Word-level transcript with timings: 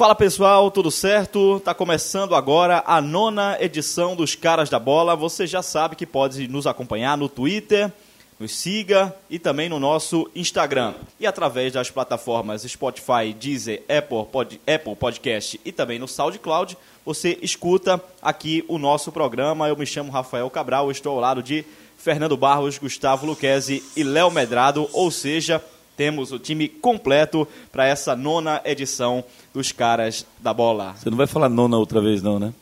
Fala 0.00 0.14
pessoal, 0.14 0.70
tudo 0.70 0.90
certo? 0.90 1.60
Tá 1.60 1.74
começando 1.74 2.34
agora 2.34 2.82
a 2.86 3.02
nona 3.02 3.58
edição 3.60 4.16
dos 4.16 4.34
Caras 4.34 4.70
da 4.70 4.78
Bola. 4.78 5.14
Você 5.14 5.46
já 5.46 5.62
sabe 5.62 5.94
que 5.94 6.06
pode 6.06 6.48
nos 6.48 6.66
acompanhar 6.66 7.18
no 7.18 7.28
Twitter, 7.28 7.92
nos 8.38 8.56
siga 8.56 9.14
e 9.28 9.38
também 9.38 9.68
no 9.68 9.78
nosso 9.78 10.26
Instagram. 10.34 10.94
E 11.20 11.26
através 11.26 11.74
das 11.74 11.90
plataformas 11.90 12.62
Spotify, 12.62 13.34
Deezer, 13.38 13.82
Apple, 13.94 14.24
Pod, 14.32 14.58
Apple 14.66 14.96
Podcast 14.96 15.60
e 15.66 15.70
também 15.70 15.98
no 15.98 16.08
SoundCloud, 16.08 16.78
você 17.04 17.38
escuta 17.42 18.02
aqui 18.22 18.64
o 18.68 18.78
nosso 18.78 19.12
programa. 19.12 19.68
Eu 19.68 19.76
me 19.76 19.84
chamo 19.84 20.10
Rafael 20.10 20.48
Cabral, 20.48 20.90
estou 20.90 21.12
ao 21.12 21.20
lado 21.20 21.42
de 21.42 21.62
Fernando 21.98 22.38
Barros, 22.38 22.78
Gustavo 22.78 23.26
Luquezzi 23.26 23.84
e 23.94 24.02
Léo 24.02 24.30
Medrado, 24.30 24.88
ou 24.94 25.10
seja, 25.10 25.62
temos 26.00 26.32
o 26.32 26.38
time 26.38 26.66
completo 26.66 27.46
para 27.70 27.86
essa 27.86 28.16
nona 28.16 28.62
edição 28.64 29.22
dos 29.52 29.70
Caras 29.70 30.24
da 30.38 30.54
Bola. 30.54 30.94
Você 30.96 31.10
não 31.10 31.16
vai 31.18 31.26
falar 31.26 31.50
nona 31.50 31.76
outra 31.76 32.00
vez, 32.00 32.22
não, 32.22 32.38
né? 32.38 32.54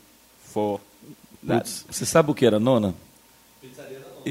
For 0.43 0.81
Putz, 1.47 1.85
você 1.89 2.05
sabe 2.05 2.31
o 2.31 2.33
que 2.33 2.45
era 2.45 2.59
nona? 2.59 2.93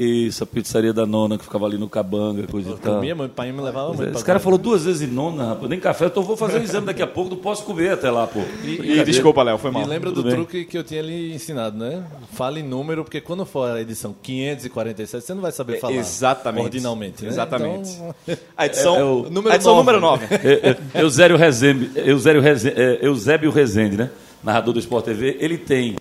Isso, 0.03 0.43
a 0.43 0.47
pizzaria 0.47 0.93
da 0.93 1.05
nona 1.05 1.37
que 1.37 1.43
ficava 1.43 1.65
ali 1.65 1.77
no 1.77 1.89
Cabanga, 1.89 2.47
coisa 2.47 2.71
e 2.71 2.77
tal. 2.77 2.95
Comia, 2.95 3.13
meu 3.15 3.27
pai 3.29 3.51
me 3.51 3.61
levava 3.61 3.89
muito. 3.89 4.03
Esse 4.03 4.11
pra 4.13 4.21
cara 4.23 4.39
falou 4.39 4.57
duas 4.57 4.85
vezes 4.85 5.11
nona, 5.11 5.49
rapaz. 5.49 5.69
Nem 5.69 5.79
café, 5.79 6.05
então 6.05 6.23
eu 6.23 6.27
vou 6.27 6.37
fazer 6.37 6.59
o 6.59 6.63
exame 6.63 6.85
daqui 6.87 7.01
a 7.01 7.07
pouco, 7.07 7.29
não 7.29 7.37
posso 7.37 7.63
comer 7.63 7.91
até 7.91 8.09
lá, 8.09 8.25
pô. 8.27 8.39
E 8.63 9.03
desculpa, 9.03 9.43
Léo, 9.43 9.57
foi 9.57 9.71
mal. 9.71 9.83
E 9.83 9.85
lembra 9.85 10.09
Tudo 10.09 10.23
do 10.23 10.27
bem. 10.27 10.35
truque 10.35 10.65
que 10.65 10.77
eu 10.77 10.83
tinha 10.83 11.01
lhe 11.01 11.33
ensinado, 11.33 11.77
né? 11.77 12.03
Fale 12.33 12.61
número, 12.63 13.03
porque 13.03 13.19
quando 13.21 13.45
for 13.45 13.69
a 13.71 13.81
edição 13.81 14.15
547, 14.21 15.23
você 15.25 15.33
não 15.33 15.41
vai 15.41 15.51
saber 15.51 15.79
falar. 15.79 15.93
Exatamente. 15.95 16.63
Ordinalmente, 16.63 17.23
né? 17.23 17.29
Exatamente. 17.29 17.89
Então, 17.91 18.15
A 18.57 18.65
edição, 18.65 18.95
É- 18.95 18.99
é 18.99 19.03
o- 19.03 19.25
a 19.49 19.55
edição 19.55 19.75
número 19.75 19.99
nove. 19.99 20.25
9. 20.29 20.35
É, 20.49 20.69
é, 20.95 21.01
Eusébio 21.01 21.37
Rezende, 21.37 21.91
Eusébio 21.95 22.41
Rezende, 23.51 23.95
é, 23.95 23.97
né? 23.97 24.09
Narrador 24.43 24.73
do 24.73 24.79
Sport 24.79 25.05
TV, 25.05 25.37
ele 25.39 25.57
tem 25.57 25.95
é, 25.95 25.99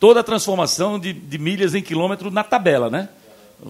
toda 0.00 0.20
a 0.20 0.22
transformação 0.22 0.98
de, 0.98 1.12
de 1.12 1.38
milhas 1.38 1.74
em 1.74 1.82
quilômetro 1.82 2.30
na 2.30 2.42
tabela, 2.44 2.88
né? 2.90 3.08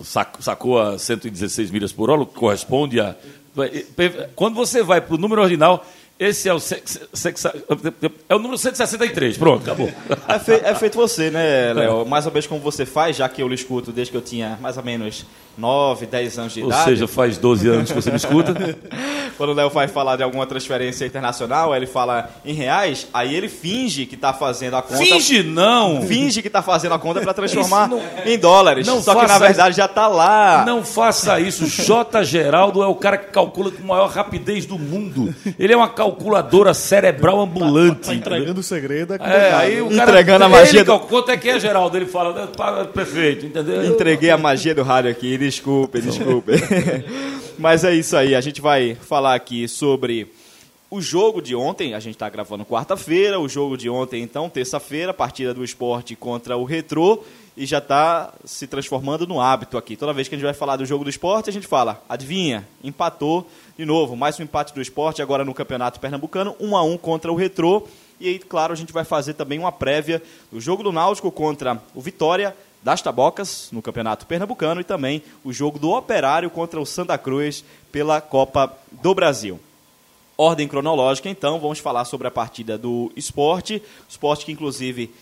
Sac- 0.05 0.41
Sacou 0.41 0.81
a 0.81 0.99
116 0.99 1.71
milhas 1.71 1.93
por 1.93 2.11
hora, 2.11 2.25
corresponde 2.25 3.01
a. 3.01 3.15
Quando 4.35 4.55
você 4.55 4.83
vai 4.83 5.01
para 5.01 5.15
o 5.15 5.19
número 5.19 5.41
ordinal, 5.43 5.85
esse 6.19 6.49
é 6.49 6.55
o, 6.55 6.61
sex- 6.61 7.01
é 8.29 8.35
o 8.35 8.39
número 8.39 8.57
163. 8.59 9.37
Pronto, 9.37 9.63
acabou. 9.63 9.91
É, 10.29 10.39
fei- 10.39 10.61
é 10.65 10.75
feito 10.75 10.97
você, 10.97 11.31
né, 11.31 11.73
Léo? 11.75 12.07
Mais 12.07 12.25
ou 12.27 12.33
menos 12.33 12.47
como 12.47 12.61
você 12.61 12.87
faz, 12.87 13.17
já 13.17 13.29
que 13.29 13.43
eu 13.43 13.49
lhe 13.49 13.55
escuto 13.55 13.91
desde 13.93 14.11
que 14.13 14.17
eu 14.17 14.23
tinha 14.23 14.59
mais 14.61 14.77
ou 14.77 14.83
menos 14.85 15.27
9, 15.57 16.07
10 16.07 16.39
anos 16.39 16.53
de 16.53 16.63
Ou 16.63 16.69
idade. 16.69 16.85
seja, 16.85 17.07
faz 17.09 17.39
12 17.39 17.69
anos 17.69 17.91
que 17.91 17.95
você 18.01 18.11
me 18.11 18.17
escuta. 18.17 18.55
Quando 19.37 19.51
o 19.51 19.53
Léo 19.53 19.69
vai 19.71 19.89
falar 19.89 20.15
de 20.15 20.23
alguma 20.23 20.47
transferência 20.47 21.05
internacional, 21.05 21.75
ele 21.75 21.87
fala 21.87 22.31
em 22.45 22.53
reais, 22.55 23.09
aí 23.13 23.35
ele 23.35 23.49
finge 23.49 24.07
que 24.07 24.15
está 24.15 24.33
fazendo 24.33 24.77
a 24.77 24.83
conta. 24.83 24.97
Finge 24.99 25.43
não! 25.43 26.03
Finge 26.03 26.41
que 26.41 26.47
está 26.47 26.63
fazendo 26.63 26.95
a 26.95 26.99
conta 27.01 27.21
para 27.21 27.35
transformar 27.35 27.89
Isso 27.91 28.01
em 28.29 28.39
dólares. 28.39 28.87
não 28.87 29.03
Só 29.03 29.15
que 29.17 29.27
na 29.27 29.39
verdade 29.39 29.77
já 29.77 29.87
está 29.87 30.07
lá. 30.07 30.63
Não 30.65 30.85
faça 30.85 31.41
isso. 31.41 31.67
J. 31.67 32.23
Geraldo 32.25 32.81
é 32.83 32.87
o 32.87 32.95
cara 32.95 33.17
que 33.19 33.33
calcula 33.33 33.73
com 33.73 33.83
a 33.83 33.87
maior 33.87 34.09
rapidez 34.09 34.67
do 34.67 34.79
mundo. 34.79 35.35
Ele 35.59 35.73
é 35.73 35.77
uma 35.77 35.89
calculadora 36.11 36.75
cerebral 36.75 37.41
ambulante. 37.41 38.07
Tá 38.09 38.15
entregando 38.15 38.61
o 38.61 38.63
segredo. 38.63 39.15
É, 39.15 39.19
É, 39.21 39.53
aí 39.55 39.83
o 39.83 39.89
cara, 39.89 40.03
Entregando 40.11 40.45
a 40.45 40.49
magia 40.49 40.81
Ele, 40.81 40.85
do- 40.85 41.01
Quanto 41.01 41.31
é 41.31 41.37
que 41.37 41.49
é, 41.49 41.59
Geraldo? 41.59 41.97
Ele 41.97 42.07
fala, 42.07 42.33
né, 42.33 42.49
pá, 42.57 42.85
perfeito, 42.85 43.47
entendeu? 43.47 43.85
Entreguei 43.87 44.31
a 44.31 44.37
magia 44.39 44.75
do 44.75 44.83
rádio 44.83 45.11
aqui, 45.11 45.37
desculpe, 45.39 46.01
desculpe. 46.01 46.53
Mas 47.59 47.85
é 47.85 47.95
isso 47.95 48.17
aí, 48.17 48.35
a 48.35 48.41
gente 48.41 48.61
vai 48.61 48.95
falar 48.95 49.35
aqui 49.35 49.69
sobre 49.69 50.27
o 50.91 51.01
jogo 51.01 51.41
de 51.41 51.55
ontem, 51.57 51.95
a 51.95 52.01
gente 52.01 52.15
está 52.15 52.29
gravando 52.29 52.65
quarta-feira, 52.65 53.39
o 53.41 53.49
jogo 53.49 53.77
de 53.77 53.89
ontem, 53.89 54.23
então, 54.23 54.49
terça-feira, 54.49 55.13
partida 55.15 55.53
do 55.55 55.65
esporte 55.65 56.15
contra 56.15 56.57
o 56.57 56.65
Retrô, 56.65 57.23
e 57.57 57.67
já 57.67 57.79
está 57.79 58.33
se 58.45 58.67
transformando 58.67 59.27
no 59.27 59.41
hábito 59.41 59.79
aqui. 59.79 59.97
Toda 59.97 60.13
vez 60.13 60.29
que 60.29 60.35
a 60.35 60.39
gente 60.39 60.45
vai 60.45 60.55
falar 60.55 60.77
do 60.77 60.85
jogo 60.85 61.05
do 61.05 61.11
esporte, 61.11 61.51
a 61.51 61.53
gente 61.53 61.67
fala, 61.67 62.03
adivinha, 62.09 62.67
empatou 62.83 63.47
de 63.79 63.85
novo, 63.85 64.17
mais 64.17 64.39
um 64.39 64.43
empate 64.43 64.75
do 64.75 64.83
esporte 64.83 65.23
agora 65.23 65.45
no 65.45 65.55
Campeonato 65.55 66.01
Pernambucano, 66.01 66.57
1 66.59 66.77
a 66.77 66.83
1 66.83 66.99
contra 66.99 67.33
o 67.33 67.37
Retrô. 67.37 67.87
E 68.19 68.29
aí, 68.29 68.39
claro, 68.39 68.73
a 68.73 68.77
gente 68.77 68.93
vai 68.93 69.05
fazer 69.05 69.35
também 69.35 69.59
uma 69.59 69.73
prévia 69.73 70.23
do 70.51 70.61
jogo 70.61 70.83
do 70.83 70.93
Náutico 70.93 71.31
contra 71.31 71.81
o 71.95 72.01
Vitória 72.01 72.57
das 72.83 73.01
Tabocas 73.01 73.71
no 73.73 73.81
Campeonato 73.81 74.27
Pernambucano 74.27 74.81
e 74.81 74.85
também 74.85 75.23
o 75.43 75.53
jogo 75.53 75.79
do 75.79 75.91
Operário 75.91 76.51
contra 76.51 76.81
o 76.81 76.85
Santa 76.85 77.17
Cruz 77.17 77.65
pela 77.91 78.21
Copa 78.21 78.77
do 78.91 79.15
Brasil. 79.15 79.59
Ordem 80.37 80.67
cronológica, 80.67 81.29
então, 81.29 81.61
vamos 81.61 81.79
falar 81.79 82.05
sobre 82.05 82.27
a 82.27 82.31
partida 82.31 82.77
do 82.77 83.13
esporte. 83.17 83.81
Esporte 84.09 84.45
que, 84.45 84.53
inclusive, 84.53 85.15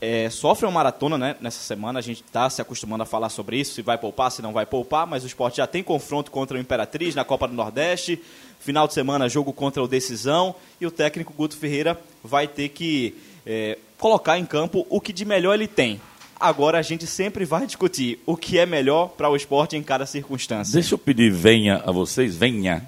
é, 0.00 0.28
sofre 0.28 0.66
uma 0.66 0.72
maratona 0.72 1.16
né, 1.16 1.36
nessa 1.40 1.60
semana. 1.60 1.98
A 1.98 2.02
gente 2.02 2.22
está 2.22 2.48
se 2.50 2.60
acostumando 2.60 3.02
a 3.02 3.06
falar 3.06 3.28
sobre 3.28 3.58
isso, 3.58 3.74
se 3.74 3.82
vai 3.82 3.96
poupar, 3.96 4.30
se 4.30 4.42
não 4.42 4.52
vai 4.52 4.66
poupar, 4.66 5.06
mas 5.06 5.24
o 5.24 5.26
esporte 5.26 5.58
já 5.58 5.66
tem 5.66 5.82
confronto 5.82 6.30
contra 6.30 6.56
o 6.56 6.60
Imperatriz 6.60 7.14
na 7.14 7.24
Copa 7.24 7.48
do 7.48 7.54
Nordeste. 7.54 8.20
Final 8.60 8.86
de 8.86 8.94
semana, 8.94 9.28
jogo 9.28 9.52
contra 9.52 9.82
o 9.82 9.88
Decisão. 9.88 10.54
E 10.80 10.86
o 10.86 10.90
técnico 10.90 11.32
Guto 11.32 11.56
Ferreira 11.56 11.98
vai 12.22 12.46
ter 12.46 12.68
que 12.70 13.14
é, 13.46 13.78
colocar 13.98 14.38
em 14.38 14.44
campo 14.44 14.86
o 14.90 15.00
que 15.00 15.12
de 15.12 15.24
melhor 15.24 15.54
ele 15.54 15.68
tem. 15.68 16.00
Agora 16.38 16.78
a 16.78 16.82
gente 16.82 17.06
sempre 17.06 17.46
vai 17.46 17.66
discutir 17.66 18.20
o 18.26 18.36
que 18.36 18.58
é 18.58 18.66
melhor 18.66 19.08
para 19.08 19.30
o 19.30 19.36
esporte 19.36 19.76
em 19.76 19.82
cada 19.82 20.04
circunstância. 20.04 20.74
Deixa 20.74 20.94
eu 20.94 20.98
pedir 20.98 21.32
venha 21.32 21.82
a 21.86 21.90
vocês, 21.90 22.36
venha, 22.36 22.86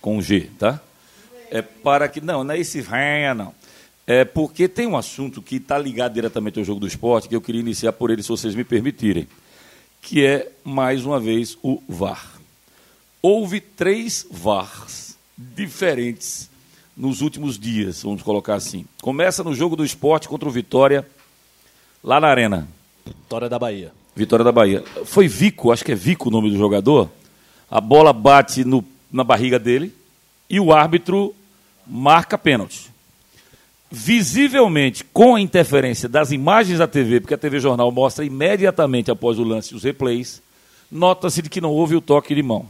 com 0.00 0.22
G, 0.22 0.48
tá? 0.58 0.80
É 1.50 1.60
para 1.60 2.08
que. 2.08 2.20
Não, 2.20 2.44
não 2.44 2.54
é 2.54 2.58
esse 2.58 2.80
venha, 2.80 3.34
não. 3.34 3.52
É 4.06 4.24
porque 4.24 4.68
tem 4.68 4.86
um 4.86 4.96
assunto 4.96 5.40
que 5.40 5.56
está 5.56 5.78
ligado 5.78 6.12
diretamente 6.14 6.58
ao 6.58 6.64
jogo 6.64 6.80
do 6.80 6.86
esporte, 6.86 7.28
que 7.28 7.34
eu 7.36 7.40
queria 7.40 7.60
iniciar 7.60 7.92
por 7.92 8.10
ele, 8.10 8.22
se 8.22 8.28
vocês 8.28 8.54
me 8.54 8.62
permitirem, 8.64 9.26
que 10.02 10.24
é, 10.24 10.50
mais 10.62 11.04
uma 11.06 11.18
vez, 11.18 11.56
o 11.62 11.82
VAR. 11.88 12.32
Houve 13.22 13.60
três 13.60 14.26
VARs 14.30 15.16
diferentes 15.38 16.50
nos 16.94 17.22
últimos 17.22 17.58
dias, 17.58 18.02
vamos 18.02 18.22
colocar 18.22 18.54
assim. 18.54 18.84
Começa 19.00 19.42
no 19.42 19.54
jogo 19.54 19.74
do 19.74 19.84
esporte 19.84 20.28
contra 20.28 20.48
o 20.48 20.52
Vitória, 20.52 21.06
lá 22.02 22.20
na 22.20 22.28
Arena. 22.28 22.68
Vitória 23.06 23.48
da 23.48 23.58
Bahia. 23.58 23.92
Vitória 24.14 24.44
da 24.44 24.52
Bahia. 24.52 24.84
Foi 25.06 25.26
Vico, 25.26 25.72
acho 25.72 25.84
que 25.84 25.92
é 25.92 25.94
Vico 25.94 26.28
o 26.28 26.30
nome 26.30 26.50
do 26.50 26.56
jogador. 26.58 27.10
A 27.70 27.80
bola 27.80 28.12
bate 28.12 28.64
no- 28.64 28.84
na 29.10 29.24
barriga 29.24 29.58
dele 29.58 29.92
e 30.48 30.60
o 30.60 30.72
árbitro 30.72 31.34
marca 31.86 32.36
pênalti. 32.36 32.92
Visivelmente, 33.96 35.04
com 35.04 35.36
a 35.36 35.40
interferência 35.40 36.08
das 36.08 36.32
imagens 36.32 36.80
da 36.80 36.86
TV, 36.88 37.20
porque 37.20 37.34
a 37.34 37.38
TV 37.38 37.60
Jornal 37.60 37.92
mostra 37.92 38.24
imediatamente 38.24 39.08
após 39.08 39.38
o 39.38 39.44
lance 39.44 39.72
os 39.72 39.84
replays, 39.84 40.42
nota-se 40.90 41.40
de 41.40 41.48
que 41.48 41.60
não 41.60 41.70
houve 41.70 41.94
o 41.94 42.00
toque 42.00 42.34
de 42.34 42.42
mão. 42.42 42.66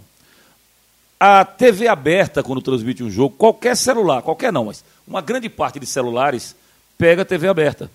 A 1.18 1.42
TV 1.42 1.88
aberta, 1.88 2.42
quando 2.42 2.60
transmite 2.60 3.02
um 3.02 3.10
jogo, 3.10 3.36
qualquer 3.38 3.74
celular, 3.74 4.20
qualquer 4.20 4.52
não, 4.52 4.66
mas 4.66 4.84
uma 5.08 5.22
grande 5.22 5.48
parte 5.48 5.80
de 5.80 5.86
celulares 5.86 6.54
pega 6.98 7.22
a 7.22 7.24
TV 7.24 7.48
aberta. 7.48 7.90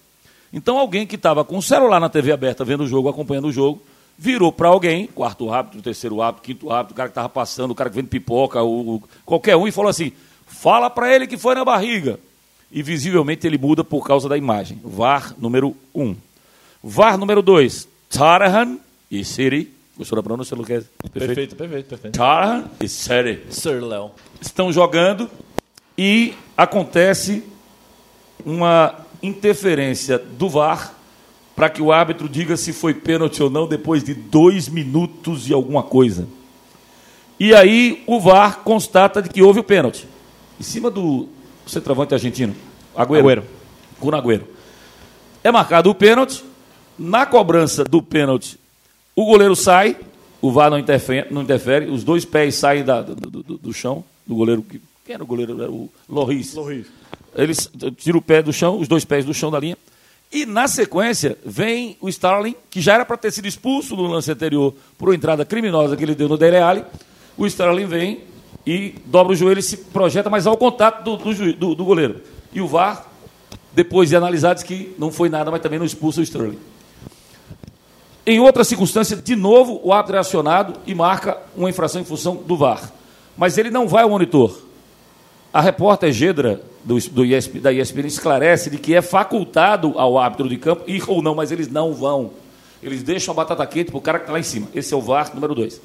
Então 0.51 0.79
alguém 0.79 1.05
que 1.05 1.15
estava 1.15 1.45
com 1.45 1.59
o 1.59 1.61
celular 1.61 1.99
na 1.99 2.09
TV 2.09 2.31
aberta, 2.31 2.65
vendo 2.65 2.81
o 2.83 2.87
jogo, 2.87 3.09
acompanhando 3.09 3.49
o 3.49 3.53
jogo, 3.53 3.79
virou 4.17 4.51
para 4.51 4.69
alguém, 4.69 5.05
quarto 5.05 5.53
árbitro, 5.53 5.83
terceiro 5.83 6.19
árbitro, 6.19 6.45
quinto 6.47 6.71
árbitro, 6.71 6.93
o 6.93 6.97
cara 6.97 7.09
que 7.09 7.11
estava 7.11 7.29
passando, 7.29 7.69
o 7.69 7.75
cara 7.75 7.91
que 7.91 7.95
vende 7.95 8.07
pipoca, 8.09 8.63
o, 8.63 8.95
o- 8.95 9.03
qualquer 9.23 9.55
um, 9.55 9.67
e 9.67 9.71
falou 9.71 9.89
assim, 9.89 10.11
fala 10.47 10.89
para 10.89 11.13
ele 11.13 11.27
que 11.27 11.37
foi 11.37 11.53
na 11.53 11.63
barriga. 11.63 12.19
E 12.71 12.83
visivelmente 12.83 13.47
ele 13.47 13.57
muda 13.57 13.83
por 13.83 14.05
causa 14.05 14.29
da 14.29 14.37
imagem. 14.37 14.79
VAR 14.83 15.33
número 15.37 15.75
1. 15.93 16.03
Um. 16.03 16.15
VAR 16.83 17.17
número 17.17 17.41
2, 17.41 17.87
Tarahan 18.09 18.77
e 19.09 19.23
Siri. 19.23 19.73
Gostou 19.97 20.15
da 20.15 20.23
pronúncia, 20.23 20.55
Lucas? 20.55 20.85
Perfeito, 21.11 21.55
perfeito, 21.55 21.87
perfeito. 21.89 22.17
Tarahan 22.17 22.69
e 22.79 22.87
Siri 22.87 23.45
Sir 23.49 23.83
Léo. 23.83 24.11
estão 24.39 24.71
jogando 24.71 25.29
e 25.97 26.33
acontece 26.55 27.43
uma 28.45 28.95
interferência 29.21 30.17
do 30.17 30.47
VAR 30.47 30.93
para 31.55 31.69
que 31.69 31.81
o 31.81 31.91
árbitro 31.91 32.29
diga 32.29 32.55
se 32.55 32.71
foi 32.71 32.93
pênalti 32.93 33.43
ou 33.43 33.49
não 33.49 33.67
depois 33.67 34.01
de 34.01 34.13
dois 34.13 34.69
minutos 34.69 35.49
e 35.49 35.53
alguma 35.53 35.83
coisa. 35.83 36.25
E 37.37 37.53
aí 37.53 38.01
o 38.07 38.19
VAR 38.19 38.59
constata 38.59 39.21
de 39.21 39.29
que 39.29 39.41
houve 39.41 39.59
o 39.59 39.63
pênalti. 39.63 40.07
Em 40.57 40.63
cima 40.63 40.89
do 40.89 41.27
centroavante 41.69 42.13
argentino, 42.13 42.55
Agüero. 42.95 43.23
Agüero. 43.25 43.43
Kun 43.99 44.11
Agüero. 44.15 44.45
É 45.43 45.51
marcado 45.51 45.89
o 45.89 45.95
pênalti. 45.95 46.43
Na 46.97 47.25
cobrança 47.25 47.85
do 47.85 48.01
pênalti, 48.01 48.59
o 49.15 49.23
goleiro 49.25 49.55
sai, 49.55 49.95
o 50.41 50.51
VAR 50.51 50.69
não 50.69 50.77
interfere, 50.77 51.27
não 51.31 51.41
interfere 51.41 51.85
os 51.89 52.03
dois 52.03 52.25
pés 52.25 52.55
saem 52.55 52.83
da- 52.83 53.01
do, 53.01 53.15
do- 53.15 53.57
do- 53.57 53.73
chão, 53.73 54.03
do 54.27 54.35
goleiro. 54.35 54.61
que- 54.61 54.81
Quem 55.05 55.13
era 55.15 55.23
o 55.23 55.25
goleiro? 55.25 55.61
Era 55.61 55.71
o 55.71 55.89
Loris. 56.09 56.53
Loris. 56.55 56.87
Eles 57.33 57.71
tiram 57.97 58.19
o 58.19 58.21
pé 58.21 58.41
do 58.43 58.51
chão, 58.51 58.77
os 58.77 58.87
dois 58.89 59.05
pés 59.05 59.23
do 59.23 59.33
chão 59.33 59.49
da 59.49 59.59
linha, 59.59 59.77
E 60.31 60.45
na 60.45 60.67
sequência 60.67 61.35
vem 61.43 61.97
o 62.01 62.07
Starling, 62.09 62.53
que 62.69 62.79
já 62.81 62.93
era 62.95 63.03
para 63.05 63.17
ter 63.17 63.31
sido 63.31 63.47
expulso 63.47 63.95
no 63.95 64.03
lance 64.07 64.29
anterior 64.31 64.75
por 64.97 65.09
uma 65.09 65.15
entrada 65.15 65.43
criminosa 65.43 65.97
que 65.97 66.03
ele 66.03 66.13
deu 66.13 66.27
no 66.29 66.37
Dele 66.37 66.57
Alli. 66.57 66.83
O 67.35 67.47
Starling 67.47 67.87
vem 67.87 68.19
e 68.65 68.95
dobra 69.05 69.33
o 69.33 69.35
joelho 69.35 69.59
e 69.59 69.63
se 69.63 69.77
projeta 69.77 70.29
mais 70.29 70.45
ao 70.47 70.57
contato 70.57 71.03
do, 71.03 71.17
do, 71.17 71.53
do- 71.53 71.75
do 71.75 71.85
goleiro. 71.85 72.21
E 72.53 72.61
o 72.61 72.67
VAR, 72.67 73.05
depois 73.73 74.09
de 74.09 74.15
analisar, 74.15 74.53
diz 74.53 74.63
que 74.63 74.93
não 74.97 75.11
foi 75.11 75.29
nada, 75.29 75.49
mas 75.51 75.61
também 75.61 75.79
não 75.79 75.85
expulsa 75.85 76.19
o 76.19 76.23
Sterling. 76.23 76.57
Em 78.25 78.39
outra 78.39 78.63
circunstância, 78.63 79.15
de 79.15 79.35
novo, 79.35 79.79
o 79.83 79.91
árbitro 79.91 80.17
é 80.17 80.19
acionado 80.19 80.73
e 80.85 80.93
marca 80.93 81.37
uma 81.55 81.69
infração 81.69 81.99
em 82.01 82.05
função 82.05 82.35
do 82.35 82.55
VAR. 82.55 82.91
Mas 83.35 83.57
ele 83.57 83.71
não 83.71 83.87
vai 83.87 84.03
ao 84.03 84.09
monitor. 84.09 84.55
A 85.51 85.61
repórter 85.61 86.11
Gedra, 86.11 86.61
do, 86.83 86.99
do 87.09 87.25
ISP, 87.25 87.59
da 87.59 87.73
ESPN, 87.73 88.05
esclarece 88.05 88.69
de 88.69 88.77
que 88.77 88.93
é 88.93 89.01
facultado 89.01 89.93
ao 89.97 90.17
árbitro 90.19 90.47
de 90.47 90.57
campo 90.57 90.83
ir 90.87 91.03
ou 91.07 91.23
não, 91.23 91.33
mas 91.33 91.51
eles 91.51 91.67
não 91.67 91.93
vão. 91.93 92.31
Eles 92.83 93.01
deixam 93.01 93.31
a 93.31 93.35
batata 93.35 93.65
quente 93.65 93.89
para 93.89 93.97
o 93.97 94.01
cara 94.01 94.19
que 94.19 94.23
está 94.25 94.33
lá 94.33 94.39
em 94.39 94.43
cima. 94.43 94.67
Esse 94.75 94.93
é 94.93 94.97
o 94.97 95.01
VAR 95.01 95.33
número 95.33 95.55
2. 95.55 95.81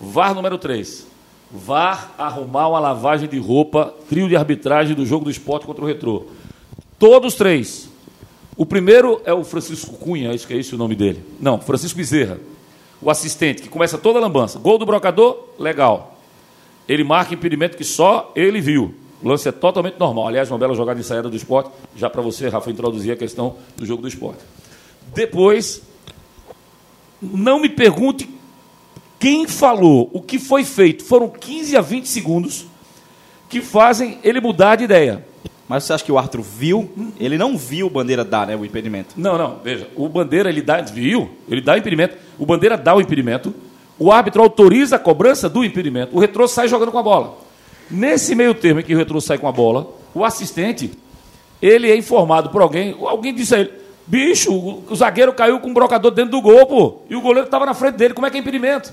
VAR 0.00 0.34
número 0.34 0.56
3. 0.56 1.06
VAR 1.52 2.14
arrumar 2.16 2.68
uma 2.68 2.80
lavagem 2.80 3.28
de 3.28 3.38
roupa, 3.38 3.94
trio 4.08 4.28
de 4.28 4.34
arbitragem 4.34 4.96
do 4.96 5.04
jogo 5.04 5.26
do 5.26 5.30
esporte 5.30 5.66
contra 5.66 5.84
o 5.84 5.86
Retrô. 5.86 6.24
Todos 6.98 7.34
três. 7.34 7.90
O 8.56 8.64
primeiro 8.64 9.20
é 9.24 9.32
o 9.32 9.44
Francisco 9.44 9.96
Cunha, 9.96 10.32
acho 10.32 10.46
que 10.46 10.54
é 10.54 10.56
esse 10.56 10.74
o 10.74 10.78
nome 10.78 10.94
dele. 10.94 11.22
Não, 11.40 11.60
Francisco 11.60 11.96
Bezerra. 11.96 12.38
O 13.00 13.10
assistente, 13.10 13.60
que 13.60 13.68
começa 13.68 13.98
toda 13.98 14.18
a 14.18 14.22
lambança. 14.22 14.58
Gol 14.58 14.78
do 14.78 14.86
brocador, 14.86 15.48
legal. 15.58 16.16
Ele 16.88 17.04
marca 17.04 17.34
impedimento 17.34 17.76
que 17.76 17.84
só 17.84 18.32
ele 18.34 18.60
viu. 18.60 18.94
O 19.22 19.28
lance 19.28 19.48
é 19.48 19.52
totalmente 19.52 19.98
normal. 19.98 20.28
Aliás, 20.28 20.50
uma 20.50 20.58
bela 20.58 20.74
jogada 20.74 21.00
de 21.00 21.06
saída 21.06 21.28
do 21.28 21.36
esporte. 21.36 21.70
Já 21.96 22.08
para 22.08 22.22
você, 22.22 22.48
Rafa, 22.48 22.70
introduzir 22.70 23.12
a 23.12 23.16
questão 23.16 23.56
do 23.76 23.84
jogo 23.84 24.02
do 24.02 24.08
esporte. 24.08 24.40
Depois, 25.14 25.82
não 27.20 27.60
me 27.60 27.68
pergunte 27.68 28.28
quem 29.22 29.46
falou, 29.46 30.10
o 30.12 30.20
que 30.20 30.36
foi 30.36 30.64
feito. 30.64 31.04
Foram 31.04 31.28
15 31.28 31.76
a 31.76 31.80
20 31.80 32.08
segundos 32.08 32.66
que 33.48 33.60
fazem 33.60 34.18
ele 34.24 34.40
mudar 34.40 34.74
de 34.74 34.82
ideia. 34.82 35.24
Mas 35.68 35.84
você 35.84 35.92
acha 35.92 36.04
que 36.04 36.10
o 36.10 36.18
árbitro 36.18 36.42
viu? 36.42 36.90
Ele 37.20 37.38
não 37.38 37.56
viu 37.56 37.86
o 37.86 37.90
Bandeira 37.90 38.24
dar, 38.24 38.48
né, 38.48 38.56
o 38.56 38.64
impedimento. 38.64 39.14
Não, 39.16 39.38
não, 39.38 39.60
veja, 39.62 39.88
o 39.94 40.08
Bandeira 40.08 40.48
ele 40.48 40.60
dá, 40.60 40.80
viu? 40.80 41.30
Ele 41.48 41.60
dá 41.60 41.74
o 41.74 41.76
impedimento, 41.76 42.16
o 42.36 42.44
Bandeira 42.44 42.76
dá 42.76 42.96
o 42.96 43.00
impedimento, 43.00 43.54
o 43.96 44.10
árbitro 44.10 44.42
autoriza 44.42 44.96
a 44.96 44.98
cobrança 44.98 45.48
do 45.48 45.64
impedimento, 45.64 46.16
o 46.16 46.18
retrô 46.18 46.48
sai 46.48 46.66
jogando 46.66 46.90
com 46.90 46.98
a 46.98 47.02
bola. 47.04 47.38
Nesse 47.88 48.34
meio 48.34 48.54
termo 48.56 48.80
em 48.80 48.82
que 48.82 48.92
o 48.92 48.98
retrô 48.98 49.20
sai 49.20 49.38
com 49.38 49.46
a 49.46 49.52
bola, 49.52 49.88
o 50.12 50.24
assistente, 50.24 50.90
ele 51.62 51.88
é 51.88 51.96
informado 51.96 52.50
por 52.50 52.60
alguém, 52.60 52.96
alguém 52.98 53.32
disse 53.32 53.54
a 53.54 53.60
ele, 53.60 53.70
bicho, 54.04 54.52
o, 54.52 54.82
o 54.90 54.96
zagueiro 54.96 55.32
caiu 55.32 55.60
com 55.60 55.68
um 55.68 55.74
brocador 55.74 56.10
dentro 56.10 56.32
do 56.32 56.42
gol, 56.42 56.66
pô, 56.66 56.96
e 57.08 57.14
o 57.14 57.20
goleiro 57.20 57.46
estava 57.46 57.64
na 57.64 57.72
frente 57.72 57.94
dele, 57.94 58.14
como 58.14 58.26
é 58.26 58.30
que 58.30 58.36
é 58.36 58.40
impedimento? 58.40 58.92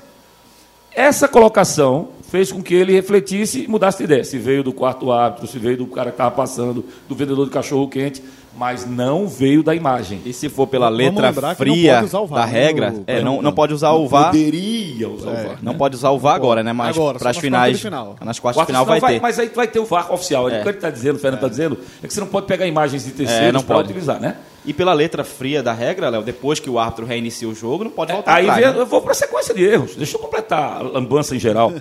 Essa 0.96 1.28
colocação 1.28 2.10
fez 2.30 2.52
com 2.52 2.62
que 2.62 2.74
ele 2.74 2.94
refletisse 2.94 3.64
e 3.64 3.68
mudasse 3.68 3.98
de 4.00 4.04
ideia. 4.04 4.24
Se 4.24 4.38
veio 4.38 4.64
do 4.64 4.72
quarto 4.72 5.12
árbitro, 5.12 5.48
se 5.48 5.58
veio 5.58 5.78
do 5.78 5.88
cara 5.88 6.12
que 6.12 6.16
estava 6.16 6.32
passando, 6.32 6.86
do 7.08 7.16
vendedor 7.16 7.46
de 7.46 7.52
cachorro 7.52 7.88
quente, 7.88 8.24
mas 8.58 8.86
não 8.86 9.28
veio 9.28 9.64
da 9.64 9.74
imagem. 9.74 10.22
E 10.26 10.34
se 10.34 10.50
for 10.50 10.68
pela 10.68 10.90
letra 10.90 11.32
fria 11.56 11.96
pode 11.96 12.06
usar 12.06 12.20
o 12.20 12.28
VAR, 12.28 12.40
da 12.42 12.46
né, 12.46 12.52
regra, 12.52 12.96
é, 13.08 13.22
não, 13.22 13.42
não 13.42 13.54
pode 13.54 13.74
usar 13.74 13.92
o 13.92 14.08
VAR. 14.08 14.26
Poderia 14.26 15.10
usar 15.10 15.30
o 15.30 15.34
VAR. 15.34 15.58
Não 15.62 15.76
pode 15.76 15.96
usar 15.96 16.10
o 16.10 16.20
VAR 16.20 16.36
agora, 16.36 16.62
né? 16.62 16.74
Mas 16.74 16.96
para 16.98 17.16
as 17.16 17.24
nas 17.24 17.38
finais, 17.38 17.62
quartas 17.62 17.78
de 17.78 17.84
final. 17.84 18.16
nas 18.22 18.40
quartas 18.40 18.68
de 18.68 18.74
Quartas 18.74 18.76
final 18.76 18.86
vai 18.86 19.14
ter. 19.14 19.22
Mas 19.22 19.40
aí 19.40 19.50
vai 19.56 19.68
ter 19.68 19.80
o 19.80 19.86
VAR 19.86 20.12
oficial. 20.14 20.48
O 20.48 20.50
que 20.50 20.56
ele 20.56 20.70
está 20.72 20.90
dizendo, 20.90 21.16
o 21.16 21.20
Fernando 21.20 21.38
está 21.40 21.48
dizendo, 21.48 21.78
é 22.04 22.08
que 22.08 22.14
você 22.14 22.20
não 22.20 22.28
pode 22.28 22.48
pegar 22.48 22.68
imagens 22.68 23.06
de 23.06 23.12
terceiros 23.12 23.48
É, 23.48 23.52
não 23.52 23.64
para 23.64 23.76
pode. 23.76 23.90
utilizar, 23.90 24.20
né? 24.20 24.36
E 24.70 24.74
pela 24.74 24.94
letra 24.94 25.24
fria 25.24 25.64
da 25.64 25.74
regra, 25.74 26.10
Léo, 26.10 26.22
depois 26.22 26.60
que 26.60 26.70
o 26.70 26.78
árbitro 26.78 27.04
reinicia 27.04 27.50
o 27.50 27.56
jogo, 27.56 27.86
não 27.86 27.90
pode 27.90 28.14
voltar 28.14 28.36
Aí 28.36 28.44
atrás. 28.48 28.64
vem- 28.64 28.74
né? 28.76 28.80
eu 28.82 28.86
vou 28.86 29.02
para 29.02 29.14
a 29.14 29.16
sequência 29.16 29.52
de 29.52 29.64
erros. 29.66 29.96
Deixa 29.96 30.16
eu 30.16 30.22
completar 30.22 30.78
a 30.78 30.82
lambança 30.84 31.36
em 31.36 31.40
geral. 31.40 31.74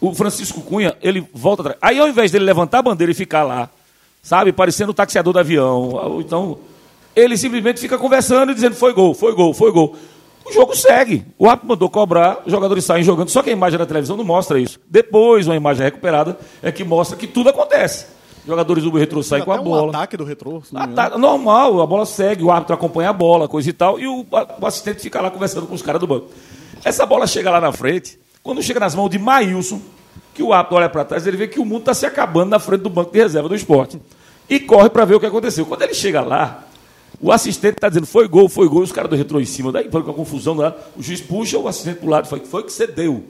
O 0.00 0.14
Francisco 0.14 0.62
Cunha, 0.62 0.96
ele 1.02 1.22
volta 1.34 1.60
atrás. 1.60 1.78
Aí, 1.82 1.98
ao 1.98 2.08
invés 2.08 2.30
dele 2.30 2.46
levantar 2.46 2.78
a 2.78 2.82
bandeira 2.82 3.10
e 3.10 3.14
ficar 3.14 3.42
lá, 3.42 3.68
sabe, 4.22 4.52
parecendo 4.52 4.90
o 4.92 4.94
taxiador 4.94 5.34
do 5.34 5.38
avião, 5.38 5.90
ou 5.90 6.22
então, 6.22 6.58
ele 7.14 7.36
simplesmente 7.36 7.78
fica 7.78 7.98
conversando 7.98 8.52
e 8.52 8.54
dizendo: 8.54 8.74
foi 8.74 8.94
gol, 8.94 9.12
foi 9.12 9.34
gol, 9.34 9.52
foi 9.52 9.70
gol. 9.70 9.94
O 10.46 10.50
jogo 10.50 10.74
segue. 10.74 11.22
O 11.38 11.46
árbitro 11.46 11.68
mandou 11.68 11.90
cobrar, 11.90 12.38
os 12.46 12.50
jogadores 12.50 12.86
saem 12.86 13.04
jogando. 13.04 13.28
Só 13.28 13.42
que 13.42 13.50
a 13.50 13.52
imagem 13.52 13.78
da 13.78 13.84
televisão 13.84 14.16
não 14.16 14.24
mostra 14.24 14.58
isso. 14.58 14.80
Depois, 14.88 15.46
uma 15.46 15.56
imagem 15.56 15.84
recuperada 15.84 16.38
é 16.62 16.72
que 16.72 16.84
mostra 16.84 17.18
que 17.18 17.26
tudo 17.26 17.50
acontece. 17.50 18.06
Jogadores 18.46 18.84
do 18.84 18.90
retrô 18.90 19.22
saem 19.22 19.44
com 19.44 19.52
a 19.52 19.56
Até 19.56 19.62
um 19.62 19.68
bola. 19.70 19.88
ataque 19.90 20.16
do 20.16 20.24
retrô. 20.24 20.62
engano. 20.72 21.18
normal, 21.18 21.80
a 21.82 21.86
bola 21.86 22.06
segue, 22.06 22.42
o 22.42 22.50
árbitro 22.50 22.74
acompanha 22.74 23.10
a 23.10 23.12
bola, 23.12 23.46
coisa 23.46 23.68
e 23.68 23.72
tal, 23.72 24.00
e 24.00 24.06
o, 24.06 24.24
o 24.60 24.66
assistente 24.66 25.00
fica 25.00 25.20
lá 25.20 25.30
conversando 25.30 25.66
com 25.66 25.74
os 25.74 25.82
caras 25.82 26.00
do 26.00 26.06
banco. 26.06 26.28
Essa 26.84 27.04
bola 27.04 27.26
chega 27.26 27.50
lá 27.50 27.60
na 27.60 27.70
frente, 27.72 28.18
quando 28.42 28.62
chega 28.62 28.80
nas 28.80 28.94
mãos 28.94 29.10
de 29.10 29.18
Maílson, 29.18 29.80
que 30.32 30.42
o 30.42 30.52
árbitro 30.52 30.78
olha 30.78 30.88
para 30.88 31.04
trás, 31.04 31.26
ele 31.26 31.36
vê 31.36 31.48
que 31.48 31.60
o 31.60 31.64
mundo 31.64 31.80
está 31.80 31.92
se 31.94 32.06
acabando 32.06 32.50
na 32.50 32.58
frente 32.58 32.80
do 32.80 32.88
banco 32.90 33.12
de 33.12 33.18
reserva 33.18 33.48
do 33.48 33.54
esporte. 33.54 34.00
E 34.48 34.58
corre 34.58 34.88
para 34.88 35.04
ver 35.04 35.14
o 35.14 35.20
que 35.20 35.26
aconteceu. 35.26 35.66
Quando 35.66 35.82
ele 35.82 35.94
chega 35.94 36.22
lá, 36.22 36.64
o 37.20 37.30
assistente 37.30 37.74
está 37.74 37.88
dizendo, 37.88 38.06
foi 38.06 38.26
gol, 38.26 38.48
foi 38.48 38.66
gol, 38.66 38.80
e 38.80 38.84
os 38.84 38.92
caras 38.92 39.10
do 39.10 39.16
retrô 39.16 39.38
em 39.38 39.44
cima, 39.44 39.70
daí 39.70 39.90
foi 39.90 40.02
com 40.02 40.10
a 40.10 40.14
confusão 40.14 40.54
lá, 40.54 40.74
o 40.96 41.02
juiz 41.02 41.20
puxa 41.20 41.58
o 41.58 41.68
assistente 41.68 41.98
para 41.98 42.06
o 42.06 42.10
lado, 42.10 42.26
foi, 42.26 42.40
foi 42.40 42.62
que 42.62 42.72
você 42.72 42.86
deu. 42.86 43.22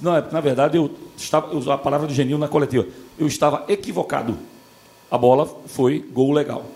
Não, 0.00 0.16
é, 0.16 0.24
na 0.30 0.40
verdade, 0.40 0.76
eu 0.76 0.90
estava, 1.16 1.52
eu 1.52 1.72
a 1.72 1.78
palavra 1.78 2.06
do 2.06 2.14
Genil 2.14 2.38
na 2.38 2.48
coletiva, 2.48 2.86
eu 3.18 3.26
estava 3.26 3.64
equivocado. 3.68 4.38
A 5.10 5.16
bola 5.18 5.46
foi 5.66 5.98
gol 6.12 6.32
legal. 6.32 6.66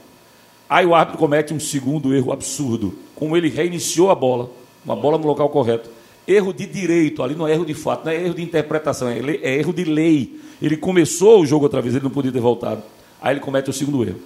Aí 0.68 0.86
o 0.86 0.94
árbitro 0.94 1.18
comete 1.18 1.52
um 1.52 1.60
segundo 1.60 2.14
erro 2.14 2.32
absurdo. 2.32 2.94
Como 3.14 3.36
ele 3.36 3.48
reiniciou 3.48 4.10
a 4.10 4.14
bola, 4.14 4.50
uma 4.84 4.96
bola 4.96 5.18
no 5.18 5.26
local 5.26 5.48
correto. 5.50 5.90
Erro 6.26 6.52
de 6.52 6.66
direito, 6.66 7.22
ali 7.22 7.34
não 7.34 7.46
é 7.46 7.52
erro 7.52 7.66
de 7.66 7.74
fato, 7.74 8.06
não 8.06 8.12
é 8.12 8.24
erro 8.24 8.34
de 8.34 8.42
interpretação, 8.42 9.08
é, 9.08 9.18
le- 9.18 9.40
é 9.42 9.58
erro 9.58 9.72
de 9.72 9.84
lei. 9.84 10.40
Ele 10.62 10.76
começou 10.76 11.40
o 11.40 11.46
jogo 11.46 11.64
outra 11.64 11.82
vez, 11.82 11.94
ele 11.94 12.04
não 12.04 12.10
podia 12.10 12.32
ter 12.32 12.40
voltado. 12.40 12.82
Aí 13.20 13.34
ele 13.34 13.40
comete 13.40 13.68
o 13.68 13.72
segundo 13.72 14.02
erro. 14.02 14.20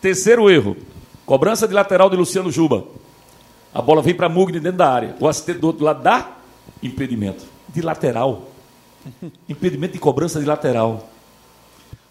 Terceiro 0.00 0.48
erro, 0.48 0.76
cobrança 1.26 1.66
de 1.66 1.74
lateral 1.74 2.08
de 2.08 2.16
Luciano 2.16 2.50
Juba. 2.50 2.84
A 3.74 3.82
bola 3.82 4.00
vem 4.00 4.14
para 4.14 4.28
Mugni 4.28 4.60
dentro 4.60 4.78
da 4.78 4.90
área. 4.90 5.16
O 5.18 5.26
assistente 5.26 5.58
do 5.58 5.66
outro 5.66 5.84
lado 5.84 6.02
dá 6.02 6.36
impedimento. 6.82 7.44
De 7.72 7.82
lateral. 7.82 8.50
Impedimento 9.48 9.94
de 9.94 9.98
cobrança 9.98 10.40
de 10.40 10.46
lateral. 10.46 11.08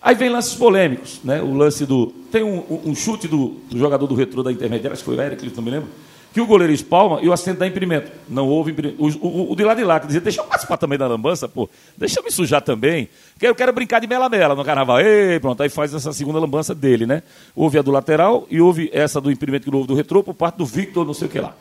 Aí 0.02 0.16
vem 0.16 0.30
lances 0.30 0.56
polêmicos, 0.56 1.20
né? 1.24 1.42
O 1.42 1.54
lance 1.54 1.86
do. 1.86 2.08
Tem 2.32 2.42
um, 2.44 2.64
um- 2.86 2.96
chute 2.96 3.28
do, 3.28 3.50
do 3.70 3.78
jogador 3.78 4.08
do 4.08 4.16
retrô 4.16 4.42
da 4.42 4.52
intermediária, 4.52 4.94
acho 4.94 5.04
que 5.04 5.06
foi 5.06 5.18
o 5.18 5.22
Eric, 5.22 5.54
não 5.56 5.62
me 5.64 5.70
lembro, 5.72 5.90
que 6.34 6.40
o 6.40 6.46
goleiro 6.48 6.72
espalma 6.72 7.20
e 7.22 7.28
o 7.28 7.34
assistente 7.34 7.58
dá 7.58 7.68
impedimento. 7.68 8.10
Não 8.30 8.48
houve 8.48 8.72
impedimento. 8.72 9.04
O, 9.04 9.28
o- 9.28 9.52
o 9.52 9.56
de 9.58 9.64
lá 9.66 9.74
de 9.74 9.84
lá, 9.84 10.00
que 10.00 10.06
dizia, 10.08 10.22
deixa 10.22 10.40
eu 10.40 10.46
participar 10.46 10.78
também 10.78 10.98
da 10.98 11.06
lambança, 11.06 11.50
pô. 11.50 11.70
Deixa 11.98 12.20
eu 12.22 12.24
me 12.24 12.32
sujar 12.32 12.62
também. 12.62 13.10
Que 13.38 13.46
eu 13.46 13.54
quero 13.54 13.74
brincar 13.74 14.00
de 14.00 14.08
mela-mela 14.08 14.56
no 14.56 14.64
carnaval. 14.64 15.02
Ei, 15.02 15.38
pronto, 15.40 15.62
aí 15.62 15.70
faz 15.70 15.94
essa 15.94 16.14
segunda 16.14 16.40
lambança 16.40 16.74
dele, 16.74 17.06
né? 17.06 17.22
Houve 17.54 17.78
a 17.78 17.82
do 17.82 17.92
lateral 17.92 18.48
e 18.50 18.62
houve 18.62 18.90
essa 18.94 19.20
do 19.20 19.30
impedimento 19.30 19.66
que 19.66 19.72
não 19.72 19.80
houve 19.80 19.90
do 19.90 19.96
retrô 19.96 20.24
por 20.24 20.34
parte 20.34 20.56
do 20.56 20.66
Victor, 20.66 21.06
não 21.06 21.14
sei 21.14 21.28
o 21.28 21.32
que 21.32 21.40
lá. 21.40 21.54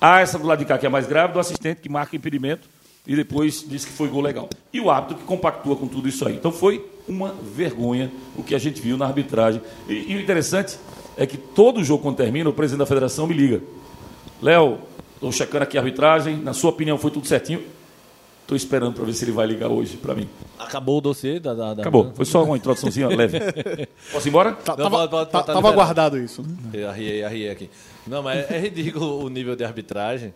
Há 0.00 0.20
essa 0.20 0.36
do 0.36 0.46
lado 0.46 0.58
de 0.58 0.64
cá, 0.64 0.76
que 0.78 0.86
é 0.86 0.88
mais 0.88 1.06
grave, 1.06 1.32
do 1.32 1.38
assistente 1.38 1.80
que 1.80 1.88
marca 1.88 2.16
impedimento 2.16 2.68
e 3.06 3.14
depois 3.16 3.64
diz 3.68 3.84
que 3.84 3.92
foi 3.92 4.08
gol 4.08 4.22
legal. 4.22 4.48
E 4.72 4.80
o 4.80 4.90
árbitro 4.90 5.16
que 5.18 5.24
compactua 5.24 5.76
com 5.76 5.86
tudo 5.86 6.08
isso 6.08 6.26
aí. 6.26 6.34
Então 6.34 6.50
foi 6.52 6.84
uma 7.06 7.34
vergonha 7.54 8.10
o 8.36 8.42
que 8.42 8.54
a 8.54 8.58
gente 8.58 8.80
viu 8.80 8.96
na 8.96 9.06
arbitragem. 9.06 9.60
E, 9.88 10.12
e 10.12 10.16
o 10.16 10.20
interessante 10.20 10.76
é 11.16 11.26
que 11.26 11.36
todo 11.36 11.84
jogo, 11.84 12.02
quando 12.02 12.16
termina, 12.16 12.48
o 12.48 12.52
presidente 12.52 12.78
da 12.80 12.86
federação 12.86 13.26
me 13.26 13.34
liga. 13.34 13.62
Léo, 14.42 14.78
estou 15.14 15.30
checando 15.30 15.62
aqui 15.64 15.76
a 15.76 15.80
arbitragem, 15.80 16.36
na 16.38 16.52
sua 16.52 16.70
opinião 16.70 16.96
foi 16.98 17.10
tudo 17.10 17.26
certinho? 17.26 17.62
Estou 18.42 18.56
esperando 18.56 18.92
para 18.94 19.04
ver 19.04 19.14
se 19.14 19.24
ele 19.24 19.32
vai 19.32 19.46
ligar 19.46 19.68
hoje 19.68 19.96
para 19.96 20.14
mim. 20.14 20.28
Acabou 20.58 20.98
o 20.98 21.00
dossiê 21.00 21.40
da. 21.40 21.54
da, 21.54 21.72
da- 21.74 21.80
Acabou. 21.82 22.12
Foi 22.14 22.26
só 22.26 22.44
uma 22.44 22.56
introduçãozinha 22.58 23.08
leve. 23.14 23.38
Posso 24.12 24.26
ir 24.26 24.30
embora? 24.30 24.52
Tá- 24.52 24.76
Não, 24.76 24.84
tava 24.84 24.96
pode- 24.98 25.10
pode- 25.10 25.30
tá- 25.30 25.42
tá 25.42 25.52
tava 25.54 25.70
guardado 25.72 26.18
isso. 26.18 26.42
né? 26.42 26.48
Eu 26.74 26.90
arriei, 26.90 27.24
arriei 27.24 27.48
aqui. 27.50 27.70
Não, 28.06 28.22
mas 28.22 28.50
é 28.50 28.58
ridículo 28.58 29.24
o 29.24 29.30
nível 29.30 29.56
de 29.56 29.64
arbitragem, 29.64 30.34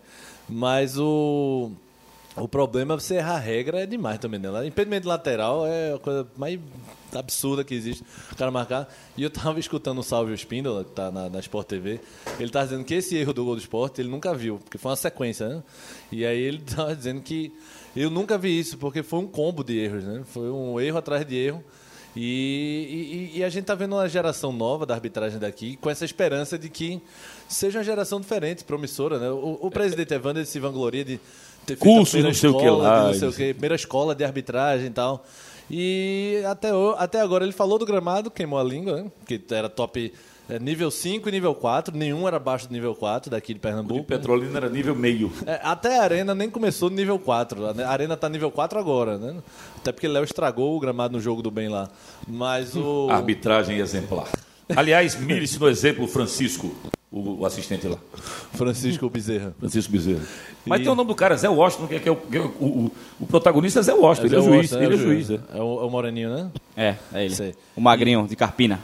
mas 0.49 0.99
o. 0.99 1.71
O 2.41 2.49
problema 2.49 2.95
é 2.95 2.97
você 2.97 3.17
errar 3.17 3.35
a 3.37 3.39
regra 3.39 3.81
é 3.81 3.87
demais 3.87 4.19
também, 4.19 4.39
né? 4.41 4.67
Impedimento 4.67 5.09
lateral 5.09 5.67
é 5.67 5.95
a 5.95 5.99
coisa 5.99 6.27
mais 6.37 6.59
absurda 7.15 7.65
que 7.65 7.75
existe. 7.75 8.05
O 8.31 8.37
cara 8.37 8.51
marcar. 8.51 8.89
E 9.17 9.23
eu 9.23 9.31
tava 9.31 9.59
escutando 9.61 9.99
o 9.99 10.03
Salvio 10.03 10.35
Spindola, 10.35 10.85
que 10.85 10.91
tá 10.91 11.11
na, 11.11 11.29
na 11.29 11.41
Sport 11.41 11.67
TV. 11.67 12.01
Ele 12.39 12.51
tá 12.51 12.65
dizendo 12.65 12.85
que 12.85 12.95
esse 12.95 13.17
erro 13.17 13.33
do 13.33 13.45
gol 13.45 13.55
do 13.57 13.61
Sport 13.61 13.99
ele 13.99 14.09
nunca 14.09 14.35
viu, 14.35 14.59
porque 14.59 14.79
foi 14.79 14.91
uma 14.91 14.97
sequência, 14.97 15.49
né? 15.49 15.63
E 16.13 16.25
aí 16.25 16.39
ele 16.41 16.59
tava 16.75 16.95
dizendo 16.95 17.21
que 17.23 17.53
eu 17.97 18.11
nunca 18.11 18.39
vi 18.39 18.59
isso, 18.59 18.79
porque 18.79 19.03
foi 19.03 19.19
um 19.21 19.27
combo 19.27 19.65
de 19.65 19.79
erros, 19.79 20.05
né? 20.05 20.23
Foi 20.27 20.49
um 20.51 20.79
erro 20.81 20.99
atrás 20.99 21.27
de 21.27 21.35
erro. 21.37 21.65
E, 22.17 23.31
e- 23.35 23.39
e 23.39 23.45
a 23.45 23.49
gente 23.49 23.63
está 23.63 23.75
vendo 23.75 23.95
uma 23.95 24.09
geração 24.09 24.51
nova 24.53 24.85
da 24.85 24.95
arbitragem 24.95 25.39
daqui 25.39 25.77
com 25.77 25.89
essa 25.91 26.05
esperança 26.05 26.59
de 26.59 26.69
que 26.69 27.01
seja 27.49 27.79
uma 27.79 27.85
geração 27.85 28.21
diferente, 28.21 28.65
promissora. 28.65 29.19
Né? 29.19 29.31
O, 29.31 29.59
o 29.63 29.71
presidente 29.71 30.15
Evander 30.15 30.45
se 30.47 30.59
vangloria 30.59 31.05
de 31.05 31.21
ter 31.69 31.77
feito 31.77 31.97
Cursos, 31.97 32.25
não 32.25 32.35
sei 32.35 32.51
o 32.51 32.55
que 32.55 32.65
escola, 32.65 32.83
lá, 32.83 32.99
de 32.99 33.07
não 33.07 33.15
sei 33.15 33.29
o 33.29 33.33
que, 33.33 33.53
primeira 33.55 33.75
escola 33.75 34.15
de 34.15 34.25
arbitragem 34.25 34.87
e 34.87 34.91
tal. 34.91 35.25
E 35.71 36.43
até, 36.47 36.71
até 36.97 37.21
agora 37.21 37.45
ele 37.45 37.53
falou 37.53 37.79
do 37.79 37.85
gramado, 37.85 38.31
queimou 38.31 38.59
a 38.59 38.65
língua, 38.65 39.03
né? 39.03 39.11
que 39.27 39.41
era 39.51 39.69
top 39.69 40.13
É 40.49 40.59
nível 40.59 40.91
5 40.91 41.29
e 41.29 41.33
nível 41.33 41.55
4, 41.55 41.95
nenhum 41.95 42.27
era 42.27 42.39
abaixo 42.39 42.67
do 42.67 42.73
nível 42.73 42.95
4 42.95 43.31
daqui 43.31 43.53
de 43.53 43.59
O 43.59 43.61
Pernambuco. 43.61 44.05
Petrolina 44.05 44.57
era 44.57 44.71
nível 44.71 44.95
meio. 44.95 45.31
É, 45.47 45.61
até 45.63 45.99
a 45.99 46.05
Arena 46.05 46.35
nem 46.35 46.49
começou 46.49 46.89
no 46.89 46.97
nível 46.97 47.19
4. 47.19 47.83
A 47.83 47.89
Arena 47.91 48.17
tá 48.17 48.31
nível 48.31 48.51
4 48.51 48.79
agora, 48.79 49.19
né? 49.19 49.37
Até 49.77 49.93
porque 49.93 50.09
Léo 50.09 50.25
estragou 50.25 50.75
o 50.75 50.81
gramado 50.81 51.13
no 51.13 51.21
jogo 51.21 51.43
do 51.43 51.51
bem 51.51 51.69
lá. 51.69 51.91
Mas 52.27 52.75
o. 52.75 53.09
Arbitragem 53.11 53.77
exemplar. 53.77 54.27
Aliás, 54.77 55.19
mire-se 55.19 55.59
no 55.59 55.69
exemplo 55.69 56.07
Francisco, 56.07 56.75
o, 57.11 57.45
assistente 57.47 57.87
lá. 57.87 57.97
Francisco 58.53 59.09
Bezerra. 59.09 59.55
Francisco 59.59 59.91
Bezerra. 59.93 60.21
Mas 60.67 60.81
E- 60.81 60.83
tem 60.85 60.93
o 60.93 60.95
nome 60.95 61.09
do 61.09 61.15
cara, 61.15 61.37
Zé 61.37 61.49
Washington, 61.49 61.87
que 61.87 61.95
é, 61.95 61.99
que 62.01 62.09
é 62.09 62.13
o, 62.13 62.17
que 62.17 62.37
é 62.37 62.41
o, 62.41 62.45
o- 62.45 62.93
o 63.21 63.27
protagonista 63.27 63.81
é 63.81 63.83
Zé 63.83 63.95
Washington, 63.95 64.27
ele 64.27 64.37
é, 64.37 64.39
o 64.39 64.43
juiz. 64.43 64.57
Washington, 64.57 64.77
né, 64.79 64.85
ele 64.85 64.95
é 64.95 64.97
o 64.97 65.01
juiz, 65.01 65.31
é. 65.31 65.35
É 65.55 65.63
o, 65.63 65.81
é 65.81 65.85
o 65.85 65.91
Moreninho, 65.91 66.31
né? 66.35 66.51
É, 66.77 66.95
é 67.15 67.25
ele. 67.25 67.35
Sei. 67.35 67.55
O 67.75 67.81
magrinho 67.81 68.27
de 68.29 68.37
Carpina. 68.37 68.79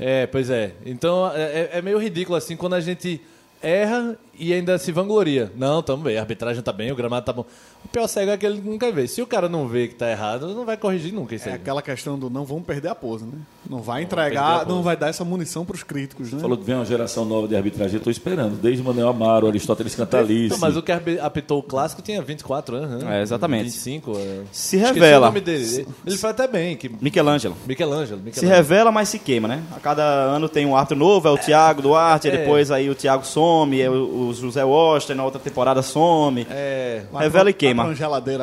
É, 0.00 0.26
pois 0.26 0.48
é. 0.48 0.72
Então 0.86 1.30
é, 1.34 1.70
é 1.74 1.82
meio 1.82 1.98
ridículo 1.98 2.36
assim 2.36 2.56
quando 2.56 2.74
a 2.74 2.80
gente 2.80 3.20
erra 3.60 4.16
e 4.38 4.52
ainda 4.52 4.78
se 4.78 4.92
vangloria. 4.92 5.52
Não, 5.56 5.82
tamo 5.82 6.04
bem, 6.04 6.16
a 6.16 6.20
arbitragem 6.20 6.62
tá 6.62 6.72
bem, 6.72 6.90
o 6.92 6.96
gramado 6.96 7.26
tá 7.26 7.32
bom. 7.32 7.44
O 7.84 7.88
pior 7.88 8.06
cego 8.08 8.30
é 8.30 8.36
que 8.36 8.44
ele 8.46 8.60
nunca 8.60 8.90
vê. 8.90 9.06
Se 9.06 9.22
o 9.22 9.26
cara 9.26 9.48
não 9.48 9.68
vê 9.68 9.88
que 9.88 9.94
tá 9.94 10.10
errado, 10.10 10.54
não 10.54 10.64
vai 10.64 10.76
corrigir 10.76 11.12
nunca 11.12 11.34
isso 11.34 11.48
É 11.48 11.52
aí. 11.52 11.56
aquela 11.56 11.80
questão 11.82 12.18
do 12.18 12.28
não 12.28 12.44
vamos 12.44 12.64
perder 12.64 12.88
a 12.88 12.94
pose, 12.94 13.24
né? 13.24 13.32
Não 13.68 13.80
vai 13.80 14.02
entregar, 14.02 14.66
não 14.66 14.82
vai 14.82 14.96
dar 14.96 15.08
essa 15.08 15.24
munição 15.24 15.64
pros 15.64 15.82
críticos, 15.82 16.32
né? 16.32 16.40
Falou 16.40 16.56
que 16.56 16.64
vem 16.64 16.74
uma 16.74 16.84
geração 16.84 17.24
nova 17.24 17.46
de 17.46 17.54
arbitragem, 17.56 17.94
eu 17.94 17.98
estou 17.98 18.10
esperando. 18.10 18.56
Desde 18.56 18.82
Manuel 18.82 19.08
Amaro, 19.08 19.46
Aristóteles 19.46 19.94
Cantalice. 19.94 20.50
Não, 20.50 20.58
mas 20.58 20.76
o 20.76 20.82
que 20.82 20.90
apitou 20.92 21.58
o 21.58 21.62
clássico 21.62 22.02
tinha 22.02 22.20
24 22.22 22.76
anos, 22.76 23.02
né? 23.04 23.18
É, 23.18 23.22
exatamente. 23.22 23.64
25. 23.64 24.12
É. 24.16 24.40
Se 24.52 24.76
revela. 24.76 25.26
o 25.26 25.28
nome 25.30 25.40
dele. 25.40 25.86
Ele, 26.06 26.16
foi 26.16 26.30
até 26.30 26.46
bem, 26.48 26.76
que 26.76 26.88
Michelangelo. 26.88 27.56
Michelangelo. 27.66 28.18
Se 28.20 28.24
Michelangelo. 28.26 28.56
revela, 28.56 28.92
mas 28.92 29.08
se 29.08 29.18
queima, 29.18 29.46
né? 29.48 29.62
A 29.76 29.80
cada 29.80 30.02
ano 30.02 30.48
tem 30.48 30.66
um 30.66 30.74
árbitro 30.76 30.96
novo, 30.98 31.28
é 31.28 31.30
o 31.30 31.38
Thiago 31.38 31.82
Duarte, 31.82 32.28
É. 32.28 32.30
depois 32.38 32.70
aí 32.70 32.88
o 32.90 32.94
Thiago 32.94 33.24
some, 33.26 33.80
é 33.80 33.90
o, 33.90 34.27
o 34.28 34.34
José 34.34 34.64
Washington, 34.64 35.14
na 35.14 35.24
outra 35.24 35.40
temporada 35.40 35.82
some. 35.82 36.46
É, 36.50 37.02
revela 37.18 37.50
e 37.50 37.52
queima. 37.52 37.84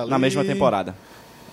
Na 0.07 0.19
mesma 0.19 0.43
temporada. 0.43 0.95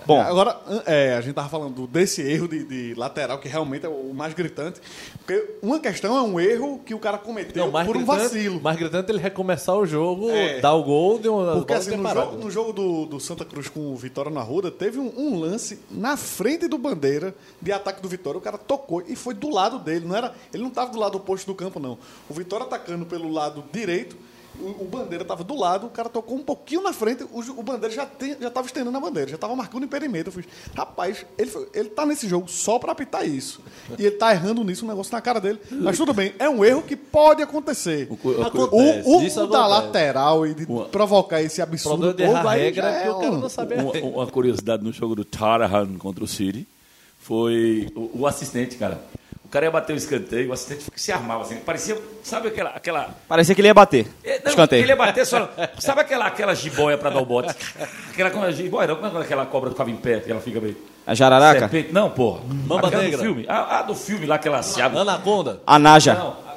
Bom, 0.07 0.21
Agora, 0.21 0.59
é, 0.87 1.15
a 1.15 1.21
gente 1.21 1.35
tava 1.35 1.49
falando 1.49 1.87
desse 1.87 2.23
erro 2.23 2.49
de, 2.49 2.65
de 2.65 2.95
lateral, 2.95 3.39
que 3.39 3.49
realmente 3.49 3.87
é 3.87 3.89
o 3.89 4.13
mais 4.15 4.35
gritante. 4.35 4.81
Porque 5.19 5.57
uma 5.63 5.79
questão 5.79 6.17
é 6.17 6.23
um 6.23 6.39
erro 6.41 6.81
que 6.85 6.95
o 6.95 6.99
cara 6.99 7.19
cometeu 7.19 7.65
não, 7.71 7.85
por 7.85 7.97
um 7.97 8.01
gritante- 8.05 8.23
vacilo. 8.23 8.61
Mais 8.61 8.77
gritante 8.79 9.11
ele 9.13 9.19
recomeçar 9.21 9.77
o 9.77 9.87
jogo, 9.87 10.31
É. 10.31 10.61
dar 10.61 10.75
o 10.75 10.83
gol 10.83 11.19
de 11.19 11.29
uma 11.29 11.55
Porque 11.57 11.73
assim, 11.73 11.97
no 11.97 12.09
jogo, 12.09 12.37
no 12.37 12.51
jogo 12.51 12.73
do, 12.73 13.07
do 13.07 13.21
Santa 13.21 13.45
Cruz 13.45 13.69
com 13.69 13.93
o 13.93 13.97
Vitória 13.97 14.31
na 14.31 14.43
Ruda, 14.43 14.71
teve 14.71 14.99
um, 14.99 15.13
um 15.17 15.39
lance 15.41 15.79
na 15.91 16.17
frente 16.17 16.67
do 16.69 16.79
Bandeira 16.79 17.35
de 17.61 17.71
ataque 17.73 18.01
do 18.03 18.09
Vitória. 18.09 18.39
O 18.39 18.43
cara 18.43 18.59
tocou 18.59 19.03
e 19.07 19.15
foi 19.17 19.35
do 19.35 19.51
lado 19.51 19.79
dele. 19.79 20.07
Não 20.07 20.17
era, 20.17 20.35
ele 20.53 20.63
não 20.63 20.71
estava 20.71 20.91
do 20.91 20.99
lado 20.99 21.17
oposto 21.17 21.47
do 21.47 21.55
campo, 21.55 21.79
não. 21.79 21.99
O 22.29 22.35
Vitória 22.35 22.67
atacando 22.67 23.07
pelo 23.07 23.31
lado 23.31 23.63
direito, 23.73 24.17
o, 24.61 24.83
o 24.85 24.89
Bandeira 24.91 25.23
estava 25.23 25.43
do 25.43 25.55
lado, 25.57 25.87
o 25.87 25.91
cara 25.91 26.09
tocou 26.09 26.37
um 26.37 26.43
pouquinho 26.43 26.83
na 26.83 26.93
frente, 26.93 27.25
o, 27.25 27.41
o 27.59 27.63
Bandeira 27.63 27.95
já 27.95 28.09
estava 28.41 28.67
estendendo 28.67 28.97
a 28.97 29.01
bandeira, 29.01 29.29
já 29.31 29.35
estava 29.37 29.55
marcando 29.57 29.85
em 29.85 29.89
perímetro. 29.89 30.29
Eu 30.29 30.33
fiz, 30.43 30.47
rapaz, 30.75 31.25
ele, 31.39 31.51
foi- 31.51 31.69
ele 31.75 31.89
tá 31.89 32.05
nesse 32.07 32.29
jogo 32.29 32.49
só 32.49 32.79
para 32.79 32.93
apitar 32.93 33.27
isso. 33.27 33.61
E 33.99 34.03
ele 34.07 34.17
tá 34.17 34.33
errando 34.33 34.63
nisso, 34.65 34.85
um 34.85 34.89
negócio 34.89 35.13
na 35.13 35.21
cara 35.21 35.41
dele. 35.41 35.59
Mas 35.71 35.97
tudo 35.97 36.13
bem, 36.13 36.35
é 36.39 36.49
um 36.49 36.65
erro 36.65 36.83
que 36.83 36.97
pode 36.97 37.43
acontecer. 37.43 38.09
O, 38.11 38.29
o- 38.29 38.43
Acontece, 38.43 39.09
O, 39.09 39.19
o- 39.19 39.23
isso 39.23 39.41
o 39.43 39.47
da 39.47 39.67
lateral 39.67 40.47
e 40.47 40.55
de 40.55 40.67
provocar 40.91 41.41
esse 41.43 41.61
O 41.61 41.65
absurdo 41.65 42.15
todo, 42.15 42.37
a 42.37 42.53
regra 42.53 42.89
é 42.91 43.05
porque 43.05 43.09
o 43.11 43.21
cara 43.21 43.33
um- 43.33 43.39
não 43.41 43.49
sabe 43.49 43.75
a 43.75 43.83
Uma, 43.83 43.93
uma 43.93 44.27
curiosidade 44.27 44.83
no 44.85 44.93
jogo 44.93 45.15
do 45.15 45.25
Tarahan 45.25 45.97
contra 45.99 46.23
o 46.23 46.27
City 46.29 46.67
foi 47.19 47.89
o, 47.95 48.21
o 48.21 48.27
assistente, 48.27 48.77
cara. 48.77 49.01
O 49.53 49.57
cara 49.61 49.67
ia 49.67 49.71
bater 49.71 49.93
o 49.93 49.97
escanteio, 49.97 50.49
o 50.49 50.53
assistente 50.55 50.87
se 50.97 51.13
armava 51.13 51.43
assim. 51.43 51.57
Parecia, 51.57 52.01
sabe 52.23 52.49
aquela. 52.49 52.71
aquela 52.71 53.11
parecia 53.29 53.55
que 53.55 53.61
ele 53.61 53.69
ia 53.69 53.75
bater. 53.75 54.07
É, 54.25 54.41
não, 54.43 54.49
Escanteio. 54.49 54.81
ele 54.83 54.93
ia 54.93 54.97
bater 54.97 55.27
só. 55.27 55.47
Sabe 55.79 56.01
aquela, 56.01 56.25
aquela 56.27 56.55
jiboia 56.55 56.97
pra 56.97 57.11
dar 57.11 57.21
o 57.21 57.27
bote? 57.27 57.55
Aquela 58.11 58.31
como 58.31 58.47
é 58.47 58.53
jiboia, 58.53 58.89
não, 58.89 58.97
como 58.97 59.19
é 59.19 59.21
aquela 59.21 59.45
cobra 59.45 59.69
que 59.69 59.75
ficava 59.75 59.91
em 59.91 59.97
pé, 59.97 60.21
que 60.21 60.31
ela 60.31 60.41
fica 60.41 60.59
meio. 60.59 60.75
A 61.07 61.15
jararaca? 61.15 61.61
Serpente? 61.61 61.93
Não, 61.93 62.09
porra. 62.09 62.41
Mamba 62.67 62.87
aquela 62.89 63.03
negra. 63.03 63.19
do 63.19 63.23
filme. 63.25 63.45
A, 63.47 63.81
a 63.81 63.83
do 63.83 63.95
filme 63.95 64.25
lá 64.25 64.39
que 64.39 64.49
ela 64.49 64.63
se 64.63 64.81
abre. 64.81 64.99
Anaconda. 64.99 65.61
A 65.67 65.79
Naja. 65.79 66.15
Não. 66.15 66.29
a- 66.29 66.57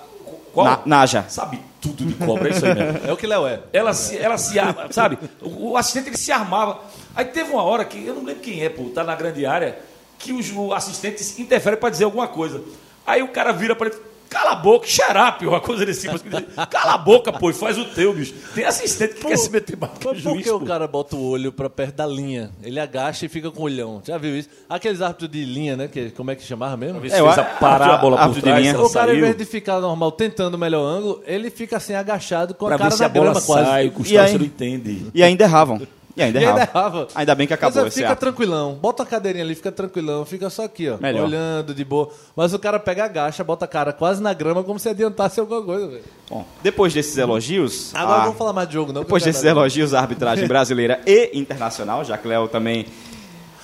Qual? 0.53 0.65
Na- 0.65 0.79
Naja. 0.85 1.25
Sabe 1.27 1.59
tudo 1.81 2.05
de 2.05 2.13
cobra, 2.13 2.47
é 2.47 2.51
isso 2.53 2.65
aí 2.65 2.75
mesmo. 2.75 2.99
É 3.09 3.11
o 3.11 3.17
que 3.17 3.27
Léo 3.27 3.45
é. 3.45 3.59
Ela 3.73 3.93
se, 3.93 4.17
ela 4.17 4.37
se 4.37 4.57
arma, 4.57 4.87
sabe? 4.91 5.19
O, 5.41 5.71
o 5.71 5.77
assistente 5.77 6.07
ele 6.07 6.17
se 6.17 6.31
armava. 6.31 6.79
Aí 7.13 7.25
teve 7.25 7.51
uma 7.51 7.61
hora 7.63 7.83
que, 7.83 8.05
eu 8.05 8.15
não 8.15 8.23
lembro 8.23 8.41
quem 8.41 8.63
é, 8.63 8.69
pô, 8.69 8.85
tá 8.85 9.03
na 9.03 9.15
grande 9.15 9.45
área, 9.45 9.77
que 10.17 10.31
o, 10.31 10.41
ju- 10.41 10.67
o 10.67 10.73
assistente 10.73 11.41
interfere 11.41 11.75
para 11.75 11.89
dizer 11.89 12.05
alguma 12.05 12.25
coisa. 12.29 12.61
Aí 13.05 13.21
o 13.21 13.27
cara 13.29 13.51
vira 13.51 13.75
para 13.75 13.88
ele, 13.88 13.97
cala 14.29 14.51
a 14.51 14.55
boca, 14.55 14.85
xerape, 14.88 15.45
uma 15.45 15.62
coisa 15.62 15.85
desse 15.85 16.01
tipo. 16.01 16.15
assim. 16.15 16.45
Cala 16.69 16.93
a 16.95 16.97
boca, 16.97 17.31
pô, 17.31 17.50
e 17.50 17.53
faz 17.53 17.77
o 17.77 17.85
teu, 17.85 18.12
bicho. 18.13 18.33
Tem 18.53 18.65
assistente 18.65 19.13
que 19.15 19.25
quer 19.25 19.38
se 19.38 19.50
meter 19.51 19.77
mais 19.77 19.93
que 19.93 20.00
por 20.00 20.41
que 20.41 20.50
o 20.50 20.59
pô. 20.59 20.65
cara 20.65 20.88
bota 20.88 21.15
o 21.15 21.24
olho 21.29 21.51
pra 21.51 21.69
perto 21.69 21.95
da 21.95 22.07
linha? 22.07 22.51
Ele 22.63 22.79
agacha 22.79 23.25
e 23.25 23.29
fica 23.29 23.51
com 23.51 23.62
o 23.62 23.65
olhão. 23.65 24.01
Já 24.05 24.17
viu 24.17 24.35
isso? 24.38 24.50
Aqueles 24.67 25.01
árbitros 25.01 25.29
de 25.29 25.45
linha, 25.45 25.77
né? 25.77 25.88
Que, 25.88 26.09
como 26.09 26.31
é 26.31 26.35
que 26.35 26.43
chamava 26.43 26.75
mesmo? 26.75 26.97
É, 26.97 27.01
fez 27.01 27.13
a 27.13 27.29
acho- 27.29 27.59
parábola 27.59 28.17
por 28.17 28.21
árbitro 28.24 28.41
de 28.41 28.41
trás, 28.41 28.59
linha. 28.62 28.74
se 28.74 28.77
ela 28.79 28.88
O 28.88 28.91
cara, 28.91 29.15
em 29.15 29.21
vez 29.21 29.38
de 29.38 29.45
ficar 29.45 29.79
normal 29.79 30.12
tentando 30.12 30.55
o 30.55 30.57
melhor 30.57 30.83
ângulo, 30.83 31.21
ele 31.27 31.50
fica 31.51 31.77
assim 31.77 31.93
agachado 31.93 32.53
com 32.55 32.65
Pra 32.65 32.75
a 32.75 32.77
cara 32.79 32.89
ver 32.89 32.95
se 32.95 33.01
na 33.01 33.05
a 33.05 33.09
bola 33.09 33.25
grama 33.31 33.41
quase. 33.45 33.65
sai, 33.69 33.88
o 33.88 34.05
E 34.05 34.17
aí? 34.17 34.27
você 34.31 34.38
não 34.39 34.45
entende. 34.45 35.05
E 35.13 35.24
ainda 35.24 35.43
erravam. 35.43 35.79
E 36.17 36.24
ainda 36.24 36.39
E 36.41 36.45
ainda 36.45 36.62
errava. 36.62 37.07
Ainda 37.13 37.36
bem 37.36 37.45
que 37.45 37.53
acabou 37.53 37.84
Mas 37.84 37.88
esse 37.91 38.00
fica 38.01 38.13
ato. 38.13 38.19
tranquilão. 38.22 38.75
Bota 38.75 39.03
a 39.03 39.05
cadeirinha 39.05 39.43
ali, 39.43 39.53
fica 39.53 39.72
tranquilão. 39.72 40.24
Fica 40.25 40.50
só 40.50 40.63
aqui, 40.63 40.89
ó. 40.89 40.98
Melhor. 40.98 41.25
Olhando 41.25 41.74
de 41.74 41.84
boa. 41.84 42.10
Mas 42.36 42.53
o 42.53 42.60
cara 42.60 42.79
pega, 42.79 43.03
agacha, 43.05 43.43
bota 43.43 43.65
a 43.65 43.67
cara 43.67 43.91
quase 43.91 44.22
na 44.24 44.34
grama 44.34 44.63
como 44.63 44.79
se 44.79 44.88
adiantasse 44.88 45.39
alguma 45.41 45.62
coisa, 45.62 45.88
velho. 45.88 46.03
Bom, 46.29 46.45
depois 46.63 46.93
desses 46.93 47.17
elogios. 47.17 47.93
Agora 47.93 48.13
a- 48.13 48.17
não 48.19 48.24
vamos 48.27 48.38
falar 48.38 48.53
mais 48.53 48.67
de 48.69 48.74
jogo, 48.75 48.93
não. 48.93 49.01
Depois 49.01 49.24
desses 49.24 49.43
elogios 49.43 49.93
à 49.93 50.00
arbitragem 50.00 50.48
brasileira 50.48 51.01
e 51.05 51.31
internacional, 51.38 52.03
já 52.05 52.17
que 52.17 52.27
Léo 52.27 52.48
também 52.48 52.86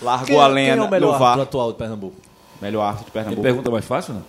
largou 0.01 0.25
Quem, 0.27 0.39
a 0.41 0.45
quem 0.45 0.53
lenha 0.53 0.73
é 0.75 0.81
o 0.81 0.89
melhor 0.89 1.13
árbitro 1.21 1.41
atual 1.43 1.71
de 1.71 1.77
Pernambuco? 1.77 2.15
Melhor 2.61 2.81
árbitro 2.83 3.05
de 3.05 3.11
Tem 3.11 3.21
Pernambuco. 3.21 3.43
pergunta 3.43 3.71
mais 3.71 3.85
fácil, 3.85 4.13
não? 4.15 4.23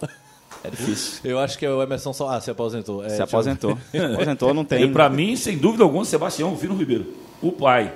É 0.65 0.71
difícil. 0.71 1.19
Eu 1.25 1.41
acho 1.41 1.59
que 1.59 1.67
é 1.67 1.71
o 1.71 1.83
Emerson 1.83 2.13
só. 2.13 2.29
Ah, 2.29 2.41
se 2.41 2.49
aposentou. 2.49 3.05
É, 3.05 3.09
Se 3.09 3.21
aposentou. 3.21 3.77
aposentou, 4.15 4.55
não 4.55 4.63
tem. 4.65 4.85
E 4.85 4.89
pra 4.93 5.11
mim, 5.11 5.35
sem 5.35 5.59
dúvida 5.59 5.83
alguma, 5.83 6.05
Sebastião 6.05 6.51
Rufino 6.51 6.77
Ribeiro. 6.77 7.07
O 7.43 7.51
pai. 7.51 7.93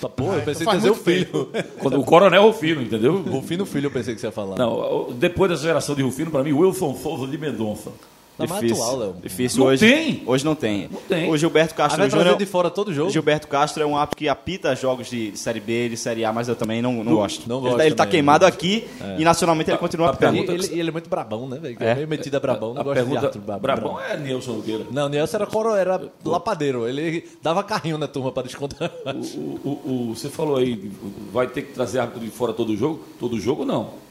Tá, 0.00 0.08
Pô, 0.08 0.32
eu 0.32 0.42
pensei 0.42 0.66
que 0.66 0.72
ia 0.72 0.76
dizer 0.78 0.90
o 0.90 0.94
filho. 0.94 1.48
Quando- 1.80 2.00
o 2.00 2.04
coronel 2.04 2.42
Rufino, 2.42 2.82
entendeu? 2.82 3.16
Rufino 3.22 3.66
Filho 3.66 3.86
eu 3.86 3.90
pensei 3.90 4.14
que 4.14 4.20
você 4.20 4.26
ia 4.28 4.32
falar. 4.32 4.56
Não, 4.56 5.12
depois 5.12 5.50
dessa 5.50 5.62
geração 5.64 5.94
de 5.94 6.02
Rufino, 6.02 6.30
pra 6.30 6.42
mim, 6.44 6.52
Wilson 6.52 6.94
Souza 6.94 7.26
de 7.26 7.36
Mendonça. 7.36 7.90
Tá 8.38 8.46
mais 8.46 8.60
Difícil. 8.62 8.84
atual, 8.84 8.98
Léo. 9.00 9.14
Difícil 9.20 9.58
Não 9.58 9.66
hoje. 9.66 9.84
tem. 9.86 10.22
Hoje 10.24 10.44
não 10.44 10.54
tem. 10.54 10.88
Não 10.90 11.00
tem. 11.00 11.28
O 11.30 11.36
Gilberto 11.36 11.74
Ah, 11.74 11.76
Castro 11.76 11.96
trazer 11.98 12.16
Júnior. 12.18 12.38
de 12.38 12.46
fora 12.46 12.70
todo 12.70 12.94
jogo? 12.94 13.10
Gilberto 13.10 13.48
Castro 13.48 13.82
é 13.82 13.86
um 13.86 13.96
árbitro 13.96 14.16
que 14.16 14.28
apita 14.28 14.76
jogos 14.76 15.10
de, 15.10 15.32
de 15.32 15.38
Série 15.38 15.58
B, 15.58 15.88
de 15.88 15.96
Série 15.96 16.24
A, 16.24 16.32
mas 16.32 16.46
eu 16.48 16.54
também 16.54 16.80
não, 16.80 17.02
não 17.02 17.14
gosto. 17.16 17.48
não 17.48 17.56
ele, 17.56 17.64
gosto 17.64 17.76
tá- 17.78 17.86
ele 17.86 17.94
tá 17.96 18.04
também, 18.04 18.10
queimado 18.12 18.46
aqui 18.46 18.86
e 19.18 19.24
nacionalmente 19.24 19.70
ele 19.70 19.78
continua 19.78 20.06
a 20.06 20.10
apitando. 20.10 20.36
E 20.36 20.46
pergunta- 20.46 20.66
ele, 20.72 20.80
ele 20.80 20.88
é 20.88 20.92
muito 20.92 21.10
brabão, 21.10 21.48
né, 21.48 21.58
velho? 21.60 21.76
É. 21.80 21.90
É. 21.90 21.94
Meio 21.96 22.06
metido 22.08 22.36
a 22.36 22.40
brabão. 22.40 22.74
Não 22.74 22.80
a 22.80 22.84
gosto 22.84 22.94
de 22.96 23.00
pergunta, 23.04 23.26
árbitro 23.26 23.40
brabão. 23.42 23.92
Brabão 23.94 24.00
é 24.00 24.16
Nilson 24.16 24.52
Nogueira. 24.52 24.84
Não, 24.90 25.06
o 25.06 25.08
Nelson 25.08 25.36
era, 25.36 25.46
coro, 25.46 25.74
era 25.74 26.00
lapadeiro. 26.24 26.86
Ele 26.88 27.24
dava 27.42 27.64
carrinho 27.64 27.98
na 27.98 28.06
turma 28.06 28.30
para 28.30 28.44
descontar. 28.44 28.90
O, 29.04 29.38
o- 29.68 29.80
o- 30.10 30.14
você 30.14 30.28
falou 30.28 30.56
aí, 30.58 30.90
vai 31.32 31.48
ter 31.48 31.62
que 31.62 31.72
trazer 31.72 31.98
árbitro 31.98 32.20
de 32.24 32.30
fora 32.30 32.52
todo 32.52 32.76
jogo? 32.76 33.00
Todo 33.18 33.40
jogo 33.40 33.64
não. 33.64 34.06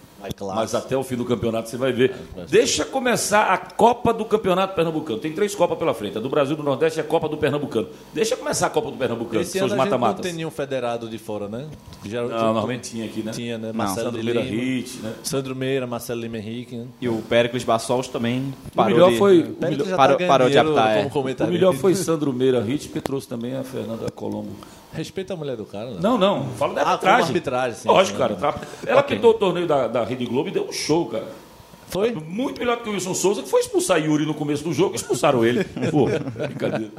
Mas 0.55 0.73
até 0.75 0.97
o 0.97 1.03
fim 1.03 1.15
do 1.15 1.25
campeonato 1.25 1.69
você 1.69 1.77
vai 1.77 1.91
ver. 1.93 2.15
Deixa 2.49 2.83
começar 2.85 3.45
a 3.53 3.57
Copa 3.57 4.13
do 4.13 4.25
Campeonato 4.25 4.75
Pernambucano. 4.75 5.19
Tem 5.19 5.31
três 5.31 5.53
Copas 5.55 5.77
pela 5.77 5.93
frente. 5.93 6.17
A 6.17 6.21
do 6.21 6.29
Brasil, 6.29 6.55
do 6.55 6.63
Nordeste 6.63 6.99
e 6.99 7.01
a 7.01 7.03
Copa 7.03 7.29
do 7.29 7.37
Pernambucano. 7.37 7.87
Deixa 8.13 8.35
começar 8.35 8.67
a 8.67 8.69
Copa 8.69 8.91
do 8.91 8.97
Pernambucano, 8.97 9.39
que 9.39 9.47
Esse 9.47 9.59
são 9.59 9.67
ano 9.67 9.73
os 9.75 9.79
a 9.79 9.83
gente 9.83 9.91
não 9.91 9.97
mata-matas. 9.99 10.25
tem 10.25 10.33
nenhum 10.33 10.51
federado 10.51 11.07
de 11.09 11.17
fora, 11.17 11.47
né? 11.47 11.67
Já, 12.05 12.21
Não, 12.21 12.29
normalmente 12.29 12.89
tinha 12.91 13.05
aqui, 13.05 13.21
né? 13.21 13.31
Tinha, 13.31 13.57
né? 13.57 13.67
Não, 13.67 13.73
Marcelo 13.73 14.07
Sandro 14.11 14.23
Meira 14.23 14.41
Hit, 14.41 14.97
né? 14.97 15.13
Sandro 15.23 15.55
Meira, 15.55 15.87
Marcelo 15.87 16.21
Lima 16.21 16.37
Henrique. 16.37 16.75
Né? 16.75 16.87
E 17.01 17.07
o 17.09 17.21
Péricles 17.21 17.63
Bassols 17.63 18.07
também 18.07 18.53
O 18.67 18.75
parou 18.75 18.91
melhor 18.93 19.11
de... 19.11 19.17
foi, 19.17 19.41
o 19.41 19.55
melhor, 19.59 19.87
tá 19.87 19.95
parou- 19.95 20.49
de 20.49 20.57
apitar, 20.57 20.97
é. 20.97 21.09
o 21.43 21.47
melhor 21.47 21.73
foi 21.73 21.95
Sandro 21.95 22.33
Meira 22.33 22.61
Hit, 22.61 22.89
que 22.89 22.99
trouxe 23.01 23.27
também 23.27 23.55
a 23.55 23.63
Fernanda 23.63 24.09
Colombo. 24.11 24.51
Respeita 24.97 25.33
a 25.33 25.37
mulher 25.37 25.55
do 25.55 25.63
cara, 25.65 25.91
né? 25.91 25.97
Não, 26.01 26.17
não, 26.17 26.45
falo 26.57 26.73
da 26.73 26.81
Ah, 26.81 26.89
arbitragem. 26.91 27.19
como 27.19 27.27
arbitragem, 27.29 27.77
sim, 27.77 27.87
Lógico, 27.87 28.17
sim. 28.17 28.21
cara. 28.23 28.35
tra- 28.35 28.61
Ela 28.85 29.03
pintou 29.03 29.31
o 29.31 29.33
torneio 29.35 29.67
da, 29.67 29.87
da 29.87 30.03
Rede 30.03 30.25
Globo 30.25 30.49
e 30.49 30.51
deu 30.51 30.65
um 30.67 30.71
show, 30.73 31.05
cara. 31.05 31.27
Foi? 31.89 32.11
Muito 32.13 32.59
melhor 32.59 32.77
que 32.81 32.89
o 32.89 32.91
Wilson 32.91 33.13
Souza, 33.13 33.41
que 33.41 33.47
foi 33.49 33.61
expulsar 33.61 33.97
Yuri 34.03 34.25
no 34.25 34.33
começo 34.33 34.61
do 34.63 34.73
jogo 34.73 34.95
expulsaram 34.95 35.45
ele. 35.45 35.63
Pô, 35.89 36.07
brincadeira. 36.45 36.91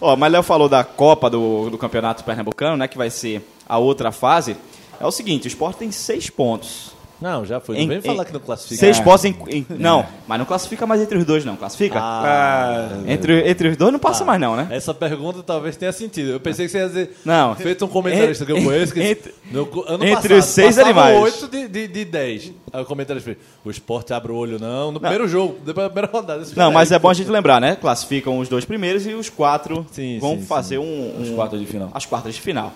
Ó, 0.00 0.16
mas 0.16 0.32
Léo 0.32 0.42
falou 0.42 0.66
da 0.68 0.82
Copa 0.82 1.28
do, 1.28 1.68
do 1.68 1.76
Campeonato 1.76 2.24
Pernambucano, 2.24 2.76
né? 2.78 2.88
Que 2.88 2.96
vai 2.96 3.10
ser 3.10 3.46
a 3.68 3.76
outra 3.76 4.10
fase. 4.10 4.56
É 4.98 5.04
o 5.04 5.10
seguinte, 5.10 5.46
o 5.46 5.48
Sport 5.48 5.76
tem 5.76 5.90
seis 5.90 6.30
pontos. 6.30 6.93
Não, 7.20 7.44
já 7.46 7.60
foi. 7.60 7.76
Não 7.76 7.82
Em- 7.82 7.88
vem 7.88 7.98
em- 7.98 8.02
falar 8.02 8.24
que 8.24 8.32
não 8.32 8.40
classifica. 8.40 8.76
Seis 8.80 9.00
postos 9.00 9.30
em, 9.30 9.36
em- 9.48 9.66
Não, 9.78 10.04
mas 10.26 10.38
não 10.38 10.44
classifica 10.44 10.86
mais 10.86 11.00
entre 11.00 11.16
os 11.16 11.24
dois, 11.24 11.44
não. 11.44 11.56
Classifica? 11.56 11.98
Ah, 12.00 12.88
Entre, 13.06 13.48
entre 13.48 13.68
os 13.68 13.76
dois 13.76 13.92
não 13.92 13.98
passa 13.98 14.24
mais, 14.24 14.40
não, 14.40 14.56
né? 14.56 14.66
essa 14.70 14.92
pergunta 14.92 15.42
talvez 15.42 15.76
tenha 15.76 15.92
sentido. 15.92 16.30
Eu 16.32 16.40
pensei 16.40 16.66
que 16.66 16.72
você 16.72 16.78
ia 16.78 16.86
dizer. 16.88 17.16
Não. 17.24 17.54
Feito 17.54 17.84
um 17.84 17.88
comentarista 17.88 18.44
que 18.44 18.52
eu 18.52 18.62
conheço. 18.62 18.92
Que 18.92 19.00
entre- 19.02 19.34
no, 19.50 19.62
ano 19.86 20.04
entre 20.04 20.14
passado, 20.14 20.38
os 20.38 20.44
seis 20.46 20.78
animais. 20.78 21.18
8 21.22 21.48
de, 21.48 21.68
de, 21.68 21.88
de 21.88 22.04
10. 22.04 22.52
Aí 22.72 22.82
o 22.82 22.84
comentarista 22.84 23.24
fez: 23.32 23.38
o 23.64 23.70
esporte 23.70 24.12
abre 24.12 24.32
o 24.32 24.36
olho, 24.36 24.58
não. 24.60 24.90
No 24.92 25.00
primeiro 25.00 25.26
jogo, 25.28 25.56
depois 25.64 25.86
da 25.86 25.90
primeira 25.90 26.10
rodada. 26.12 26.44
Não, 26.56 26.72
mas 26.72 26.90
aí, 26.92 26.96
é 26.96 26.98
bom 26.98 27.08
a 27.08 27.14
gente 27.14 27.30
lembrar, 27.30 27.60
né? 27.60 27.76
Classificam 27.76 28.38
os 28.38 28.48
dois 28.48 28.64
primeiros 28.64 29.06
e 29.06 29.14
os 29.14 29.28
quatro 29.30 29.86
Sim, 29.92 30.18
vão 30.20 30.36
sim, 30.36 30.44
fazer 30.44 30.78
um, 30.78 31.20
Os 31.22 31.28
um- 31.30 31.36
quartos 31.36 31.60
de 31.60 31.66
final. 31.66 31.90
as 31.94 32.04
quartas 32.04 32.34
de 32.34 32.40
final. 32.40 32.72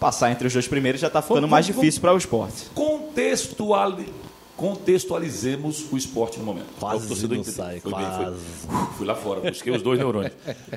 Passar 0.00 0.32
entre 0.32 0.48
os 0.48 0.52
dois 0.52 0.66
primeiros 0.66 1.00
já 1.00 1.08
tá 1.08 1.22
ficando 1.22 1.36
Vamos- 1.42 1.50
mais 1.50 1.66
vamos- 1.68 1.80
difícil 1.80 2.00
para 2.00 2.12
o 2.12 2.16
esporte. 2.16 2.64
Contextuali... 3.14 4.06
Contextualizemos 4.54 5.86
o 5.90 5.96
esporte 5.96 6.38
no 6.38 6.44
momento. 6.44 6.66
Quase 6.78 7.04
É 7.04 7.08
torcedor 7.08 7.36
não 7.36 7.42
entender. 7.42 7.56
sai, 7.56 7.80
Foi 7.80 7.92
bem, 7.92 8.04
quase. 8.04 8.36
foi. 8.66 8.86
Fui 8.98 9.06
lá 9.06 9.14
fora, 9.14 9.40
busquei 9.50 9.72
os 9.74 9.82
dois 9.82 9.98
neurônios. 9.98 10.32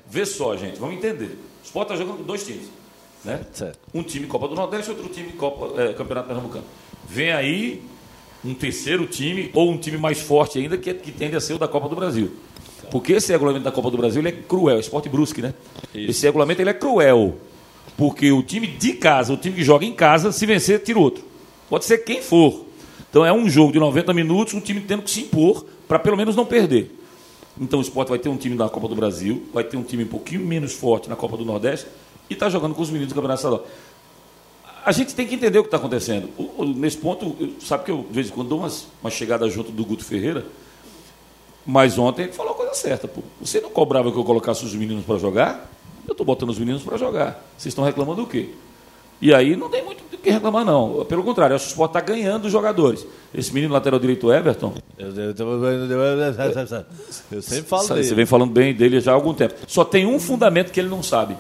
Vê 0.10 0.26
só, 0.26 0.56
gente, 0.56 0.80
vamos 0.80 0.96
entender. 0.96 1.38
O 1.62 1.66
esporte 1.66 1.92
está 1.92 2.04
jogando 2.04 2.18
com 2.20 2.24
dois 2.24 2.44
times. 2.44 2.68
Né? 3.24 3.42
Certo. 3.54 3.78
Um 3.94 4.02
time 4.02 4.26
Copa 4.28 4.48
do 4.48 4.56
Nordeste 4.56 4.90
e 4.90 4.94
outro 4.96 5.10
time 5.10 5.34
Copa, 5.34 5.80
é, 5.80 5.94
Campeonato 5.94 6.28
Pernambucano. 6.28 6.64
Vem 7.08 7.32
aí 7.32 7.84
um 8.44 8.54
terceiro 8.56 9.06
time, 9.06 9.52
ou 9.54 9.70
um 9.72 9.78
time 9.78 9.98
mais 9.98 10.20
forte 10.20 10.58
ainda, 10.58 10.78
que, 10.78 10.92
que 10.94 11.12
tende 11.12 11.36
a 11.36 11.42
ser 11.42 11.54
o 11.54 11.60
da 11.60 11.68
Copa 11.68 11.88
do 11.90 11.96
Brasil. 11.96 12.32
Porque 12.90 13.14
esse 13.14 13.32
regulamento 13.32 13.66
da 13.66 13.72
Copa 13.72 13.92
do 13.92 13.98
Brasil 13.98 14.22
ele 14.22 14.30
é 14.30 14.32
cruel, 14.32 14.80
esporte 14.80 15.10
brusque, 15.10 15.42
né? 15.42 15.54
Esse 15.94 16.26
regulamento 16.26 16.62
ele 16.62 16.70
é 16.70 16.74
cruel. 16.74 17.36
Porque 17.98 18.32
o 18.32 18.42
time 18.42 18.66
de 18.68 18.94
casa, 18.94 19.34
o 19.34 19.38
time 19.38 19.56
que 19.56 19.64
joga 19.64 19.86
em 19.86 19.94
casa, 19.94 20.32
se 20.32 20.46
vencer, 20.46 20.82
tira 20.82 20.98
outro. 20.98 21.24
Pode 21.70 21.86
ser 21.86 22.00
quem 22.00 22.22
for. 22.22 22.66
Então 23.10 23.26
é 23.26 23.32
um 23.32 23.50
jogo 23.50 23.72
de 23.72 23.80
90 23.80 24.14
minutos, 24.14 24.54
um 24.54 24.60
time 24.60 24.82
tendo 24.82 25.04
que 25.04 25.10
se 25.10 25.22
impor 25.22 25.66
para 25.88 25.98
pelo 25.98 26.18
menos 26.18 26.36
não 26.36 26.46
perder. 26.46 26.94
Então 27.60 27.80
o 27.80 27.82
esporte 27.82 28.10
vai 28.10 28.20
ter 28.20 28.30
um 28.30 28.36
time 28.36 28.58
da 28.58 28.68
Copa 28.68 28.88
do 28.88 28.96
Brasil, 28.96 29.46
vai 29.54 29.64
ter 29.64 29.78
um 29.78 29.84
time 29.84 30.04
um 30.04 30.08
pouquinho 30.08 30.46
menos 30.46 30.74
forte 30.74 31.08
na 31.08 31.16
Copa 31.16 31.38
do 31.38 31.46
Nordeste 31.46 31.88
e 32.30 32.34
está 32.34 32.50
jogando 32.50 32.76
com 32.76 32.82
os 32.82 32.90
meninos 32.90 33.14
do 33.14 33.16
Campeonato 33.16 33.40
Estadual. 33.40 33.66
A 34.86 34.92
gente 34.92 35.16
tem 35.16 35.26
que 35.26 35.36
entender 35.36 35.58
o 35.58 35.64
que 35.64 35.68
está 35.68 35.78
acontecendo. 35.78 36.30
Nesse 36.76 36.98
ponto, 36.98 37.36
sabe 37.62 37.86
que 37.86 37.92
eu 37.92 38.06
de 38.08 38.14
vez 38.14 38.28
em 38.28 38.32
quando 38.32 38.50
dou 38.50 38.60
umas, 38.60 38.88
uma 39.02 39.10
chegada 39.10 39.50
junto 39.50 39.72
do 39.72 39.86
Guto 39.86 40.04
Ferreira, 40.04 40.46
mas 41.66 41.98
ontem 41.98 42.24
ele 42.24 42.34
falou 42.34 42.52
a 42.52 42.56
coisa 42.56 42.74
certa. 42.74 43.08
Pô. 43.08 43.22
Você 43.42 43.60
não 43.62 43.70
cobrava 43.70 44.12
que 44.12 44.18
eu 44.18 44.24
colocasse 44.24 44.64
os 44.64 44.76
meninos 44.76 45.04
para 45.06 45.18
jogar? 45.18 45.72
Eu 46.08 46.12
estou 46.12 46.26
botando 46.26 46.50
os 46.50 46.60
meninos 46.60 46.84
para 46.84 46.98
jogar. 46.98 47.44
Vocês 47.58 47.72
estão 47.72 47.84
reclamando 47.84 48.22
do 48.22 48.28
quê? 48.28 48.50
E 49.20 49.34
aí 49.34 49.56
não 49.56 49.70
tem 49.70 49.84
muito 49.84 50.04
que 50.26 50.32
reclamar, 50.32 50.66
não. 50.66 51.06
Pelo 51.06 51.24
contrário, 51.24 51.54
eu 51.54 51.56
acho 51.56 51.66
que 51.66 51.72
o 51.72 51.74
esporte 51.74 51.92
está 51.98 52.02
ganhando 52.02 52.46
os 52.46 52.52
jogadores. 52.52 53.06
Esse 53.34 53.54
menino 53.54 53.74
lateral 53.74 54.00
direito, 54.00 54.32
Everton, 54.32 54.74
Eu, 54.98 55.08
eu, 55.08 55.34
eu, 55.38 55.64
eu- 57.32 57.42
sempre 57.42 57.64
falo 57.70 57.88
dele. 57.88 58.04
Você 58.04 58.16
vem 58.16 58.26
falando 58.26 58.52
bem 58.52 58.74
dele 58.74 59.00
já 59.00 59.12
há 59.12 59.16
algum 59.16 59.34
tempo. 59.34 59.54
Só 59.68 59.84
tem 59.86 60.06
um 60.06 60.20
fundamento 60.20 60.72
que 60.72 60.80
ele 60.80 60.90
não 60.90 61.02
sabe. 61.04 61.36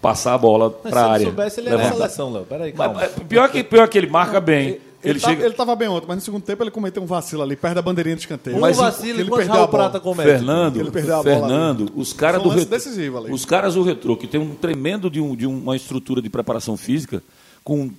Passar 0.00 0.34
a 0.34 0.38
bola 0.38 0.70
para 0.70 0.88
a 0.90 0.92
se 0.92 0.98
ele 0.98 1.08
área. 1.14 1.26
soubesse, 1.26 1.60
ele 1.60 1.68
era 1.68 1.76
levantar. 1.76 1.96
seleção, 1.96 2.32
Léo. 2.32 2.44
Peraí, 2.44 2.72
calma. 2.72 2.94
mas 3.00 3.10
pior, 3.28 3.48
que, 3.50 3.62
pior 3.62 3.88
que 3.88 3.98
ele 3.98 4.08
marca 4.08 4.40
bem. 4.40 4.68
Ele, 4.68 5.14
Ele, 5.14 5.20
tá- 5.20 5.28
chega. 5.30 5.44
ele 5.44 5.54
tava 5.54 5.74
bem 5.74 5.88
ontem, 5.88 6.06
mas 6.06 6.16
no 6.16 6.22
segundo 6.22 6.42
tempo 6.44 6.62
ele 6.62 6.70
cometeu 6.70 7.02
um 7.02 7.06
vacilo 7.06 7.42
ali, 7.42 7.56
perto 7.56 7.74
da 7.74 7.82
bandeirinha 7.82 8.14
de 8.14 8.22
escanteio. 8.22 8.56
Um 8.56 8.60
Mas 8.60 8.76
vacilo 8.76 9.20
ele 9.20 9.30
perdeu 9.30 9.52
a 9.52 9.56
Raul 9.56 9.66
bola. 9.68 9.84
Prata 9.90 10.00
comete. 10.00 10.28
Fernando, 10.28 10.76
Ele 10.80 10.90
perdeu 10.92 11.14
a 11.18 11.22
bola 11.24 11.36
Fernando, 11.40 11.92
os 11.96 12.12
caras 12.12 12.40
do 12.42 12.48
retrô, 12.48 12.70
decisivo 12.70 13.18
ali. 13.18 13.32
os 13.32 13.44
caras 13.44 13.74
do 13.74 13.82
retrô 13.82 14.16
que 14.16 14.28
tem 14.28 14.40
um 14.40 14.54
tremendo 14.54 15.10
de, 15.10 15.20
um- 15.20 15.34
de 15.34 15.44
uma 15.46 15.74
estrutura 15.74 16.22
de 16.22 16.30
preparação 16.30 16.76
física 16.76 17.20
com 17.64 17.90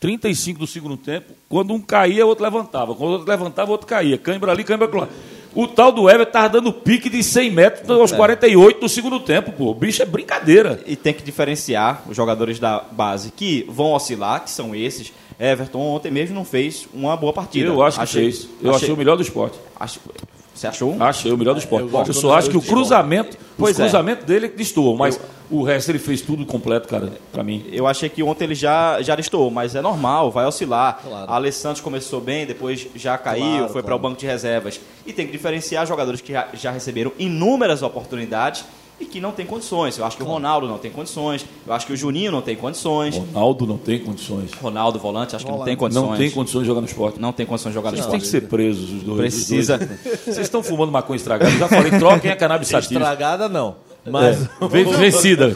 35 0.00 0.58
do 0.58 0.66
segundo 0.66 0.96
tempo, 0.96 1.32
quando 1.48 1.72
um 1.72 1.80
caía, 1.80 2.24
o 2.26 2.28
outro 2.28 2.42
levantava, 2.44 2.94
quando 2.94 3.10
o 3.10 3.12
outro 3.14 3.28
levantava, 3.28 3.68
o 3.70 3.72
outro 3.72 3.86
caía, 3.86 4.18
cãibra 4.18 4.50
ali, 4.52 4.64
cãibra 4.64 4.88
lá. 4.92 5.08
O 5.54 5.66
tal 5.68 5.92
do 5.92 6.08
Everton 6.08 6.32
tava 6.32 6.48
dando 6.48 6.72
pique 6.72 7.10
de 7.10 7.22
100 7.22 7.50
metros 7.50 7.90
aos 7.90 8.10
48 8.10 8.80
do 8.80 8.88
segundo 8.88 9.20
tempo, 9.20 9.52
pô. 9.52 9.66
O 9.70 9.74
bicho 9.74 10.02
é 10.02 10.06
brincadeira. 10.06 10.82
E 10.86 10.96
tem 10.96 11.12
que 11.12 11.22
diferenciar 11.22 12.02
os 12.08 12.16
jogadores 12.16 12.58
da 12.58 12.80
base 12.90 13.30
que 13.30 13.66
vão 13.68 13.92
oscilar, 13.92 14.42
que 14.44 14.50
são 14.50 14.74
esses. 14.74 15.12
Everton 15.38 15.78
ontem 15.80 16.10
mesmo 16.10 16.34
não 16.34 16.44
fez 16.44 16.88
uma 16.94 17.14
boa 17.18 17.34
partida. 17.34 17.66
Eu 17.68 17.82
acho 17.82 17.98
que 17.98 18.02
Achei- 18.02 18.22
fez. 18.32 18.48
Eu 18.62 18.74
achei, 18.74 18.90
o 18.90 18.96
melhor 18.96 19.16
do 19.16 19.22
esporte. 19.22 19.58
acho- 19.78 20.00
Você 20.54 20.66
achou? 20.66 20.96
Achei 21.02 21.30
o 21.32 21.36
melhor 21.36 21.52
do 21.54 21.58
esporte. 21.60 21.92
eu 21.92 21.98
Eu, 22.06 22.12
só 22.14 22.34
acho 22.34 22.48
que 22.48 22.56
o 22.56 22.62
cruzamento, 22.62 23.36
Pois 23.58 23.74
os 23.74 23.80
é. 23.80 23.82
cruzamentos 23.84 24.24
dele 24.24 24.48
destoam, 24.48 24.96
mas 24.96 25.20
o 25.50 25.62
resto 25.62 25.90
ele 25.90 25.98
fez 25.98 26.20
tudo 26.20 26.44
completo, 26.46 26.88
cara, 26.88 27.12
pra 27.32 27.42
mim. 27.42 27.64
Eu 27.70 27.86
achei 27.86 28.08
que 28.08 28.22
ontem 28.22 28.44
ele 28.44 28.54
já, 28.54 29.00
já 29.02 29.14
destoou, 29.14 29.50
mas 29.50 29.74
é 29.74 29.80
normal, 29.82 30.30
vai 30.30 30.46
oscilar. 30.46 31.00
Claro. 31.02 31.30
A 31.30 31.34
Alessandro 31.36 31.82
começou 31.82 32.20
bem, 32.20 32.46
depois 32.46 32.86
já 32.94 33.16
caiu, 33.18 33.42
Claro, 33.58 33.72
foi 33.72 33.82
para 33.82 33.94
o 33.94 33.98
banco 33.98 34.18
de 34.18 34.26
reservas. 34.26 34.80
E 35.06 35.12
tem 35.12 35.26
que 35.26 35.32
diferenciar 35.32 35.86
jogadores 35.86 36.20
que 36.20 36.32
já, 36.32 36.48
já 36.54 36.70
receberam 36.70 37.12
inúmeras 37.18 37.82
oportunidades 37.82 38.64
e 39.00 39.04
que 39.04 39.20
não 39.20 39.32
têm 39.32 39.44
condições. 39.44 39.98
Eu 39.98 40.04
acho 40.04 40.16
que 40.16 40.22
o 40.22 40.26
Ronaldo 40.26 40.68
não 40.68 40.78
tem 40.78 40.90
condições, 40.90 41.44
eu 41.66 41.72
acho 41.72 41.86
que 41.86 41.92
o 41.92 41.96
Juninho 41.96 42.30
não 42.30 42.40
tem 42.40 42.54
condições. 42.54 43.16
Ronaldo 43.16 43.66
não 43.66 43.76
tem 43.76 43.98
condições. 43.98 44.52
Ronaldo, 44.52 44.98
volante, 44.98 45.34
acho 45.34 45.44
que 45.44 45.50
não 45.50 45.64
tem 45.64 45.76
condições. 45.76 46.08
Não 46.10 46.16
tem 46.16 46.30
condições 46.30 46.60
de 46.62 46.66
jogar 46.68 46.80
no 46.80 46.86
esporte. 46.86 47.20
Não 47.20 47.32
tem 47.32 47.44
condições 47.44 47.72
de 47.72 47.74
jogar 47.74 47.90
no 47.90 47.96
Vocês 47.96 48.06
têm 48.06 48.18
esporte. 48.18 48.40
que 48.40 48.46
ser 48.46 48.48
presos, 48.48 48.90
os 48.92 49.02
dois. 49.02 49.18
Precisa. 49.18 49.74
os 49.74 49.86
dois. 49.86 50.20
Vocês 50.24 50.38
estão 50.38 50.62
fumando 50.62 50.92
maconha 50.92 51.16
estragada. 51.16 51.50
Eu 51.50 51.58
já 51.58 51.68
falei, 51.68 51.90
troquem 51.98 52.30
a 52.30 52.36
cannabis 52.36 52.68
sativa. 52.68 53.00
Estragada, 53.00 53.48
não. 53.48 53.74
Mas. 54.04 54.42
É, 54.42 54.48
ven- 54.68 54.84
vencida. 54.84 55.54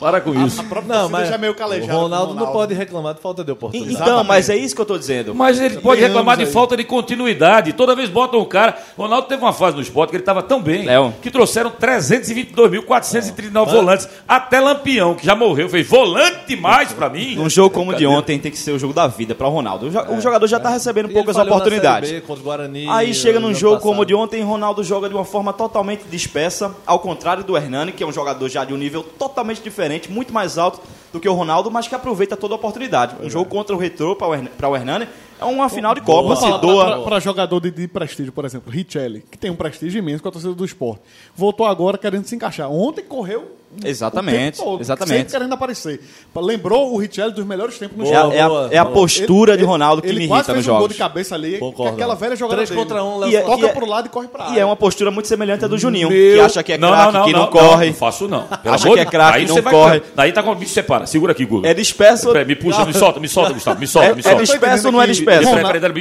Para 0.00 0.20
com 0.20 0.34
isso. 0.44 0.62
própria 0.64 0.96
Não, 0.96 1.08
mas 1.08 1.28
já 1.28 1.34
é 1.34 1.38
meio 1.38 1.52
o 1.52 1.56
calejado. 1.56 1.92
com 1.92 1.98
Ronaldo 1.98 2.32
o 2.32 2.36
não 2.36 2.46
pode 2.52 2.72
reclamar 2.74 3.14
de 3.14 3.20
falta 3.20 3.44
de 3.44 3.52
oportunidade. 3.52 3.94
Então, 3.94 4.24
mas 4.24 4.48
é 4.48 4.56
isso 4.56 4.74
que 4.74 4.80
eu 4.80 4.84
estou 4.84 4.98
dizendo. 4.98 5.34
Mas 5.34 5.60
ele 5.60 5.78
pode 5.78 6.00
reclamar 6.00 6.36
de 6.36 6.44
aí. 6.44 6.50
falta 6.50 6.76
de 6.76 6.84
continuidade. 6.84 7.72
Toda 7.74 7.94
vez 7.94 8.08
botam 8.08 8.40
o 8.40 8.46
cara. 8.46 8.76
Ronaldo 8.96 9.28
teve 9.28 9.42
uma 9.42 9.52
fase 9.52 9.76
no 9.76 9.82
esporte 9.82 10.10
que 10.10 10.16
ele 10.16 10.22
estava 10.22 10.42
tão 10.42 10.62
bem 10.62 10.84
Léo. 10.84 11.12
que 11.20 11.30
trouxeram 11.30 11.70
322.439 11.70 13.66
volantes. 13.70 14.08
Até 14.26 14.60
Lampião, 14.60 15.14
que 15.14 15.24
já 15.26 15.34
morreu, 15.34 15.68
fez 15.68 15.86
volante 15.86 16.56
mais 16.56 16.92
pra 16.92 17.08
mim. 17.10 17.34
Num 17.36 17.48
jogo 17.50 17.70
como 17.74 17.90
o 17.92 17.94
de 17.94 18.06
ontem 18.06 18.38
tem 18.38 18.50
que 18.50 18.58
ser 18.58 18.72
o 18.72 18.78
jogo 18.78 18.94
da 18.94 19.06
vida 19.06 19.34
para 19.34 19.46
o 19.46 19.50
Ronaldo. 19.50 19.86
O, 19.86 20.16
o 20.16 20.20
jogador 20.20 20.46
já 20.46 20.56
está 20.56 20.70
recebendo 20.70 21.10
E 21.10 21.12
poucas 21.12 21.36
oportunidades. 21.36 22.10
B 22.10 22.22
o 22.28 22.36
Guarani, 22.36 22.88
Aí 22.88 23.12
chega 23.14 23.40
num 23.40 23.52
jogo 23.54 23.74
passado. 23.76 23.82
como 23.88 24.02
o 24.02 24.04
de 24.04 24.14
ontem, 24.14 24.42
Ronaldo 24.42 24.82
joga 24.84 25.08
de 25.08 25.14
uma 25.14 25.24
forma 25.24 25.52
totalmente 25.52 26.04
dispersa, 26.10 26.74
ao 26.86 26.98
contrário 27.00 27.42
do 27.44 27.57
Hernani, 27.58 27.92
que 27.92 28.02
é 28.02 28.06
um 28.06 28.12
jogador 28.12 28.48
já 28.48 28.64
de 28.64 28.72
um 28.72 28.76
nível 28.76 29.02
totalmente 29.02 29.62
diferente, 29.62 30.10
muito 30.10 30.32
mais 30.32 30.58
alto 30.58 30.80
do 31.12 31.20
que 31.20 31.28
o 31.28 31.32
Ronaldo, 31.32 31.70
mas 31.70 31.88
que 31.88 31.94
aproveita 31.94 32.36
toda 32.36 32.54
a 32.54 32.56
oportunidade. 32.56 33.16
Um 33.22 33.30
jogo 33.30 33.48
contra 33.50 33.74
o 33.74 33.78
Retrô 33.78 34.16
para 34.16 34.68
o 34.68 34.76
Hernani 34.76 35.08
é 35.40 35.44
uma 35.44 35.68
final 35.68 35.94
de 35.94 36.00
Copa, 36.00 36.36
se 36.36 36.58
doa. 36.58 37.02
para 37.04 37.20
jogador 37.20 37.60
de, 37.60 37.70
de 37.70 37.88
prestígio, 37.88 38.32
por 38.32 38.44
exemplo, 38.44 38.72
Richelli, 38.72 39.24
que 39.30 39.38
tem 39.38 39.50
um 39.50 39.56
prestígio 39.56 39.98
imenso 39.98 40.22
com 40.22 40.28
a 40.28 40.32
torcida 40.32 40.54
do 40.54 40.64
esporte. 40.64 41.02
Voltou 41.34 41.66
agora 41.66 41.96
querendo 41.96 42.24
se 42.26 42.34
encaixar. 42.34 42.70
Ontem 42.70 43.02
correu 43.02 43.57
Exatamente, 43.84 44.54
o 44.54 44.56
tempo 44.58 44.70
todo, 44.70 44.80
exatamente. 44.80 45.16
sempre 45.18 45.32
querendo 45.32 45.52
aparecer. 45.52 46.00
Lembrou 46.34 46.94
o 46.94 46.98
Richelli 46.98 47.32
dos 47.32 47.44
melhores 47.44 47.78
tempos 47.78 47.98
no 47.98 48.06
É, 48.06 48.16
a- 48.16 48.20
jogo. 48.22 48.32
é 48.34 48.40
a, 48.40 48.48
boa, 48.48 48.68
é 48.72 48.78
a 48.78 48.84
postura 48.84 49.56
de 49.56 49.64
Ronaldo 49.64 50.00
que 50.02 50.08
ele 50.08 50.20
me 50.20 50.28
quase 50.28 50.40
irrita 50.50 50.52
fez 50.54 50.66
nos 50.66 50.74
um 50.74 50.78
gol 50.78 50.88
de 50.88 50.94
jogos. 50.94 51.08
cabeça 51.08 51.34
ali, 51.34 51.58
Concordo. 51.58 51.92
aquela 51.94 52.14
velha 52.14 52.34
jogada 52.36 52.56
Três 52.56 52.70
dele. 52.70 52.80
contra 52.80 53.02
um. 53.04 53.28
E 53.28 53.36
é- 53.36 53.40
Toca 53.42 53.62
e 53.62 53.68
é- 53.68 53.72
pro 53.72 53.86
lado 53.86 54.06
e 54.06 54.08
corre 54.08 54.28
pra 54.28 54.44
área. 54.44 54.56
E 54.56 54.58
é 54.60 54.64
uma 54.64 54.76
postura 54.76 55.10
muito 55.10 55.28
semelhante 55.28 55.64
à 55.64 55.68
do 55.68 55.76
Juninho, 55.78 56.08
Meu- 56.08 56.34
que 56.34 56.40
acha 56.40 56.62
que 56.62 56.72
é 56.72 56.78
Não, 56.78 56.88
craque, 56.90 57.12
não, 57.12 57.24
que 57.24 57.32
não, 57.32 57.38
não, 57.40 57.44
não, 57.46 57.52
corre. 57.52 57.86
Não, 57.88 57.94
faço 57.94 58.26
não. 58.28 58.42
Pelo 58.44 58.74
Acha 58.74 58.90
que 58.90 59.00
é 59.00 59.04
craque, 59.04 59.38
Aí 59.38 59.46
não 59.46 59.54
você 59.54 59.60
vai- 59.60 59.72
corre. 59.72 60.02
Daí 60.14 60.32
tá 60.32 60.42
com 60.42 60.54
me 60.54 60.66
separa. 60.66 61.06
Segura 61.06 61.32
aqui, 61.32 61.44
Guga. 61.44 61.68
É 61.68 61.74
disperso. 61.74 62.32
Me 62.46 62.54
puxa, 62.56 62.84
me 62.86 62.94
solta, 62.94 63.20
me 63.20 63.28
solta, 63.28 63.52
Gustavo. 63.52 63.78
Me 63.80 63.86
solta, 63.86 64.08
É, 64.08 64.14
me 64.14 64.20
é 64.20 64.22
solta. 64.22 64.42
disperso 64.42 64.86
ou 64.86 64.92
não 64.92 65.02
é 65.02 65.06
disperso? 65.06 65.48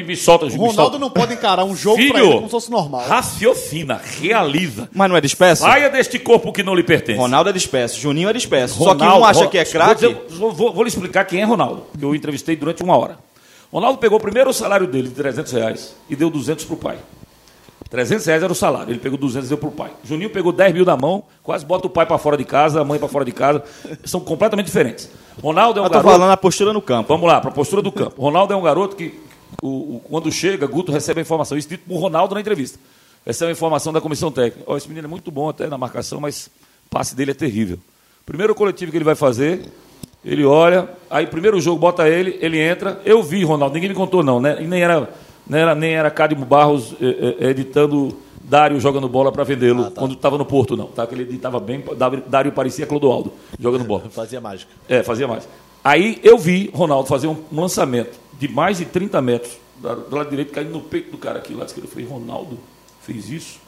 Me 0.06 0.16
solta, 0.16 0.48
Ronaldo 0.48 1.00
não 1.00 1.10
pode 1.10 1.34
encarar 1.34 1.64
um 1.66 1.76
jogo 1.76 1.98
pra 1.98 2.20
ele 2.22 2.34
como 2.34 2.46
se 2.46 2.52
fosse 2.52 2.72
normal. 2.72 3.04
raciocina, 3.08 4.00
realiza. 4.22 4.90
Mas 4.94 5.10
não 5.10 5.18
é 5.18 5.22
disperso? 5.22 5.64
Saia 5.64 5.90
deste 5.90 6.18
corpo 6.20 6.52
que 6.54 6.64
não 6.64 6.74
lhe 6.76 6.84
pertence. 6.84 7.20
Ronaldo 7.20 7.50
é 7.50 7.54
disperso, 7.58 8.00
Juninho 8.00 8.30
é 8.30 8.34
disperso. 8.34 8.76
Só 8.78 8.94
que 8.96 9.02
Ronaldo- 9.02 9.22
um 9.22 9.26
acha 9.26 9.48
que 9.48 9.58
é 9.58 9.66
craque. 9.66 10.08
vou- 10.38 10.52
vou- 10.52 10.74
vou 10.74 10.84
lhe 10.84 10.90
explicar 10.90 11.26
quem 11.26 11.42
é 11.42 11.44
Ronaldo, 11.44 11.84
que 11.98 12.04
eu 12.06 12.16
entrevistei 12.16 12.56
durante 12.56 12.82
uma 12.84 12.98
hora. 12.98 13.18
Ronaldo 13.72 13.98
pegou 14.00 14.20
primeiro 14.20 14.50
o 14.50 14.54
salário 14.54 14.88
dele 14.88 15.10
de 15.10 15.16
300 15.16 15.52
reais 15.52 15.96
e 16.10 16.16
deu 16.16 16.30
200 16.30 16.64
para 16.64 16.74
o 16.74 16.78
pai. 16.78 16.98
300 17.90 18.26
reais 18.26 18.44
era 18.44 18.52
o 18.52 18.56
salário, 18.56 18.92
ele 18.92 19.00
pegou 19.00 19.18
200 19.18 19.48
e 19.48 19.50
deu 19.50 19.58
para 19.58 19.70
o 19.70 19.72
pai. 19.72 19.92
Juninho 20.04 20.30
pegou 20.30 20.52
10 20.52 20.74
mil 20.74 20.84
na 20.84 20.98
mão, 20.98 21.24
quase 21.42 21.66
bota 21.66 21.88
o 21.88 21.90
pai 21.90 22.06
para 22.06 22.18
fora 22.18 22.36
de 22.38 22.44
casa, 22.44 22.82
a 22.82 22.84
mãe 22.84 23.00
para 23.00 23.08
fora 23.08 23.24
de 23.24 23.32
casa. 23.32 23.64
São 24.04 24.20
completamente 24.20 24.66
diferentes. 24.66 25.10
Ronaldo 25.42 25.80
é 25.80 25.82
um 25.82 25.86
Eu 25.86 25.90
tô 25.90 25.96
garoto... 25.96 26.14
falando 26.14 26.32
a 26.32 26.38
postura 26.38 26.74
no 26.74 26.82
campo. 26.82 27.08
Vamos 27.10 27.28
lá, 27.28 27.40
para 27.40 27.50
a 27.50 27.54
postura 27.54 27.82
do 27.82 27.92
campo. 27.92 28.22
Ronaldo 28.22 28.52
é 28.54 28.56
um 28.58 28.62
garoto 28.62 28.96
que, 28.96 29.18
o- 29.62 29.96
o- 29.98 30.02
quando 30.10 30.30
chega, 30.32 30.66
Guto 30.68 30.92
recebe 30.92 31.20
a 31.20 31.24
informação. 31.24 31.58
Isso 31.58 31.70
dito 31.70 31.84
por 31.88 31.98
Ronaldo 32.00 32.36
na 32.36 32.42
entrevista. 32.42 32.78
Recebe 33.26 33.50
a 33.50 33.52
informação 33.54 33.94
da 33.94 34.02
comissão 34.02 34.32
técnica. 34.32 34.64
Ó, 34.68 34.76
esse 34.76 34.88
menino 34.90 35.06
é 35.08 35.10
muito 35.10 35.30
bom 35.32 35.48
até 35.50 35.68
na 35.68 35.78
marcação, 35.78 36.20
mas 36.20 36.50
o 36.88 36.90
passe 36.90 37.16
dele 37.16 37.32
é 37.32 37.34
terrível. 37.34 37.78
Primeiro 38.26 38.56
coletivo 38.56 38.92
que 38.92 38.98
ele 38.98 39.06
vai 39.06 39.16
fazer, 39.16 39.62
ele 40.24 40.44
olha, 40.44 40.90
aí 41.10 41.28
primeiro 41.28 41.60
jogo 41.62 41.80
bota 41.80 42.08
ele, 42.10 42.38
ele 42.42 42.60
entra. 42.60 43.00
Eu 43.06 43.22
vi, 43.22 43.44
Ronaldo, 43.44 43.76
ninguém 43.76 43.90
me 43.90 43.96
contou 43.96 44.24
não, 44.24 44.40
né? 44.40 44.58
E 44.62 44.66
nem 44.68 44.82
era, 44.82 45.10
nem 45.48 45.62
era, 45.62 45.76
nem 45.76 45.94
era 45.94 46.10
Cádio 46.12 46.38
Barros 46.38 46.94
eh, 47.02 47.36
eh, 47.40 47.50
editando 47.50 48.18
Dário 48.42 48.80
jogando 48.80 49.10
bola 49.10 49.30
para 49.32 49.44
vendê-lo 49.44 49.92
quando 49.92 50.14
estava 50.14 50.38
no 50.38 50.46
Porto, 50.46 50.78
não. 50.78 50.88
Tá? 50.88 51.06
Que 51.06 51.14
ele 51.14 51.24
editava 51.24 51.60
bem, 51.60 51.84
Dário 52.28 52.52
parecia 52.54 52.86
Clodoaldo 52.86 53.34
jogando 53.60 53.84
bola. 53.84 54.04
Fazia 54.12 54.40
mágica. 54.40 54.72
É, 54.88 55.04
fazia 55.04 55.28
mais. 55.28 55.48
Aí 55.84 56.20
eu 56.24 56.38
vi 56.38 56.70
Ronaldo 56.74 57.08
fazer 57.10 57.28
um 57.28 57.36
lançamento 57.52 58.18
de 58.40 58.48
mais 58.48 58.78
de 58.78 58.86
30 58.86 59.22
metros 59.22 59.58
da- 59.82 59.96
do 59.96 60.16
lado 60.16 60.30
direito, 60.30 60.52
caindo 60.54 60.72
no 60.72 60.82
peito 60.82 61.12
do 61.12 61.18
cara 61.18 61.40
aqui, 61.40 61.54
lado 61.54 61.68
esquerdo. 61.68 61.88
Eu 61.88 61.92
falei, 61.92 62.08
Ronaldo 62.08 62.58
fez 63.02 63.30
isso? 63.30 63.60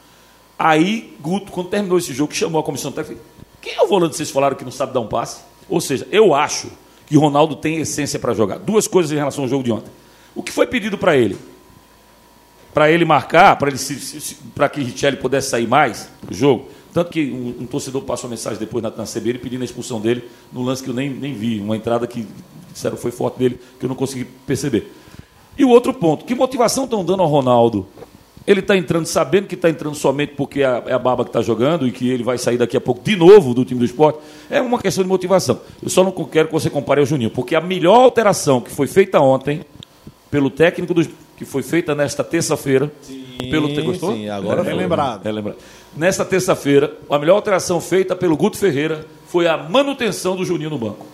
Aí, 0.62 1.16
Guto, 1.22 1.50
quando 1.50 1.70
terminou 1.70 1.96
esse 1.96 2.12
jogo, 2.12 2.34
chamou 2.34 2.60
a 2.60 2.62
comissão 2.62 2.92
técnica. 2.92 3.22
Quem 3.62 3.72
é 3.72 3.82
o 3.82 3.88
volante 3.88 4.10
que 4.10 4.18
vocês 4.18 4.30
falaram 4.30 4.54
que 4.54 4.62
não 4.62 4.70
sabe 4.70 4.92
dar 4.92 5.00
um 5.00 5.06
passe? 5.06 5.40
Ou 5.70 5.80
seja, 5.80 6.06
eu 6.12 6.34
acho 6.34 6.68
que 7.06 7.16
Ronaldo 7.16 7.56
tem 7.56 7.78
essência 7.78 8.18
para 8.18 8.34
jogar. 8.34 8.58
Duas 8.58 8.86
coisas 8.86 9.10
em 9.10 9.14
relação 9.14 9.44
ao 9.44 9.48
jogo 9.48 9.64
de 9.64 9.72
ontem. 9.72 9.90
O 10.34 10.42
que 10.42 10.52
foi 10.52 10.66
pedido 10.66 10.98
para 10.98 11.16
ele? 11.16 11.38
Para 12.74 12.90
ele 12.90 13.06
marcar, 13.06 13.56
para 13.56 13.70
ele 13.70 13.78
para 14.54 14.68
que 14.68 14.82
Richelli 14.82 15.16
pudesse 15.16 15.48
sair 15.48 15.66
mais 15.66 16.10
do 16.22 16.34
jogo. 16.34 16.68
Tanto 16.92 17.10
que 17.10 17.32
um, 17.32 17.62
um 17.62 17.66
torcedor 17.66 18.02
passou 18.02 18.28
mensagem 18.28 18.58
depois 18.58 18.82
na, 18.82 18.90
na 18.90 19.06
pedindo 19.40 19.62
a 19.62 19.64
expulsão 19.64 19.98
dele 19.98 20.28
no 20.52 20.62
lance 20.62 20.82
que 20.82 20.90
eu 20.90 20.94
nem, 20.94 21.08
nem 21.08 21.32
vi, 21.32 21.58
uma 21.58 21.74
entrada 21.74 22.06
que 22.06 22.26
disseram 22.70 22.98
foi 22.98 23.10
forte 23.10 23.38
dele, 23.38 23.58
que 23.78 23.86
eu 23.86 23.88
não 23.88 23.96
consegui 23.96 24.26
perceber. 24.46 24.92
E 25.56 25.64
o 25.64 25.70
outro 25.70 25.94
ponto, 25.94 26.26
que 26.26 26.34
motivação 26.34 26.84
estão 26.84 27.02
dando 27.02 27.22
ao 27.22 27.28
Ronaldo? 27.28 27.86
Ele 28.46 28.60
está 28.60 28.76
entrando 28.76 29.06
sabendo 29.06 29.46
que 29.46 29.54
está 29.54 29.68
entrando 29.68 29.94
somente 29.94 30.32
porque 30.34 30.62
é 30.62 30.66
a, 30.66 30.82
é 30.86 30.92
a 30.92 30.98
Baba 30.98 31.24
que 31.24 31.28
está 31.30 31.42
jogando 31.42 31.86
e 31.86 31.92
que 31.92 32.08
ele 32.10 32.22
vai 32.24 32.38
sair 32.38 32.56
daqui 32.56 32.76
a 32.76 32.80
pouco 32.80 33.02
de 33.02 33.14
novo 33.14 33.52
do 33.54 33.64
time 33.64 33.78
do 33.78 33.84
esporte. 33.84 34.18
É 34.48 34.60
uma 34.60 34.78
questão 34.80 35.04
de 35.04 35.08
motivação. 35.08 35.60
Eu 35.82 35.88
só 35.90 36.02
não 36.02 36.10
quero 36.10 36.48
que 36.48 36.52
você 36.54 36.70
compare 36.70 37.00
ao 37.00 37.06
Juninho, 37.06 37.30
porque 37.30 37.54
a 37.54 37.60
melhor 37.60 37.96
alteração 38.00 38.60
que 38.60 38.70
foi 38.70 38.86
feita 38.86 39.20
ontem 39.20 39.60
pelo 40.30 40.48
técnico 40.50 40.94
dos, 40.94 41.08
que 41.36 41.44
foi 41.44 41.62
feita 41.62 41.94
nesta 41.94 42.24
terça-feira. 42.24 42.90
Pelo 43.50 43.68
te- 43.68 43.80
gostou? 43.82 44.12
sim, 44.14 44.28
agora 44.28 44.60
é, 44.60 44.64
foi. 44.64 44.74
lembrado. 44.74 45.26
É 45.26 45.32
lembrado. 45.32 45.56
Nesta 45.96 46.24
terça-feira, 46.24 46.94
a 47.08 47.18
melhor 47.18 47.34
alteração 47.36 47.80
feita 47.80 48.14
pelo 48.14 48.36
Guto 48.36 48.56
Ferreira 48.56 49.06
foi 49.26 49.46
a 49.48 49.56
manutenção 49.56 50.36
do 50.36 50.44
Juninho 50.44 50.70
no 50.70 50.78
banco. 50.78 51.06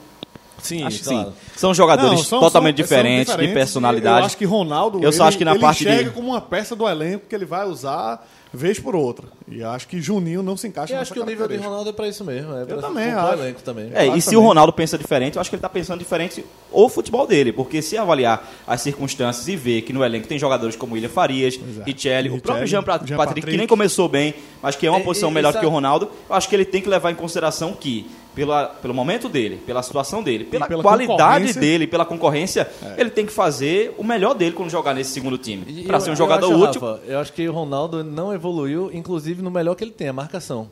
Sim, 0.62 0.82
Acho 0.82 0.98
que 0.98 1.04
claro. 1.04 1.28
sim. 1.28 1.32
São 1.56 1.74
jogadores 1.74 2.18
Não, 2.18 2.24
são- 2.24 2.40
totalmente 2.40 2.76
são- 2.78 2.82
diferentes, 2.84 3.32
são 3.32 3.40
de 3.40 3.48
personalidade. 3.52 4.20
Eu 4.20 4.26
acho 4.26 4.36
que 4.36 4.44
Ronaldo, 4.44 5.02
Eu 5.02 5.12
só 5.12 5.24
ele, 5.24 5.28
acho 5.28 5.38
que 5.38 5.44
na 5.44 5.52
ele 5.52 5.60
parte 5.60 5.84
de- 5.84 5.90
enxerga 5.90 6.10
como 6.10 6.28
uma 6.30 6.40
peça 6.40 6.74
do 6.74 6.88
elenco 6.88 7.26
que 7.28 7.34
ele 7.34 7.44
vai 7.44 7.66
usar 7.66 8.26
vez 8.52 8.78
por 8.80 8.96
outra. 8.96 9.26
E 9.48 9.62
acho 9.62 9.86
que 9.86 10.00
Juninho 10.00 10.42
não 10.42 10.56
se 10.56 10.66
encaixa 10.66 10.94
Eu 10.94 11.00
acho 11.00 11.12
que 11.12 11.20
o 11.20 11.26
nível 11.26 11.46
de. 11.46 11.56
Ronaldo 11.56 11.90
é 11.90 11.92
pra 11.92 12.08
isso 12.08 12.24
mesmo. 12.24 12.56
É 12.56 12.64
pra 12.64 12.78
também 12.78 13.12
acho. 13.12 13.32
elenco 13.42 13.62
também. 13.62 13.90
É, 13.94 14.06
e 14.06 14.20
se 14.20 14.28
também. 14.30 14.40
o 14.44 14.46
Ronaldo 14.48 14.72
pensa 14.72 14.96
diferente, 14.96 15.36
eu 15.36 15.40
acho 15.40 15.50
que 15.50 15.56
ele 15.56 15.58
está 15.60 15.68
pensando 15.68 15.98
diferente 15.98 16.44
o 16.72 16.88
futebol 16.88 17.26
dele, 17.26 17.52
porque 17.52 17.82
se 17.82 17.96
avaliar 17.98 18.48
as 18.66 18.80
circunstâncias 18.80 19.46
e 19.46 19.56
ver 19.56 19.82
que 19.82 19.92
no 19.92 20.02
elenco 20.02 20.26
tem 20.26 20.38
jogadores 20.38 20.74
como 20.74 20.94
William 20.94 21.10
Farias, 21.10 21.54
Exato. 21.54 21.84
Richelli, 21.86 22.30
o 22.30 22.40
próprio 22.40 22.66
Jean, 22.66 22.82
Pat- 22.82 23.06
Jean 23.06 23.16
Patrick, 23.16 23.34
que 23.34 23.40
Patrick. 23.42 23.58
nem 23.58 23.66
começou 23.66 24.08
bem, 24.08 24.34
mas 24.62 24.74
que 24.74 24.86
é 24.86 24.90
uma 24.90 25.00
E- 25.00 25.04
posição 25.04 25.30
e- 25.30 25.34
melhor 25.34 25.54
e 25.54 25.58
que 25.58 25.66
o 25.66 25.68
Ronaldo, 25.68 26.10
eu 26.28 26.34
acho 26.34 26.48
que 26.48 26.54
ele 26.56 26.64
tem 26.64 26.80
que 26.80 26.88
levar 26.88 27.10
em 27.10 27.14
consideração 27.14 27.72
que, 27.74 28.06
pela, 28.37 28.66
pelo 28.66 28.92
momento 28.94 29.29
dele, 29.29 29.57
pela 29.66 29.83
situação 29.83 30.22
dele, 30.22 30.44
pela, 30.44 30.66
pela 30.68 30.83
qualidade 30.83 31.55
dele, 31.55 31.87
pela 31.87 32.05
concorrência, 32.05 32.68
ele 32.96 33.09
tem 33.11 33.25
que 33.27 33.33
fazer 33.33 33.94
o 33.99 34.05
melhor 34.05 34.35
dele 34.35 34.53
quando 34.55 34.70
jogar 34.70 34.94
nesse 34.94 35.11
segundo 35.11 35.38
time. 35.38 35.64
E 35.66 35.83
Para 35.85 35.96
eu- 35.96 36.01
ser 36.03 36.11
um 36.11 36.12
eu 36.12 36.16
jogador 36.16 36.46
acho, 36.53 36.64
útil. 36.64 36.81
Rafa, 36.83 37.01
eu 37.07 37.18
acho 37.18 37.33
que 37.33 37.49
o 37.49 37.53
Ronaldo 37.53 38.05
não 38.05 38.33
evoluiu, 38.35 38.90
inclusive 38.92 39.40
no 39.42 39.51
melhor 39.51 39.75
que 39.75 39.83
ele 39.83 39.90
tem, 39.90 40.09
a 40.09 40.12
marcação. 40.12 40.68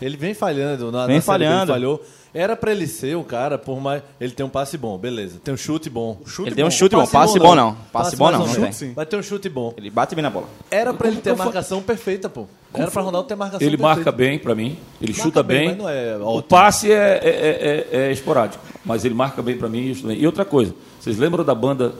Ele 0.00 0.16
vem 0.16 0.34
falhando, 0.34 0.92
na, 0.92 1.06
Vem 1.06 1.16
na 1.16 1.22
Série 1.22 1.38
B 1.38 1.44
ele 1.44 1.50
falhando. 1.54 1.72
falhou. 1.72 2.04
Era 2.34 2.54
pra 2.54 2.70
ele 2.70 2.86
ser 2.86 3.16
um 3.16 3.22
cara, 3.22 3.56
por 3.56 3.80
mais. 3.80 4.02
Ele 4.20 4.32
tem 4.32 4.44
um 4.44 4.48
passe 4.50 4.76
bom, 4.76 4.98
beleza. 4.98 5.40
Tem 5.42 5.54
um 5.54 5.56
chute 5.56 5.88
bom. 5.88 6.18
Chute 6.26 6.48
Ele 6.50 6.54
tem 6.56 6.64
um 6.64 6.68
bom. 6.68 6.70
chute 6.70 6.94
bom, 6.94 7.06
passe 7.06 7.38
bom 7.38 7.54
não. 7.54 7.74
Passe 7.90 8.14
bom 8.14 8.30
não, 8.30 8.42
ou 8.42 8.46
não 8.46 8.52
menos. 8.60 8.78
tem. 8.78 8.92
Vai 8.92 9.06
ter 9.06 9.16
um 9.16 9.22
chute 9.22 9.48
bom. 9.48 9.72
Ele 9.74 9.88
bate 9.88 10.14
bem 10.14 10.22
na 10.22 10.28
bola. 10.28 10.46
Era 10.70 10.92
pra 10.92 11.08
ele 11.08 11.16
ter 11.16 11.30
a 11.30 11.32
Como 11.32 11.44
foi- 11.44 11.46
marcação 11.46 11.80
perfeita, 11.82 12.28
pô. 12.28 12.44
Era 12.74 12.90
pra 12.90 13.00
Ronaldo 13.00 13.26
ter 13.26 13.36
marcação 13.36 13.66
Ele 13.66 13.78
perfeita. 13.78 13.94
marca 13.96 14.12
bem 14.12 14.38
para 14.38 14.54
mim, 14.54 14.76
ele 15.00 15.12
Marca 15.12 15.22
chuta 15.24 15.42
bem, 15.42 15.58
bem. 15.60 15.68
mas 15.68 15.78
não 15.78 15.88
é 15.88 16.18
o 16.18 16.42
passe 16.42 16.92
é, 16.92 17.20
é- 17.22 17.28
é- 17.28 17.86
é- 18.02 18.08
é 18.08 18.12
esporádico, 18.12 18.62
mas 18.84 19.02
ele 19.06 19.14
marca 19.14 19.40
bem 19.40 19.56
para 19.56 19.68
mim. 19.70 19.94
E 20.10 20.26
outra 20.26 20.44
coisa, 20.44 20.74
vocês 21.00 21.16
lembram 21.16 21.42
da 21.42 21.54
banda? 21.54 21.94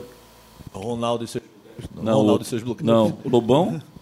Ronaldo 0.71 1.23
e 1.23 1.27
seus. 1.27 1.43
Não, 1.95 2.17
Ronaldo 2.19 2.43
o- 2.43 2.45
e 2.45 2.45
seus 2.45 2.61
bloqueios. 2.61 2.85
Não, 2.87 3.17
o 3.23 3.29
Lobão, 3.29 3.81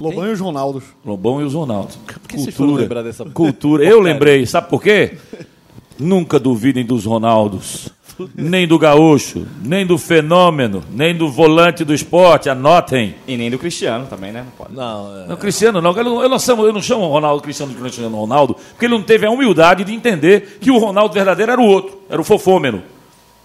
Lobão 0.00 0.26
e 0.26 0.32
os 0.32 0.40
Ronaldos. 0.40 0.84
Lobão 1.04 1.40
e 1.40 1.44
os 1.44 1.54
Ronaldos. 1.54 1.98
que 2.26 2.38
vocês 2.38 2.54
foram 2.54 2.74
lembrar 2.74 3.02
dessa- 3.02 3.24
cultura. 3.30 3.84
Eu 3.84 4.00
lembrei, 4.00 4.46
sabe 4.46 4.68
por 4.68 4.82
quê? 4.82 5.16
Nunca 5.98 6.38
duvidem 6.38 6.84
dos 6.84 7.04
Ronaldos. 7.04 7.90
Nem 8.34 8.68
do 8.68 8.78
gaúcho, 8.78 9.46
nem 9.64 9.86
do 9.86 9.96
fenômeno, 9.96 10.82
nem 10.90 11.16
do 11.16 11.30
volante 11.30 11.84
do 11.84 11.94
esporte, 11.94 12.50
anotem. 12.50 13.14
E 13.26 13.34
nem 13.34 13.50
do 13.50 13.58
Cristiano 13.58 14.06
também, 14.08 14.30
né? 14.30 14.42
Não 14.44 14.50
pode. 14.52 14.74
Não, 14.76 15.22
é. 15.22 15.26
Não, 15.26 15.36
Cristiano 15.36 15.80
não, 15.80 15.96
eu 15.96 16.04
não, 16.04 16.22
eu 16.22 16.28
não 16.28 16.38
chamo, 16.38 16.66
eu 16.66 16.72
não 16.72 16.82
chamo 16.82 17.04
o 17.04 17.08
Ronaldo 17.10 17.42
Cristiano 17.42 17.72
de 17.72 17.78
Cristiano 17.80 18.14
Ronaldo, 18.14 18.54
porque 18.72 18.84
ele 18.84 18.92
não 18.94 19.02
teve 19.02 19.24
a 19.24 19.30
humildade 19.30 19.84
de 19.84 19.94
entender 19.94 20.58
que 20.60 20.70
o 20.70 20.76
Ronaldo 20.76 21.14
verdadeiro 21.14 21.50
era 21.52 21.60
o 21.60 21.64
outro, 21.64 21.98
era 22.10 22.20
o 22.20 22.24
fofômeno. 22.24 22.82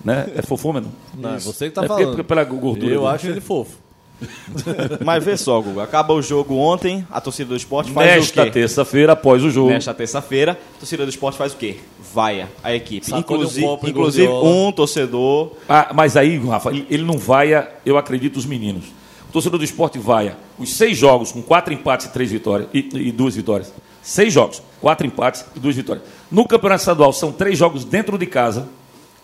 Né? 0.04 0.28
É 0.36 0.42
fofômeno? 0.42 0.92
não, 1.18 1.36
é 1.36 1.40
você 1.40 1.70
que 1.70 1.76
tá 1.76 1.86
É 1.86 1.88
falando. 1.88 2.08
porque 2.08 2.24
pela 2.24 2.44
gordura 2.44 2.92
Eu 2.94 3.02
dele. 3.04 3.16
acho 3.16 3.28
ele 3.28 3.40
fofo. 3.42 3.78
Mas 5.04 5.24
vê 5.24 5.36
só, 5.38 5.60
Guga. 5.62 5.84
Acaba 5.84 6.14
o 6.14 6.22
jogo 6.22 6.56
ontem, 6.56 7.06
a 7.12 7.20
torcida 7.20 7.50
do 7.50 7.56
esporte 7.56 7.92
faz 7.92 8.08
Nesta 8.08 8.42
o 8.42 8.46
quê? 8.46 8.52
terça-feira, 8.52 9.14
após 9.14 9.44
o 9.44 9.50
jogo, 9.50 9.70
Nesta 9.70 9.94
terça-feira, 9.94 10.54
a 10.54 10.80
torcida 10.80 11.06
do 11.06 11.10
esporte 11.10 11.38
faz 11.38 11.54
o 11.54 11.58
quê? 11.58 11.78
Vaia 12.14 12.50
a 12.64 12.74
equipe. 12.74 13.06
Sacode 13.06 13.24
um 13.24 13.36
Inclusive, 13.36 13.66
em 13.66 13.90
inclusive 13.90 14.28
um 14.28 14.72
torcedor. 14.72 15.52
Ah, 15.68 15.92
mas 15.94 16.16
aí, 16.16 16.38
Rafa, 16.38 16.70
ele 16.70 16.86
ele 16.90 17.04
não 17.04 17.18
vaia, 17.18 17.70
eu 17.86 17.98
acredito, 17.98 18.38
os 18.38 18.46
meninos. 18.46 18.86
O 19.30 19.32
torcedor 19.32 19.60
do 19.60 19.66
esporte 19.66 20.00
vaia 20.00 20.38
os 20.58 20.74
seis 20.74 20.98
jogos 20.98 21.32
com 21.32 21.42
quatro 21.42 21.74
empates 21.74 22.08
e 22.08 22.10
três 22.14 22.32
vitórias 22.32 22.70
e, 22.74 22.90
e 22.94 23.12
duas 23.12 23.36
vitórias. 23.36 23.74
Seis 24.02 24.32
jogos, 24.32 24.62
quatro 24.80 25.06
empates 25.06 25.44
e 25.56 25.60
duas 25.60 25.76
vitórias. 25.76 26.06
No 26.32 26.48
campeonato 26.48 26.82
estadual 26.82 27.12
são 27.12 27.32
três 27.32 27.58
jogos 27.58 27.84
dentro 27.84 28.18
de 28.18 28.26
casa, 28.26 28.70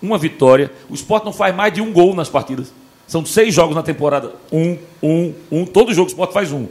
uma 0.02 0.18
vitória. 0.18 0.72
O 0.90 0.94
esporte 0.94 1.24
não 1.24 1.32
faz 1.32 1.56
mais 1.56 1.72
de 1.72 1.82
um 1.82 1.94
gol 1.94 2.14
nas 2.16 2.28
partidas. 2.28 2.74
São 3.12 3.26
seis 3.26 3.54
jogos 3.54 3.76
na 3.76 3.84
temporada. 3.84 4.32
Um, 4.50 4.78
um, 5.04 5.34
um. 5.52 5.66
Todo 5.66 5.94
jogo 5.94 6.08
o 6.08 6.12
esporte 6.12 6.34
faz 6.34 6.50
um. 6.54 6.66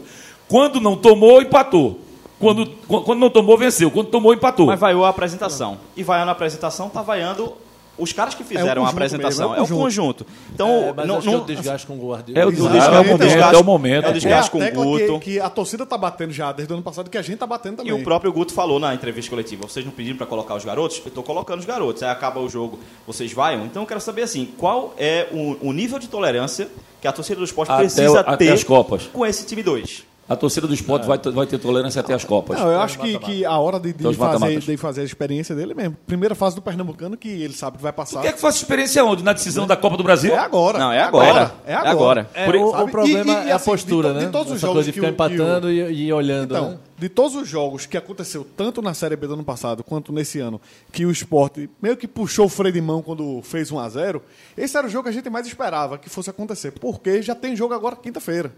Quando 0.49 0.81
não 0.81 0.97
tomou, 0.97 1.43
empatou. 1.43 2.01
Quando, 2.39 2.67
quando 2.89 3.19
não 3.19 3.29
tomou, 3.29 3.59
venceu. 3.59 3.91
Quando 3.91 4.07
tomou, 4.07 4.33
empatou. 4.33 4.65
Mas 4.65 4.81
vaiou 4.81 5.05
a 5.05 5.11
apresentação. 5.11 5.77
E 5.95 6.03
vaiando 6.03 6.31
a 6.31 6.33
apresentação, 6.33 6.89
tá 6.89 7.03
vaiando 7.03 7.53
os 8.01 8.13
caras 8.13 8.35
que 8.35 8.43
fizeram 8.43 8.83
a 8.83 8.87
conjunto 8.87 8.91
apresentação. 8.91 9.51
mesmo, 9.51 9.55
é 9.55 9.59
é 9.59 9.73
o 9.73 9.77
o 9.77 9.83
conjunto. 9.83 10.27
Então, 10.55 10.69
É, 10.69 10.93
mas 10.93 11.07
não, 11.07 11.19
acho 11.19 11.27
que 11.29 11.35
não- 11.35 11.43
o 11.43 11.47
desgaste 11.47 11.87
com 11.87 11.95
o 11.99 12.09
Guardiola. 12.11 12.41
É 12.41 12.47
o 12.47 12.51
desgaste, 12.51 12.77
é 12.89 12.91
o 12.91 13.05
momento. 13.05 13.19
desgaste- 13.21 13.55
É 13.55 13.59
o 13.59 13.65
momento. 13.65 14.05
é 14.07 14.09
o 14.09 14.13
desgaste 14.13 14.49
a 14.49 14.53
com 14.53 14.59
o 14.59 14.71
Guto. 14.85 15.21
Que, 15.21 15.33
que 15.33 15.41
a 15.41 15.51
torcida 15.51 15.85
tá 15.87 15.97
batendo 15.99 16.33
já 16.33 16.51
desde 16.53 16.73
o 16.73 16.77
ano 16.77 16.83
passado, 16.83 17.09
que 17.11 17.19
a 17.19 17.23
gente 17.23 17.39
tá 17.39 17.47
batendo 17.47 17.77
também. 17.79 17.93
E 17.93 17.95
o 17.95 18.03
próprio 18.03 18.33
Guto 18.33 18.53
falou 18.53 18.79
na 18.81 18.95
entrevista 18.95 19.31
coletiva: 19.31 19.67
vocês 19.69 19.85
não 19.85 19.93
pediram 19.93 20.17
para 20.17 20.27
colocar 20.27 20.55
os 20.55 20.65
garotos? 20.65 20.99
Eu 21.05 21.09
estou 21.09 21.23
colocando 21.23 21.59
os 21.61 21.65
garotos. 21.67 22.03
Aí 22.03 22.11
acaba 22.11 22.41
o 22.41 22.49
jogo, 22.49 22.79
vocês 23.07 23.33
vão? 23.33 23.65
Então 23.67 23.83
eu 23.83 23.87
quero 23.87 24.01
saber 24.01 24.23
assim: 24.23 24.49
qual 24.57 24.95
é 24.99 25.27
o, 25.33 25.57
o 25.69 25.73
nível 25.73 25.99
de 25.99 26.09
tolerância 26.09 26.69
que 27.01 27.09
a 27.09 27.13
torcida 27.13 27.39
do 27.39 27.45
esporte 27.45 27.71
Até 27.73 27.83
precisa 27.83 28.21
o- 28.21 28.37
ter 28.37 28.53
as 28.53 28.63
Copas. 28.65 29.09
com 29.13 29.25
esse 29.25 29.47
time 29.47 29.63
2? 29.63 30.05
A 30.31 30.37
torcida 30.37 30.67
do 30.69 30.73
esporte 30.73 31.07
vai, 31.09 31.19
ter- 31.19 31.33
vai 31.33 31.45
ter 31.45 31.59
tolerância 31.59 31.99
até 32.01 32.15
as 32.15 32.23
Copas. 32.25 32.57
Não, 32.59 32.71
eu 32.71 32.81
acho 32.81 33.01
que, 33.01 33.19
que 33.19 33.45
a 33.45 33.59
hora 33.59 33.81
de, 33.81 33.93
de 33.93 33.99
Então, 33.99 34.13
os 34.13 34.17
fazer, 34.17 34.61
de 34.61 34.77
fazer 34.77 35.01
a 35.01 35.05
experiência 35.05 35.57
dele 35.57 35.75
mesmo. 35.75 35.97
Primeira 36.07 36.37
fase 36.37 36.55
do 36.55 36.63
Pernambucano, 36.63 37.17
que 37.17 37.29
ele 37.29 37.53
sabe 37.53 37.79
que 37.79 37.83
vai 37.83 37.93
passar. 37.93 38.23
Quer 38.23 38.33
que 38.35 38.41
faça 38.41 38.59
experiência 38.59 39.05
onde? 39.05 39.25
Na 39.25 39.33
decisão 39.33 39.67
da 39.67 39.77
Copa 39.77 39.97
do 39.97 40.05
Brasil? 40.05 40.33
É 40.33 40.39
agora. 40.39 40.79
Não, 40.79 40.93
é 40.93 41.01
agora. 41.03 41.53
É 41.67 41.73
É 41.73 41.75
agora. 41.75 41.91
agora. 41.91 42.31
É, 42.33 42.47
Por- 42.47 42.55
o, 42.55 42.69
o 42.85 42.89
problema 42.89 43.33
E- 43.43 43.47
e- 43.47 43.49
é 43.49 43.53
a 43.53 43.57
assim, 43.57 43.65
postura, 43.71 44.11
de 44.15 44.21
né? 44.21 44.27
de 44.27 44.31
todos 44.31 44.53
os 44.53 44.59
Essa 44.59 44.61
jogos 44.69 44.75
coisa 44.77 44.87
de 44.87 44.93
que 44.93 45.01
ficar 45.05 45.09
que 45.27 45.33
o- 45.35 45.37
empatando 45.37 45.71
e, 45.71 46.05
e 46.07 46.13
olhando. 46.13 46.55
Então, 46.55 46.71
né? 46.71 46.79
de 46.97 47.09
todos 47.09 47.35
os 47.35 47.49
jogos 47.49 47.87
que 47.87 47.97
aconteceu, 47.97 48.47
tanto 48.57 48.81
na 48.81 48.95
Série 48.95 49.17
B 49.17 49.27
do 49.27 49.35
ano 49.35 49.43
passado 49.43 49.83
quanto 49.83 50.13
nesse 50.13 50.39
ano, 50.39 50.61
que 50.93 51.05
o 51.05 51.11
esporte 51.11 51.69
meio 51.83 51.97
que 51.97 52.07
puxou 52.07 52.47
o 52.47 52.49
freio 52.49 52.73
de 52.73 52.81
mão 52.81 53.03
quando 53.03 53.41
fez 53.43 53.73
1 53.73 53.79
a 53.81 53.89
0 53.89 54.23
esse 54.57 54.77
era 54.77 54.87
o 54.87 54.91
jogo 54.91 55.05
que 55.05 55.09
a 55.09 55.13
gente 55.13 55.29
mais 55.29 55.45
esperava 55.47 55.99
que 55.99 56.09
fosse 56.09 56.31
acontecer. 56.31 56.71
Porque 56.71 57.21
já 57.21 57.35
tem 57.35 57.57
jogo 57.57 57.75
agora 57.75 57.97
quinta-feira. 57.97 58.53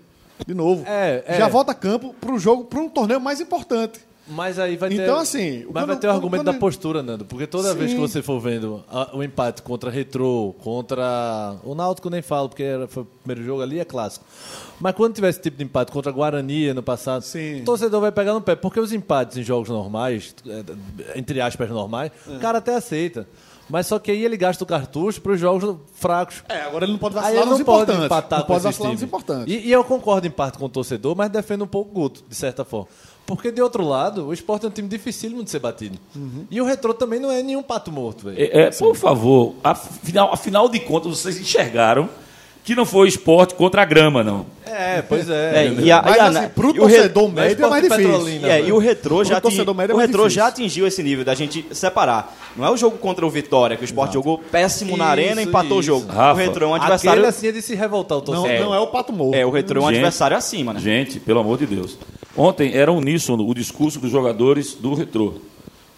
De 0.46 0.54
novo. 0.54 0.84
É, 0.86 1.22
é. 1.26 1.38
Já 1.38 1.48
volta 1.48 1.72
a 1.72 1.74
campo 1.74 2.14
para 2.20 2.36
jogo, 2.38 2.64
para 2.64 2.80
um 2.80 2.88
torneio 2.88 3.20
mais 3.20 3.40
importante. 3.40 4.00
Mas 4.28 4.56
aí 4.58 4.76
vai 4.76 4.88
ter. 4.88 5.02
Então, 5.02 5.18
assim, 5.18 5.64
Mas 5.64 5.72
quando- 5.72 5.86
vai 5.88 5.96
ter 5.96 6.06
o 6.06 6.10
argumento 6.10 6.44
quando- 6.44 6.54
da 6.54 6.58
postura, 6.58 7.02
Nando. 7.02 7.24
Porque 7.24 7.44
toda 7.46 7.72
Sim. 7.72 7.78
vez 7.78 7.92
que 7.92 7.98
você 7.98 8.22
for 8.22 8.38
vendo 8.40 8.82
a- 8.88 9.10
o 9.14 9.22
empate 9.22 9.60
contra 9.62 9.90
Retrô, 9.90 10.54
contra. 10.62 11.56
O 11.64 11.74
Náutico 11.74 12.08
nem 12.08 12.22
falo, 12.22 12.48
porque 12.48 12.62
era, 12.62 12.86
foi 12.86 13.02
o 13.02 13.06
primeiro 13.24 13.44
jogo 13.44 13.62
ali, 13.62 13.80
é 13.80 13.84
clássico. 13.84 14.24
Mas 14.80 14.94
quando 14.94 15.14
tiver 15.14 15.28
esse 15.28 15.40
tipo 15.40 15.56
de 15.56 15.64
empate 15.64 15.90
contra 15.90 16.12
Guarani 16.12 16.68
ano 16.68 16.82
passado, 16.84 17.22
Sim. 17.22 17.62
o 17.62 17.64
torcedor 17.64 18.00
vai 18.00 18.12
pegar 18.12 18.32
no 18.32 18.40
pé. 18.40 18.54
Porque 18.54 18.78
os 18.78 18.92
empates 18.92 19.36
em 19.36 19.42
jogos 19.42 19.68
normais, 19.68 20.34
é, 20.46 21.18
entre 21.18 21.40
aspas 21.40 21.68
normais, 21.68 22.12
É. 22.28 22.36
o 22.36 22.38
cara 22.38 22.58
até 22.58 22.76
aceita. 22.76 23.26
Mas 23.72 23.86
só 23.86 23.98
que 23.98 24.10
aí 24.10 24.22
ele 24.22 24.36
gasta 24.36 24.62
o 24.62 24.66
cartucho 24.66 25.18
para 25.22 25.32
os 25.32 25.40
jogos 25.40 25.78
fracos. 25.94 26.44
É, 26.46 26.60
agora 26.60 26.84
ele 26.84 26.92
não 26.92 26.98
pode 26.98 27.16
Aí 27.16 27.22
vacilar 27.22 27.42
ele 27.42 27.50
nos 27.50 27.58
não 27.60 27.64
pode 27.64 27.82
importantes. 27.84 28.04
empatar 28.04 28.38
não 28.40 28.46
com 28.46 28.52
pode 28.52 28.64
vacilar 28.64 28.92
nos 28.92 29.02
importantes. 29.02 29.54
E, 29.54 29.66
e 29.66 29.72
eu 29.72 29.82
concordo 29.82 30.26
em 30.26 30.30
parte 30.30 30.58
com 30.58 30.66
o 30.66 30.68
torcedor, 30.68 31.16
mas 31.16 31.30
defendo 31.30 31.64
um 31.64 31.66
pouco 31.66 31.90
o 31.90 31.94
Guto, 31.94 32.22
de 32.28 32.34
certa 32.34 32.66
forma. 32.66 32.88
Porque, 33.24 33.50
de 33.50 33.62
outro 33.62 33.82
lado, 33.82 34.26
o 34.26 34.32
esporte 34.34 34.66
é 34.66 34.68
um 34.68 34.70
time 34.70 34.86
dificílimo 34.88 35.42
de 35.42 35.48
ser 35.48 35.58
batido. 35.58 35.98
Uhum. 36.14 36.44
E 36.50 36.60
o 36.60 36.66
retrô 36.66 36.92
também 36.92 37.18
não 37.18 37.30
é 37.30 37.42
nenhum 37.42 37.62
pato 37.62 37.90
morto, 37.90 38.26
velho. 38.26 38.38
É, 38.38 38.64
é, 38.64 38.70
por 38.72 38.94
favor, 38.94 39.54
afinal, 39.64 40.34
afinal 40.34 40.68
de 40.68 40.78
contas, 40.80 41.18
vocês 41.20 41.40
enxergaram 41.40 42.10
que 42.64 42.74
não 42.74 42.84
foi 42.86 43.08
esporte 43.08 43.54
contra 43.54 43.82
a 43.82 43.84
grama, 43.84 44.22
não. 44.22 44.46
É, 44.64 45.02
pois 45.02 45.28
é. 45.28 45.66
É, 45.66 45.72
e, 45.82 45.90
a, 45.92 46.00
Mas 46.00 46.16
e 46.16 46.20
a- 46.20 46.26
assim, 46.28 46.48
pro 46.54 46.74
e 46.74 46.80
o 46.80 46.86
re- 46.86 46.94
torcedor 46.94 47.24
Mas 47.28 47.34
médio 47.34 47.64
é 47.66 47.68
mais 47.68 47.82
Esporte 47.84 48.02
difícil. 48.06 48.46
É, 48.48 48.60
e 48.62 48.72
o 48.72 48.78
retrô 48.78 49.22
já, 49.24 49.40
torcedor 49.40 49.74
médio 49.74 49.92
é 49.92 49.96
o 49.96 49.98
retrô 49.98 50.28
já 50.28 50.46
atingiu 50.46 50.86
esse 50.86 51.02
nível 51.02 51.24
da 51.24 51.34
gente 51.34 51.66
separar. 51.72 52.34
Não 52.56 52.64
é 52.64 52.70
o 52.70 52.76
jogo 52.76 52.96
contra 52.98 53.26
o 53.26 53.30
Vitória, 53.30 53.76
que 53.76 53.82
o 53.82 53.84
Sport 53.84 54.12
jogou 54.14 54.38
péssimo 54.38 54.96
na 54.96 55.04
Isso, 55.04 55.10
arena 55.12 55.42
e 55.42 55.44
empatou 55.44 55.76
o 55.76 55.80
isso. 55.80 55.86
jogo. 55.88 56.06
Rafa, 56.10 56.32
o 56.32 56.36
retrô 56.46 56.66
é 56.66 56.68
um 56.70 56.74
Aquele 56.74 56.92
adversário. 56.92 57.26
assim 57.26 57.46
é 57.48 57.52
de 57.52 57.60
se 57.62 57.74
revoltar 57.74 58.16
o 58.18 58.20
Não, 58.20 58.26
torcedor. 58.42 58.64
não 58.66 58.74
é 58.74 58.78
o 58.80 58.86
Pato 58.86 59.12
Morro. 59.12 59.34
É, 59.34 59.44
o 59.44 59.50
retrô 59.50 59.80
é 59.80 59.84
um 59.84 59.86
Gente. 59.88 59.96
adversário 59.96 60.36
acima, 60.36 60.72
né? 60.72 60.80
Gente, 60.80 61.20
pelo 61.20 61.40
amor 61.40 61.58
de 61.58 61.66
Deus. 61.66 61.98
Ontem 62.36 62.74
era 62.74 62.90
uníssono 62.90 63.46
o 63.46 63.54
discurso 63.54 63.98
dos 64.00 64.10
jogadores 64.10 64.74
do 64.74 64.94
retrô. 64.94 65.34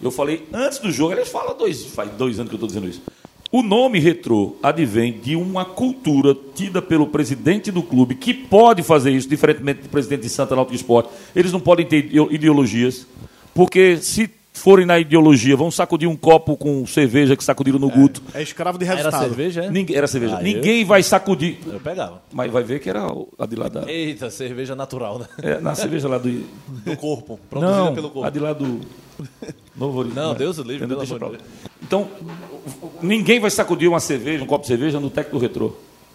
Eu 0.01 0.11
falei 0.11 0.45
antes 0.53 0.79
do 0.79 0.91
jogo, 0.91 1.13
eles 1.13 1.29
falam 1.29 1.55
dois, 1.57 1.85
faz 1.85 2.09
dois 2.11 2.37
anos 2.39 2.49
que 2.49 2.55
eu 2.55 2.57
estou 2.57 2.67
dizendo 2.67 2.87
isso. 2.89 3.01
O 3.57 3.63
nome 3.63 3.99
retrô 3.99 4.57
advém 4.61 5.13
de 5.13 5.33
uma 5.37 5.63
cultura 5.63 6.35
tida 6.53 6.81
pelo 6.81 7.07
presidente 7.07 7.71
do 7.71 7.81
clube, 7.81 8.13
que 8.15 8.33
pode 8.33 8.83
fazer 8.83 9.11
isso, 9.11 9.29
diferentemente 9.29 9.83
do 9.83 9.87
presidente 9.89 10.23
de 10.23 10.29
Santa 10.29 10.55
Náutico 10.57 10.75
Esporte. 10.75 11.09
Eles 11.33 11.53
não 11.53 11.59
podem 11.61 11.85
ter 11.85 11.99
ideo- 11.99 12.27
ideologias, 12.31 13.07
porque 13.53 13.95
se 13.97 14.29
forem 14.51 14.85
na 14.85 14.99
ideologia, 14.99 15.55
vão 15.55 15.71
sacudir 15.71 16.07
um 16.09 16.17
copo 16.17 16.57
com 16.57 16.85
cerveja 16.85 17.35
que 17.37 17.43
sacudiram 17.45 17.79
no 17.79 17.89
Guto. 17.89 18.21
É 18.33 18.41
escravo 18.41 18.77
de 18.77 18.83
Era 18.85 18.95
resultado. 18.95 19.21
cerveja, 19.21 19.63
é? 19.63 19.71
Ninguém, 19.71 19.95
era 19.95 20.07
cerveja. 20.07 20.35
Ah, 20.35 20.39
eu- 20.39 20.43
Ninguém 20.43 20.83
vai 20.83 21.01
sacudir. 21.01 21.57
Eu 21.65 21.79
pegava. 21.79 22.21
Mas 22.33 22.51
vai 22.51 22.61
ver 22.63 22.79
que 22.81 22.89
era 22.89 23.05
a 23.39 23.45
de 23.45 23.55
lá 23.55 23.69
da. 23.69 23.89
Eita, 23.89 24.29
cerveja 24.29 24.75
natural, 24.75 25.19
né? 25.19 25.25
É, 25.41 25.59
na 25.61 25.75
cerveja 25.75 26.09
lá 26.09 26.17
do. 26.17 26.29
Do 26.83 26.97
corpo. 26.97 27.39
Produzida 27.49 27.77
Não, 27.79 27.93
pelo 27.95 28.07
a 28.07 28.11
corpo. 28.11 28.31
de 28.31 28.39
lá 28.39 28.51
do 28.51 28.81
Novo 29.75 29.99
Horizonte. 29.99 30.19
Não, 30.19 30.33
Deus 30.33 30.57
o 30.57 30.63
livre, 30.63 30.87
pelo 30.87 31.01
amor 31.01 31.37
de. 31.37 31.43
Então, 31.81 32.07
ninguém 33.01 33.39
vai 33.39 33.51
sacudir 33.51 33.87
uma 33.87 33.99
cerveja, 33.99 34.43
um 34.43 34.47
copo 34.47 34.61
de 34.61 34.67
cerveja 34.67 34.99
no 34.99 35.09
técnico 35.09 35.37
do 35.37 35.41
retrô. 35.41 35.73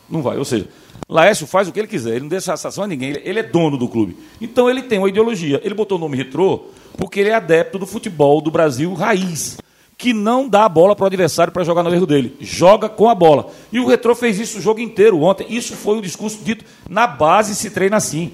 Não 0.08 0.22
vai. 0.22 0.36
Ou 0.38 0.44
seja, 0.44 0.66
Laércio 1.08 1.46
faz 1.46 1.68
o 1.68 1.72
que 1.72 1.78
ele 1.78 1.86
quiser, 1.86 2.12
ele 2.12 2.20
não 2.20 2.28
deixa 2.28 2.52
a 2.52 2.56
satisfação 2.56 2.84
a 2.84 2.86
ninguém, 2.86 3.10
ele, 3.24 3.38
é 3.38 3.42
dono 3.42 3.76
do 3.76 3.88
clube. 3.88 4.16
Então 4.40 4.68
ele 4.68 4.82
tem 4.82 4.98
uma 4.98 5.08
ideologia. 5.08 5.60
Ele 5.62 5.74
botou 5.74 5.98
o 5.98 6.00
nome 6.00 6.16
retrô 6.16 6.64
porque 6.96 7.20
ele 7.20 7.30
é 7.30 7.34
adepto 7.34 7.78
do 7.78 7.86
futebol 7.86 8.40
do 8.40 8.50
Brasil 8.50 8.92
raiz. 8.94 9.58
Que 9.96 10.14
não 10.14 10.48
dá 10.48 10.64
a 10.64 10.68
bola 10.68 10.96
para 10.96 11.04
o 11.04 11.06
adversário 11.06 11.52
para 11.52 11.62
jogar 11.62 11.82
no 11.82 11.94
erro 11.94 12.06
dele. 12.06 12.34
Joga 12.40 12.88
com 12.88 13.08
a 13.08 13.14
bola. 13.14 13.50
E 13.70 13.78
o 13.78 13.86
retrô 13.86 14.14
fez 14.14 14.38
isso 14.38 14.58
o 14.58 14.62
jogo 14.62 14.80
inteiro 14.80 15.20
ontem. 15.20 15.46
Isso 15.50 15.76
foi 15.76 15.98
um 15.98 16.00
discurso 16.00 16.42
dito. 16.42 16.64
Na 16.88 17.06
base 17.06 17.54
se 17.54 17.68
treina 17.68 17.98
assim. 17.98 18.32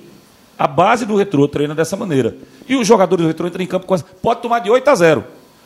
A 0.58 0.66
base 0.66 1.04
do 1.04 1.16
retrô 1.16 1.46
treina 1.46 1.74
dessa 1.74 1.96
maneira. 1.96 2.36
E 2.68 2.76
os 2.76 2.86
jogadores 2.86 3.24
do 3.24 3.28
retrô 3.28 3.46
entram 3.46 3.62
em 3.62 3.66
campo 3.66 3.86
com. 3.86 3.96
Pode 3.98 4.40
tomar 4.40 4.60
de 4.60 4.70
8 4.70 4.88
a 4.88 4.94
0. 4.94 5.24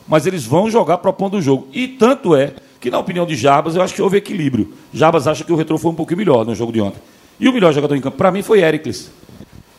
Mas 0.09 0.27
eles 0.27 0.45
vão 0.45 0.71
jogar 0.71 0.99
propondo 0.99 1.37
o 1.37 1.43
jogo. 1.43 1.69
E 1.73 1.87
tanto 1.87 2.35
é 2.35 2.55
que, 2.81 2.91
na 2.91 2.99
opinião 2.99 3.27
de 3.27 3.37
Jarbas, 3.37 3.77
eu 3.77 3.83
acho 3.83 3.95
que 3.95 4.03
houve 4.03 4.17
equilíbrio. 4.17 4.73
Jarbas 4.93 5.29
acha 5.29 5.45
que 5.45 5.53
o 5.53 5.57
retrô 5.57 5.79
foi 5.79 5.93
um 5.93 5.95
pouquinho 5.95 6.19
melhor 6.19 6.45
no 6.45 6.55
jogo 6.55 6.73
de 6.73 6.81
ontem. 6.81 7.01
E 7.39 7.49
o 7.49 7.53
melhor 7.53 7.73
jogador 7.73 7.95
em 7.95 8.01
campo, 8.01 8.17
para 8.17 8.33
mim, 8.33 8.43
foi 8.43 8.61
Éricles. 8.61 9.11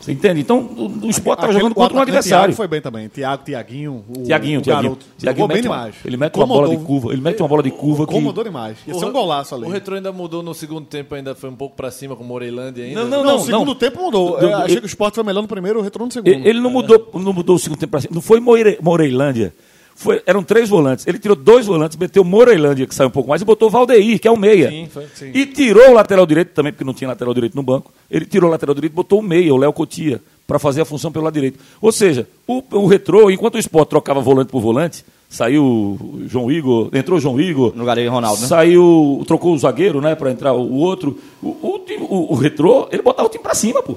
Você 0.01 0.11
entende? 0.11 0.41
Então, 0.41 0.59
o, 0.59 1.05
o 1.05 1.09
Sport 1.09 1.37
estava 1.37 1.43
Aquele 1.43 1.59
jogando 1.59 1.75
contra 1.75 1.97
um 1.97 2.01
adversário. 2.01 2.43
Thiago 2.45 2.53
foi 2.57 2.67
bem 2.67 2.81
também. 2.81 3.07
Tiago, 3.07 3.43
Tiaguinho. 3.43 4.03
O, 4.09 4.23
Tiaguinho, 4.23 4.59
o 4.59 4.61
Tiaguinho. 4.63 4.83
garoto. 4.89 5.05
Tiaguinho 5.17 5.43
Jogou 5.43 5.47
bem 5.53 5.61
demais. 5.61 5.95
Ele 6.03 6.17
mete 6.17 6.35
uma 6.37 6.47
bola 6.47 6.69
de 6.69 6.77
curva. 6.83 7.13
Ele 7.13 7.21
mete 7.21 7.39
uma 7.41 7.47
bola 7.47 7.63
de 7.63 7.71
curva 7.71 8.05
que. 8.07 8.13
Incomodou 8.13 8.43
demais. 8.43 8.77
Ia 8.87 8.93
ser 8.95 9.05
um 9.05 9.11
golaço 9.11 9.53
ali. 9.55 9.65
O 9.65 9.69
retrô 9.69 9.95
ainda 9.95 10.11
mudou 10.11 10.41
no 10.41 10.53
segundo 10.53 10.85
tempo, 10.85 11.13
ainda 11.15 11.35
foi 11.35 11.49
um 11.49 11.55
pouco 11.55 11.75
pra 11.75 11.91
cima 11.91 12.15
com 12.15 12.23
o 12.23 12.27
Moreilândia 12.27 12.83
ainda. 12.83 13.01
Não, 13.03 13.09
não, 13.09 13.17
Não, 13.19 13.25
não. 13.25 13.35
o 13.37 13.45
segundo 13.45 13.67
não. 13.67 13.75
tempo 13.75 14.01
mudou. 14.01 14.31
Do- 14.39 14.45
Eu 14.45 14.49
do- 14.49 14.55
achei 14.55 14.77
que 14.77 14.85
o 14.85 14.87
Sport 14.87 15.13
foi 15.15 15.23
melhor 15.23 15.41
no 15.41 15.47
primeiro, 15.47 15.79
o 15.79 15.81
retorno 15.81 16.07
no 16.07 16.11
segundo. 16.11 16.29
Ele 16.31 16.59
não 16.59 16.69
mudou, 16.71 17.09
não 17.13 17.31
mudou 17.33 17.55
o 17.55 17.59
segundo 17.59 17.77
tempo 17.79 17.91
para 17.91 18.01
cima. 18.01 18.13
Não 18.15 18.21
foi 18.21 18.39
Moreilândia. 18.81 19.53
Foi, 20.01 20.21
eram 20.25 20.41
três 20.43 20.67
volantes. 20.67 21.05
Ele 21.07 21.19
tirou 21.19 21.35
dois 21.35 21.65
volantes, 21.67 21.95
meteu 21.97 22.23
Moreilândia, 22.23 22.87
que 22.87 22.95
saiu 22.95 23.07
um 23.07 23.11
pouco 23.11 23.29
mais, 23.29 23.41
e 23.41 23.45
botou 23.45 23.69
Valdeir, 23.69 24.19
que 24.19 24.27
é 24.27 24.31
o 24.31 24.37
meia. 24.37 24.69
Sim, 24.69 24.87
foi, 24.91 25.05
sim. 25.13 25.31
E 25.33 25.45
tirou 25.45 25.89
o 25.91 25.93
lateral 25.93 26.25
direito 26.25 26.49
também, 26.53 26.71
porque 26.73 26.83
não 26.83 26.93
tinha 26.93 27.07
lateral 27.07 27.33
direito 27.33 27.55
no 27.55 27.61
banco. 27.63 27.91
Ele 28.09 28.25
tirou 28.25 28.49
o 28.49 28.51
lateral 28.51 28.73
direito 28.73 28.93
e 28.93 28.95
botou 28.95 29.19
o 29.19 29.21
meia, 29.21 29.53
o 29.53 29.57
Léo 29.57 29.71
Cotia, 29.71 30.19
para 30.47 30.57
fazer 30.57 30.81
a 30.81 30.85
função 30.85 31.11
pelo 31.11 31.25
lado 31.25 31.33
direito. 31.35 31.59
Ou 31.79 31.91
seja, 31.91 32.27
o, 32.47 32.63
o 32.71 32.87
retrô, 32.87 33.29
enquanto 33.29 33.55
o 33.55 33.59
Sport 33.59 33.89
trocava 33.89 34.19
volante 34.21 34.49
por 34.51 34.59
volante, 34.61 35.05
saiu 35.29 35.63
o 35.63 36.23
João 36.27 36.51
Igor, 36.51 36.89
entrou 36.93 37.17
o 37.17 37.21
João 37.21 37.39
Igor. 37.39 37.71
No 37.73 37.81
lugar 37.81 37.95
de 37.95 38.05
Ronaldo, 38.07 38.41
né? 38.41 38.47
Saiu, 38.47 39.23
trocou 39.27 39.53
o 39.53 39.57
zagueiro, 39.57 40.01
né, 40.01 40.15
para 40.15 40.31
entrar 40.31 40.51
o, 40.53 40.73
outro. 40.73 41.17
O, 41.41 41.47
o, 41.49 41.81
o- 42.09 42.33
o 42.33 42.35
retrô, 42.35 42.87
ele 42.91 43.01
botava 43.01 43.27
o 43.27 43.31
time 43.31 43.43
para 43.43 43.53
cima, 43.53 43.81
pô. 43.83 43.95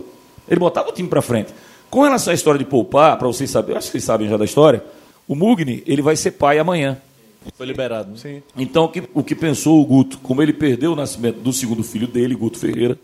Ele 0.48 0.60
botava 0.60 0.90
o 0.90 0.92
time 0.92 1.08
para 1.08 1.22
frente. 1.22 1.52
Com 1.90 2.02
relação 2.02 2.30
à 2.30 2.34
história 2.34 2.58
de 2.58 2.64
poupar, 2.64 3.16
para 3.18 3.26
vocês 3.26 3.48
saberem, 3.50 3.74
eu 3.74 3.78
acho 3.78 3.86
que 3.86 3.92
vocês 3.92 4.04
sabem 4.04 4.28
já 4.28 4.36
da 4.36 4.44
história, 4.44 4.82
o 5.26 5.34
Mugni, 5.34 5.82
ele 5.86 6.02
vai 6.02 6.16
ser 6.16 6.32
pai 6.32 6.58
amanhã. 6.58 6.98
Foi 7.56 7.66
liberado. 7.66 8.10
né? 8.12 8.16
Sim. 8.16 8.42
Então, 8.56 8.84
o 8.84 8.88
que, 8.88 9.02
o 9.12 9.22
que 9.22 9.34
pensou 9.34 9.80
o 9.80 9.84
Guto, 9.84 10.18
como 10.18 10.42
ele 10.42 10.52
perdeu 10.52 10.92
o 10.92 10.96
nascimento 10.96 11.40
do 11.40 11.52
segundo 11.52 11.82
filho 11.82 12.06
dele, 12.06 12.34
Guto 12.34 12.58
Ferreira, 12.58 12.98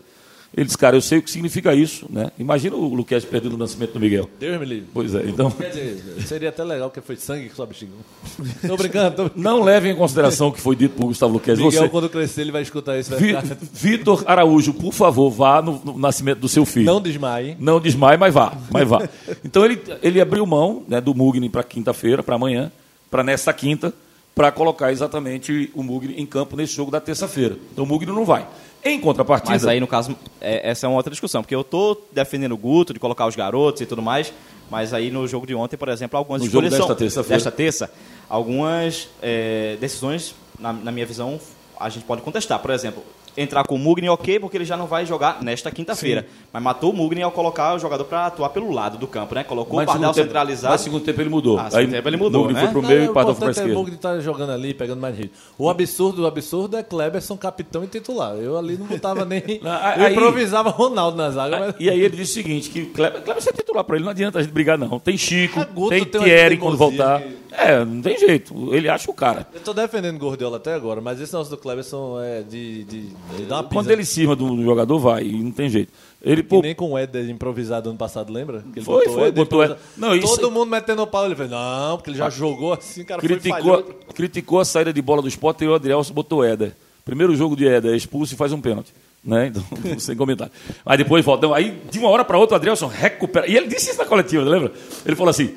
ele 0.55 0.65
disse, 0.65 0.77
cara, 0.77 0.97
eu 0.97 1.01
sei 1.01 1.19
o 1.19 1.21
que 1.21 1.31
significa 1.31 1.73
isso, 1.73 2.05
né? 2.09 2.29
Imagina 2.37 2.75
o 2.75 2.93
Luquete 2.93 3.25
perdendo 3.25 3.53
o 3.53 3.57
nascimento 3.57 3.93
do 3.93 3.99
Miguel. 4.01 4.29
Deus 4.37 4.59
me 4.59 4.65
livre. 4.65 4.87
Pois 4.93 5.15
é, 5.15 5.23
então... 5.25 5.49
Quer 5.49 5.69
dizer, 5.69 6.21
seria 6.25 6.49
até 6.49 6.61
legal, 6.61 6.89
porque 6.89 6.99
foi 6.99 7.15
sangue 7.15 7.47
que 7.47 7.55
sobe 7.55 7.73
xingou. 7.73 7.99
Tô 8.67 8.75
brincando, 8.75 9.15
tô 9.15 9.23
brincando. 9.23 9.41
Não 9.41 9.63
levem 9.63 9.93
em 9.93 9.95
consideração 9.95 10.49
o 10.49 10.51
que 10.51 10.59
foi 10.59 10.75
dito 10.75 10.95
por 10.95 11.05
Gustavo 11.05 11.31
Luquete. 11.31 11.61
Miguel, 11.61 11.83
Você, 11.83 11.89
quando 11.89 12.09
crescer, 12.09 12.41
ele 12.41 12.51
vai 12.51 12.63
escutar 12.63 12.99
isso. 12.99 13.11
Vai 13.11 13.19
ficar... 13.19 13.43
Vitor 13.71 14.23
Araújo, 14.27 14.73
por 14.73 14.93
favor, 14.93 15.29
vá 15.29 15.61
no, 15.61 15.81
no 15.85 15.97
nascimento 15.97 16.39
do 16.39 16.49
seu 16.49 16.65
filho. 16.65 16.85
Não 16.85 16.99
desmaie. 16.99 17.55
Não 17.57 17.79
desmaie, 17.79 18.17
mas 18.17 18.33
vá, 18.33 18.53
mas 18.69 18.87
vá. 18.87 19.07
Então 19.45 19.63
ele, 19.63 19.81
ele 20.03 20.19
abriu 20.19 20.45
mão 20.45 20.83
né, 20.85 20.99
do 20.99 21.15
Mugni 21.15 21.49
para 21.49 21.63
quinta-feira, 21.63 22.21
para 22.21 22.35
amanhã, 22.35 22.69
para 23.09 23.23
nesta 23.23 23.53
quinta, 23.53 23.93
para 24.35 24.51
colocar 24.51 24.91
exatamente 24.91 25.71
o 25.73 25.81
Mugni 25.81 26.15
em 26.17 26.25
campo 26.25 26.57
nesse 26.57 26.73
jogo 26.75 26.91
da 26.91 26.99
terça-feira. 26.99 27.57
Então 27.71 27.85
o 27.85 27.87
Mugni 27.87 28.11
não 28.11 28.25
vai. 28.25 28.45
Em 28.83 28.99
contrapartida, 28.99 29.51
Mas 29.53 29.65
aí, 29.67 29.79
no 29.79 29.87
caso, 29.87 30.15
é- 30.39 30.69
essa 30.71 30.85
é 30.85 30.89
uma 30.89 30.97
outra 30.97 31.11
discussão, 31.11 31.41
porque 31.43 31.53
eu 31.55 31.63
tô 31.63 31.95
defendendo 32.11 32.53
o 32.53 32.57
Guto, 32.57 32.93
de 32.93 32.99
colocar 32.99 33.27
os 33.27 33.35
garotos 33.35 33.81
e 33.81 33.85
tudo 33.85 34.01
mais, 34.01 34.33
mas 34.71 34.93
aí 34.93 35.11
no 35.11 35.27
jogo 35.27 35.45
de 35.45 35.53
ontem, 35.53 35.77
por 35.77 35.89
exemplo, 35.89 36.17
algumas 36.17 36.41
No 36.41 36.47
jogo 36.49 36.65
escolhas 36.65 36.71
desta 36.73 36.87
são- 36.87 36.95
terça-feira. 36.95 37.35
desta 37.35 37.51
terça, 37.51 37.91
algumas 38.27 39.07
é, 39.21 39.77
decisões, 39.79 40.33
na, 40.59 40.73
na 40.73 40.91
minha 40.91 41.05
visão, 41.05 41.39
a 41.79 41.89
gente 41.89 42.05
pode 42.05 42.21
contestar. 42.21 42.59
Por 42.59 42.71
exemplo, 42.71 43.03
entrar 43.37 43.63
com 43.65 43.75
o 43.75 43.79
Mugni, 43.79 44.09
ok, 44.09 44.39
porque 44.39 44.57
ele 44.57 44.65
já 44.65 44.75
não 44.75 44.87
vai 44.87 45.05
jogar 45.05 45.41
nesta 45.41 45.71
quinta-feira. 45.71 46.27
Mas 46.51 46.61
matou 46.61 46.91
o 46.91 46.93
Mugni 46.93 47.21
ao 47.21 47.31
colocar 47.31 47.73
o 47.75 47.79
jogador 47.79 48.03
para 48.05 48.25
atuar 48.25 48.49
pelo 48.49 48.71
lado 48.71 48.97
do 48.97 49.07
campo, 49.07 49.33
né? 49.35 49.43
Colocou 49.43 49.77
mas 49.77 49.85
o 49.87 49.91
Pardal 49.91 50.13
tempo- 50.13 50.27
centralizado. 50.27 50.73
Mas 50.73 50.81
segundo 50.81 51.03
tempo 51.03 51.21
ele 51.21 51.29
mudou. 51.29 51.57
Ah, 51.59 51.69
segundo 51.71 51.91
tempo 51.91 52.09
ele 52.09 52.17
mudou, 52.17 52.41
Mugni 52.41 52.53
né? 52.55 52.61
foi 52.61 52.69
pro 52.71 52.81
Não, 52.81 52.89
meio 52.89 53.03
e 53.03 53.07
o 53.07 53.13
Pardal 53.13 53.33
foi 53.35 53.39
para 53.39 53.51
importante 53.51 53.59
é 53.59 53.61
esquerda. 53.71 53.79
o 53.79 53.83
Mugni 53.83 53.97
tá 53.97 54.19
jogando 54.19 54.51
ali, 54.51 54.73
pegando 54.73 54.99
mais 54.99 55.17
ritmo. 55.17 55.33
O 55.57 55.69
absurdo, 55.69 56.23
o 56.23 56.27
absurdo 56.27 56.77
é 56.77 56.83
Kleberson 56.83 57.37
capitão 57.37 57.83
e 57.83 57.87
titular. 57.87 58.35
Eu 58.35 58.57
ali 58.57 58.77
não 58.77 58.85
botava 58.85 59.23
nem... 59.25 59.41
Não, 59.61 59.71
eu 59.97 60.05
aí- 60.05 60.11
improvisava 60.11 60.69
Ronaldo 60.69 61.15
na 61.17 61.29
zaga, 61.29 61.59
mas... 61.59 61.75
E 61.79 61.89
aí 61.89 61.99
ele 62.01 62.17
disse 62.17 62.31
o 62.31 62.43
seguinte, 62.43 62.69
que 62.69 62.85
Kleber, 62.87 63.21
Kleber 63.21 63.43
é 63.47 63.51
titular 63.53 63.83
para 63.83 63.95
ele, 63.95 64.03
não 64.05 64.11
adianta 64.11 64.39
a 64.39 64.41
gente 64.43 64.51
brigar 64.51 64.77
não. 64.77 64.99
Tem 64.99 65.17
Chico, 65.17 65.59
É, 65.61 65.65
Guto 65.65 65.89
tem, 65.89 66.03
tem 66.05 66.21
Thierry 66.21 66.57
quando 66.57 66.75
voltar. 66.77 67.21
que- 67.21 67.39
É, 67.53 67.83
não 67.83 68.01
tem 68.01 68.17
jeito. 68.17 68.73
Ele 68.73 68.87
acha 68.89 69.09
o 69.11 69.13
cara. 69.13 69.45
Eu 69.53 69.59
tô 69.61 69.73
defendendo 69.73 70.15
o 70.15 70.19
Gordiola 70.19 70.57
até 70.57 70.73
agora, 70.73 71.01
mas 71.01 71.19
esse 71.19 71.33
negócio 71.33 71.51
do 71.55 71.57
Kleberson 71.61 72.17
é 72.21 72.41
de, 72.41 72.83
de, 72.85 73.09
uma 73.29 73.63
pisa. 73.63 73.69
Quando 73.73 73.91
ele 73.91 74.05
cima 74.05 74.35
do 74.35 74.61
jogador, 74.63 74.99
vai, 74.99 75.23
e 75.23 75.43
não 75.43 75.51
tem 75.51 75.69
jeito. 75.69 75.91
Ele, 76.21 76.43
Que 76.43 76.49
pô, 76.49 76.61
nem 76.61 76.75
com 76.75 76.91
o 76.91 76.97
Éder 76.97 77.29
improvisado 77.29 77.89
ano 77.89 77.97
passado, 77.97 78.31
lembra? 78.31 78.63
Que 78.73 78.79
ele 78.79 78.85
Foi, 78.85 79.05
foi, 79.05 79.21
Éder 79.29 79.33
botou. 79.33 79.77
Não, 79.97 80.15
isso- 80.15 80.35
Todo 80.35 80.51
mundo 80.51 80.69
metendo 80.69 81.01
o 81.01 81.07
pau, 81.07 81.25
ele 81.25 81.35
falou, 81.35 81.51
não, 81.51 81.97
porque 81.97 82.11
ele 82.11 82.17
já 82.17 82.29
jogou 82.29 82.73
assim, 82.73 83.01
o 83.01 83.05
cara 83.05 83.19
foi 83.21 83.29
criticou, 83.29 83.59
falhou. 83.59 83.83
criticou 84.13 84.59
a 84.59 84.65
saída 84.65 84.93
de 84.93 85.01
bola 85.01 85.21
do 85.21 85.27
Sport 85.27 85.61
e 85.61 85.67
o 85.67 85.73
Adrielson 85.73 86.13
botou 86.13 86.43
Éder. 86.43 86.73
Primeiro 87.03 87.35
jogo 87.35 87.55
de 87.55 87.67
Éder, 87.67 87.93
é 87.93 87.95
expulso 87.95 88.33
e 88.33 88.37
faz 88.37 88.51
um 88.53 88.61
pênalti. 88.61 88.93
Né? 89.23 89.51
Então, 89.83 89.99
sem 89.99 90.15
comentário. 90.15 90.51
Aí 90.85 90.97
depois 90.97 91.23
volta. 91.23 91.53
Aí, 91.55 91.79
de 91.91 91.99
uma 91.99 92.09
hora 92.09 92.23
para 92.25 92.37
outra, 92.39 92.55
o 92.55 92.57
Adrielson 92.57 92.87
recupera. 92.87 93.47
E 93.47 93.55
ele 93.55 93.67
disse 93.67 93.89
isso 93.91 93.99
na 93.99 94.05
coletiva, 94.05 94.43
lembra? 94.43 94.71
Ele 95.05 95.15
falou 95.15 95.29
assim: 95.29 95.53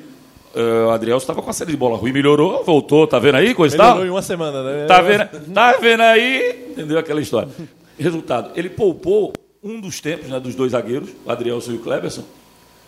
"Ah, 0.55 0.87
o 0.87 0.89
Adrielson 0.91 1.23
estava 1.23 1.41
com 1.41 1.49
a 1.49 1.53
saída 1.53 1.71
de 1.71 1.77
bola 1.77 1.97
ruim, 1.97 2.11
melhorou, 2.11 2.63
voltou, 2.63 3.05
tá 3.05 3.19
vendo 3.19 3.35
aí? 3.35 3.53
Coisa 3.53 3.75
e 3.75 3.77
tal. 3.77 3.87
Melhorou 3.95 4.07
em 4.07 4.11
uma 4.11 4.21
semana, 4.21 4.63
né? 4.63 4.85
Tá 4.85 5.01
vendo, 5.01 5.53
tá 5.53 5.71
vendo 5.73 6.01
aí? 6.01 6.67
Entendeu 6.71 6.97
aquela 6.97 7.21
história? 7.21 7.49
Resultado: 7.97 8.51
ele 8.55 8.69
poupou 8.69 9.33
um 9.63 9.81
dos 9.81 9.99
tempos 9.99 10.29
né, 10.29 10.39
dos 10.39 10.55
dois 10.55 10.71
zagueiros, 10.71 11.09
o 11.25 11.31
Adrielson 11.31 11.71
e 11.71 11.75
o 11.75 11.79
Kleberson, 11.79 12.23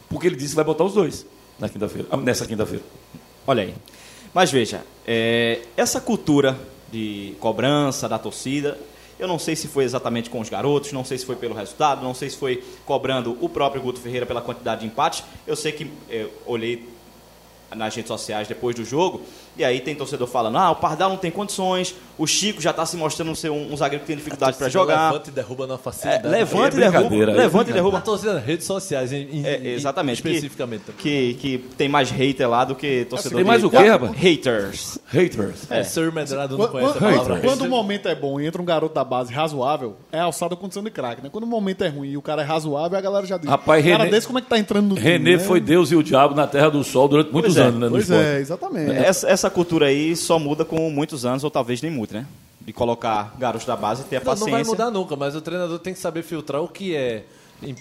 porque 0.10 0.28
ele 0.28 0.36
disse 0.36 0.50
que 0.50 0.56
vai 0.56 0.66
botar 0.66 0.84
os 0.84 0.94
dois 0.94 1.26
na 1.60 1.68
quinta-feira, 1.68 2.08
ah, 2.12 2.18
nessa 2.18 2.46
quinta-feira. 2.46 2.84
Olha 3.46 3.64
aí. 3.64 3.74
Mas 4.34 4.52
veja, 4.52 4.84
é, 5.06 5.62
essa 5.76 6.00
cultura 6.00 6.56
de 6.92 7.34
cobrança 7.40 8.08
da 8.08 8.20
torcida, 8.20 8.78
eu 9.20 9.28
não 9.28 9.40
sei 9.40 9.56
se 9.56 9.68
foi 9.68 9.84
exatamente 9.84 10.30
com 10.30 10.40
os 10.40 10.50
garotos, 10.50 10.92
não 10.92 11.04
sei 11.04 11.18
se 11.18 11.26
foi 11.26 11.36
pelo 11.36 11.56
resultado, 11.56 12.04
não 12.04 12.14
sei 12.14 12.30
se 12.30 12.38
foi 12.38 12.64
cobrando 12.86 13.36
o 13.42 13.50
próprio 13.50 13.82
Guto 13.82 14.00
Ferreira 14.00 14.26
pela 14.26 14.42
quantidade 14.42 14.82
de 14.82 14.88
empates. 14.88 15.24
Eu 15.48 15.56
sei 15.56 15.72
que 15.72 15.90
é, 16.10 16.28
olhei 16.46 16.88
nas 17.76 17.96
redes 17.96 18.08
sociais 18.08 18.48
depois 18.48 18.76
do 18.76 18.86
jogo 18.86 19.22
E 19.58 19.64
aí 19.64 19.80
tem 19.80 19.96
torcedor 19.96 20.28
falando, 20.28 20.58
ah, 20.58 20.72
o 20.72 20.76
Pardal 20.76 21.10
não 21.10 21.18
tem 21.18 21.32
condições, 21.32 21.96
o 22.18 22.28
Chico 22.28 22.62
já 22.62 22.72
está 22.72 22.86
se 22.86 22.96
mostrando 22.96 23.36
ser 23.36 23.50
um, 23.50 23.74
um 23.74 23.78
zagueiro 23.78 24.02
que 24.02 24.08
tem 24.08 24.16
dificuldade 24.16 24.56
para 24.58 24.70
jogar. 24.70 25.08
Levanta 25.12 25.30
e 25.30 25.34
derruba 25.34 25.68
na 25.68 25.74
É, 25.76 25.78
facilidade. 25.78 26.28
levanta 26.28 26.66
É 26.66 26.68
e 26.68 26.80
derruba, 26.80 27.00
brincadeira, 27.00 27.32
é 27.32 27.36
levanta 27.36 27.70
e 27.70 27.72
A 27.72 27.76
derruba. 27.76 28.02
torcida 28.02 28.34
nas 28.36 28.44
redes 28.46 28.66
sociais, 28.66 29.12
em, 29.12 29.22
em- 29.40 29.46
É, 29.46 29.68
exatamente. 29.74 30.22
que- 30.22 30.28
Especificamente. 30.30 30.84
Que, 30.98 31.34
que 31.36 31.58
tem 31.78 31.90
mais 31.90 32.10
hater 32.12 32.50
lá 32.50 32.64
do 32.66 32.76
que 32.76 33.06
torcedor 33.06 33.38
Tem 33.38 33.46
mais 33.46 33.62
de- 33.62 33.68
o 33.68 33.70
quê, 33.70 33.78
rapaz? 33.78 34.12
Haters. 34.16 35.00
Haters. 35.08 35.72
É, 35.72 35.84
Sir 35.84 36.12
Medrado 36.14 36.58
não 36.58 36.68
Quando, 36.68 36.72
conhece 36.72 36.98
a 36.98 37.00
quando- 37.00 37.14
palavra. 37.16 37.40
quando 37.40 37.62
o 37.62 37.70
momento 37.70 38.08
é 38.08 38.16
bom 38.16 38.40
e 38.40 38.46
entra 38.46 38.62
um 38.62 38.66
garoto 38.66 38.94
da 38.94 39.04
base 39.04 39.34
razoável, 39.34 39.96
é 40.12 40.20
alçada 40.20 40.56
condição 40.56 40.84
de 40.84 40.92
craque, 40.92 41.22
né? 41.24 41.30
Quando 41.32 41.46
o 41.46 41.48
momento 41.48 41.84
é 41.84 41.88
ruim 41.88 42.10
e 42.10 42.18
o 42.18 42.22
cara 42.22 42.42
é 42.42 42.46
razoável, 42.46 42.98
a 42.98 43.02
galera 43.02 43.26
já 43.26 43.38
diz. 43.38 43.50
Rapaz, 43.50 43.84
cara 43.84 43.98
René- 44.04 44.12
desse 44.12 44.28
como 44.28 44.40
é 44.40 44.42
que 44.42 44.48
tá 44.48 44.58
entrando 44.60 44.90
no 44.90 44.96
time, 44.96 45.08
René 45.10 45.32
né? 45.32 45.40
foi 45.40 45.60
Deus 45.60 45.92
e 45.92 45.96
o 45.96 46.04
diabo 46.04 46.36
na 46.36 46.46
Terra 46.48 46.70
do 46.70 46.84
Sol 46.84 47.08
durante 47.08 47.32
muitos 47.32 47.58
é, 47.58 47.62
anos, 47.62 47.80
né? 47.80 47.88
Pois 47.90 48.12
é, 48.12 48.40
exatamente. 48.40 48.92
Essa, 48.92 49.30
essa 49.48 49.54
cultura 49.54 49.88
aí 49.88 50.16
só 50.16 50.38
muda 50.38 50.66
com 50.66 50.90
muitos 50.90 51.26
anos, 51.26 51.44
ou 51.44 51.50
talvez 51.50 51.82
nem 51.82 51.90
muito, 51.92 52.14
né? 52.14 52.26
De 52.62 52.74
colocar 52.74 53.34
garotos 53.40 53.66
da 53.66 53.76
base 53.78 54.02
e 54.02 54.06
ter 54.06 54.18
a 54.18 54.20
Não, 54.20 54.26
paciência. 54.26 54.52
não 54.52 54.58
vai 54.58 54.64
mudar 54.70 54.92
nunca, 54.92 55.16
mas 55.16 55.36
o 55.36 55.42
treinador 55.42 55.80
tem 55.80 55.94
que 55.94 56.00
saber 56.00 56.22
filtrar 56.22 56.62
o 56.62 56.68
que 56.68 56.94
é 56.96 57.24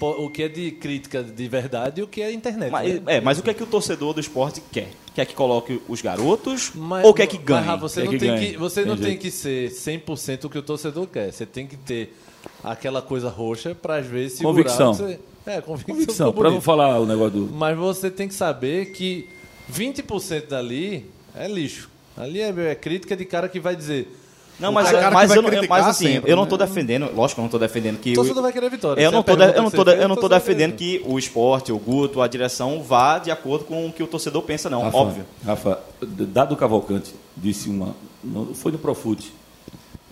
o 0.01 0.31
que 0.31 0.43
é 0.45 0.49
de 0.49 0.71
crítica 0.71 1.23
de 1.23 1.49
verdade 1.49 2.01
e 2.01 2.05
o 2.05 2.07
que 2.09 2.23
é 2.23 2.33
internet. 2.33 2.71
Mas, 2.71 2.95
né? 2.95 3.17
é, 3.17 3.21
mas 3.21 3.39
o 3.39 3.43
que 3.43 3.51
é 3.51 3.55
que 3.55 3.63
o 3.63 3.67
torcedor 3.67 4.15
do 4.15 4.21
esporte 4.21 4.63
quer? 4.73 4.89
Quer 5.15 5.27
que 5.27 5.35
coloque 5.35 5.83
os 5.87 6.01
garotos 6.01 6.73
Mas- 6.75 7.05
ou 7.05 7.13
quer 7.13 7.27
que 7.27 7.37
mas, 7.37 7.45
ganhe? 7.45 7.67
Rafa, 7.67 7.81
você 7.89 8.01
Quer 8.01 8.05
não, 8.07 8.13
que 8.13 8.19
tem 8.19 8.29
ganhe. 8.31 8.51
que, 8.53 8.57
você 8.57 8.85
não 8.87 8.97
tem 8.97 9.19
que 9.19 9.31
ser 9.31 9.71
100% 9.71 10.45
o 10.45 10.49
que 10.49 10.57
o 10.57 10.63
torcedor 10.63 11.07
quer. 11.09 11.31
Você 11.31 11.45
tem 11.45 11.67
que 11.67 11.77
ter 11.77 12.17
aquela 12.65 13.03
coisa 13.03 13.29
roxa 13.29 13.75
para 13.75 13.97
às 13.97 14.07
vezes 14.07 14.39
segurar. 14.39 14.55
Convicção. 14.65 14.95
Você, 14.95 15.21
é, 15.45 15.61
convicção. 15.61 15.95
Convicção, 15.95 16.33
para 16.33 16.51
não 16.51 16.61
falar 16.63 16.99
o 16.99 17.05
negócio 17.05 17.33
do. 17.41 17.53
Mas 17.53 17.77
você 17.77 18.11
tem 18.11 18.29
que 18.29 18.35
saber 18.35 18.93
que 18.93 19.29
20% 19.71 20.47
dali 20.49 21.05
é 21.37 21.49
lixo. 21.49 21.89
Ali 22.17 22.41
é, 22.41 22.49
é 22.71 22.75
crítica 22.75 23.17
de 23.17 23.25
cara 23.25 23.49
que 23.49 23.61
vai 23.61 23.77
dizer. 23.77 24.09
Não, 24.59 24.73
mas, 24.73 24.91
cara- 24.91 25.11
mas, 25.11 25.31
eu, 25.35 25.43
mas 25.69 25.87
assim, 25.87 26.15
sempre, 26.15 26.31
eu 26.31 26.35
não 26.35 26.45
né? 26.45 26.49
tô 26.49 26.57
defendendo, 26.57 27.11
lógico 27.15 27.35
que 27.35 27.41
eu 27.41 27.43
não 27.43 27.51
tô 27.51 27.59
defendendo 27.59 27.99
que 27.99 28.13
O 28.13 28.15
torcedor 28.15 28.43
vai 28.43 28.53
querer 28.53 28.71
vitória. 28.71 29.03
eu 29.03 29.13
não 29.13 29.21
a 29.21 29.23
tô, 29.23 29.33
de- 29.33 29.39
pergunta 29.39 29.59
eu 29.59 29.63
não 29.63 29.71
tô, 29.71 29.85
fez, 29.85 30.01
eu 30.01 30.09
não 30.09 30.17
tô 30.17 30.29
defendendo 30.31 30.73
que 30.75 31.03
o 31.05 31.19
esporte, 31.19 31.71
o 31.73 31.79
Guto, 31.79 32.23
a 32.23 32.27
direção 32.27 32.83
vá 32.83 33.19
de 33.19 33.31
acordo 33.31 33.67
com 33.67 33.87
o 33.87 33.93
que 33.93 34.03
o 34.03 34.07
torcedor 34.07 34.41
pensa, 34.45 34.71
não, 34.71 34.81
Rafa, 34.81 34.97
óbvio. 34.97 35.25
Rafa, 35.45 35.79
Dado 36.01 36.57
Cavalcante 36.57 37.15
disse 37.37 37.69
uma. 37.69 37.95
Foi 38.55 38.73
no 38.73 38.79
Profute. 38.79 39.31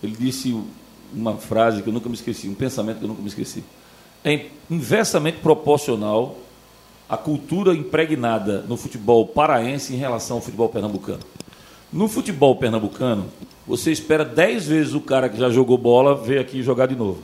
Ele 0.02 0.14
disse 0.14 0.54
uma 1.14 1.38
frase 1.38 1.80
que 1.82 1.88
eu 1.88 1.92
nunca 1.94 2.10
me 2.10 2.14
esqueci, 2.14 2.46
um 2.46 2.54
pensamento 2.54 2.98
que 2.98 3.04
eu 3.04 3.08
nunca 3.08 3.22
me 3.22 3.28
esqueci. 3.28 3.64
É 4.22 4.46
inversamente 4.70 5.38
proporcional 5.38 6.36
à 7.08 7.16
cultura 7.16 7.74
impregnada 7.74 8.64
no 8.68 8.76
futebol 8.76 9.26
paraense 9.26 9.94
em 9.94 9.96
relação 9.96 10.36
ao 10.36 10.42
futebol 10.42 10.68
pernambucano. 10.68 11.20
No 11.92 12.08
futebol 12.08 12.56
pernambucano, 12.56 13.26
você 13.66 13.92
espera 13.92 14.24
10 14.24 14.66
vezes 14.66 14.94
o 14.94 15.00
cara 15.00 15.28
que 15.28 15.38
já 15.38 15.50
jogou 15.50 15.78
bola 15.78 16.14
vir 16.14 16.38
aqui 16.38 16.62
jogar 16.62 16.86
de 16.86 16.96
novo. 16.96 17.22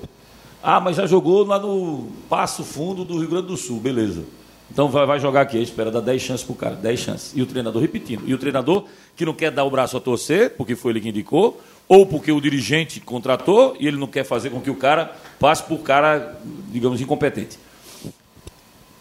Ah, 0.63 0.79
mas 0.81 0.97
já 0.97 1.07
jogou 1.07 1.45
lá 1.45 1.59
no 1.59 2.09
Passo 2.29 2.63
Fundo 2.63 3.05
do 3.05 3.19
Rio 3.19 3.29
Grande 3.29 3.49
do 3.49 3.57
Sul, 3.57 3.81
beleza. 3.81 4.25
Então 4.71 4.89
vai, 4.89 5.05
vai 5.05 5.19
jogar 5.19 5.41
aqui, 5.41 5.59
espera 5.59 5.91
dar 5.91 6.01
10 6.01 6.23
chances 6.23 6.47
pro 6.47 6.55
cara, 6.55 6.77
10 6.77 7.01
chances. 7.01 7.33
E 7.35 7.43
o 7.43 7.47
treinador 7.47 7.83
repetindo. 7.83 8.23
E 8.27 8.33
o 8.33 8.39
treinador 8.39 8.85
que 9.17 9.25
não 9.25 9.35
quer 9.35 9.51
dar 9.51 9.65
o 9.65 9.71
braço 9.71 9.97
a 9.97 10.01
torcer, 10.01 10.51
porque 10.51 10.77
foi 10.77 10.93
ele 10.93 11.01
que 11.01 11.09
indicou, 11.09 11.61
ou 11.89 12.07
porque 12.07 12.31
o 12.31 12.41
dirigente 12.41 13.01
contratou 13.01 13.77
e 13.81 13.89
ele 13.89 13.97
não 13.97 14.07
quer 14.07 14.23
fazer 14.23 14.51
com 14.51 14.61
que 14.61 14.71
o 14.71 14.77
cara 14.77 15.17
passe 15.41 15.65
por 15.65 15.79
cara, 15.79 16.39
digamos, 16.71 17.01
incompetente. 17.01 17.59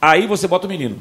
Aí 0.01 0.27
você 0.27 0.47
bota 0.47 0.65
o 0.65 0.69
menino. 0.69 0.97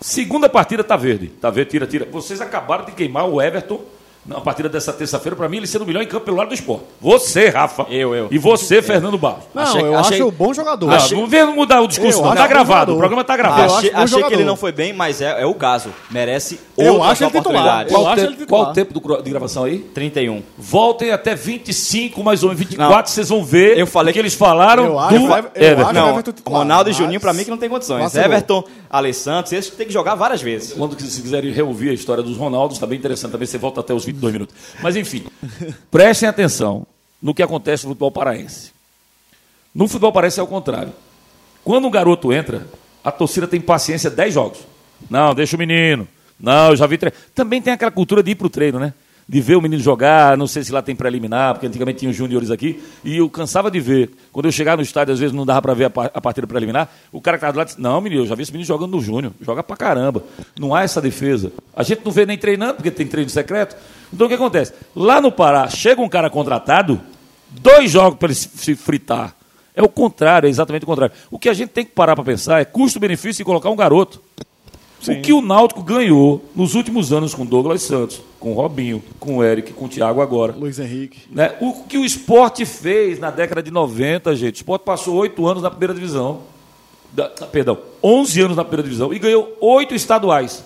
Segunda 0.00 0.48
partida 0.48 0.84
tá 0.84 0.96
verde. 0.96 1.28
Tá 1.28 1.50
verde, 1.50 1.70
tira, 1.70 1.86
tira. 1.86 2.04
Vocês 2.04 2.40
acabaram 2.40 2.84
de 2.84 2.92
queimar 2.92 3.26
o 3.26 3.40
Everton 3.40 3.82
na 4.26 4.40
partida 4.40 4.68
dessa 4.68 4.92
terça-feira, 4.92 5.36
para 5.36 5.48
mim, 5.48 5.58
ele 5.58 5.66
sendo 5.66 5.82
o 5.82 5.86
melhor 5.86 6.02
em 6.02 6.06
campo 6.06 6.24
pelo 6.24 6.36
lado 6.36 6.48
do 6.48 6.54
esporte. 6.54 6.84
Você, 7.00 7.48
Rafa. 7.50 7.86
Eu, 7.90 8.14
eu. 8.14 8.28
E 8.30 8.38
você, 8.38 8.80
Fernando 8.80 9.18
Barros. 9.18 9.44
Não, 9.54 9.62
Achei- 9.62 9.80
eu 9.82 9.98
achei- 9.98 10.16
acho 10.22 10.30
bom 10.32 10.52
jogador. 10.54 10.90
Ah, 10.92 10.98
vamos 10.98 11.30
ver 11.30 11.44
não 11.44 11.54
mudar 11.54 11.80
o 11.82 11.86
discurso, 11.88 12.18
Eu 12.18 12.22
não. 12.22 12.30
acho 12.32 12.40
Tá 12.42 12.46
gravado, 12.46 12.70
jogador. 12.72 12.92
o 12.94 12.98
programa 12.98 13.24
tá 13.24 13.34
Ah, 13.34 13.36
gravado. 13.36 13.62
eu 13.72 13.76
achei 13.76 13.90
acho 13.90 13.98
achei 14.16 14.22
que 14.24 14.34
ele 14.34 14.44
não 14.44 14.56
foi 14.56 14.72
bem, 14.72 14.92
mas 14.92 15.20
é, 15.20 15.42
é 15.42 15.46
o 15.46 15.54
caso. 15.54 15.90
Merece 16.10 16.58
Eu 16.76 17.02
acho 17.02 17.22
ele 17.24 17.30
titular. 17.32 17.62
oportunidades. 17.82 17.92
Eu 17.92 17.98
Qual, 17.98 18.04
o 18.04 18.08
acho 18.08 18.20
tempo, 18.22 18.32
ele 18.40 18.46
qual 18.46 18.62
o 18.62 18.72
tempo 18.72 18.94
do 19.00 19.22
de 19.22 19.30
gravação 19.30 19.64
aí? 19.64 19.78
31. 19.78 20.42
Voltem 20.56 21.10
até 21.10 21.34
25, 21.34 22.22
mais 22.24 22.42
ou 22.42 22.48
menos 22.48 22.58
24, 22.64 22.96
Não. 22.96 23.06
vocês 23.06 23.28
vão 23.28 23.44
ver 23.44 23.78
Eu 23.78 23.86
falei 23.86 24.10
o 24.10 24.12
que 24.12 24.20
que- 24.20 24.22
eles 24.22 24.34
falaram 24.34 24.84
Eu 24.86 24.98
acho- 24.98 25.18
do 25.18 25.26
eu 25.26 25.34
acho- 25.34 25.48
Everton. 25.54 25.92
Não, 25.92 26.10
Everton 26.10 26.32
titular, 26.32 26.58
Ronaldo 26.60 26.88
e 26.88 26.92
mas- 26.92 26.96
Juninho, 26.96 27.20
pra 27.20 27.32
mim, 27.32 27.44
que 27.44 27.50
não 27.50 27.58
tem 27.58 27.68
condições. 27.68 28.02
Vacilou. 28.04 28.24
Everton, 28.26 28.64
Alessandro, 28.90 29.54
esses 29.54 29.70
tem 29.74 29.86
que 29.86 29.92
jogar 29.92 30.14
várias 30.14 30.40
vezes. 30.40 30.72
Quando 30.72 30.98
vocês 30.98 31.18
quiserem 31.18 31.52
reouvir 31.52 31.90
a 31.90 31.92
história 31.92 32.22
dos 32.22 32.36
Ronaldos, 32.36 32.76
está 32.76 32.86
bem 32.86 32.98
interessante 32.98 33.32
também, 33.32 33.46
você 33.46 33.58
volta 33.58 33.80
até 33.80 33.92
os 33.92 34.04
22 34.14 34.32
minutos. 34.32 34.54
Mas 34.82 34.96
enfim, 34.96 35.24
prestem 35.90 36.28
atenção 36.28 36.86
no 37.22 37.34
que 37.34 37.42
acontece 37.42 37.84
no 37.84 37.90
futebol 37.90 38.10
paraense. 38.10 38.72
No 39.74 39.88
futebol 39.88 40.12
paraense 40.12 40.38
é 40.38 40.42
o 40.42 40.46
contrário. 40.46 40.92
Quando 41.64 41.86
um 41.86 41.90
garoto 41.90 42.32
entra, 42.32 42.66
a 43.02 43.10
torcida 43.10 43.46
tem 43.46 43.60
paciência 43.60 44.10
10 44.10 44.34
jogos. 44.34 44.58
Não, 45.10 45.34
deixa 45.34 45.56
o 45.56 45.58
menino. 45.58 46.06
Não, 46.38 46.70
eu 46.70 46.76
já 46.76 46.86
vi 46.86 46.98
treino. 46.98 47.16
Também 47.34 47.60
tem 47.62 47.72
aquela 47.72 47.90
cultura 47.90 48.22
de 48.22 48.32
ir 48.32 48.34
pro 48.34 48.48
treino, 48.50 48.78
né? 48.78 48.92
De 49.26 49.40
ver 49.40 49.56
o 49.56 49.62
menino 49.62 49.82
jogar, 49.82 50.36
não 50.36 50.46
sei 50.46 50.62
se 50.62 50.70
lá 50.70 50.82
tem 50.82 50.94
preliminar, 50.94 51.54
porque 51.54 51.66
antigamente 51.66 52.00
tinha 52.00 52.10
os 52.10 52.16
juniores 52.16 52.50
aqui, 52.50 52.82
e 53.02 53.16
eu 53.16 53.30
cansava 53.30 53.70
de 53.70 53.80
ver. 53.80 54.10
Quando 54.30 54.44
eu 54.44 54.52
chegava 54.52 54.76
no 54.76 54.82
estádio, 54.82 55.14
às 55.14 55.20
vezes 55.20 55.34
não 55.34 55.46
dava 55.46 55.62
para 55.62 55.72
ver 55.72 55.84
a, 55.84 55.90
pa- 55.90 56.10
a 56.12 56.20
partida 56.20 56.46
preliminar, 56.46 56.90
o 57.10 57.22
cara 57.22 57.38
que 57.38 57.40
estava 57.40 57.52
do 57.54 57.56
lado 57.56 57.68
disse, 57.68 57.80
não, 57.80 57.98
menino, 58.02 58.20
eu 58.22 58.26
já 58.26 58.34
vi 58.34 58.42
esse 58.42 58.52
menino 58.52 58.66
jogando 58.66 58.90
no 58.90 59.00
júnior, 59.00 59.32
joga 59.40 59.62
pra 59.62 59.78
caramba. 59.78 60.22
Não 60.58 60.74
há 60.74 60.82
essa 60.82 61.00
defesa. 61.00 61.52
A 61.74 61.82
gente 61.82 62.02
não 62.04 62.12
vê 62.12 62.26
nem 62.26 62.36
treinando, 62.36 62.74
porque 62.74 62.90
tem 62.90 63.06
treino 63.06 63.30
secreto. 63.30 63.74
Então 64.12 64.26
o 64.26 64.28
que 64.28 64.34
acontece? 64.34 64.72
Lá 64.94 65.20
no 65.20 65.30
Pará, 65.32 65.68
chega 65.68 66.00
um 66.00 66.08
cara 66.08 66.30
contratado, 66.30 67.00
dois 67.50 67.90
jogos 67.90 68.18
para 68.18 68.28
ele 68.28 68.34
se 68.34 68.74
fritar. 68.74 69.34
É 69.74 69.82
o 69.82 69.88
contrário, 69.88 70.46
é 70.46 70.50
exatamente 70.50 70.84
o 70.84 70.86
contrário. 70.86 71.14
O 71.30 71.38
que 71.38 71.48
a 71.48 71.54
gente 71.54 71.70
tem 71.70 71.84
que 71.84 71.90
parar 71.92 72.14
para 72.14 72.24
pensar 72.24 72.60
é 72.60 72.64
custo-benefício 72.64 73.42
e 73.42 73.44
colocar 73.44 73.70
um 73.70 73.76
garoto. 73.76 74.22
O 75.06 75.20
que 75.20 75.32
o 75.34 75.42
Náutico 75.42 75.82
ganhou 75.82 76.42
nos 76.56 76.74
últimos 76.74 77.12
anos 77.12 77.34
com 77.34 77.44
Douglas 77.44 77.82
Santos, 77.82 78.22
com 78.40 78.54
Robinho, 78.54 79.02
com 79.20 79.36
o 79.36 79.44
Eric, 79.44 79.74
com 79.74 79.84
o 79.84 79.88
Thiago 79.88 80.22
agora. 80.22 80.54
Luiz 80.56 80.78
Henrique. 80.78 81.18
Né? 81.30 81.54
O 81.60 81.82
que 81.84 81.98
o 81.98 82.04
esporte 82.06 82.64
fez 82.64 83.18
na 83.18 83.30
década 83.30 83.62
de 83.62 83.70
90, 83.70 84.34
gente. 84.34 84.54
O 84.54 84.58
esporte 84.60 84.82
passou 84.82 85.16
oito 85.16 85.46
anos 85.46 85.62
na 85.62 85.70
primeira 85.70 85.92
divisão. 85.92 86.40
Da- 87.12 87.28
perdão, 87.28 87.76
11 88.02 88.40
anos 88.40 88.56
na 88.56 88.64
primeira 88.64 88.82
divisão 88.84 89.12
e 89.12 89.18
ganhou 89.18 89.54
oito 89.60 89.94
estaduais. 89.94 90.64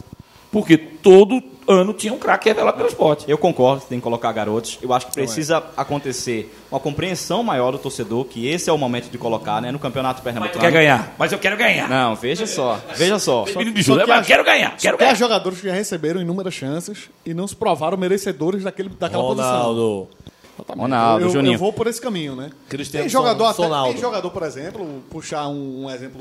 Porque 0.52 0.78
todo 0.78 1.42
ano 1.68 1.92
tinha 1.92 2.12
um 2.12 2.18
craque 2.18 2.48
revelado 2.48 2.76
pelo 2.76 2.88
esporte. 2.88 3.24
Eu 3.28 3.36
concordo 3.38 3.82
que 3.82 3.88
tem 3.88 3.98
que 3.98 4.02
colocar 4.02 4.32
garotos. 4.32 4.78
Eu 4.82 4.92
acho 4.92 5.06
que 5.06 5.12
precisa 5.12 5.62
acontecer 5.76 6.54
uma 6.70 6.80
compreensão 6.80 7.42
maior 7.42 7.70
do 7.72 7.78
torcedor, 7.78 8.24
que 8.24 8.46
esse 8.48 8.70
é 8.70 8.72
o 8.72 8.78
momento 8.78 9.10
de 9.10 9.18
colocar, 9.18 9.60
né? 9.60 9.70
No 9.70 9.78
campeonato 9.78 10.20
Mas 10.22 10.24
pernambucano. 10.24 10.60
quer 10.60 10.70
ganhar. 10.72 11.14
Mas 11.18 11.32
eu 11.32 11.38
quero 11.38 11.56
ganhar. 11.56 11.88
Não, 11.88 12.14
veja 12.16 12.46
só. 12.46 12.80
Veja 12.96 13.18
só. 13.18 13.44
Menino 13.44 13.72
de 13.72 13.82
Só 13.84 13.92
Júlio, 13.92 14.04
que 14.06 14.10
mas 14.10 14.20
eu 14.20 14.26
quero 14.26 14.44
ganhar. 14.44 14.76
Quero 14.76 14.96
Tem 14.96 15.06
ganhar. 15.06 15.16
jogadores 15.16 15.60
que 15.60 15.66
já 15.68 15.74
receberam 15.74 16.20
inúmeras 16.20 16.54
chances 16.54 17.08
e 17.24 17.34
não 17.34 17.46
se 17.46 17.54
provaram 17.56 17.96
merecedores 17.96 18.64
daquele, 18.64 18.88
daquela 18.88 19.22
posição. 19.24 19.50
Ronaldo. 19.50 20.08
Exatamente. 20.56 20.80
Ronaldo, 20.82 21.24
eu, 21.24 21.30
Juninho. 21.30 21.54
eu 21.54 21.58
vou 21.58 21.72
por 21.72 21.86
esse 21.86 22.00
caminho, 22.00 22.34
né? 22.34 22.50
Cristiano 22.68 23.04
tem 23.04 23.08
jogador 23.10 23.44
Son- 23.44 23.50
até, 23.50 23.62
Sonaldo. 23.62 23.92
tem 23.92 24.00
jogador, 24.00 24.30
por 24.30 24.42
exemplo, 24.42 25.02
puxar 25.10 25.46
um, 25.48 25.84
um 25.84 25.90
exemplo 25.90 26.20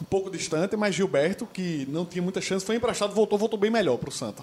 um 0.00 0.04
pouco 0.04 0.30
distante, 0.30 0.76
mas 0.76 0.94
Gilberto, 0.94 1.46
que 1.52 1.86
não 1.90 2.04
tinha 2.04 2.22
muita 2.22 2.40
chance, 2.40 2.64
foi 2.64 2.76
emprestado, 2.76 3.12
voltou, 3.14 3.36
voltou 3.38 3.58
bem 3.58 3.70
melhor 3.70 3.96
pro 3.96 4.10
Santa. 4.12 4.42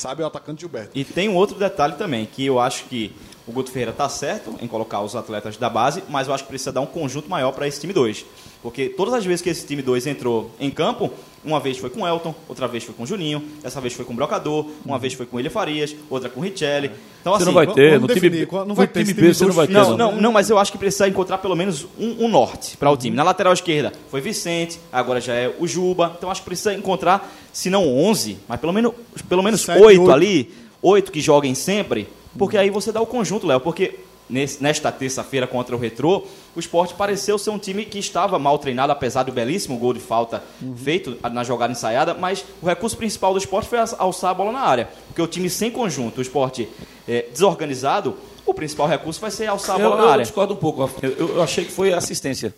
Sabe, 0.00 0.22
o 0.22 0.26
atacante 0.26 0.60
Gilberto. 0.60 0.92
E 0.94 1.04
tem 1.04 1.28
um 1.28 1.36
outro 1.36 1.58
detalhe 1.58 1.94
também, 1.94 2.24
que 2.24 2.46
eu 2.46 2.58
acho 2.58 2.84
que 2.84 3.14
o 3.46 3.52
Guto 3.52 3.70
Ferreira 3.70 3.90
está 3.90 4.08
certo 4.08 4.56
em 4.62 4.66
colocar 4.66 5.02
os 5.02 5.14
atletas 5.14 5.58
da 5.58 5.68
base, 5.68 6.02
mas 6.08 6.26
eu 6.26 6.32
acho 6.32 6.44
que 6.44 6.48
precisa 6.48 6.72
dar 6.72 6.80
um 6.80 6.86
conjunto 6.86 7.28
maior 7.28 7.52
para 7.52 7.68
esse 7.68 7.78
time 7.78 7.92
2. 7.92 8.24
Porque 8.62 8.90
todas 8.90 9.14
as 9.14 9.24
vezes 9.24 9.40
que 9.40 9.48
esse 9.48 9.66
time 9.66 9.80
2 9.80 10.06
entrou 10.06 10.50
em 10.60 10.70
campo, 10.70 11.10
uma 11.42 11.58
vez 11.58 11.78
foi 11.78 11.88
com 11.88 12.02
o 12.02 12.06
Elton, 12.06 12.34
outra 12.46 12.68
vez 12.68 12.84
foi 12.84 12.94
com 12.94 13.04
o 13.04 13.06
Juninho, 13.06 13.42
dessa 13.62 13.80
vez 13.80 13.94
foi 13.94 14.04
com 14.04 14.12
o 14.12 14.16
Brocador, 14.16 14.66
uma 14.84 14.98
vez 14.98 15.14
foi 15.14 15.24
com 15.24 15.38
Elia 15.38 15.50
Farias, 15.50 15.96
outra 16.10 16.28
com 16.28 16.40
o 16.40 16.42
Richelli. 16.42 16.90
Então, 17.22 17.32
Você 17.32 17.36
assim, 17.38 17.44
não 17.46 17.52
vai 17.54 17.64
vamos- 17.64 17.76
ter, 17.80 17.98
no 17.98 18.06
time, 18.06 18.20
definir, 18.20 18.46
qual- 18.46 18.66
não 18.66 18.74
vai 18.74 18.86
ter 18.86 19.00
time 19.00 19.14
B 19.14 19.20
time 19.22 19.34
você 19.34 19.46
não 19.46 19.52
vai 19.54 19.66
ter. 19.66 19.72
Não, 19.72 19.96
não, 19.96 20.20
não, 20.20 20.30
mas 20.32 20.50
eu 20.50 20.58
acho 20.58 20.70
que 20.70 20.76
precisa 20.76 21.08
encontrar 21.08 21.38
pelo 21.38 21.56
menos 21.56 21.86
um, 21.98 22.26
um 22.26 22.28
norte 22.28 22.76
para 22.76 22.90
o 22.90 22.96
time. 22.98 23.16
Na 23.16 23.22
lateral 23.22 23.54
esquerda 23.54 23.92
foi 24.10 24.20
Vicente, 24.20 24.78
agora 24.92 25.22
já 25.22 25.32
é 25.34 25.50
o 25.58 25.66
Juba. 25.66 26.12
Então 26.18 26.30
acho 26.30 26.42
que 26.42 26.46
precisa 26.46 26.74
encontrar, 26.74 27.32
se 27.54 27.70
não 27.70 27.88
11, 27.88 28.36
mas 28.46 28.60
pelo 28.60 28.74
menos, 28.74 28.92
pelo 29.26 29.42
menos 29.42 29.62
Sete, 29.62 29.82
8 29.82 30.00
oito. 30.02 30.12
ali, 30.12 30.52
8 30.82 31.10
que 31.10 31.20
joguem 31.22 31.54
sempre, 31.54 32.06
porque 32.38 32.58
aí 32.58 32.68
você 32.68 32.92
dá 32.92 33.00
o 33.00 33.06
conjunto, 33.06 33.46
Léo. 33.46 33.60
Porque 33.60 33.98
nesta 34.30 34.92
terça-feira 34.92 35.46
contra 35.46 35.74
o 35.74 35.78
Retrô, 35.78 36.24
o 36.54 36.60
esporte 36.60 36.94
pareceu 36.94 37.38
ser 37.38 37.50
um 37.50 37.58
time 37.58 37.84
que 37.84 37.98
estava 37.98 38.38
mal 38.38 38.58
treinado, 38.58 38.92
apesar 38.92 39.22
do 39.24 39.32
belíssimo 39.32 39.76
gol 39.78 39.92
de 39.92 40.00
falta 40.00 40.42
feito 40.76 41.16
na 41.32 41.42
jogada 41.44 41.72
ensaiada, 41.72 42.14
mas 42.14 42.44
o 42.62 42.66
recurso 42.66 42.96
principal 42.96 43.32
do 43.32 43.38
esporte 43.38 43.68
foi 43.68 43.78
alçar 43.98 44.30
a 44.30 44.34
bola 44.34 44.52
na 44.52 44.60
área. 44.60 44.88
Porque 45.08 45.20
o 45.20 45.26
time 45.26 45.50
sem 45.50 45.70
conjunto, 45.70 46.18
o 46.18 46.22
esporte 46.22 46.68
é, 47.08 47.26
desorganizado, 47.32 48.16
o 48.46 48.54
principal 48.54 48.86
recurso 48.86 49.20
vai 49.20 49.30
ser 49.30 49.46
alçar 49.46 49.76
a 49.76 49.78
Eu, 49.80 49.88
bola 49.90 50.00
eu 50.00 50.06
na 50.06 50.12
área. 50.12 50.24
discordo 50.24 50.54
um 50.54 50.56
pouco. 50.56 50.88
Eu, 51.02 51.36
eu 51.36 51.42
achei 51.42 51.64
que 51.64 51.72
foi 51.72 51.92
assistência. 51.92 52.54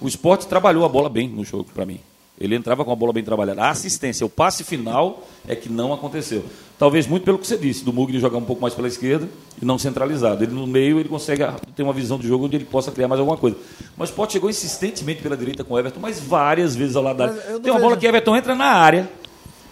O 0.00 0.06
esporte 0.08 0.46
trabalhou 0.46 0.84
a 0.84 0.88
bola 0.88 1.08
bem 1.08 1.28
no 1.28 1.44
jogo, 1.44 1.68
para 1.74 1.84
mim. 1.84 2.00
Ele 2.40 2.54
entrava 2.54 2.84
com 2.84 2.92
a 2.92 2.96
bola 2.96 3.12
bem 3.12 3.24
trabalhada. 3.24 3.62
A 3.62 3.70
assistência, 3.70 4.24
o 4.24 4.28
passe 4.30 4.62
final 4.62 5.26
é 5.46 5.56
que 5.56 5.68
não 5.68 5.92
aconteceu. 5.92 6.44
Talvez 6.78 7.06
muito 7.08 7.24
pelo 7.24 7.36
que 7.38 7.46
você 7.46 7.56
disse, 7.56 7.84
do 7.84 7.92
Mugni 7.92 8.20
jogar 8.20 8.38
um 8.38 8.44
pouco 8.44 8.62
mais 8.62 8.72
pela 8.74 8.86
esquerda 8.86 9.28
e 9.60 9.64
não 9.64 9.76
centralizado. 9.78 10.44
Ele 10.44 10.52
no 10.52 10.66
meio 10.66 11.00
ele 11.00 11.08
consegue 11.08 11.42
ter 11.74 11.82
uma 11.82 11.92
visão 11.92 12.16
de 12.18 12.28
jogo 12.28 12.44
onde 12.46 12.56
ele 12.56 12.64
possa 12.64 12.92
criar 12.92 13.08
mais 13.08 13.18
alguma 13.18 13.36
coisa. 13.36 13.56
Mas 13.96 14.10
pode 14.12 14.32
chegou 14.32 14.48
insistentemente 14.48 15.20
pela 15.20 15.36
direita 15.36 15.64
com 15.64 15.74
o 15.74 15.78
Everton, 15.78 15.98
mas 15.98 16.20
várias 16.20 16.76
vezes 16.76 16.94
ao 16.94 17.02
lado 17.02 17.16
da 17.16 17.24
área. 17.24 17.34
Tem 17.40 17.52
uma 17.54 17.60
vejo- 17.60 17.78
bola 17.80 17.96
que 17.96 18.06
Everton 18.06 18.36
entra 18.36 18.54
na 18.54 18.66
área, 18.66 19.10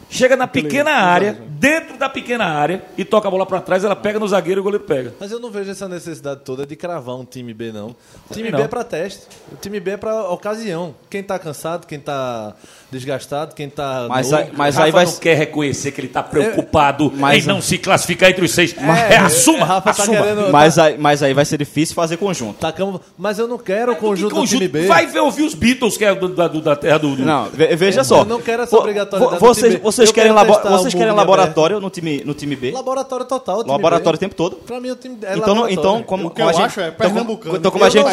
chega 0.08 0.36
na 0.36 0.46
pequena 0.46 0.90
área, 0.92 1.36
dentro 1.48 1.96
da 1.98 2.08
pequena 2.08 2.44
área 2.44 2.82
e 2.96 3.04
toca 3.04 3.26
a 3.28 3.30
bola 3.30 3.44
para 3.46 3.60
trás, 3.60 3.82
ela 3.84 3.96
pega 3.96 4.18
no 4.18 4.28
zagueiro 4.28 4.60
e 4.60 4.62
o 4.62 4.64
goleiro 4.64 4.84
pega. 4.84 5.14
Mas 5.18 5.30
eu 5.32 5.40
não 5.40 5.50
vejo 5.50 5.70
essa 5.70 5.88
necessidade 5.88 6.40
toda 6.44 6.64
de 6.66 6.76
cravar 6.76 7.16
um 7.16 7.24
time 7.24 7.52
B, 7.52 7.72
não. 7.72 7.96
O 8.30 8.34
time 8.34 8.50
não. 8.50 8.58
B 8.58 8.64
é 8.64 8.68
pra 8.68 8.84
teste. 8.84 9.26
O 9.52 9.56
time 9.56 9.80
B 9.80 9.92
é 9.92 9.96
pra 9.96 10.28
ocasião. 10.30 10.94
Quem 11.10 11.22
tá 11.22 11.38
cansado, 11.38 11.86
quem 11.86 11.98
tá 11.98 12.54
desgastado, 12.90 13.54
quem 13.54 13.68
tá. 13.68 14.06
Mas 14.08 14.30
novo. 14.30 14.42
aí- 14.44 14.50
mas 14.54 14.74
Rafa 14.76 14.86
aí 14.86 14.92
vai 14.92 15.04
não 15.06 15.12
quer 15.16 15.36
reconhecer 15.36 15.90
que 15.92 16.00
ele 16.00 16.06
está 16.08 16.22
preocupado 16.22 17.12
mas- 17.16 17.44
em 17.44 17.48
não 17.48 17.60
se 17.60 17.78
classificar 17.78 18.30
entre 18.30 18.44
os 18.44 18.52
seis. 18.52 18.74
É, 19.10 19.16
assuma, 19.16 19.64
Rafa 19.64 19.92
tá 19.92 20.02
assuma. 20.02 20.18
querendo- 20.22 20.52
Mas 20.52 20.78
aí, 20.78 20.96
mas 20.98 21.22
aí 21.22 21.34
vai 21.34 21.44
ser 21.44 21.58
difícil 21.58 21.94
fazer 21.94 22.16
conjunto. 22.16 22.58
Tacamos, 22.58 23.00
mas 23.18 23.38
eu 23.38 23.48
não 23.48 23.58
quero 23.58 23.92
o 23.92 23.96
conjunto, 23.96 24.34
Que 24.34 24.40
do 24.40 24.46
time 24.46 24.68
B. 24.68 24.86
Vai 24.86 25.06
ver 25.06 25.20
ouvir 25.20 25.42
os 25.42 25.54
Beatles, 25.54 25.96
que 25.96 26.04
é 26.04 26.14
do- 26.14 26.28
da, 26.28 26.46
do- 26.48 26.60
da 26.60 26.76
terra 26.76 26.98
do... 26.98 27.08
Não, 27.16 27.46
ve- 27.50 27.74
veja 27.76 28.04
só. 28.04 28.20
Eu 28.20 28.24
não 28.24 28.40
quero 28.40 28.62
essa 28.62 28.76
obrigatoriedade 28.76 29.40
vo- 29.40 29.48
do 29.48 29.54
time 29.54 29.68
B. 29.74 29.80
vocês 29.96 30.08
Eu 30.10 30.14
querem, 30.14 30.32
labo- 30.32 30.60
vocês 30.70 30.94
querem 30.94 31.12
laboratório 31.12 31.80
no 31.80 31.90
time, 31.90 32.22
no 32.24 32.34
time 32.34 32.54
B? 32.54 32.70
Laboratório 32.72 33.26
total. 33.26 33.56
o 33.58 33.62
time 33.62 33.72
Laboratório 33.72 34.18
B. 34.18 34.24
o 34.24 34.28
tempo 34.28 34.34
todo? 34.34 34.56
Pra 34.56 34.78
mim, 34.80 34.90
o 34.90 34.96
time 34.96 35.18
é 35.22 35.36
Então, 35.36 35.54
não- 35.54 35.68
então 35.68 36.02
como, 36.02 36.26
O 36.28 36.30
que 36.30 36.36
como 36.36 36.46
eu 36.46 36.50
a 36.50 36.52
gente, 36.52 36.66
acho 36.66 36.80
é 36.80 36.88
então, 36.88 36.96
como- 36.96 37.12
pernambucano. 37.14 37.56
Então, 37.56 37.70
como 37.70 37.84
a 37.84 37.88
gente, 37.88 38.04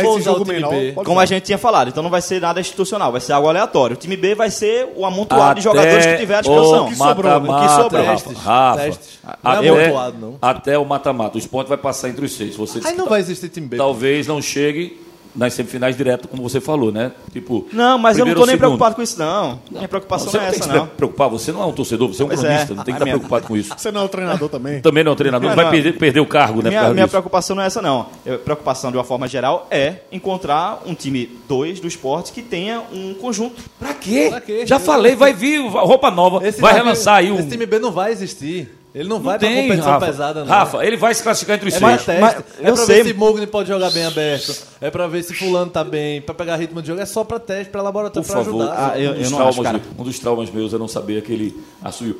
menor, 0.47 1.03
como 1.03 1.19
a 1.19 1.25
gente 1.25 1.43
tinha 1.43 1.57
falado, 1.57 1.87
então 1.89 2.01
não 2.01 2.09
vai 2.09 2.21
ser 2.21 2.41
nada 2.41 2.59
institucional, 2.59 3.11
vai 3.11 3.21
ser 3.21 3.33
algo 3.33 3.47
aleatório. 3.49 3.95
O 3.95 3.99
time 3.99 4.15
B 4.17 4.33
vai 4.35 4.49
ser 4.49 4.87
o 4.95 5.05
amontoado 5.05 5.43
Até 5.43 5.53
de 5.55 5.61
jogadores 5.61 6.05
que 6.05 6.17
tiver 6.17 6.35
à 6.35 6.41
disposição. 6.41 6.85
o 6.85 6.89
que 6.89 6.95
sobrou, 6.95 7.31
o 7.37 7.41
que 7.41 7.69
sobrou. 7.69 8.03
Rafa, 8.05 8.33
Rafa, 8.33 8.79
Testes. 8.81 9.19
Não 9.23 9.51
é 9.51 9.57
até, 9.57 9.69
amontoado, 9.69 10.17
não. 10.19 10.35
até 10.41 10.77
o 10.77 10.85
mata-mata. 10.85 11.35
O 11.35 11.39
esporte 11.39 11.67
vai 11.67 11.77
passar 11.77 12.09
entre 12.09 12.25
os 12.25 12.31
seis. 12.33 12.55
Você 12.55 12.79
disse 12.79 12.91
Aí 12.91 12.97
não 12.97 13.05
ta- 13.05 13.11
vai 13.11 13.19
existir 13.21 13.49
time 13.49 13.67
B. 13.67 13.77
Talvez 13.77 14.27
não 14.27 14.41
chegue 14.41 14.99
nas 15.35 15.53
semifinais 15.53 15.97
direto, 15.97 16.27
como 16.27 16.43
você 16.43 16.61
falou, 16.61 16.91
né? 16.91 17.11
Tipo, 17.31 17.67
Não, 17.73 17.97
mas 17.97 18.17
eu 18.17 18.25
não 18.25 18.33
primeiro 18.33 18.35
tô 18.35 18.41
ou 18.41 18.47
nem 18.47 18.53
segundo. 18.55 18.59
preocupado 18.59 18.95
com 18.95 19.01
isso, 19.01 19.17
não. 19.19 19.59
Minha 19.71 19.87
preocupação 19.87 20.29
Você 20.29 20.37
não 20.37 20.43
não 20.45 20.51
é 20.51 20.55
essa, 20.55 20.67
não. 20.73 20.85
se 20.85 20.91
preocupar, 20.91 21.29
você 21.29 21.51
não 21.51 21.61
é 21.63 21.65
um 21.65 21.71
torcedor, 21.71 22.07
você 22.07 22.21
é 22.21 22.25
um 22.25 22.27
Pois 22.29 22.39
cronista, 22.41 22.73
é. 22.73 22.75
não 22.75 22.83
tem 22.83 22.93
que 22.93 22.97
estar 22.97 23.05
minha- 23.05 23.15
preocupado 23.17 23.47
com 23.47 23.57
isso. 23.57 23.73
Você 23.77 23.91
não 23.91 24.01
é 24.01 24.03
o 24.03 24.09
treinador 24.09 24.49
também? 24.49 24.81
Também 24.81 25.03
não 25.03 25.11
é 25.11 25.13
um 25.13 25.17
treinador, 25.17 25.49
Não, 25.49 25.55
vai 25.55 25.65
não. 25.65 25.71
perder, 25.71 25.97
perder 25.97 26.19
o 26.19 26.25
cargo, 26.25 26.61
né? 26.61 26.69
Minha, 26.69 26.93
minha 26.93 27.07
preocupação 27.07 27.55
não 27.55 27.63
é 27.63 27.65
essa, 27.67 27.81
não. 27.81 28.07
A 28.27 28.37
preocupação, 28.37 28.91
de 28.91 28.97
uma 28.97 29.03
forma 29.03 29.27
geral, 29.27 29.67
é 29.71 29.95
encontrar 30.11 30.81
um 30.85 30.93
time 30.93 31.29
2 31.47 31.79
do 31.79 31.87
esporte 31.87 32.31
que 32.31 32.41
tenha 32.41 32.81
um 32.93 33.13
conjunto. 33.15 33.61
Pra 33.79 33.93
quê? 33.93 34.27
Pra 34.29 34.41
quê? 34.41 34.65
Já 34.67 34.77
falei, 34.79 35.15
vai 35.15 35.33
vir 35.33 35.59
roupa 35.67 36.11
nova, 36.11 36.47
Esse 36.47 36.61
vai 36.61 36.73
relançar 36.73 37.15
aí 37.15 37.31
um. 37.31 37.39
Esse 37.39 37.49
time 37.49 37.65
B 37.65 37.79
não 37.79 37.91
vai 37.91 38.11
existir. 38.11 38.69
Ele 38.95 39.09
não, 39.09 39.19
vai 39.19 39.39
tem, 39.39 39.49
pra 39.53 39.61
competição 39.63 39.91
Rafa. 39.93 40.05
pesada, 40.05 40.39
não. 40.41 40.47
Rafa, 40.47 40.85
ele 40.85 40.95
vai 40.97 41.13
se 41.15 41.23
classificar 41.23 41.55
entre 41.55 41.67
os 41.67 41.73
É 41.75 41.79
seis. 41.79 42.03
teste. 42.05 42.21
mas 42.21 42.33
é 42.35 42.69
eu 42.69 42.73
pra 42.75 42.85
sei. 42.85 43.01
ver 43.03 43.09
se 43.09 43.13
Mugni 43.15 43.47
pode 43.47 43.67
jogar 43.67 43.89
bem 43.89 44.05
aberto. 44.05 44.55
É 44.79 44.91
pra 44.91 45.07
ver 45.07 45.23
se 45.23 45.33
fulano 45.33 45.71
tá 45.71 45.83
bem. 45.83 46.21
Pra 46.21 46.35
pegar 46.35 46.55
ritmo 46.57 46.79
de 46.79 46.89
jogo. 46.89 47.01
É 47.01 47.05
só 47.05 47.23
pra 47.23 47.39
teste, 47.39 47.71
pra 47.71 47.81
laboratório, 47.81 48.27
Por 48.27 48.31
pra 48.35 48.43
favor, 48.43 48.61
ajudar. 48.61 48.91
Ah, 48.93 48.99
eu- 48.99 49.11
um, 49.11 49.15
dos 49.15 49.31
não 49.31 49.37
traumas, 49.39 49.65
acho, 49.65 49.81
um 49.97 50.03
dos 50.03 50.19
traumas 50.19 50.51
meus 50.51 50.73
é 50.75 50.77
não 50.77 50.87
saber 50.87 51.17
aquele 51.17 51.59
assuio 51.83 52.15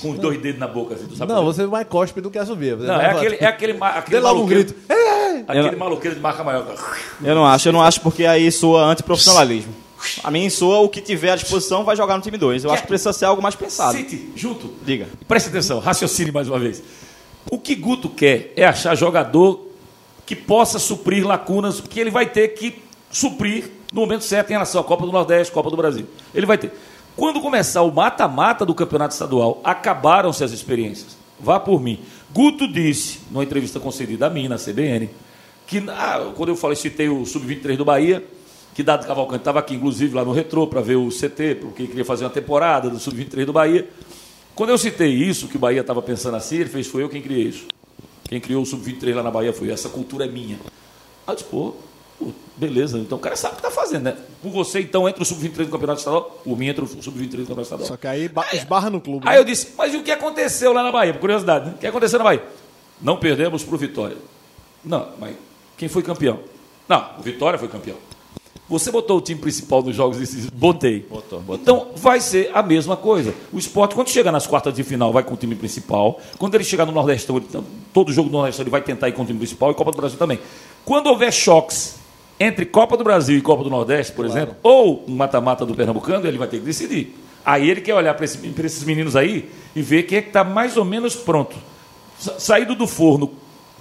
com 0.00 0.10
os 0.12 0.18
dois 0.18 0.40
dedos 0.40 0.58
na 0.58 0.66
boca. 0.66 0.94
Assim, 0.94 1.04
tu 1.06 1.14
sabe 1.16 1.30
Não, 1.30 1.44
você 1.44 1.66
mais 1.66 1.86
cospe 1.86 2.22
do 2.22 2.30
que 2.30 2.38
assovia. 2.38 2.74
Não, 2.76 2.94
é 2.94 3.08
falar, 3.08 3.10
aquele, 3.20 3.36
é 3.40 3.46
aquele, 3.46 3.78
aquele 3.78 4.16
Dê 4.16 4.20
logo 4.20 4.34
um 4.34 4.44
maluqueiro. 4.44 4.64
grito. 4.64 4.80
Aquele 5.46 5.76
maluqueiro 5.76 6.16
de 6.16 6.22
marca 6.22 6.42
maior. 6.42 6.64
Eu 7.22 7.34
não 7.34 7.44
acho, 7.44 7.68
eu 7.68 7.72
não 7.72 7.82
acho 7.82 8.00
porque 8.00 8.24
aí 8.24 8.50
soa 8.50 8.82
antiprofissionalismo. 8.86 9.74
A 10.22 10.30
mim 10.30 10.48
soa 10.50 10.80
o 10.80 10.88
que 10.88 11.00
tiver 11.00 11.30
à 11.30 11.36
disposição 11.36 11.84
vai 11.84 11.96
jogar 11.96 12.16
no 12.16 12.22
time 12.22 12.36
2. 12.36 12.64
Eu 12.64 12.72
acho 12.72 12.82
que 12.82 12.88
precisa 12.88 13.12
ser 13.12 13.24
algo 13.24 13.42
mais 13.42 13.54
pensado. 13.54 13.96
City, 13.96 14.30
junto. 14.34 14.72
Diga. 14.84 15.08
Preste 15.26 15.48
atenção, 15.48 15.78
raciocine 15.78 16.32
mais 16.32 16.48
uma 16.48 16.58
vez. 16.58 16.82
O 17.50 17.58
que 17.58 17.74
Guto 17.74 18.08
quer 18.08 18.52
é 18.56 18.64
achar 18.64 18.94
jogador 18.94 19.68
que 20.26 20.36
possa 20.36 20.78
suprir 20.78 21.26
lacunas 21.26 21.80
que 21.80 21.98
ele 21.98 22.10
vai 22.10 22.26
ter 22.26 22.48
que 22.48 22.82
suprir 23.10 23.70
no 23.92 24.02
momento 24.02 24.24
certo 24.24 24.50
em 24.50 24.52
relação 24.52 24.80
à 24.80 24.84
Copa 24.84 25.06
do 25.06 25.12
Nordeste, 25.12 25.52
Copa 25.52 25.70
do 25.70 25.76
Brasil. 25.76 26.06
Ele 26.34 26.44
vai 26.44 26.58
ter. 26.58 26.72
Quando 27.16 27.40
começar 27.40 27.82
o 27.82 27.90
mata-mata 27.90 28.64
do 28.64 28.74
campeonato 28.74 29.14
estadual, 29.14 29.60
acabaram-se 29.64 30.44
as 30.44 30.52
experiências. 30.52 31.16
Vá 31.40 31.58
por 31.58 31.80
mim. 31.80 32.00
Guto 32.32 32.70
disse, 32.70 33.20
numa 33.30 33.42
entrevista 33.42 33.80
concedida 33.80 34.26
a 34.26 34.30
mim 34.30 34.48
na 34.48 34.56
CBN, 34.56 35.08
que 35.66 35.82
ah, 35.88 36.32
quando 36.36 36.50
eu 36.50 36.56
falei, 36.56 36.76
citei 36.76 37.08
o 37.08 37.24
Sub-23 37.24 37.76
do 37.76 37.84
Bahia, 37.84 38.24
que 38.78 38.82
Dado 38.84 39.04
Cavalcante 39.04 39.40
estava 39.40 39.58
aqui, 39.58 39.74
inclusive, 39.74 40.14
lá 40.14 40.24
no 40.24 40.30
Retrô, 40.30 40.64
para 40.68 40.80
ver 40.80 40.94
o 40.94 41.08
CT, 41.08 41.56
porque 41.60 41.88
queria 41.88 42.04
fazer 42.04 42.22
uma 42.22 42.30
temporada 42.30 42.88
do 42.88 42.96
Sub-23 42.96 43.44
do 43.44 43.52
Bahia. 43.52 43.88
Quando 44.54 44.70
eu 44.70 44.78
citei 44.78 45.12
isso, 45.12 45.48
que 45.48 45.56
o 45.56 45.58
Bahia 45.58 45.80
estava 45.80 46.00
pensando 46.00 46.36
assim, 46.36 46.58
ele 46.58 46.68
fez, 46.68 46.86
foi 46.86 47.02
eu 47.02 47.08
quem 47.08 47.20
criei 47.20 47.42
isso. 47.48 47.66
Quem 48.28 48.38
criou 48.40 48.62
o 48.62 48.64
Sub-23 48.66 49.16
lá 49.16 49.22
na 49.24 49.32
Bahia 49.32 49.52
foi 49.52 49.68
essa 49.72 49.88
cultura 49.88 50.26
é 50.26 50.28
minha. 50.28 50.60
Aí 51.26 51.32
eu 51.32 51.34
disse, 51.34 51.48
pô, 51.48 51.74
pô, 52.20 52.26
beleza, 52.56 53.00
então 53.00 53.18
o 53.18 53.20
cara 53.20 53.34
sabe 53.34 53.54
o 53.54 53.56
que 53.56 53.66
está 53.66 53.72
fazendo, 53.80 54.04
né? 54.04 54.16
Por 54.40 54.52
você, 54.52 54.78
então, 54.78 55.08
entra 55.08 55.24
o 55.24 55.26
Sub-23 55.26 55.64
do 55.64 55.70
Campeonato 55.72 55.98
Estadual, 55.98 56.40
por 56.44 56.56
mim 56.56 56.68
entra 56.68 56.84
o 56.84 56.86
Sub-23 56.86 57.30
do 57.30 57.36
Campeonato 57.38 57.62
Estadual. 57.62 57.88
Só 57.88 57.96
que 57.96 58.06
aí 58.06 58.28
ba- 58.28 58.46
esbarra 58.52 58.88
no 58.90 59.00
clube. 59.00 59.26
Aí 59.28 59.34
né? 59.34 59.40
eu 59.40 59.44
disse, 59.44 59.70
mas 59.76 59.92
e 59.92 59.96
o 59.96 60.04
que 60.04 60.12
aconteceu 60.12 60.72
lá 60.72 60.84
na 60.84 60.92
Bahia? 60.92 61.12
Por 61.14 61.18
curiosidade, 61.22 61.66
né? 61.66 61.72
o 61.74 61.78
que 61.78 61.86
aconteceu 61.88 62.20
na 62.20 62.24
Bahia? 62.26 62.44
Não 63.02 63.16
perdemos 63.16 63.64
para 63.64 63.74
o 63.74 63.78
Vitória. 63.78 64.16
Não, 64.84 65.08
mas 65.18 65.34
quem 65.76 65.88
foi 65.88 66.04
campeão? 66.04 66.38
Não, 66.88 67.18
o 67.18 67.22
Vitória 67.22 67.58
foi 67.58 67.66
campeão. 67.66 67.96
Você 68.68 68.90
botou 68.90 69.16
o 69.16 69.20
time 69.20 69.40
principal 69.40 69.82
nos 69.82 69.96
jogos 69.96 70.18
decisivos? 70.18 70.50
Botei. 70.50 71.06
Botou, 71.08 71.40
botou. 71.40 71.62
Então 71.62 71.88
vai 71.96 72.20
ser 72.20 72.50
a 72.52 72.62
mesma 72.62 72.96
coisa. 72.96 73.32
O 73.50 73.58
esporte, 73.58 73.94
quando 73.94 74.08
chega 74.10 74.30
nas 74.30 74.46
quartas 74.46 74.74
de 74.74 74.82
final, 74.84 75.10
vai 75.12 75.22
com 75.22 75.32
o 75.32 75.36
time 75.38 75.54
principal. 75.54 76.20
Quando 76.38 76.54
ele 76.54 76.64
chegar 76.64 76.84
no 76.84 76.92
Nordestão, 76.92 77.38
ele- 77.38 77.46
todo 77.94 78.12
jogo 78.12 78.28
do 78.28 78.36
Nordestão 78.36 78.62
ele 78.64 78.70
vai 78.70 78.82
tentar 78.82 79.08
ir 79.08 79.12
com 79.12 79.22
o 79.22 79.24
time 79.24 79.38
principal 79.38 79.70
e 79.70 79.74
Copa 79.74 79.90
do 79.90 79.96
Brasil 79.96 80.18
também. 80.18 80.38
Quando 80.84 81.06
houver 81.06 81.32
choques 81.32 81.96
entre 82.38 82.66
Copa 82.66 82.94
do 82.96 83.02
Brasil 83.04 83.38
e 83.38 83.40
Copa 83.40 83.64
do 83.64 83.70
Nordeste, 83.70 84.12
por 84.12 84.26
exemplo, 84.26 84.54
ou 84.62 85.02
um 85.08 85.14
mata-mata 85.16 85.64
do 85.64 85.74
Pernambucano, 85.74 86.26
ele 86.26 86.36
vai 86.36 86.46
ter 86.46 86.58
que 86.58 86.64
decidir. 86.66 87.16
Aí 87.44 87.70
ele 87.70 87.80
quer 87.80 87.94
olhar 87.94 88.12
para 88.14 88.26
esse- 88.26 88.38
esses 88.62 88.84
meninos 88.84 89.16
aí 89.16 89.48
e 89.74 89.80
ver 89.80 90.02
quem 90.02 90.18
é 90.18 90.22
que 90.22 90.28
está 90.28 90.44
mais 90.44 90.76
ou 90.76 90.84
menos 90.84 91.14
pronto. 91.16 91.56
Sa- 92.18 92.38
Saído 92.38 92.74
do 92.74 92.86
forno 92.86 93.30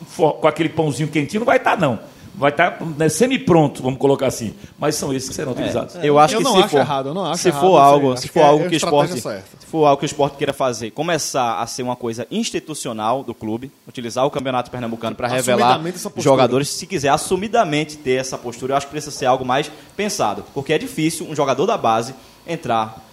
fo- 0.08 0.32
com 0.34 0.48
aquele 0.48 0.70
pãozinho 0.70 1.10
quentinho 1.10 1.42
não 1.42 1.46
vai 1.46 1.58
estar, 1.58 1.78
não. 1.78 2.00
Vai 2.38 2.52
estar 2.52 2.78
né, 2.98 3.10
semi-pronto, 3.10 3.82
vamos 3.82 4.00
colocar 4.00 4.28
assim. 4.28 4.54
Mas 4.78 4.94
são 4.94 5.12
esses 5.12 5.28
que 5.28 5.34
serão 5.34 5.54
utilizados. 5.54 5.96
Eu 6.04 6.20
acho 6.20 6.36
Eu 6.36 6.38
que 6.38 6.44
não 6.44 6.52
se 6.54 6.60
acho 6.60 6.70
for, 6.70 6.78
errado, 6.78 7.10
eu 7.10 7.14
não 7.16 7.26
acho 7.26 7.42
se 7.42 7.48
errado 7.48 7.62
for 7.62 7.78
algo, 7.78 8.16
se 8.16 8.28
que 8.28 8.34
for 8.34 8.40
é 8.40 8.44
algo 8.44 8.66
a 8.66 8.68
que 8.68 8.76
o 8.76 8.78
esporte, 8.78 9.20
certa. 9.20 9.58
se 9.60 9.66
for 9.66 9.86
algo 9.86 10.00
que 10.00 10.06
o 10.06 10.06
esporte 10.06 10.38
queira 10.38 10.54
fazer, 10.54 10.92
começar 10.92 11.60
a 11.60 11.66
ser 11.66 11.82
uma 11.82 11.96
coisa 11.96 12.28
institucional 12.30 13.24
do 13.24 13.34
clube, 13.34 13.72
utilizar 13.88 14.24
o 14.24 14.30
Campeonato 14.30 14.70
Pernambucano 14.70 15.16
para 15.16 15.28
revelar 15.28 15.82
jogadores, 16.18 16.70
se 16.70 16.86
quiser 16.86 17.10
assumidamente 17.10 17.98
ter 17.98 18.20
essa 18.20 18.38
postura, 18.38 18.74
eu 18.74 18.78
acho 18.78 18.86
que 18.86 18.92
precisa 18.92 19.12
ser 19.12 19.26
algo 19.26 19.44
mais 19.44 19.72
pensado, 19.96 20.46
porque 20.54 20.74
é 20.74 20.78
difícil 20.78 21.28
um 21.28 21.36
jogador 21.36 21.66
da 21.66 21.76
base 21.76 22.14
entrar 22.46 23.07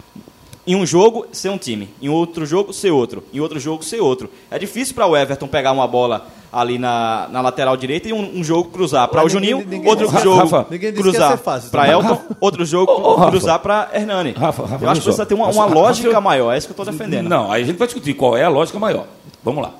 em 0.67 0.75
um 0.75 0.85
jogo 0.85 1.27
ser 1.31 1.49
um 1.49 1.57
time, 1.57 1.89
em 2.01 2.09
outro 2.09 2.45
jogo 2.45 2.73
ser 2.73 2.91
outro, 2.91 3.23
em 3.33 3.39
outro 3.39 3.59
jogo 3.59 3.83
ser 3.83 3.99
outro. 4.01 4.29
É 4.49 4.57
difícil 4.57 4.95
para 4.95 5.05
o 5.07 5.15
Everton 5.15 5.47
pegar 5.47 5.71
uma 5.71 5.87
bola 5.87 6.27
ali 6.51 6.77
na, 6.79 7.27
na 7.31 7.41
lateral 7.41 7.75
direita 7.75 8.07
e 8.07 8.13
um, 8.13 8.39
um 8.39 8.43
jogo 8.43 8.69
cruzar 8.69 9.07
para 9.09 9.23
o 9.23 9.29
Juninho, 9.29 9.57
ninguém- 9.59 9.87
outro 9.87 10.07
Rafa, 10.07 10.23
jogo 10.23 10.37
Rafa, 10.37 10.65
cruzar 10.95 11.37
para? 11.69 11.91
Elton, 11.91 12.19
outro 12.39 12.65
jogo 12.65 13.27
cruzar 13.29 13.59
para 13.59 13.89
Hernani. 13.93 14.31
Rafa, 14.31 14.65
Rafa, 14.65 14.85
eu 14.85 14.89
acho 14.89 15.01
que 15.01 15.03
só. 15.05 15.09
precisa 15.11 15.25
ter 15.25 15.33
uma, 15.35 15.47
uma 15.49 15.65
lógica 15.65 16.19
maior, 16.21 16.53
é 16.53 16.57
isso 16.57 16.67
que 16.67 16.71
eu 16.71 16.81
estou 16.81 16.93
defendendo. 16.93 17.27
Não, 17.27 17.51
aí 17.51 17.61
a 17.61 17.65
gente 17.65 17.77
vai 17.77 17.87
discutir 17.87 18.13
qual 18.13 18.37
é 18.37 18.43
a 18.43 18.49
lógica 18.49 18.79
maior. 18.79 19.05
Vamos 19.43 19.61
lá. 19.63 19.71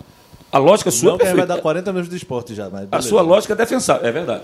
A 0.52 0.58
lógica 0.58 0.90
sua 0.92 1.10
Não 1.10 1.16
é 1.16 1.18
que 1.18 1.24
a 1.24 1.26
gente 1.28 1.36
vai 1.38 1.46
perfeita. 1.48 1.56
dar 1.58 1.62
40 1.62 1.92
minutos 1.92 2.10
de 2.10 2.16
esporte 2.18 2.54
já, 2.56 2.70
mas 2.70 2.88
A 2.92 3.02
sua 3.02 3.22
lógica 3.22 3.54
é 3.54 3.56
defensável. 3.58 4.08
É 4.08 4.12
verdade. 4.12 4.44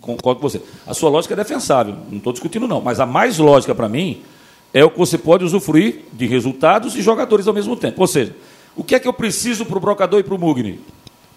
Concordo 0.00 0.40
com 0.40 0.48
você. 0.48 0.60
A 0.86 0.94
sua 0.94 1.10
lógica 1.10 1.34
é 1.34 1.36
defensável. 1.36 1.94
Não 2.10 2.18
estou 2.18 2.32
discutindo, 2.32 2.66
não. 2.66 2.80
Mas 2.80 2.98
a 2.98 3.06
mais 3.06 3.38
lógica 3.38 3.72
para 3.74 3.88
mim 3.88 4.20
é 4.72 4.84
o 4.84 4.90
que 4.90 4.98
você 4.98 5.16
pode 5.16 5.44
usufruir 5.44 6.02
de 6.12 6.26
resultados 6.26 6.94
e 6.94 7.02
jogadores 7.02 7.46
ao 7.46 7.54
mesmo 7.54 7.76
tempo. 7.76 8.00
Ou 8.00 8.06
seja, 8.06 8.34
o 8.76 8.84
que 8.84 8.94
é 8.94 8.98
que 9.00 9.08
eu 9.08 9.12
preciso 9.12 9.64
para 9.64 9.76
o 9.76 9.80
brocador 9.80 10.20
e 10.20 10.22
para 10.22 10.34
o 10.34 10.38
Mugni? 10.38 10.80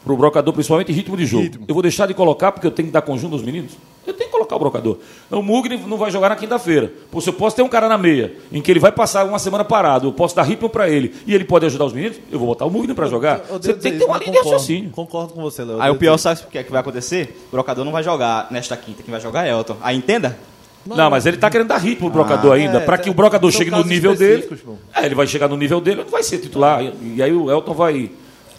Para 0.03 0.13
o 0.13 0.17
brocador, 0.17 0.51
principalmente, 0.53 0.91
ritmo 0.91 1.15
de 1.15 1.25
jogo. 1.27 1.47
Eu 1.67 1.75
vou 1.75 1.81
deixar 1.83 2.07
de 2.07 2.13
colocar 2.13 2.51
porque 2.51 2.65
eu 2.65 2.71
tenho 2.71 2.87
que 2.87 2.91
dar 2.91 3.03
conjunto 3.03 3.33
aos 3.33 3.43
meninos? 3.43 3.73
Eu 4.05 4.13
tenho 4.15 4.31
que 4.31 4.35
colocar 4.35 4.55
o 4.55 4.59
brocador. 4.59 4.97
O 5.29 5.43
Mugni 5.43 5.77
não 5.77 5.95
vai 5.95 6.09
jogar 6.09 6.29
na 6.29 6.35
quinta-feira. 6.35 6.91
Se 7.19 7.29
eu 7.29 7.33
posso 7.33 7.55
ter 7.55 7.61
um 7.61 7.69
cara 7.69 7.87
na 7.87 7.99
meia, 7.99 8.33
em 8.51 8.63
que 8.63 8.71
ele 8.71 8.79
vai 8.79 8.91
passar 8.91 9.25
uma 9.25 9.37
semana 9.37 9.63
parado, 9.63 10.07
eu 10.07 10.13
posso 10.13 10.35
dar 10.35 10.41
ritmo 10.41 10.67
para 10.69 10.89
ele 10.89 11.13
e 11.27 11.35
ele 11.35 11.43
pode 11.45 11.67
ajudar 11.67 11.85
os 11.85 11.93
meninos, 11.93 12.19
eu 12.31 12.39
vou 12.39 12.47
botar 12.47 12.65
o 12.65 12.71
Mugni 12.71 12.95
para 12.95 13.05
jogar. 13.07 13.41
Eu 13.47 13.59
Você 13.59 13.67
devo 13.67 13.79
tem 13.79 13.91
que 13.91 13.99
ter 13.99 14.05
uma 14.05 14.17
linha 14.17 14.31
de 14.31 14.37
raciocínio. 14.39 14.89
Concordo 14.89 15.33
com 15.33 15.41
você, 15.41 15.63
Léo. 15.63 15.79
Aí 15.79 15.91
o 15.91 15.93
Eu 15.93 15.97
pior, 15.97 16.17
sabe 16.17 16.41
o 16.41 16.47
que, 16.47 16.57
é 16.57 16.63
que 16.63 16.71
vai 16.71 16.81
acontecer? 16.81 17.39
O 17.49 17.51
brocador 17.51 17.85
não 17.85 17.91
vai 17.91 18.01
jogar 18.01 18.47
nesta 18.49 18.75
quinta, 18.75 19.03
quem 19.03 19.11
vai 19.11 19.21
jogar 19.21 19.45
é 19.45 19.51
Elton. 19.51 19.77
Aí 19.81 19.95
entenda? 19.95 20.37
Não, 20.85 21.09
mas 21.09 21.25
ele 21.25 21.37
está 21.37 21.49
querendo 21.49 21.67
dar 21.67 21.77
ritmo 21.77 22.09
pro 22.09 22.23
brocador 22.23 22.53
ainda, 22.53 22.79
é, 22.79 22.85
para 22.85 22.97
que 22.97 23.09
o 23.09 23.13
brocador 23.13 23.51
chegue 23.51 23.69
no 23.69 23.83
nível 23.83 24.15
dele. 24.15 24.49
É, 24.95 25.05
ele 25.05 25.15
vai 25.15 25.27
chegar 25.27 25.47
no 25.47 25.55
nível 25.55 25.79
dele, 25.79 26.01
ele 26.01 26.09
vai 26.09 26.23
ser 26.23 26.39
titular. 26.39 26.81
E 27.01 27.21
aí 27.21 27.31
o 27.31 27.51
Elton 27.51 27.73
vai 27.73 28.11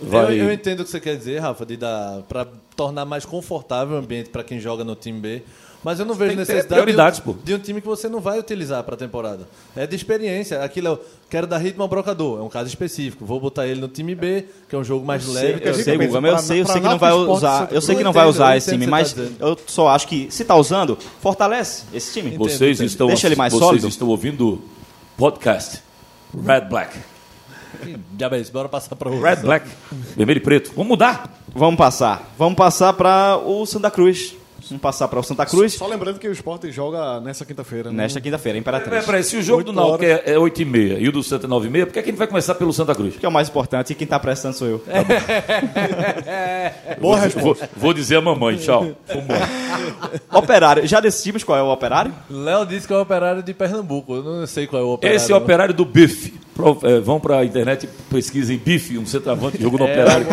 vai. 0.02 0.32
Eu, 0.32 0.46
eu 0.46 0.52
entendo 0.52 0.80
o 0.80 0.84
que 0.84 0.90
você 0.90 1.00
quer 1.00 1.16
dizer, 1.16 1.40
Rafa, 1.40 1.64
de 1.64 1.76
dar 1.76 2.22
para 2.28 2.46
tornar 2.76 3.04
mais 3.04 3.24
confortável 3.24 3.96
o 3.96 3.98
ambiente 3.98 4.30
para 4.30 4.42
quem 4.42 4.58
joga 4.58 4.84
no 4.84 4.94
time 4.94 5.20
B. 5.20 5.42
Mas 5.84 5.98
eu 5.98 6.06
não 6.06 6.14
vejo 6.14 6.36
necessidade 6.36 6.92
de 6.92 7.30
um, 7.30 7.34
de 7.42 7.54
um 7.54 7.58
time 7.58 7.80
que 7.80 7.86
você 7.86 8.08
não 8.08 8.20
vai 8.20 8.38
utilizar 8.38 8.84
para 8.84 8.94
a 8.94 8.98
temporada. 8.98 9.48
É 9.74 9.84
de 9.84 9.96
experiência. 9.96 10.62
Aquilo 10.62 10.86
é 10.86 10.90
o, 10.92 10.98
quero 11.28 11.46
dar 11.46 11.58
ritmo 11.58 11.82
ao 11.82 11.88
brocador. 11.88 12.38
É 12.38 12.42
um 12.42 12.48
caso 12.48 12.68
específico. 12.68 13.24
Vou 13.24 13.40
botar 13.40 13.66
ele 13.66 13.80
no 13.80 13.88
time 13.88 14.14
B, 14.14 14.44
que 14.68 14.76
é 14.76 14.78
um 14.78 14.84
jogo 14.84 15.04
mais 15.04 15.26
leve. 15.26 15.60
que 15.60 15.68
Eu 15.68 15.72
é- 15.72 15.74
sei, 15.74 15.98
Guga, 15.98 16.20
mas 16.20 16.32
eu 16.32 16.38
sei, 16.38 16.60
eu 16.60 16.66
sei 16.66 16.80
que 16.80 16.88
não 16.88 16.98
vai 16.98 17.10
Esporte 17.10 17.36
usar, 17.36 17.68
eu 17.72 17.80
sei 17.80 17.96
que 17.96 18.04
não 18.04 18.12
vai 18.12 18.24
eu 18.24 18.28
usar 18.30 18.56
esse 18.56 18.70
eu 18.70 18.74
time, 18.74 18.86
mas 18.86 19.12
tá 19.12 19.22
eu 19.40 19.58
só 19.66 19.88
acho 19.88 20.06
que 20.06 20.28
se 20.30 20.44
tá 20.44 20.54
usando, 20.54 20.96
fortalece 21.20 21.84
esse 21.92 22.12
time. 22.12 22.28
Entendo, 22.28 22.48
Vocês 22.48 22.78
entendo. 22.78 22.86
estão, 22.88 23.06
Deixa 23.08 23.26
ele 23.26 23.36
mais 23.36 23.52
vocês 23.52 23.64
sólido. 23.66 23.88
estão 23.88 24.08
ouvindo 24.08 24.62
podcast 25.16 25.82
Red 26.46 26.62
Black. 26.62 26.96
Já 28.18 28.28
bem, 28.28 28.44
bora 28.52 28.68
passar 28.68 28.94
para 28.94 29.08
o 29.08 29.20
Red 29.20 29.36
Black. 29.36 29.68
Vermelho 30.16 30.38
e 30.38 30.40
preto. 30.40 30.70
Vamos 30.76 30.88
mudar. 30.88 31.42
Vamos 31.52 31.76
passar. 31.76 32.32
Vamos 32.38 32.56
passar 32.56 32.92
para 32.92 33.36
o 33.38 33.66
Santa 33.66 33.90
Cruz. 33.90 34.36
Vamos 34.72 34.82
passar 34.82 35.06
para 35.08 35.20
o 35.20 35.22
Santa 35.22 35.44
Cruz 35.44 35.74
Só 35.74 35.86
lembrando 35.86 36.18
que 36.18 36.26
o 36.26 36.32
Sport 36.32 36.64
joga 36.70 37.20
nessa 37.20 37.44
quinta-feira. 37.44 37.90
né? 37.90 38.04
nesta 38.04 38.20
quinta-feira, 38.20 38.58
Imperatriz. 38.58 39.04
peraí, 39.04 39.22
se 39.22 39.36
o 39.36 39.42
jogo 39.42 39.64
do 39.64 39.72
Náutico 39.72 40.04
é, 40.04 40.22
é 40.32 40.38
8 40.38 40.62
e 40.62 40.64
meia 40.64 40.98
e 40.98 41.08
o 41.08 41.12
do 41.12 41.22
Santa 41.22 41.46
é 41.46 41.48
9 41.48 41.68
e 41.68 41.70
meia, 41.70 41.86
por 41.86 41.92
que, 41.92 41.98
é 41.98 42.02
que 42.02 42.08
a 42.08 42.12
gente 42.12 42.18
vai 42.18 42.26
começar 42.26 42.54
pelo 42.54 42.72
Santa 42.72 42.94
Cruz? 42.94 43.16
Que 43.16 43.26
é 43.26 43.28
o 43.28 43.32
mais 43.32 43.48
importante 43.48 43.92
e 43.92 43.94
quem 43.94 44.06
tá 44.06 44.18
prestando 44.18 44.56
sou 44.56 44.68
eu. 44.68 44.84
Boa 47.00 47.16
Vou, 47.16 47.24
resposta. 47.24 47.68
vou 47.76 47.92
dizer 47.92 48.16
a 48.16 48.20
mamãe, 48.20 48.56
tchau. 48.56 48.86
Operário, 50.32 50.86
já 50.86 51.00
decidimos 51.00 51.44
qual 51.44 51.58
é 51.58 51.62
o 51.62 51.70
operário? 51.70 52.12
Léo 52.30 52.66
disse 52.66 52.86
que 52.86 52.92
é 52.92 52.96
o 52.96 53.00
operário 53.02 53.42
de 53.42 53.52
Pernambuco. 53.54 54.14
Eu 54.14 54.22
não 54.22 54.46
sei 54.46 54.66
qual 54.66 54.82
é 54.82 54.84
o 54.84 54.92
operário. 54.94 55.16
Esse 55.16 55.32
é 55.32 55.34
o 55.34 55.38
operário 55.38 55.74
do 55.74 55.84
bife. 55.84 56.34
Pro- 56.54 56.78
é, 56.82 57.00
vão 57.00 57.18
para 57.18 57.38
a 57.38 57.44
internet 57.44 57.84
e 57.84 57.86
pesquisem 58.14 58.58
bife, 58.58 58.98
um 58.98 59.06
centroavante 59.06 59.56
que 59.56 59.62
jogou 59.62 59.78
no 59.78 59.86
operário 59.86 60.26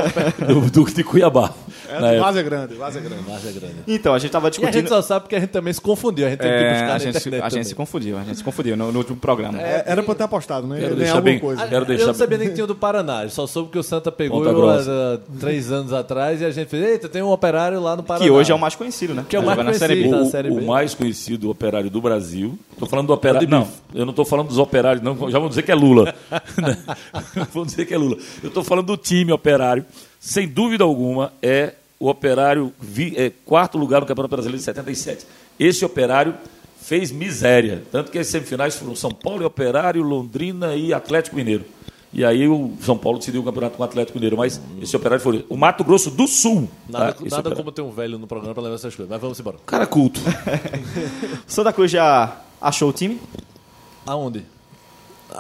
do, 0.48 0.70
do, 0.70 0.92
de 0.92 1.04
Cuiabá. 1.04 1.54
É, 1.92 2.00
na. 2.18 2.20
Vaza 2.22 2.42
Grande, 2.44 2.74
Vaza 2.76 3.00
Grande. 3.00 3.24
Margem 3.28 3.54
grande. 3.54 3.76
Então, 3.88 4.14
a 4.14 4.20
gente 4.20 4.32
tava 4.32 4.48
E 4.48 4.50
a 4.50 4.52
gente 4.52 4.62
discutindo. 4.62 4.88
só 4.90 5.02
sabe 5.02 5.22
porque 5.24 5.36
a 5.36 5.40
gente 5.40 5.50
também 5.50 5.74
se 5.74 5.82
confundiu. 5.82 6.28
A 6.28 6.30
gente 6.30 6.40
teve 6.40 6.58
que 6.58 6.64
É, 6.64 6.74
buscar 6.74 6.94
a 6.94 6.98
gente, 7.00 7.20
se- 7.20 7.36
a 7.36 7.50
gente 7.50 7.68
se 7.68 7.76
confundiu, 7.76 8.18
a 8.18 8.24
gente 8.24 8.38
se 8.38 8.44
confundiu 8.44 8.78
no, 8.78 8.92
no 8.92 8.98
último 9.00 9.18
programa. 9.18 9.62
É, 9.62 9.84
era 9.86 10.04
pra 10.04 10.12
eu 10.12 10.16
ter 10.18 10.24
apostado, 10.24 10.68
né? 10.68 10.80
Quero 10.80 10.96
deixar 10.96 11.12
alguma 11.16 11.24
bem- 11.32 11.40
coisa. 11.40 11.68
Quero 11.68 11.82
Eu 11.84 11.86
deixar 11.88 12.06
não 12.08 12.14
sabia 12.14 12.38
nem 12.38 12.48
que 12.50 12.54
tinha 12.54 12.64
o 12.64 12.68
do 12.68 12.76
Paraná. 12.76 13.24
Eu 13.24 13.30
só 13.30 13.46
soube 13.48 13.72
que 13.72 13.78
o 13.80 13.84
Santa 13.84 14.12
pegou 14.12 14.44
eu, 14.46 14.70
há 14.70 15.20
três 15.40 15.72
anos 15.72 15.94
atrás 15.94 16.42
e 16.42 16.46
a 16.46 16.52
gente 16.52 16.68
fez, 16.70 16.84
eita, 16.84 17.10
tem 17.10 17.22
um 17.22 17.30
operário 17.32 17.80
lá 17.82 17.96
no 17.96 18.04
Paraná. 18.04 18.26
Que 18.26 18.32
hoje 18.32 18.52
é 18.52 18.56
o 18.56 18.60
mais 18.60 18.76
conhecido, 18.76 19.14
né? 19.14 19.26
Que 19.28 19.36
é 19.36 19.40
o 19.40 19.44
mais 19.46 19.58
Joga 19.58 19.72
na 19.72 19.78
Série 19.78 19.96
B. 19.96 20.02
conhecido. 20.02 20.22
O, 20.22 20.24
da 20.26 20.30
Série 20.32 20.50
B. 20.52 20.62
o 20.62 20.68
mais 20.68 20.94
conhecido 20.94 21.50
operário 21.50 21.90
do 21.90 22.02
Brasil. 22.02 22.58
Estou 22.74 22.88
falando 22.88 23.08
do 23.08 23.14
operário. 23.14 23.48
Não, 23.50 23.68
eu 23.94 24.06
não 24.06 24.12
estou 24.12 24.26
falando 24.26 24.48
dos 24.48 24.58
operários, 24.58 25.04
não. 25.04 25.30
Já 25.30 25.40
vão 25.40 25.50
dizer 25.50 25.64
que 25.64 25.72
é 25.72 25.76
Lula. 25.76 26.14
vão 27.54 27.66
dizer 27.66 27.86
que 27.86 27.94
é 27.94 27.98
Lula. 27.98 28.18
Eu 28.44 28.48
estou 28.50 28.64
falando 28.64 28.86
do 28.86 28.98
time 28.98 29.32
operário. 29.32 29.86
Sem 30.20 30.48
dúvida 30.48 30.84
alguma, 30.84 31.32
é 31.42 31.74
o 32.00 32.10
operário 32.10 32.74
vi- 32.80 33.14
é, 33.18 33.30
quarto 33.46 33.78
lugar 33.78 34.00
no 34.02 34.08
Campeonato 34.08 34.32
Brasileiro 34.32 34.58
de 34.58 34.64
77. 34.64 35.26
Esse 35.60 35.84
operário 35.84 36.34
fez 36.82 37.12
miséria. 37.12 37.84
Tanto 37.92 38.10
que 38.12 38.18
as 38.18 38.28
semifinais 38.28 38.76
foram 38.76 38.96
São 38.96 39.12
Paulo 39.12 39.42
e 39.44 39.46
Operário, 39.46 40.02
Londrina 40.02 40.76
e 40.76 40.94
Atlético 40.94 41.36
Mineiro. 41.36 41.66
E 42.12 42.26
aí 42.26 42.48
o 42.48 42.74
São 42.82 42.98
Paulo 42.98 43.20
decidiu 43.20 43.42
o 43.42 43.44
campeonato 43.44 43.76
com 43.78 43.84
o 43.84 43.86
Atlético 43.86 44.18
Mineiro. 44.18 44.36
Mas 44.38 44.60
esse 44.82 44.96
operário 44.96 45.22
foi 45.22 45.46
o 45.50 45.56
Mato 45.58 45.84
Grosso 45.84 46.10
do 46.10 46.28
Sul. 46.28 46.68
Nada, 46.88 47.14
tá? 47.14 47.24
Nada 47.30 47.56
como 47.56 47.72
ter 47.72 47.82
um 47.84 47.92
velho 47.92 48.18
no 48.18 48.26
programa 48.26 48.54
pra 48.56 48.64
lembrar 48.64 48.78
essas 48.78 48.96
coisas. 48.96 49.12
Mas 49.12 49.22
vamos 49.22 49.40
embora. 49.40 49.58
Cara 49.66 49.86
culto. 49.86 50.20
Santa 51.46 51.72
Cruz 51.74 51.92
já 51.92 52.38
achou 52.60 52.90
o 52.90 52.94
time? 52.94 53.20
Aonde? 54.08 54.44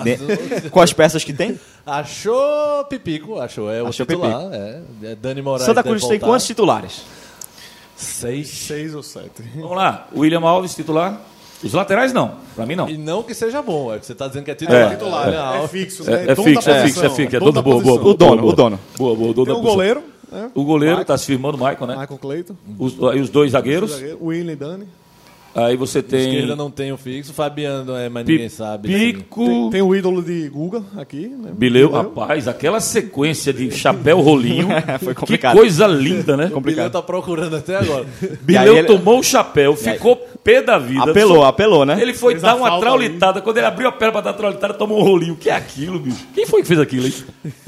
Ne- 0.03 0.18
Com 0.70 0.80
as 0.82 0.93
peças 0.93 1.24
que 1.24 1.34
tem? 1.34 1.60
Achou 1.86 2.86
Pipico, 2.89 3.39
achou. 3.39 3.71
É 3.71 3.82
o 3.82 3.88
Achou 3.88 4.05
titular. 4.05 4.41
É, 4.51 4.82
é 5.03 5.15
Dani 5.15 5.41
Moraes. 5.41 5.65
Santa 5.65 5.82
Cruz 5.84 6.05
tem 6.07 6.19
quantos 6.19 6.45
titulares? 6.45 7.01
Seis. 7.95 8.47
Seis 8.49 8.95
ou 8.95 9.03
sete. 9.03 9.41
Vamos 9.55 9.75
lá. 9.75 10.07
William 10.15 10.41
Alves, 10.41 10.75
titular. 10.75 11.19
Os 11.61 11.73
laterais, 11.73 12.13
não. 12.13 12.36
Pra 12.55 12.65
mim, 12.65 12.75
não. 12.75 12.88
E 12.88 12.97
não 12.97 13.21
que 13.21 13.34
seja 13.34 13.61
bom, 13.61 13.93
é 13.93 13.99
que 13.99 14.05
você 14.05 14.15
tá 14.15 14.27
dizendo 14.30 14.45
que 14.45 14.51
é 14.51 14.55
titular. 14.55 14.82
É, 14.82 14.95
Titular, 14.95 15.27
É, 15.27 15.32
né? 15.32 15.59
é, 15.61 15.63
é 15.63 15.67
fixo, 15.67 16.03
É, 16.03 16.11
né? 16.11 16.32
é 16.32 16.36
Dono 16.36 16.47
fixo, 16.47 16.69
é 16.69 16.84
fixo, 16.86 17.05
é 17.05 17.09
fixo. 17.09 17.36
É 17.36 17.39
Dono 17.39 17.61
boa, 17.61 17.82
boa. 17.82 18.01
O 18.01 18.13
dono, 18.13 18.47
o 18.47 18.53
dono. 18.53 18.80
Boa, 18.97 19.15
boa, 19.15 19.32
o 19.32 19.34
dono 19.34 19.45
Tem 19.45 19.55
o 19.55 19.61
goleiro, 19.61 20.03
né? 20.32 20.51
O 20.55 20.63
goleiro 20.63 20.91
Michael. 20.95 21.01
está 21.01 21.17
se 21.17 21.25
firmando, 21.25 21.57
o 21.57 21.59
Michael, 21.59 21.88
né? 21.88 21.97
Michael 21.97 22.17
Cleiton. 22.19 22.55
Os, 22.77 23.03
aí 23.03 23.19
os 23.19 23.30
dois 23.30 23.51
zagueiros. 23.51 23.91
Zagueiro, 23.91 24.19
William 24.21 24.53
e 24.53 24.55
Dani. 24.55 24.88
Aí 25.56 25.76
você 25.76 26.02
tem 26.04 26.30
Esquerda 26.30 26.56
não 26.56 26.70
tem 26.70 26.91
o 26.91 26.97
fixo, 26.97 27.34
Fabiano 27.34 27.95
é, 27.95 28.08
mas 28.08 28.26
ninguém 28.26 28.47
Pi- 28.47 28.54
sabe. 28.54 28.88
Pico, 28.88 29.45
Tem, 29.45 29.70
tem 29.72 29.82
o 29.82 29.95
ídolo 29.95 30.22
de 30.22 30.47
Guga 30.50 30.84
aqui, 30.95 31.28
né? 31.28 31.50
Bileu. 31.54 31.91
Rapaz, 31.91 32.47
aquela 32.47 32.80
sequência 32.80 33.52
de 33.52 33.72
chapéu 33.72 34.20
rolinho. 34.22 34.68
Foi 35.04 35.14
que 35.16 35.20
complicado. 35.20 35.56
coisa 35.56 35.88
linda, 35.88 36.38
né? 36.38 36.52
O 36.54 36.62
Bileu 36.62 36.89
tá 36.89 37.02
procurando 37.02 37.56
até 37.56 37.78
agora. 37.78 38.06
Bileu 38.41 38.78
ele- 38.78 38.88
tomou 38.88 39.20
o 39.20 39.24
chapéu, 39.24 39.76
ficou 39.76 40.16
pé 40.44 40.62
da 40.62 40.78
vida. 40.78 41.12
Apelou, 41.12 41.44
apelou, 41.44 41.86
né? 41.86 42.02
Ele 42.02 42.14
foi 42.14 42.34
Fez 42.34 42.42
dar 42.44 42.56
uma 42.56 42.80
traulitada. 42.80 43.42
Quando 43.42 43.58
ele 43.58 43.66
abriu 43.66 43.88
a 43.88 43.92
perna 43.92 44.12
pra 44.14 44.22
dar 44.22 44.34
traulitada, 44.34 44.74
tomou 44.74 45.00
um 45.00 45.04
rolinho. 45.04 45.34
O 45.34 45.38
que 45.38 45.50
é 45.50 45.54
aquilo, 45.54 46.00
bicho? 46.00 46.26
Quem 46.34 46.46
foi 46.46 46.62
que 46.62 46.68
fez 46.68 46.80
aquilo, 46.80 47.06
hein? 47.06 47.14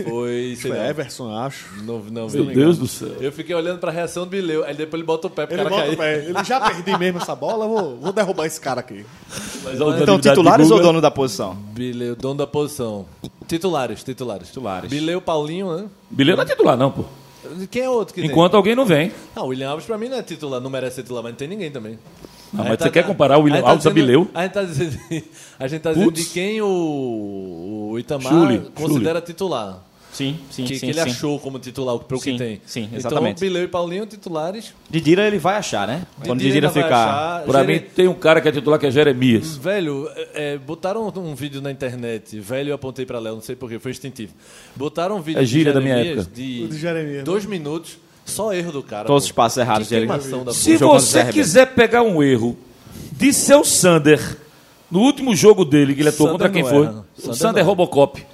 Foi, 0.04 0.56
sei 0.60 0.72
Foi 0.72 0.80
lá. 0.80 0.88
Everson, 0.90 1.36
acho. 1.36 1.68
Não, 1.84 2.00
não, 2.00 2.28
Meu 2.30 2.46
não 2.46 2.54
Deus 2.54 2.78
do 2.78 2.88
céu. 2.88 3.10
Eu 3.20 3.32
fiquei 3.32 3.56
olhando 3.56 3.80
pra 3.80 3.92
reação 3.92 4.24
do 4.24 4.30
Bileu, 4.30 4.64
aí 4.64 4.74
depois 4.74 5.00
ele 5.00 5.06
bota 5.08 5.28
o 5.28 5.30
pé 5.30 5.46
pro 5.46 5.56
Ele 5.56 5.64
cara 5.64 5.70
bota 5.70 5.84
cair. 5.84 5.94
o 5.94 5.98
pé. 5.98 6.26
Ele 6.30 6.44
já 6.44 6.60
perdi 6.62 6.98
mesmo 6.98 7.20
essa 7.20 7.36
bola, 7.36 7.68
vou, 7.68 7.98
vou 7.98 8.14
derrubar 8.14 8.46
esse 8.46 8.60
cara 8.60 8.80
aqui. 8.80 9.06
Mas 9.64 9.76
Então, 10.02 10.20
titulares 10.20 10.72
ou 10.72 10.78
Guga- 10.78 10.88
dono 10.88 11.02
da 11.02 11.12
posição? 11.12 11.56
Bileu, 11.74 12.16
dono 12.16 12.36
da 12.36 12.48
posição. 12.48 13.06
Titulares, 13.48 14.04
titulares. 14.04 14.48
Titulares. 14.48 14.90
Bileu, 14.90 15.22
Paulinho, 15.22 15.76
né? 15.76 15.86
Bileu 16.10 16.36
não 16.36 16.44
é 16.44 16.46
titular, 16.46 16.78
não, 16.78 16.90
pô. 16.92 17.04
Quem 17.70 17.82
é 17.84 17.90
outro 17.90 18.14
que 18.14 18.24
Enquanto 18.24 18.56
alguém 18.56 18.76
não 18.76 18.86
vem. 18.86 19.10
tem? 19.10 19.18
Ah, 19.36 19.44
o 19.44 19.48
William 19.48 19.72
Alves 19.72 19.86
pra 19.86 19.98
mim 19.98 20.08
não 20.08 20.18
é 20.18 20.22
titular, 20.24 20.62
não 20.62 20.70
merece 20.70 20.98
ser 20.98 21.02
titular, 21.02 21.24
mas 21.24 21.32
não 21.34 21.38
tem 21.38 21.48
ninguém 21.48 21.72
também. 21.72 21.98
Não, 22.54 22.62
A 22.62 22.64
mas 22.64 22.72
gente 22.72 22.80
você 22.80 22.86
tá- 22.86 22.90
quer 22.92 23.06
comparar 23.06 23.38
o 23.38 23.44
William 23.44 23.56
a 23.56 23.58
gente 23.60 23.66
tá 23.66 23.72
Alves 23.72 23.86
a 23.88 23.90
dizendo- 23.90 24.06
Bileu? 24.06 24.28
A 24.34 24.42
gente 24.44 24.52
tá 24.54 24.64
dizendo, 24.64 25.00
a 25.60 25.68
gente 25.68 25.82
tá 25.82 25.94
dizendo 25.94 26.12
de 26.12 26.22
Putz. 26.22 26.34
quem 26.34 26.62
o, 26.62 27.90
o 27.94 28.00
Itamar 28.00 28.32
Chuli, 28.34 28.60
considera 28.76 29.22
titular. 29.22 29.86
Sim, 30.12 30.38
sim, 30.50 30.66
que, 30.66 30.74
sim. 30.78 30.80
que 30.82 30.86
ele 30.88 31.02
sim. 31.02 31.10
achou 31.10 31.40
como 31.40 31.58
titular, 31.58 31.98
pro 32.00 32.18
Sim, 32.20 32.34
que 32.34 32.38
tem. 32.38 32.62
sim, 32.66 32.82
Então, 32.84 32.98
exatamente. 33.00 33.40
Bileu 33.40 33.64
e 33.64 33.68
Paulinho, 33.70 34.06
titulares. 34.06 34.74
Didira 34.90 35.26
ele 35.26 35.38
vai 35.40 35.56
achar, 35.56 35.88
né? 35.88 36.06
Quando 36.26 36.42
Didira 36.42 36.70
ficar. 36.70 36.88
achar. 37.38 37.44
Pra 37.46 37.62
Jere- 37.62 37.74
mim, 37.80 37.86
tem 37.96 38.08
um 38.10 38.14
cara 38.14 38.42
que 38.42 38.50
é 38.50 38.52
titular 38.52 38.78
que 38.78 38.86
é 38.86 38.92
Jeremias. 38.92 39.56
Velho, 39.56 40.10
é, 40.14 40.30
é, 40.34 40.58
botaram 40.58 41.08
um 41.16 41.34
vídeo 41.34 41.62
na 41.62 41.72
internet, 41.72 42.38
velho, 42.42 42.72
eu 42.72 42.76
apontei 42.76 43.06
pra 43.06 43.20
Léo, 43.20 43.36
não 43.36 43.42
sei 43.42 43.56
porquê, 43.56 43.80
foi 43.80 43.92
instintivo. 43.92 44.34
Botaram 44.76 45.16
um 45.16 45.22
vídeo 45.22 45.42
É 45.42 45.46
gíria 45.46 45.72
da 45.72 45.80
minha 45.80 45.96
Jeremias 45.96 46.26
época. 46.26 46.36
De 46.36 46.68
de 46.68 46.78
Jeremias, 46.78 47.24
dois 47.24 47.46
minutos, 47.46 47.98
só 48.32 48.54
erro 48.54 48.72
do 48.72 48.84
cara. 48.84 49.06
Todos 49.06 49.26
os 49.26 49.32
passos 49.32 49.58
errados 49.58 49.88
dele. 49.88 50.08
Se 50.54 50.76
o 50.76 50.80
você 50.80 51.26
quiser 51.26 51.68
pegar 51.76 52.02
um 52.02 52.24
erro 52.24 52.58
de 53.12 53.32
seu 53.34 53.64
Sander 53.64 54.38
no 54.90 55.00
último 55.00 55.36
jogo 55.36 55.64
dele, 55.64 55.94
que 55.94 56.02
ele 56.02 56.10
atuou 56.10 56.30
contra 56.30 56.50
quem 56.50 56.64
foi? 56.64 56.86
erra. 56.86 57.06
O 57.18 57.22
Sander 57.22 57.36
Sander. 57.36 57.66
Robocop. 57.66 58.26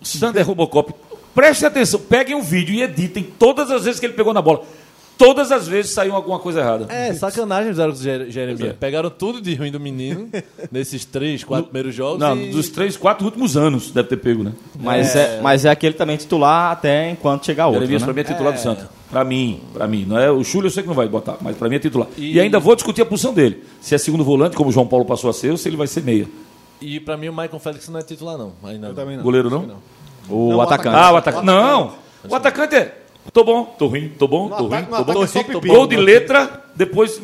O 0.00 0.04
Sander 0.04 0.46
Robocop. 0.46 0.92
Prestem 1.34 1.68
atenção, 1.68 2.00
peguem 2.00 2.34
um 2.34 2.42
vídeo 2.42 2.74
e 2.74 2.82
editem 2.82 3.22
todas 3.22 3.70
as 3.70 3.84
vezes 3.84 4.00
que 4.00 4.06
ele 4.06 4.14
pegou 4.14 4.34
na 4.34 4.42
bola. 4.42 4.64
Todas 5.24 5.52
as 5.52 5.68
vezes 5.68 5.90
saiu 5.92 6.14
alguma 6.14 6.38
coisa 6.38 6.60
errada. 6.60 6.86
É, 6.88 7.12
sacanagem 7.12 7.68
fizeram 7.70 7.92
com 7.92 7.98
o 7.98 8.02
Jer- 8.02 8.30
Jeremias. 8.30 8.70
é. 8.70 8.72
Pegaram 8.72 9.10
tudo 9.10 9.40
de 9.40 9.54
ruim 9.54 9.70
do 9.70 9.78
menino, 9.78 10.28
nesses 10.72 11.04
três, 11.04 11.44
quatro 11.44 11.66
primeiros 11.66 11.94
jogos. 11.94 12.18
Não, 12.18 12.36
e... 12.36 12.50
dos 12.50 12.70
três, 12.70 12.96
quatro 12.96 13.26
últimos 13.26 13.56
anos 13.56 13.90
deve 13.90 14.08
ter 14.08 14.16
pego, 14.16 14.42
né? 14.42 14.52
Mas 14.78 15.14
é, 15.14 15.40
mas 15.42 15.64
é 15.66 15.70
aquele 15.70 15.94
também 15.94 16.16
titular 16.16 16.72
até 16.72 17.10
enquanto 17.10 17.44
chegar 17.44 17.66
outro. 17.66 17.80
Jeremias 17.82 18.00
Né? 18.02 18.06
pra 18.06 18.14
mim 18.14 18.20
é 18.20 18.24
titular 18.24 18.52
do 18.54 18.58
Santa. 18.60 18.88
Pra 19.10 19.22
mim, 19.24 19.60
pra 19.74 19.86
mim. 19.86 20.04
Não 20.08 20.16
é, 20.18 20.30
o 20.30 20.42
Chúlio 20.42 20.68
eu 20.68 20.70
sei 20.70 20.82
que 20.82 20.88
não 20.88 20.94
vai 20.96 21.06
botar, 21.08 21.36
mas 21.40 21.56
pra 21.56 21.68
mim 21.68 21.76
é 21.76 21.78
titular. 21.80 22.08
E... 22.16 22.36
E- 22.36 22.40
ainda 22.40 22.58
vou 22.58 22.74
discutir 22.74 23.02
a 23.02 23.06
posição 23.06 23.34
dele. 23.34 23.62
Se 23.80 23.94
é 23.94 23.98
segundo 23.98 24.24
volante, 24.24 24.56
como 24.56 24.70
o 24.70 24.72
João 24.72 24.86
Paulo 24.86 25.04
passou 25.04 25.28
a 25.28 25.32
ser, 25.34 25.50
ou 25.50 25.56
se 25.58 25.68
ele 25.68 25.76
vai 25.76 25.86
ser 25.86 26.02
meia. 26.02 26.26
E 26.80 26.98
pra 26.98 27.16
mim 27.18 27.28
o 27.28 27.32
Michael 27.32 27.58
Félix 27.58 27.88
não 27.90 28.00
é 28.00 28.02
titular, 28.02 28.38
não. 28.38 28.52
Ainda 28.64 28.88
não. 28.88 28.94
também 28.94 29.16
não. 29.18 29.22
Goleiro 29.22 29.50
não? 29.50 29.76
O 30.28 30.48
Não, 30.50 30.56
o 30.56 30.60
atacante. 30.62 30.96
Ah, 30.96 31.12
o 31.12 31.16
atacante. 31.16 31.44
Não! 31.44 31.92
O 32.28 32.34
atacante 32.34 32.74
é. 32.74 32.99
Tô 33.32 33.44
bom, 33.44 33.64
tô 33.78 33.86
ruim, 33.86 34.08
tô 34.18 34.26
bom, 34.26 34.48
No 34.48 34.56
tô 34.56 34.62
ruim, 34.64 34.76
ataque- 34.78 34.90
tô 34.96 35.04
bom. 35.04 35.12
é 35.24 35.26
Tô 35.42 35.60
pipico, 35.60 35.74
Gol 35.74 35.86
de 35.86 35.96
né? 35.96 36.02
letra, 36.02 36.64
depois 36.74 37.20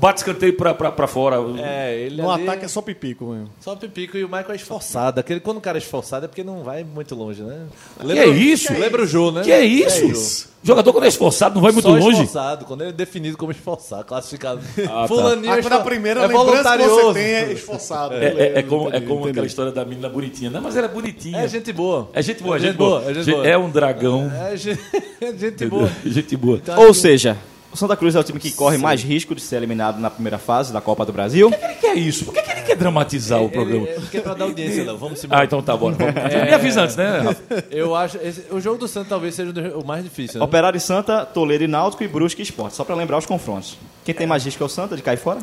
bate 0.00 0.20
escanteio 0.20 0.54
pra, 0.56 0.72
pra, 0.74 0.90
pra 0.92 1.06
fora. 1.06 1.36
É, 1.60 1.98
ele 2.00 2.22
No 2.22 2.30
ali 2.30 2.42
ataque 2.44 2.64
é 2.64 2.68
só 2.68 2.80
pipico 2.82 3.26
mesmo. 3.26 3.50
Só 3.60 3.74
pipico 3.76 4.16
e 4.16 4.24
o 4.24 4.28
Michael 4.28 4.52
é 4.52 4.56
esforçado. 4.56 5.20
Aquele, 5.20 5.40
quando 5.40 5.58
o 5.58 5.60
cara 5.60 5.76
é 5.78 5.80
esforçado 5.80 6.24
é 6.24 6.28
porque 6.28 6.42
não 6.44 6.62
vai 6.62 6.84
muito 6.84 7.14
longe, 7.14 7.42
né? 7.42 7.66
Que 8.00 8.12
é 8.18 8.26
isso? 8.26 8.72
Lembra 8.72 9.02
o 9.02 9.06
Jô, 9.06 9.30
né? 9.30 9.42
Que 9.42 9.52
é 9.52 9.62
isso? 9.64 10.48
Jogador 10.62 10.92
quando 10.92 11.04
é 11.04 11.08
esforçado 11.08 11.54
não 11.54 11.62
vai 11.62 11.70
muito 11.70 11.84
Só 11.84 11.94
longe. 11.94 12.08
esforçado, 12.22 12.64
quando 12.64 12.80
ele 12.80 12.90
é 12.90 12.92
definido 12.92 13.36
como 13.38 13.52
esforçado, 13.52 14.04
classificado. 14.04 14.60
tá. 14.84 15.06
Fulaninho 15.06 15.52
Ah, 15.52 15.58
é 15.58 15.74
a 15.74 15.80
primeira 15.80 16.20
é 16.20 16.26
lembrança 16.26 16.76
que 16.76 16.84
você 16.88 17.12
tem 17.14 17.22
é 17.22 17.52
esforçado. 17.52 18.14
É, 18.14 18.26
é- 18.26 18.58
é 18.58 18.62
como, 18.62 18.90
é 18.92 19.00
como 19.00 19.26
aquela 19.28 19.46
história 19.46 19.70
da 19.70 19.84
menina 19.84 20.08
bonitinha. 20.08 20.50
Não, 20.50 20.60
mas 20.60 20.76
ela 20.76 20.86
é 20.86 20.90
bonitinha. 20.90 21.38
É 21.38 21.46
gente 21.48 21.72
boa. 21.72 22.10
É 22.12 22.20
gente 22.22 22.42
boa, 22.42 22.56
É 22.56 22.60
gente 22.60 22.76
boa. 22.76 23.02
é 23.02 23.14
gente 23.14 23.24
Gente- 23.24 23.34
boa. 23.34 23.46
É 23.46 23.56
um 23.56 23.70
dragão. 23.70 24.30
É 24.50 24.56
gente, 24.58 24.80
é 25.20 25.32
gente 25.32 25.66
boa. 25.66 25.90
Gente 26.04 26.36
boa. 26.36 26.60
Ou 26.76 26.92
seja, 26.92 27.36
o 27.57 27.57
Santa 27.78 27.96
Cruz 27.96 28.14
é 28.14 28.18
o 28.20 28.24
time 28.24 28.38
que 28.38 28.50
corre 28.52 28.76
mais 28.78 29.02
risco 29.02 29.34
de 29.34 29.40
ser 29.40 29.56
eliminado 29.56 29.98
na 30.00 30.10
primeira 30.10 30.38
fase 30.38 30.72
da 30.72 30.80
Copa 30.80 31.04
do 31.06 31.12
Brasil. 31.12 31.50
Por 31.50 31.58
que 31.58 31.64
ele 31.64 31.74
quer 31.74 31.94
isso? 31.96 32.24
Por 32.26 32.34
que, 32.34 32.42
que 32.42 32.50
ele 32.50 32.60
quer 32.62 32.76
dramatizar 32.76 33.42
o 33.42 33.48
programa. 33.48 33.86
Ele, 33.86 33.96
é 33.96 34.00
porque 34.00 34.16
é 34.18 34.20
pra 34.20 34.34
dar 34.34 34.44
audiência, 34.44 34.84
Léo. 34.84 34.98
Vamos 34.98 35.22
embora. 35.24 35.40
Ah, 35.40 35.44
então 35.44 35.62
tá 35.62 35.76
bom. 35.76 35.92
Vamos. 35.92 36.14
Me 36.14 36.54
avisa 36.54 36.82
antes, 36.82 36.96
né, 36.96 37.18
Rafa? 37.20 37.42
Eu 37.70 37.94
acho. 37.94 38.18
esse- 38.18 38.44
o 38.50 38.60
jogo 38.60 38.78
do 38.78 38.88
Santos 38.88 39.08
talvez 39.08 39.34
seja 39.34 39.52
o 39.76 39.84
mais 39.86 40.02
difícil. 40.04 40.38
Né? 40.40 40.44
Operário 40.44 40.76
e 40.76 40.80
Santa, 40.80 41.24
Toledo 41.24 41.64
e 41.64 41.68
Náutico 41.68 42.02
e 42.04 42.08
Brusque 42.08 42.40
e 42.40 42.44
Esporte. 42.44 42.74
Só 42.76 42.84
pra 42.84 42.94
lembrar 42.94 43.18
os 43.18 43.26
confrontos. 43.26 43.78
Quem 44.04 44.14
tem 44.14 44.26
mais 44.26 44.44
risco 44.44 44.62
é 44.62 44.66
o 44.66 44.68
Santa 44.68 44.96
de 44.96 45.02
cair 45.02 45.16
fora? 45.18 45.40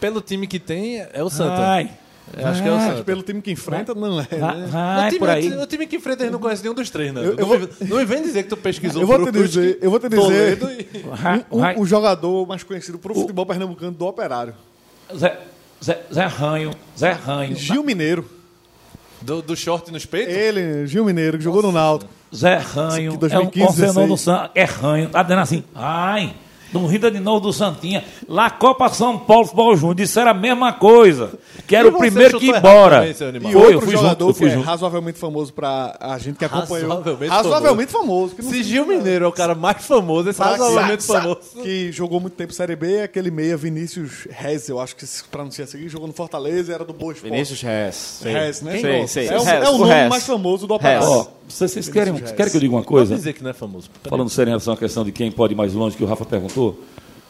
Pelo 0.00 0.20
time 0.20 0.46
que 0.46 0.58
tem, 0.58 1.04
é 1.12 1.22
o 1.22 1.30
Santa. 1.30 1.56
Vai, 1.56 1.90
Eu 2.36 2.46
acho 2.48 2.62
que 2.62 2.68
é 2.68 2.72
o 2.72 2.76
que 2.78 2.82
Santa. 2.84 3.04
pelo 3.04 3.22
time 3.22 3.40
que 3.42 3.50
enfrenta, 3.52 3.94
não 3.94 4.18
é. 4.20 4.24
vai, 4.24 4.56
né? 4.56 4.66
vai 4.66 5.06
o, 5.06 5.08
time, 5.08 5.18
por 5.18 5.28
aí. 5.30 5.52
o 5.52 5.66
time 5.66 5.86
que 5.86 5.96
enfrenta 5.96 6.22
a 6.22 6.26
gente 6.26 6.32
não 6.32 6.40
conhece 6.40 6.62
nenhum 6.62 6.74
dos 6.74 6.90
três, 6.90 7.12
né? 7.12 7.20
Eu- 7.20 7.32
eu 7.32 7.36
não, 7.36 7.46
vou- 7.46 7.58
me, 7.58 7.68
não 7.82 7.96
me 7.98 8.04
vem 8.04 8.22
dizer 8.22 8.42
que 8.44 8.48
tu 8.48 8.56
pesquisou 8.56 9.02
Eu 9.02 9.06
vou 9.06 9.24
te 9.24 9.30
dizer, 9.32 9.78
eu 9.82 9.90
vou 9.90 10.00
te 10.00 10.08
dizer 10.08 10.20
Toledo 10.22 10.68
e... 10.70 10.86
Um- 11.50 11.80
o 11.82 11.86
jogador 11.86 12.46
mais 12.46 12.62
conhecido 12.62 12.98
pro 12.98 13.14
futebol 13.14 13.44
pernambucano 13.46 13.92
do 13.92 14.06
Operário. 14.06 14.54
Zé, 15.14 15.38
Zé, 15.84 16.00
Zé 16.12 16.24
Ranho, 16.26 16.70
Zé 16.98 17.12
Ranho. 17.12 17.54
Gil 17.56 17.84
Mineiro. 17.84 18.28
do, 19.20 19.40
do 19.42 19.54
short 19.56 19.92
nos 19.92 20.04
peitos. 20.06 20.34
Ele, 20.34 20.86
Gil 20.86 21.04
Mineiro, 21.04 21.38
que 21.38 21.44
jogou 21.44 21.62
no 21.62 21.70
Náutico. 21.72 22.10
Zé 22.34 22.56
Ranho, 22.56 23.12
Isso 23.14 23.26
aqui, 23.26 23.34
é 23.34 23.38
um 23.38 23.44
2015, 23.50 23.80
16. 23.80 24.20
Santos, 24.20 24.50
é 24.54 24.64
Ranho, 24.64 25.08
tá 25.10 25.22
dando 25.22 25.38
assim, 25.40 25.62
ai, 25.74 26.34
não 26.74 26.86
rida 26.86 27.10
de 27.10 27.20
novo 27.20 27.40
do 27.40 27.52
Santinha. 27.52 28.04
Lá 28.28 28.50
Copa 28.50 28.88
São 28.90 29.18
Paulo 29.18 29.44
Futebol 29.46 29.76
Júnior, 29.76 29.94
disseram 29.94 30.30
a 30.30 30.34
mesma 30.34 30.72
coisa, 30.72 31.32
que 31.66 31.74
era 31.74 31.86
E 31.88 31.90
o 31.90 31.96
primeiro 31.98 32.38
que 32.38 32.46
ia 32.46 32.58
embora. 32.58 32.98
também, 33.00 33.14
seu 33.14 33.28
animal. 33.28 33.50
E 33.50 33.54
Foi, 33.54 33.62
eu 33.62 33.66
outro 33.66 33.80
fui 33.82 33.90
junto, 33.92 34.02
jogador 34.02 34.28
eu 34.28 34.34
fui 34.34 34.46
que 34.48 34.52
é 34.52 34.56
junto. 34.56 34.66
razoavelmente 34.66 35.18
famoso 35.18 35.52
pra 35.52 35.96
a 36.00 36.18
gente 36.18 36.36
que 36.38 36.44
acompanhou. 36.44 36.88
Razoavelmente 36.88 37.30
Razoavelmente 37.32 37.92
famoso. 37.92 38.34
que 38.34 38.42
não 38.42 38.50
Se 38.50 38.62
Gil 38.62 38.86
Mineiro 38.86 39.24
é 39.24 39.28
o 39.28 39.32
cara 39.32 39.54
mais 39.54 39.84
famoso, 39.86 40.28
esse 40.28 40.36
Pra- 40.38 40.50
razoavelmente 40.50 41.04
famoso. 41.04 41.38
Que 41.62 41.92
jogou 41.92 42.20
muito 42.20 42.34
tempo 42.34 42.52
Série 42.52 42.76
B, 42.76 42.96
é 42.96 43.02
aquele 43.04 43.30
meia 43.30 43.56
Vinícius 43.56 44.26
Rez, 44.30 44.68
eu 44.68 44.80
acho 44.80 44.96
que 44.96 45.06
se 45.06 45.24
pronuncia 45.24 45.64
assim, 45.64 45.88
jogou 45.88 46.06
no 46.06 46.12
Fortaleza, 46.12 46.72
era 46.74 46.84
do 46.84 46.92
Boa 46.92 47.12
Esporte. 47.12 47.32
Vinícius 47.32 47.60
Rez. 47.62 48.20
Rez, 48.24 48.62
né? 48.62 48.78
Sei, 48.80 49.06
sei. 49.06 49.28
É, 49.28 49.38
o, 49.38 49.48
é 49.48 49.70
o 49.70 49.78
nome 49.78 50.08
mais 50.08 50.26
famoso 50.26 50.66
do 50.66 50.74
Operário. 50.74 51.28
Vocês, 51.46 51.88
querem, 51.90 52.14
querem 52.14 52.50
que 52.50 52.56
eu 52.56 52.60
diga 52.60 52.72
uma 52.74 52.80
Pode 52.80 52.88
coisa? 52.88 53.14
dizer 53.14 53.34
que 53.34 53.42
não 53.42 53.50
é 53.50 53.52
famoso. 53.52 53.90
Falando 54.04 54.30
sério 54.30 54.48
em 54.48 54.52
relação 54.52 54.72
à 54.72 54.76
questão 54.78 55.04
de 55.04 55.12
quem 55.12 55.30
pode 55.30 55.52
ir 55.52 55.56
mais 55.56 55.74
longe, 55.74 55.94
que 55.94 56.02
o 56.02 56.06
Rafa 56.06 56.24
perguntou. 56.24 56.63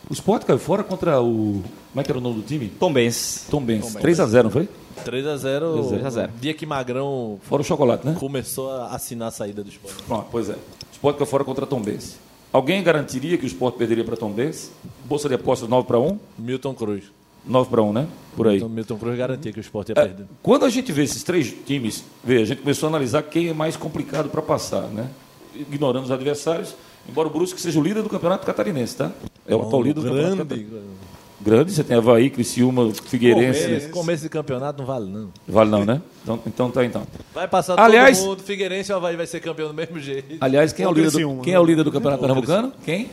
O 0.09 0.13
Sport 0.13 0.45
caiu 0.45 0.59
fora 0.59 0.83
contra 0.85 1.21
o. 1.21 1.63
Como 1.93 2.01
é 2.01 2.05
que 2.05 2.11
era 2.11 2.19
o 2.19 2.21
nome 2.21 2.37
do 2.37 2.43
time? 2.43 2.69
Tombense. 2.69 3.51
Tom 3.51 3.63
Benz. 3.63 3.95
3x0, 3.95 4.43
não 4.45 4.51
foi? 4.51 4.69
3x0. 5.05 6.01
3x0. 6.03 6.31
Dia 6.41 6.55
que 6.55 6.67
Magrão 6.67 7.39
Fora 7.43 7.63
o 7.63 7.65
chocolate, 7.65 8.07
né? 8.07 8.17
começou 8.19 8.71
a 8.71 8.89
assinar 8.95 9.29
a 9.29 9.31
saída 9.31 9.63
do 9.63 9.71
esporte. 9.71 10.03
Pronto, 10.03 10.27
pois 10.31 10.49
é. 10.51 10.53
O 10.55 10.59
Sport 10.93 11.17
caiu 11.17 11.27
fora 11.27 11.45
contra 11.45 11.67
Tom 11.67 11.81
Benz. 11.81 12.19
Alguém 12.53 12.83
garantiria 12.83 13.37
que 13.37 13.45
o 13.45 13.47
Sport 13.49 13.77
perderia 13.77 14.05
para 14.05 14.17
Tom 14.17 14.31
Benz? 14.31 14.71
Bolsa 15.05 15.29
de 15.29 15.35
apostas 15.35 15.69
9 15.69 15.87
para 15.87 15.99
1? 15.99 16.19
Milton 16.39 16.75
Cruz. 16.75 17.05
9 17.47 17.69
para 17.71 17.83
1, 17.83 17.93
né? 17.93 18.09
Por 18.37 18.49
aí. 18.49 18.57
Então, 18.57 18.69
Milton 18.69 18.97
Cruz 18.97 19.19
garantia 19.19 19.53
que 19.53 19.59
o 19.59 19.61
esporte 19.61 19.91
ia 19.91 19.95
É, 20.01 20.05
perder. 20.07 20.27
quando 20.43 20.65
a 20.65 20.69
gente 20.71 20.91
vê 20.93 21.03
esses 21.03 21.23
três 21.23 21.53
times, 21.67 22.05
vê, 22.23 22.41
a 22.43 22.45
gente 22.45 22.61
começou 22.63 22.87
a 22.87 22.91
analisar 22.91 23.23
quem 23.23 23.49
é 23.49 23.53
mais 23.55 23.77
complicado 23.77 24.29
para 24.31 24.41
passar, 24.41 24.83
né? 24.83 25.09
Ignorando 25.55 26.05
os 26.05 26.11
adversários, 26.11 26.75
embora 27.09 27.29
o 27.29 27.31
Brusque 27.31 27.61
seja 27.61 27.79
o 27.79 27.83
líder 27.83 28.03
do 28.03 28.09
campeonato 28.09 28.47
catarinense, 28.47 28.97
tá? 28.97 29.13
É 29.47 29.55
o 29.55 29.63
atual 29.63 29.83
líder 29.83 30.01
do 30.01 30.03
campeonato 30.03 30.37
grande. 30.37 30.49
catarinense. 30.65 31.05
Grande, 31.41 31.73
você 31.73 31.85
tem 31.85 31.97
Havaí, 31.97 32.31
Criciúma, 32.31 32.91
Figueirense. 33.05 33.65
Começo, 33.65 33.91
começo 33.91 34.23
de 34.23 34.29
campeonato 34.31 34.79
não 34.79 34.87
vale, 34.87 35.07
não. 35.11 35.29
Vale 35.47 35.71
não, 35.71 35.85
né? 35.85 36.01
Então, 36.23 36.41
então 36.47 36.71
tá 36.71 36.85
então. 36.85 37.07
Vai 37.35 37.47
passar 37.47 37.79
Aliás- 37.79 38.19
todo 38.19 38.29
mundo, 38.29 38.43
Figueirense 38.43 38.91
e 38.91 38.95
Havaí 38.95 39.15
vai 39.17 39.27
ser 39.27 39.41
campeão 39.41 39.69
do 39.69 39.75
mesmo 39.75 40.01
jeito. 40.01 40.37
Aliás, 40.41 40.73
quem 40.73 40.87
é 40.87 40.89
o 40.89 40.93
líder 40.93 41.11
do, 41.11 41.19
quem 41.43 41.53
né? 41.53 41.59
é 41.59 41.61
o 41.61 41.65
líder 41.65 41.83
do 41.85 41.93
campeonato 41.93 42.21
pernambucano? 42.21 42.73
Quem? 42.85 43.11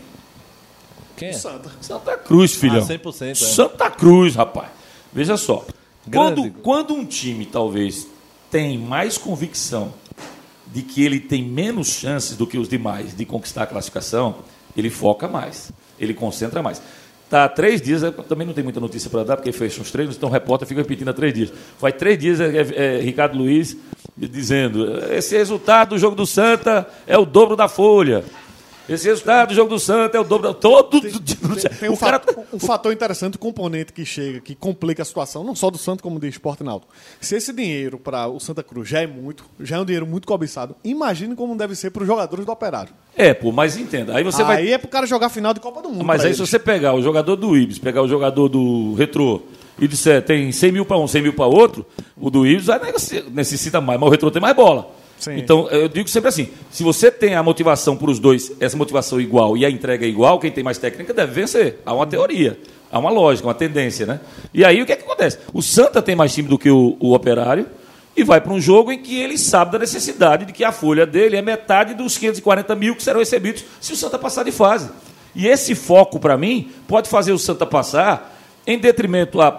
Quem 1.17 1.29
é? 1.29 1.33
Santa. 1.33 1.69
Santa 1.81 2.17
Cruz, 2.17 2.55
filhão. 2.55 2.77
Ah, 2.77 2.87
100%, 2.87 3.31
é. 3.31 3.35
Santa 3.35 3.89
Cruz, 3.91 4.35
rapaz. 4.35 4.69
Veja 5.11 5.35
só. 5.35 5.65
Quando, 6.11 6.49
quando 6.61 6.93
um 6.93 7.03
time, 7.05 7.45
talvez, 7.45 8.07
tem 8.49 8.77
mais 8.77 9.17
convicção 9.17 9.93
de 10.73 10.81
que 10.81 11.03
ele 11.03 11.19
tem 11.19 11.43
menos 11.43 11.89
chances 11.89 12.35
do 12.37 12.47
que 12.47 12.57
os 12.57 12.69
demais 12.69 13.15
de 13.15 13.25
conquistar 13.25 13.63
a 13.63 13.67
classificação, 13.67 14.37
ele 14.75 14.89
foca 14.89 15.27
mais, 15.27 15.71
ele 15.99 16.13
concentra 16.13 16.61
mais. 16.63 16.81
Tá 17.29 17.45
há 17.45 17.49
três 17.49 17.81
dias, 17.81 18.01
também 18.27 18.45
não 18.45 18.53
tem 18.53 18.63
muita 18.63 18.79
notícia 18.79 19.09
para 19.09 19.23
dar, 19.23 19.37
porque 19.37 19.53
fecham 19.53 19.83
os 19.83 19.89
treinos, 19.89 20.17
então 20.17 20.27
o 20.27 20.31
repórter 20.31 20.67
fica 20.67 20.81
repetindo 20.81 21.07
há 21.09 21.13
três 21.13 21.33
dias. 21.33 21.53
Faz 21.79 21.95
três 21.95 22.17
dias, 22.17 22.41
é, 22.41 22.45
é, 22.45 22.97
é, 22.97 23.01
Ricardo 23.01 23.37
Luiz 23.37 23.77
dizendo: 24.17 24.85
esse 25.13 25.37
resultado 25.37 25.89
do 25.89 25.97
jogo 25.97 26.13
do 26.13 26.25
Santa 26.25 26.85
é 27.07 27.17
o 27.17 27.25
dobro 27.25 27.55
da 27.55 27.69
folha. 27.69 28.23
Esse 28.93 29.07
resultado 29.07 29.49
do 29.49 29.55
jogo 29.55 29.69
do 29.69 29.79
Santa 29.79 30.17
é 30.17 30.19
o 30.19 30.23
dobro. 30.23 30.53
Todo. 30.53 31.01
Tem 31.79 31.89
um, 31.89 31.93
o 31.93 31.97
cara. 31.97 32.19
fator, 32.19 32.45
um 32.53 32.59
fator 32.59 32.93
interessante, 32.93 33.35
um 33.35 33.39
componente 33.39 33.93
que 33.93 34.05
chega, 34.05 34.39
que 34.39 34.53
complica 34.53 35.01
a 35.01 35.05
situação, 35.05 35.43
não 35.43 35.55
só 35.55 35.69
do 35.69 35.77
Santos, 35.77 36.01
como 36.01 36.19
do 36.19 36.27
esporte 36.27 36.63
náutico. 36.63 36.91
Se 37.19 37.35
esse 37.35 37.53
dinheiro 37.53 37.97
para 37.97 38.27
o 38.27 38.39
Santa 38.39 38.61
Cruz 38.63 38.89
já 38.89 39.01
é 39.01 39.07
muito, 39.07 39.45
já 39.59 39.77
é 39.77 39.79
um 39.79 39.85
dinheiro 39.85 40.05
muito 40.05 40.27
cobiçado, 40.27 40.75
imagine 40.83 41.35
como 41.35 41.55
deve 41.55 41.75
ser 41.75 41.91
para 41.91 42.01
os 42.01 42.07
jogadores 42.07 42.45
do 42.45 42.51
Operário. 42.51 42.93
É, 43.15 43.33
pô, 43.33 43.51
mas 43.51 43.77
entenda. 43.77 44.15
Aí 44.15 44.23
você 44.23 44.41
aí 44.41 44.47
vai. 44.47 44.71
é 44.71 44.77
pro 44.77 44.87
cara 44.87 45.05
jogar 45.05 45.29
final 45.29 45.53
de 45.53 45.59
Copa 45.59 45.81
do 45.81 45.89
Mundo. 45.89 46.03
Mas 46.03 46.21
aí, 46.21 46.33
se 46.33 46.41
eles. 46.41 46.49
você 46.49 46.59
pegar 46.59 46.93
o 46.93 47.01
jogador 47.01 47.35
do 47.35 47.55
Ibis, 47.55 47.79
pegar 47.79 48.01
o 48.01 48.07
jogador 48.07 48.49
do 48.49 48.93
Retrô 48.95 49.41
e 49.79 49.87
disser 49.87 50.21
tem 50.21 50.51
100 50.51 50.71
mil 50.71 50.85
para 50.85 50.97
um, 50.97 51.07
100 51.07 51.21
mil 51.21 51.33
para 51.33 51.45
outro, 51.45 51.85
o 52.17 52.29
do 52.29 52.45
Ibis 52.45 52.65
vai 52.65 52.79
necessita 53.31 53.79
mais, 53.79 53.99
mas 53.99 54.07
o 54.07 54.11
Retrô 54.11 54.29
tem 54.29 54.41
mais 54.41 54.55
bola. 54.55 55.00
Sim. 55.21 55.37
Então, 55.37 55.69
eu 55.69 55.87
digo 55.87 56.09
sempre 56.09 56.29
assim: 56.29 56.49
se 56.71 56.81
você 56.81 57.11
tem 57.11 57.35
a 57.35 57.43
motivação 57.43 57.95
para 57.95 58.09
os 58.09 58.17
dois, 58.17 58.51
essa 58.59 58.75
motivação 58.75 59.21
igual 59.21 59.55
e 59.55 59.63
a 59.63 59.69
entrega 59.69 60.03
igual, 60.03 60.39
quem 60.39 60.51
tem 60.51 60.63
mais 60.63 60.79
técnica 60.79 61.13
deve 61.13 61.31
vencer. 61.31 61.79
Há 61.85 61.93
uma 61.93 62.07
teoria, 62.07 62.57
há 62.91 62.97
uma 62.97 63.11
lógica, 63.11 63.47
uma 63.47 63.53
tendência, 63.53 64.07
né? 64.07 64.19
E 64.51 64.65
aí 64.65 64.81
o 64.81 64.85
que, 64.85 64.93
é 64.93 64.95
que 64.95 65.03
acontece? 65.03 65.37
O 65.53 65.61
Santa 65.61 66.01
tem 66.01 66.15
mais 66.15 66.33
time 66.33 66.49
do 66.49 66.57
que 66.57 66.71
o, 66.71 66.97
o 66.99 67.13
Operário 67.13 67.67
e 68.17 68.23
vai 68.23 68.41
para 68.41 68.51
um 68.51 68.59
jogo 68.59 68.91
em 68.91 68.97
que 68.97 69.15
ele 69.21 69.37
sabe 69.37 69.73
da 69.73 69.77
necessidade 69.77 70.43
de 70.43 70.53
que 70.53 70.63
a 70.63 70.71
folha 70.71 71.05
dele 71.05 71.37
é 71.37 71.41
metade 71.41 71.93
dos 71.93 72.17
540 72.17 72.75
mil 72.75 72.95
que 72.95 73.03
serão 73.03 73.19
recebidos 73.19 73.63
se 73.79 73.93
o 73.93 73.95
Santa 73.95 74.17
passar 74.17 74.43
de 74.43 74.51
fase. 74.51 74.89
E 75.35 75.47
esse 75.47 75.75
foco, 75.75 76.19
para 76.19 76.35
mim, 76.35 76.71
pode 76.87 77.07
fazer 77.07 77.31
o 77.31 77.37
Santa 77.37 77.67
passar 77.67 78.35
em 78.65 78.79
detrimento 78.79 79.39
a 79.39 79.51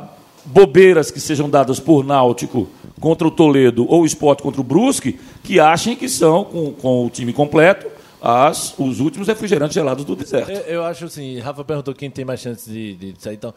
bobeiras 0.45 1.11
que 1.11 1.21
sejam 1.21 1.49
dadas 1.49 1.79
por 1.81 2.05
Náutico 2.05 2.69
contra 3.01 3.27
o 3.27 3.31
Toledo 3.31 3.87
ou 3.89 4.03
o 4.03 4.07
Sport 4.07 4.41
contra 4.43 4.61
o 4.61 4.65
Brusque, 4.65 5.19
que 5.43 5.59
achem 5.61 5.97
que 5.97 6.09
são, 6.09 6.45
com, 6.45 6.73
com 6.73 7.07
o 7.07 7.11
time 7.11 7.33
completo, 7.33 7.87
as, 8.21 8.75
os 8.79 9.01
últimos 9.01 9.27
refrigerantes 9.29 9.75
gelados 9.75 10.05
do 10.05 10.15
deserto. 10.15 10.51
Eu, 10.51 10.61
eu 10.61 10.85
acho 10.85 11.05
assim, 11.07 11.39
Rafa 11.39 11.65
perguntou 11.65 11.95
quem 11.95 12.11
tem 12.11 12.25
mais 12.25 12.41
chance 12.41 12.71
de, 12.71 12.95
de 12.95 13.15
sair, 13.19 13.35
então, 13.35 13.53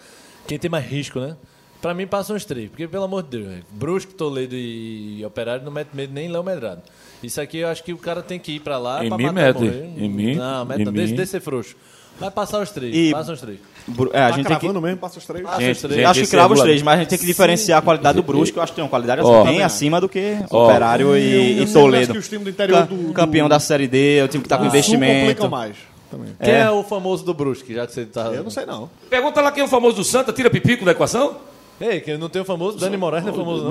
quem 0.47 0.57
tem 0.57 0.69
mais 0.69 0.85
risco, 0.85 1.19
né? 1.19 1.35
Pra 1.81 1.93
mim 1.93 2.07
passam 2.07 2.35
os 2.35 2.43
três, 2.45 2.67
porque 2.69 2.87
pelo 2.87 3.03
amor 3.03 3.21
de 3.21 3.37
Deus, 3.37 3.57
Brusque, 3.69 4.13
Toledo 4.15 4.55
e 4.55 5.23
Operário 5.23 5.63
não 5.63 5.71
mete 5.71 5.89
medo 5.93 6.11
nem 6.13 6.27
Léo 6.27 6.43
Medrado. 6.43 6.81
Isso 7.21 7.39
aqui 7.39 7.59
eu 7.59 7.67
acho 7.67 7.83
que 7.83 7.93
o 7.93 7.97
cara 7.97 8.23
tem 8.23 8.39
que 8.39 8.53
ir 8.53 8.59
pra 8.59 8.79
lá 8.79 9.05
Em 9.05 9.09
pra 9.09 9.17
mim 9.17 9.25
matar 9.25 9.33
mete. 9.35 9.55
morrer. 9.59 9.89
Em 9.97 10.09
mim, 10.09 10.35
Não, 10.35 10.65
mete 10.65 10.81
em 10.81 10.85
não, 10.85 10.93
deixa, 10.93 11.11
mim. 11.11 11.17
deixa 11.17 11.31
ser 11.33 11.41
frouxo. 11.41 11.75
Vai 12.19 12.31
passar 12.31 12.61
os 12.61 12.69
três, 12.71 12.95
E- 12.95 13.11
passam 13.11 13.33
os 13.33 13.41
três. 13.41 13.59
Bru- 13.87 14.09
É, 14.13 14.23
a 14.23 14.29
Tá 14.29 14.35
gente 14.37 14.47
tem 14.47 14.57
que. 14.57 14.67
mesmo, 14.67 14.97
passa 14.97 15.19
os 15.19 15.25
três. 15.25 15.43
Passa 15.43 15.59
Gente, 15.61 15.71
os 15.75 15.81
três. 15.81 15.95
gente, 15.95 16.05
acho 16.05 16.21
que 16.21 16.27
crava 16.27 16.53
os 16.53 16.61
três, 16.61 16.81
mas 16.81 16.95
a 16.95 16.97
gente 17.01 17.09
tem 17.09 17.19
que 17.19 17.25
diferenciar 17.25 17.79
a 17.79 17.81
qualidade 17.81 18.15
do 18.15 18.23
Brusque, 18.23 18.57
eu 18.57 18.63
acho 18.63 18.71
que 18.71 18.77
tem 18.77 18.83
uma 18.83 18.89
qualidade 18.89 19.21
assim, 19.21 19.29
Ó. 19.29 19.43
bem 19.43 19.61
acima 19.61 20.01
do 20.01 20.09
que 20.09 20.37
Ó. 20.49 20.65
Operário 20.65 21.15
e, 21.15 21.33
Eu- 21.33 21.39
eu 21.39 21.43
e 21.43 21.47
sempre 21.49 21.63
acho 21.63 21.73
Toledo. 21.73 22.13
que 22.13 22.19
os 22.19 22.27
times 22.27 22.43
do 22.45 22.49
interior 22.49 22.79
Ca- 22.79 22.85
do- 22.85 22.95
do- 22.95 23.13
Campeão 23.13 23.47
da 23.49 23.59
Série 23.59 23.87
D, 23.87 24.17
é 24.17 24.23
o 24.23 24.27
time 24.27 24.41
que 24.41 24.47
está 24.47 24.57
com 24.57 24.63
Sul 24.63 24.69
investimento. 24.69 25.19
complicam 25.19 25.49
mais. 25.49 25.75
Também. 26.09 26.29
Quem 26.41 26.53
é. 26.53 26.69
o 26.71 26.83
famoso 26.83 27.23
do 27.25 27.33
Brusque, 27.33 27.73
já 27.75 27.85
que 27.85 27.93
você 27.93 28.05
tá... 28.05 28.21
Eu 28.33 28.43
não 28.43 28.49
sei 28.49 28.65
não. 28.65 28.89
Pergunta 29.09 29.41
lá 29.41 29.51
quem 29.51 29.61
é 29.61 29.65
o 29.65 29.69
famoso 29.69 29.97
do 29.97 30.03
Santa, 30.03 30.31
tira 30.33 30.49
pipico 30.49 30.83
da 30.85 30.91
equação? 30.91 31.35
Ei, 31.81 31.99
que 31.99 32.17
não 32.17 32.29
tem 32.29 32.41
o 32.41 32.45
famoso, 32.45 32.77
Dani 32.79 32.95
Moraes 32.95 33.23
não 33.25 33.33
é 33.33 33.35
famoso 33.35 33.63
não. 33.63 33.69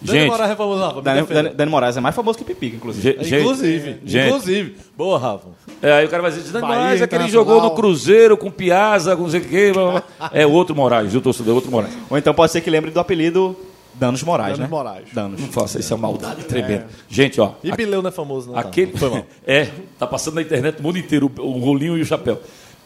Dani 0.00 0.18
Gente, 0.20 0.30
Moraes 0.30 0.50
é 0.50 0.56
famoso 0.56 0.80
Rafa, 0.80 1.02
Dani. 1.02 1.22
Dani- 1.26 1.48
Dani 1.50 1.70
Moraes 1.70 1.96
é 1.96 2.00
mais 2.00 2.14
famoso 2.14 2.38
que 2.38 2.44
Pipica, 2.44 2.76
inclusive. 2.76 3.24
ge- 3.24 3.40
Inclusive, 3.40 3.96
gente. 4.04 4.26
inclusive. 4.28 4.76
Boa, 4.96 5.18
Rafa. 5.18 5.48
É, 5.82 5.92
aí 5.92 6.06
o 6.06 6.08
cara 6.08 6.22
vai 6.22 6.30
dizer, 6.30 6.52
Dani 6.52 6.66
Bahia, 6.66 6.76
Moraes 6.82 7.00
é 7.00 7.04
aquele 7.04 7.24
que 7.24 7.30
jogou 7.30 7.60
no 7.60 7.70
Cruzeiro 7.72 8.36
com 8.36 8.50
Piazza, 8.50 9.16
com 9.16 9.22
não 9.24 9.30
sei 9.30 9.40
o 9.40 9.44
quê. 9.44 9.72
blá. 9.72 10.02
É 10.32 10.46
outro 10.46 10.74
Moraes, 10.76 11.10
viu, 11.12 11.20
torcedor? 11.20 11.52
É 11.52 11.54
outro 11.56 11.70
Moraes. 11.70 11.92
Ou 12.08 12.16
então 12.16 12.32
pode 12.32 12.52
ser 12.52 12.60
que 12.60 12.70
lembre 12.70 12.90
do 12.92 13.00
apelido 13.00 13.56
Danos 13.94 14.22
Moraes, 14.22 14.56
Danos 14.56 14.70
né? 14.70 14.76
Moraes. 14.76 15.08
Danos. 15.12 15.40
Não 15.40 15.48
faça 15.48 15.80
isso, 15.80 15.92
é 15.92 15.96
uma 15.96 16.06
maldade 16.08 16.44
tremenda. 16.44 16.86
Gente, 17.08 17.40
ó. 17.40 17.52
E 17.64 17.72
Bileu 17.72 18.00
não 18.00 18.08
é 18.10 18.12
famoso 18.12 18.46
não. 18.48 18.54
tá? 18.54 18.60
Aquele. 18.60 18.96
Foi 18.96 19.10
mal. 19.10 19.26
É, 19.44 19.68
tá 19.98 20.06
passando 20.06 20.34
na 20.36 20.42
internet 20.42 20.78
o 20.78 20.82
mundo 20.84 20.98
inteiro, 20.98 21.28
o, 21.38 21.42
o 21.42 21.58
rolinho 21.58 21.96
e 21.98 22.02
o 22.02 22.06
chapéu. 22.06 22.40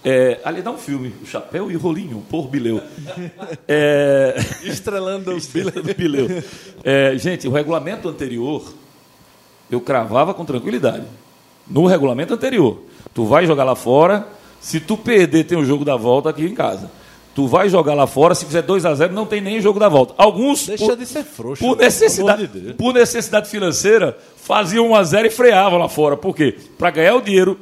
É, 0.05 0.41
ali 0.45 0.63
dá 0.63 0.71
um 0.73 0.79
filme, 0.79 1.15
o 1.23 1.27
chapéu 1.27 1.71
e 1.71 1.77
o 1.77 1.79
rolinho, 1.79 2.25
por 2.29 2.49
Bileu. 2.49 2.81
É, 3.69 4.35
Estrelando 4.65 5.31
o 5.31 5.41
Bileu. 5.41 5.83
do 5.83 5.95
Bileu. 5.95 6.43
É, 6.83 7.17
gente, 7.17 7.47
o 7.47 7.53
regulamento 7.53 8.09
anterior, 8.09 8.65
eu 9.71 9.81
cravava 9.81 10.35
com 10.35 10.45
tranquilidade. 10.45 11.05
No 11.69 11.87
regulamento 11.87 12.35
anterior, 12.35 12.83
tu 13.15 13.25
vai 13.25 13.47
jogar 13.47 13.63
lá 13.63 13.77
fora, 13.77 14.27
se 14.61 14.81
tu 14.81 14.97
perder, 14.97 15.45
tem 15.45 15.57
o 15.57 15.65
jogo 15.65 15.85
da 15.85 15.97
volta 15.97 16.31
aqui 16.31 16.45
em 16.45 16.55
casa. 16.55 16.91
Tu 17.35 17.47
vai 17.47 17.69
jogar 17.69 17.95
lá 17.95 18.07
fora, 18.07 18.35
se 18.35 18.45
fizer 18.45 18.61
2 18.61 18.85
a 18.85 18.95
0 18.95 19.15
não 19.15 19.25
tem 19.25 19.41
nem 19.41 19.61
jogo 19.61 19.79
da 19.79 19.89
volta. 19.89 20.15
Alguns, 20.19 20.67
Deixa 20.67 20.85
por, 20.85 20.97
de 20.97 21.07
ser 21.07 21.25
frouxo. 21.25 21.65
por 21.65 21.79
necessidade, 21.79 22.47
de 22.47 22.75
por 22.75 22.93
necessidade 22.93 23.49
financeira, 23.49 24.19
faziam 24.37 24.91
1 24.91 24.95
a 24.97 25.03
0 25.05 25.27
e 25.29 25.31
freavam 25.31 25.79
lá 25.79 25.89
fora. 25.89 26.17
Por 26.17 26.37
quê? 26.37 26.57
Para 26.77 26.91
ganhar 26.91 27.15
o 27.15 27.23
dinheiro 27.23 27.59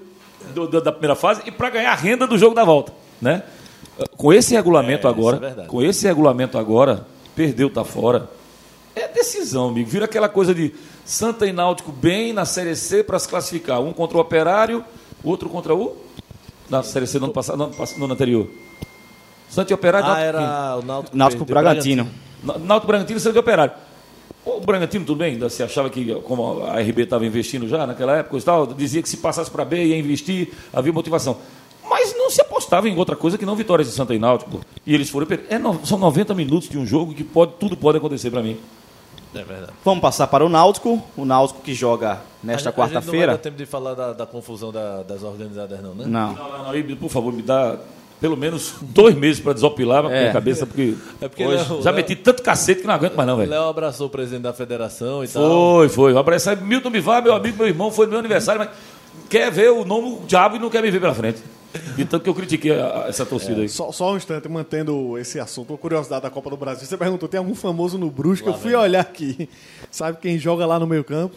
do- 0.50 0.66
do- 0.68 0.80
da 0.80 0.92
primeira 0.92 1.14
fase 1.14 1.42
e 1.46 1.50
para 1.50 1.70
ganhar 1.70 1.92
a 1.92 1.94
renda 1.94 2.26
do 2.26 2.36
jogo 2.38 2.54
da 2.54 2.64
volta, 2.64 2.92
né? 3.20 3.42
Com 4.16 4.32
esse 4.32 4.54
regulamento 4.54 5.06
É, 5.06 5.10
agora, 5.10 5.56
é 5.62 5.66
com 5.66 5.82
esse 5.82 6.06
regulamento 6.06 6.56
agora, 6.58 7.06
perdeu, 7.34 7.68
tá 7.70 7.84
fora. 7.84 8.28
É 8.94 9.08
decisão, 9.08 9.68
amigo. 9.68 9.88
Vira 9.88 10.04
aquela 10.06 10.28
coisa 10.28 10.54
de 10.54 10.74
Santa 11.04 11.46
e 11.46 11.52
Náutico 11.52 11.92
bem 11.92 12.32
na 12.32 12.44
Série 12.44 12.74
C 12.76 13.02
para 13.04 13.18
se 13.18 13.28
classificar. 13.28 13.80
Um 13.80 13.92
contra 13.92 14.16
o 14.16 14.20
Operário, 14.20 14.84
o 15.22 15.28
outro 15.30 15.48
contra 15.48 15.74
o. 15.74 15.96
Na 16.68 16.82
Série 16.82 17.06
C 17.06 17.18
no 17.18 17.24
ano 17.26 17.32
passado, 17.34 17.56
no 17.58 17.64
ano, 17.64 17.74
pass- 17.74 17.96
no 17.96 18.04
ano 18.04 18.14
anterior. 18.14 18.48
Santa 19.48 19.72
e 19.72 19.74
Operário, 19.74 20.06
Ah, 20.06 20.10
Náutico 20.12 20.28
era 20.28 20.76
o 20.78 20.82
Náutico. 20.82 21.16
Náutico 21.16 21.44
Bragantino. 21.44 22.08
Na- 22.42 22.58
Náutico 22.58 22.86
Bragantino 22.86 23.18
e 23.18 23.20
Santa 23.20 23.36
e 23.36 23.40
Operário. 23.40 23.72
O 24.44 24.60
Bragantino, 24.60 25.04
tudo 25.04 25.18
bem, 25.18 25.32
ainda 25.34 25.50
se 25.50 25.62
achava 25.62 25.90
que, 25.90 26.14
como 26.22 26.64
a 26.64 26.80
RB 26.80 27.02
estava 27.02 27.26
investindo 27.26 27.68
já 27.68 27.86
naquela 27.86 28.16
época 28.18 28.36
e 28.38 28.42
tal, 28.42 28.66
dizia 28.66 29.02
que 29.02 29.08
se 29.08 29.18
passasse 29.18 29.50
para 29.50 29.64
B 29.64 29.84
ia 29.84 29.98
investir, 29.98 30.52
havia 30.72 30.92
motivação. 30.92 31.36
Mas 31.88 32.14
não 32.16 32.30
se 32.30 32.40
apostava 32.40 32.88
em 32.88 32.96
outra 32.96 33.16
coisa 33.16 33.36
que 33.36 33.44
não 33.44 33.54
vitórias 33.56 33.88
de 33.88 33.94
Santa 33.94 34.14
e 34.14 34.18
Náutico. 34.18 34.60
E 34.86 34.94
eles 34.94 35.10
foram. 35.10 35.26
É, 35.48 35.58
no- 35.58 35.84
são 35.84 35.98
90 35.98 36.34
minutos 36.34 36.68
de 36.68 36.78
um 36.78 36.86
jogo 36.86 37.12
que 37.12 37.24
pode, 37.24 37.52
tudo 37.58 37.76
pode 37.76 37.98
acontecer 37.98 38.30
para 38.30 38.42
mim. 38.42 38.56
É 39.34 39.42
verdade. 39.44 39.72
Vamos 39.84 40.00
passar 40.00 40.26
para 40.26 40.44
o 40.44 40.48
Náutico. 40.48 41.02
O 41.16 41.24
Náutico 41.24 41.60
que 41.62 41.74
joga 41.74 42.20
nesta 42.42 42.70
A 42.70 42.72
gente- 42.72 42.80
a 42.80 42.84
gente 42.84 42.84
Não 42.84 42.84
vai 42.84 42.88
quarta-feira. 42.94 43.32
dar 43.32 43.38
tempo 43.38 43.56
de 43.56 43.66
falar 43.66 43.94
da, 43.94 44.12
da 44.12 44.26
confusão 44.26 44.72
da- 44.72 45.02
das 45.02 45.22
organizadas, 45.22 45.80
não, 45.82 45.94
né? 45.94 46.04
Não. 46.06 46.32
Não, 46.34 46.48
não, 46.52 46.64
não, 46.64 46.74
e, 46.76 46.96
por 46.96 47.08
favor, 47.10 47.32
me 47.32 47.42
dá 47.42 47.76
pelo 48.20 48.36
menos 48.36 48.74
dois 48.82 49.14
meses 49.14 49.40
para 49.40 49.52
desopilar 49.54 50.04
a 50.06 50.10
É. 50.12 50.20
minha 50.20 50.32
cabeça, 50.32 50.66
porque, 50.66 50.94
É 51.20 51.28
porque 51.28 51.44
hoje 51.44 51.68
Léo- 51.68 51.82
já 51.82 51.90
Léo- 51.90 51.96
meti 51.96 52.14
tanto 52.16 52.42
cacete 52.42 52.82
que 52.82 52.86
não 52.86 52.94
aguento 52.94 53.14
mais 53.14 53.26
não, 53.26 53.34
O 53.34 53.38
velho. 53.38 53.50
Léo 53.50 53.62
abraçou 53.64 54.06
o 54.08 54.10
presidente 54.10 54.42
da 54.42 54.52
federação 54.52 55.24
e 55.24 55.28
tal. 55.28 55.42
Foi, 55.76 55.88
foi. 55.88 56.16
Abraçar 56.16 56.56
Milton 56.60 56.90
Bivar, 56.90 57.22
meu 57.22 57.34
amigo, 57.34 57.56
meu 57.58 57.66
irmão, 57.66 57.90
foi 57.90 58.06
no 58.06 58.10
meu 58.12 58.18
aniversário, 58.20 58.60
mas 58.60 58.70
quer 59.28 59.50
ver 59.50 59.70
o 59.72 59.84
nome 59.84 60.16
do 60.16 60.26
diabo 60.26 60.56
e 60.56 60.58
não 60.58 60.68
quer 60.68 60.82
me 60.82 60.90
ver 60.90 61.00
pela 61.00 61.14
frente. 61.14 61.40
De 61.96 62.04
tanto 62.04 62.24
que 62.24 62.28
eu 62.28 62.34
critiquei 62.34 62.72
a- 62.78 63.04
a- 63.04 63.08
essa 63.08 63.24
torcida 63.24 63.60
aí. 63.60 63.68
Só, 63.68 63.92
só 63.92 64.12
um 64.12 64.16
instante, 64.16 64.48
mantendo 64.48 65.16
esse 65.16 65.38
assunto, 65.38 65.70
uma 65.70 65.78
curiosidade 65.78 66.22
da 66.22 66.28
Copa 66.30 66.50
do 66.50 66.56
Brasil. 66.56 66.84
Você 66.84 66.96
perguntou, 66.96 67.28
tem 67.28 67.38
algum 67.38 67.54
famoso 67.54 67.96
no 67.96 68.10
Brusque? 68.10 68.48
Eu 68.48 68.54
fui 68.54 68.74
olhar 68.74 69.00
aqui. 69.00 69.48
Sabe 69.88 70.18
quem 70.20 70.36
joga 70.36 70.66
lá 70.66 70.80
no 70.80 70.86
meio 70.86 71.04
campo? 71.04 71.36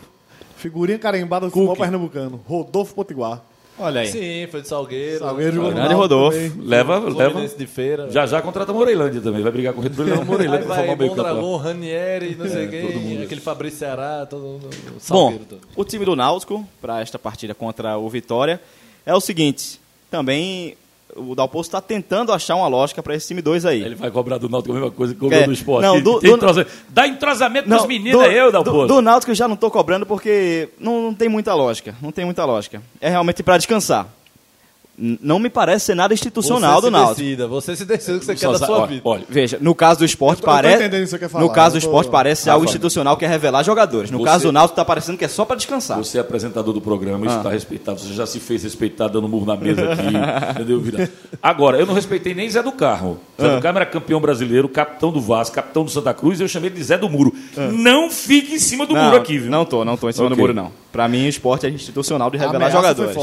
Figurinha 0.58 0.98
carimbada 0.98 1.46
do 1.46 1.52
futebol 1.52 1.76
pernambucano. 1.76 2.42
Rodolfo 2.48 2.96
Potiguar. 2.96 3.42
Olha 3.78 4.02
aí. 4.02 4.08
Sim, 4.08 4.48
foi 4.52 4.62
de 4.62 4.68
Salgueiro. 4.68 5.20
Salgueiro 5.20 5.56
jogou 5.56 5.72
Grande 5.72 5.94
Rodolfo. 5.94 6.38
também. 6.38 6.68
Leva, 6.68 7.00
leva. 7.00 7.48
De 7.48 7.68
feira. 7.68 8.10
Já 8.12 8.26
já 8.26 8.42
contrata 8.42 8.72
a 8.72 8.76
Moreilândia 8.76 9.20
também. 9.20 9.42
Vai 9.42 9.52
brigar 9.52 9.74
com 9.74 9.80
o 9.80 9.84
Retro 9.84 10.06
e 10.06 10.10
leva 10.12 10.24
Moreilândia 10.24 10.66
pra 10.66 10.76
vai 10.76 10.86
formar 10.86 10.94
o 10.94 10.98
meio 10.98 11.16
campo. 11.16 11.58
Ranieri, 11.58 12.36
não 12.36 12.48
sei 12.48 12.68
quem, 12.68 13.24
aquele 13.24 13.42
Fabrício 13.42 13.80
Ceará, 13.80 14.26
todo 14.26 14.42
mundo. 14.44 14.70
Bom, 15.10 15.38
todo. 15.38 15.62
o 15.76 15.84
time 15.84 16.06
do 16.06 16.16
Náutico, 16.16 16.66
para 16.80 17.02
esta 17.02 17.18
partida 17.18 17.56
contra 17.56 17.98
o 17.98 18.08
Vitória, 18.10 18.62
é 19.06 19.14
o 19.14 19.20
seguinte. 19.20 19.80
Também 20.12 20.78
o 21.16 21.36
Dalpozo 21.36 21.68
está 21.68 21.80
tentando 21.82 22.32
achar 22.32 22.56
uma 22.56 22.68
lógica 22.68 23.02
para 23.04 23.16
esse 23.16 23.28
time 23.28 23.42
2 23.42 23.66
aí. 23.66 23.82
Ele 23.84 23.96
vai 23.96 24.10
cobrar 24.12 24.38
do 24.38 24.50
Náutico 24.50 24.72
a 24.72 24.76
mesma 24.80 24.92
coisa 24.92 25.14
que 25.14 25.20
cobrou 25.20 25.40
É, 25.40 25.46
do 25.46 25.54
esporte. 25.54 25.84
não, 25.86 26.02
do- 26.02 26.20
do- 26.20 26.28
entrosa- 26.28 26.68
Dá 26.90 27.08
entrosamento 27.08 27.68
pras 27.68 27.86
meninas, 27.86 28.14
do, 28.20 28.24
eu, 28.32 28.46
do, 28.48 28.52
Dalpozo. 28.52 28.88
do 28.88 29.02
Náutico 29.02 29.32
eu 29.32 29.36
já 29.36 29.48
não 29.48 29.56
estou 29.56 29.70
cobrando 29.72 30.06
porque 30.06 30.70
não, 30.80 31.02
não 31.04 31.14
tem 31.14 31.30
muita 31.30 31.54
lógica. 31.54 31.96
Não 32.02 32.12
tem 32.12 32.26
muita 32.26 32.44
lógica. 32.46 32.82
É 33.02 33.10
realmente 33.10 33.42
para 33.44 33.58
descansar. 33.58 34.08
Não 34.96 35.40
me 35.40 35.50
parece 35.50 35.86
ser 35.88 35.96
nada 35.96 36.14
institucional 36.14 36.76
você 36.76 36.82
do 36.82 36.86
se 36.86 36.92
Náutico. 36.92 37.16
Decida, 37.22 37.48
você 37.48 37.76
se 37.76 37.84
decide 37.84 38.18
o 38.18 38.20
que 38.20 38.26
você 38.28 38.38
Só 38.38 38.52
quer 38.54 38.60
da 38.60 38.66
sua 38.68 38.78
olha, 38.78 38.88
vida. 38.88 39.02
olha, 39.04 39.24
Veja, 39.28 39.58
no 39.60 39.74
caso 39.74 40.00
do 40.00 40.06
esporte 40.06 40.40
Eu 40.42 40.46
tô- 40.46 40.52
eu 40.52 40.56
tô 40.56 40.62
parece. 40.62 40.76
entendendo 40.84 41.02
o 41.02 41.04
que 41.06 41.10
você 41.10 41.20
quer 41.20 41.30
falar, 41.30 41.44
No 41.44 41.50
caso 41.50 41.72
do 41.74 41.78
eu 41.78 41.82
tô- 41.82 41.88
esporte 41.88 42.10
parece 42.12 42.42
Rafa, 42.42 42.52
algo 42.54 42.66
institucional 42.66 43.18
que 43.18 43.26
é 43.26 43.28
revelar 43.28 43.64
jogadores. 43.64 44.12
No 44.12 44.20
você- 44.20 44.24
caso 44.26 44.44
do 44.46 44.52
Náutico 44.52 44.74
está 44.74 44.86
parecendo 44.86 45.18
que 45.18 45.26
é 45.26 45.28
só 45.28 45.46
para 45.46 45.56
descansar. 45.56 45.98
Você 45.98 46.20
é 46.20 46.22
apresentador 46.22 46.74
do 46.76 46.80
programa, 46.80 47.26
isso 47.26 47.38
está 47.38 47.50
respeitado. 47.50 48.00
Você 48.00 48.14
já 48.14 48.28
se 48.28 48.40
fez 48.40 48.62
respeitar 48.64 49.08
dando 49.08 49.28
murro 49.28 49.48
na 49.48 49.56
mesa 49.56 49.82
aqui. 49.94 50.04
entendeu, 50.62 50.80
vida? 50.80 51.10
Agora, 51.42 51.80
eu 51.80 51.88
não 51.88 51.96
respeitei 51.96 52.36
nem 52.36 52.48
Zé 52.48 52.62
do 52.62 52.72
Carmo. 52.72 53.18
Zé 53.42 53.56
do 53.56 53.62
Carmo 53.64 53.80
era 53.80 53.88
campeão 53.88 54.22
brasileiro, 54.22 54.70
capitão 54.70 55.12
do 55.12 55.20
Vasco, 55.20 55.56
capitão 55.56 55.84
do 55.84 55.90
Santa 55.90 56.14
Cruz, 56.14 56.40
e 56.40 56.44
eu 56.44 56.48
chamei 56.48 56.70
ele 56.70 56.78
de 56.78 56.84
Zé 56.84 57.00
do 57.00 57.10
Muro. 57.10 57.34
Não 57.74 58.12
fique 58.12 58.54
em 58.54 58.60
cima 58.60 58.86
do 58.86 58.94
não, 58.94 59.06
muro 59.06 59.18
aqui, 59.18 59.40
viu? 59.40 59.50
Não 59.50 59.66
tô, 59.66 59.84
não 59.84 59.98
tô 59.98 60.08
em 60.08 60.14
cima 60.14 60.28
Ok. 60.28 60.36
do 60.36 60.40
muro, 60.40 60.54
não. 60.54 60.72
Pra 60.92 61.08
mim, 61.08 61.26
o 61.26 61.30
esporte 61.30 61.66
é 61.66 61.70
institucional 61.72 62.30
de 62.30 62.38
revelar 62.38 62.70
jogadores. 62.70 63.18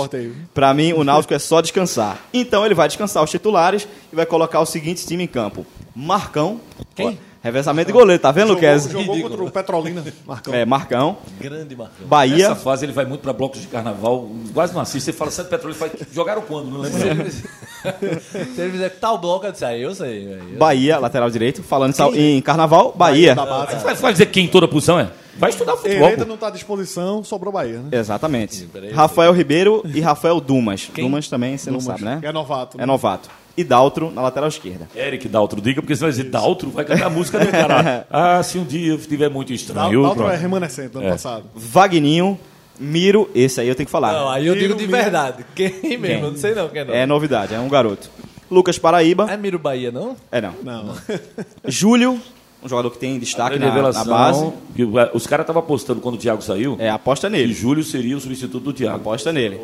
Pra 0.53 0.75
mim, 0.75 0.93
o 0.93 1.05
Náutico 1.05 1.33
é 1.35 1.39
só 1.39 1.60
descansar. 1.63 2.19
Então, 2.33 2.65
ele 2.65 2.75
vai 2.75 2.89
descansar 2.89 3.23
os 3.23 3.31
titulares 3.31 3.87
e 4.13 4.17
vai 4.17 4.27
colocar 4.27 4.61
o 4.61 4.67
seguinte 4.67 5.07
time 5.07 5.25
em 5.25 5.29
campo. 5.29 5.67
Marcão. 5.95 6.61
Quem? 6.95 7.19
Revezamento 7.43 7.87
de 7.87 7.93
goleiro, 7.95 8.21
tá 8.21 8.31
vendo, 8.31 8.49
Jogou, 8.49 8.55
Luquez? 8.57 8.85
jogou 8.91 9.23
contra 9.23 9.45
o 9.45 9.51
Petrolina, 9.51 10.05
Marcão. 10.27 10.55
É, 10.55 10.67
Marcão. 10.67 11.17
Grande 11.41 11.75
Marcão. 11.75 12.07
Bahia. 12.07 12.51
Nessa 12.51 12.57
fase 12.61 12.85
ele 12.85 12.93
vai 12.93 13.07
muito 13.07 13.23
para 13.23 13.33
blocos 13.33 13.63
de 13.63 13.67
carnaval, 13.67 14.31
quase 14.53 14.75
não 14.75 14.81
assiste. 14.83 15.07
Você 15.07 15.13
fala, 15.15 15.31
Santo 15.31 15.49
Petróleo, 15.49 15.73
ele 15.73 15.79
faz... 15.79 16.13
jogaram 16.13 16.43
quando? 16.43 16.71
Não 16.71 16.81
lembro. 16.81 17.31
Se 18.55 18.61
ele 18.61 18.73
fizer 18.73 18.89
tal 18.91 19.19
bloco, 19.19 19.47
eu 19.47 19.53
disse, 19.53 19.65
ah, 19.65 19.77
eu 19.77 19.95
sei. 19.95 20.27
velho. 20.27 20.59
Bahia, 20.59 20.99
lateral 20.99 21.31
direito. 21.31 21.63
Falando 21.63 21.91
em 21.91 21.95
sal- 21.97 22.15
em 22.15 22.41
carnaval, 22.41 22.93
Bahia. 22.97 23.35
da 23.35 23.47
base. 23.47 23.77
Vai, 23.85 23.95
vai 23.95 24.13
dizer 24.13 24.27
quem 24.27 24.45
em 24.45 24.49
toda 24.49 24.67
posição 24.69 24.99
é? 24.99 25.09
Vai 25.37 25.51
estudar 25.51 25.77
futebol. 25.77 26.09
Hereda 26.09 26.25
pô. 26.25 26.29
não 26.29 26.35
está 26.35 26.49
à 26.49 26.51
disposição, 26.51 27.25
sobrou 27.25 27.53
Bahia, 27.53 27.79
né? 27.79 27.89
Exatamente. 27.99 28.67
peraí, 28.67 28.93
Rafael 28.93 29.33
Ribeiro 29.33 29.83
e 29.95 30.01
Rafael 30.01 30.39
Dumas. 30.41 30.91
Dumas 30.95 31.29
também, 31.29 31.57
você 31.57 31.71
não 31.71 31.81
sabe, 31.81 32.05
né? 32.05 32.21
É 32.23 32.31
novato. 32.33 32.81
É 32.81 32.85
novato. 32.85 33.31
E 33.57 33.65
Daltro 33.65 34.11
na 34.11 34.23
lateral 34.23 34.49
esquerda. 34.49 34.89
Eric 34.95 35.29
Daltro, 35.29 35.61
diga, 35.61 35.81
porque 35.83 35.95
você 35.97 36.03
vai 36.03 36.11
dizer 36.11 36.25
Daltro, 36.25 36.71
vai 36.71 36.85
cantar 36.85 37.07
a 37.07 37.11
música 37.11 37.39
do 37.39 37.49
cara. 37.51 38.07
Ah, 38.11 38.43
se 38.43 38.59
um 38.59 38.65
dia 38.65 38.91
eu 38.93 38.97
estiver 38.97 39.29
muito 39.31 39.53
estranho. 39.53 40.03
Daltro 40.03 40.25
pronto. 40.25 40.35
é 40.35 40.37
remanescente 40.37 40.89
do 40.91 40.99
ano 40.99 41.09
É. 41.09 41.11
passado. 41.13 41.45
Vagninho, 41.55 42.39
Miro, 42.81 43.31
esse 43.35 43.61
aí 43.61 43.69
eu 43.69 43.75
tenho 43.75 43.87
que 43.87 43.91
falar. 43.93 44.13
Não, 44.15 44.31
aí 44.31 44.47
eu 44.47 44.55
digo 44.55 44.75
de 44.75 44.87
Miro, 44.87 44.97
verdade. 44.97 45.45
Quem 45.55 45.99
mesmo? 45.99 46.25
Eu 46.27 46.31
não 46.33 46.37
sei 46.39 46.55
não 46.55 46.69
quem 46.69 46.81
é 46.81 46.85
não. 46.85 46.95
É 46.95 47.07
novidade, 47.07 47.55
é 47.55 47.61
um 47.61 47.69
garoto. 47.69 48.11
Lucas 48.51 48.79
Paraíba, 48.79 49.31
É 49.31 49.37
Miro 49.37 49.59
Bahia, 49.59 49.93
não? 49.93 50.17
é 50.33 50.41
não. 50.41 50.55
Não. 50.65 50.97
Júlio, 51.69 52.21
um 52.63 52.69
jogador 52.69 52.91
que 52.91 52.99
tem 52.99 53.19
destaque 53.19 53.59
na, 53.59 53.67
na 53.67 53.73
revelação, 53.73 54.05
base. 54.07 54.53
que 54.75 54.83
o- 54.85 54.95
os 55.15 55.27
caras 55.27 55.45
estavam 55.45 55.63
apostando 55.63 56.01
quando 56.01 56.15
o 56.17 56.19
Thiago 56.19 56.43
saiu, 56.43 56.77
É, 56.79 56.89
aposta 56.91 57.29
que 57.29 57.33
nele. 57.37 57.53
Júlio 57.53 57.85
seria 57.85 58.17
o 58.17 58.21
substituto 58.21 58.65
do 58.65 58.73
Thiago. 58.73 58.97
Aposta 58.97 59.33
nele. 59.33 59.61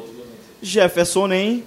Jefferson 0.62 1.26
Nem 1.26 1.64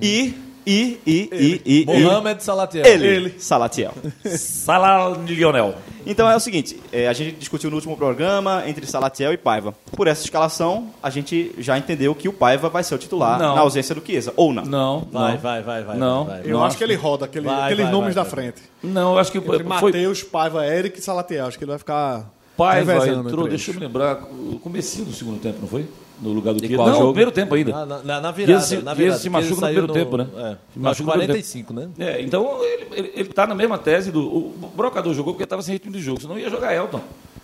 e, 0.00 0.34
e, 0.66 0.98
e, 1.06 1.28
e, 1.32 1.62
e, 1.64 1.82
e 1.82 2.02
Mohamed 2.04 2.42
Salatiel. 2.42 2.84
ele, 2.84 3.34
Salatiel. 3.38 3.92
Sala 4.36 5.16
Lionel. 5.26 5.74
Então 6.06 6.28
é 6.30 6.34
o 6.36 6.40
seguinte, 6.40 6.80
é, 6.92 7.08
a 7.08 7.12
gente 7.12 7.36
discutiu 7.36 7.68
no 7.70 7.76
último 7.76 7.96
programa 7.96 8.62
entre 8.66 8.86
Salatiel 8.86 9.32
e 9.32 9.36
Paiva. 9.36 9.74
Por 9.92 10.06
essa 10.06 10.24
escalação, 10.24 10.88
a 11.02 11.10
gente 11.10 11.54
já 11.58 11.76
entendeu 11.78 12.14
que 12.14 12.28
o 12.28 12.32
Paiva 12.32 12.68
vai 12.68 12.82
ser 12.82 12.94
o 12.94 12.98
titular 12.98 13.38
Não. 13.38 13.54
na 13.54 13.60
ausência 13.60 13.94
do 13.94 14.04
Chiesa, 14.04 14.32
ou 14.36 14.52
não? 14.52 14.64
Não, 14.64 15.08
Vai, 15.12 15.32
não. 15.32 15.38
vai, 15.38 15.62
vai, 15.62 15.84
vai. 15.84 15.96
Não. 15.98 16.24
vai, 16.24 16.40
vai. 16.42 16.50
Eu 16.50 16.56
Não, 16.58 16.64
acho 16.64 16.76
que 16.78 16.84
ele 16.84 16.94
roda 16.94 17.26
aquele- 17.26 17.46
Vai, 17.46 17.62
aqueles 17.64 17.84
vai, 17.84 17.92
nomes 17.92 18.14
vai, 18.14 18.24
da 18.24 18.30
vai. 18.30 18.30
frente. 18.30 18.62
Não, 18.82 19.12
eu 19.12 19.18
acho 19.18 19.30
que 19.32 19.38
Entre 19.38 19.50
foi 19.50 19.62
Matheus, 19.62 20.22
Paiva, 20.22 20.66
Eric 20.66 20.98
e 20.98 21.02
Salatiel. 21.02 21.46
Acho 21.46 21.58
que 21.58 21.64
ele 21.64 21.70
vai 21.70 21.78
ficar 21.78 22.30
Paiva 22.56 23.06
entrou, 23.08 23.48
deixa 23.48 23.70
eu 23.70 23.74
me 23.74 23.80
lembrar, 23.80 24.22
o 24.24 24.58
comecinho 24.58 25.06
do 25.06 25.12
segundo 25.12 25.38
tempo, 25.40 25.58
não 25.62 25.68
foi? 25.68 25.86
No 26.20 26.32
lugar 26.32 26.52
do 26.54 26.60
Chiesa. 26.60 26.76
qual 26.76 26.88
Não, 26.88 26.94
jogo? 26.94 27.06
no 27.06 27.12
primeiro 27.12 27.32
tempo 27.32 27.54
ainda. 27.54 27.86
Na, 27.86 28.02
na, 28.02 28.20
na 28.20 28.30
virada. 28.30 28.60
Chiesa 28.60 28.82
na 28.82 28.94
Chiesa 28.94 28.96
virada. 28.96 29.18
se 29.20 29.30
machuca 29.30 29.54
no 29.54 29.60
primeiro 29.66 29.92
tempo, 29.92 30.16
né? 30.18 30.26
É. 30.36 30.56
Se 30.72 30.78
machuca 30.78 31.04
no 31.04 31.10
primeiro 31.12 31.32
45, 31.32 31.72
né? 31.72 31.88
É, 31.98 32.20
então 32.22 32.62
ele, 32.62 32.86
ele, 32.92 33.12
ele 33.16 33.28
tá 33.30 33.46
na 33.46 33.54
mesma 33.54 33.78
tese 33.78 34.10
do. 34.12 34.20
O 34.20 34.72
Brocador 34.76 35.14
jogou 35.14 35.32
porque 35.32 35.44
estava 35.44 35.62
sem 35.62 35.72
ritmo 35.72 35.92
de 35.92 36.00
jogo, 36.00 36.20
senão 36.20 36.38
ia 36.38 36.50
jogar 36.50 36.74
Elton. 36.74 37.00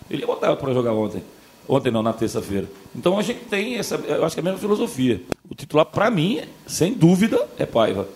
Ele 0.09 0.21
ia 0.21 0.27
botar 0.27 0.55
para 0.55 0.73
jogar 0.73 0.93
ontem. 0.93 1.23
Ontem 1.67 1.91
não, 1.91 2.01
na 2.01 2.13
terça-feira. 2.13 2.67
Então 2.95 3.17
a 3.19 3.21
gente 3.21 3.41
tem 3.45 3.75
essa. 3.75 3.95
Eu 3.95 4.23
acho 4.23 4.35
que 4.35 4.39
é 4.39 4.41
a 4.41 4.43
mesma 4.43 4.59
filosofia. 4.59 5.21
O 5.49 5.55
titular, 5.55 5.85
para 5.85 6.09
mim, 6.09 6.41
sem 6.65 6.93
dúvida, 6.93 7.45
é 7.57 7.65
Paiva. 7.65 8.07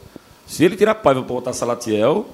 Se 0.48 0.64
ele 0.64 0.76
tirar 0.76 0.96
Paiva 0.96 1.22
para 1.22 1.34
botar 1.34 1.54
Salatiel, 1.54 2.28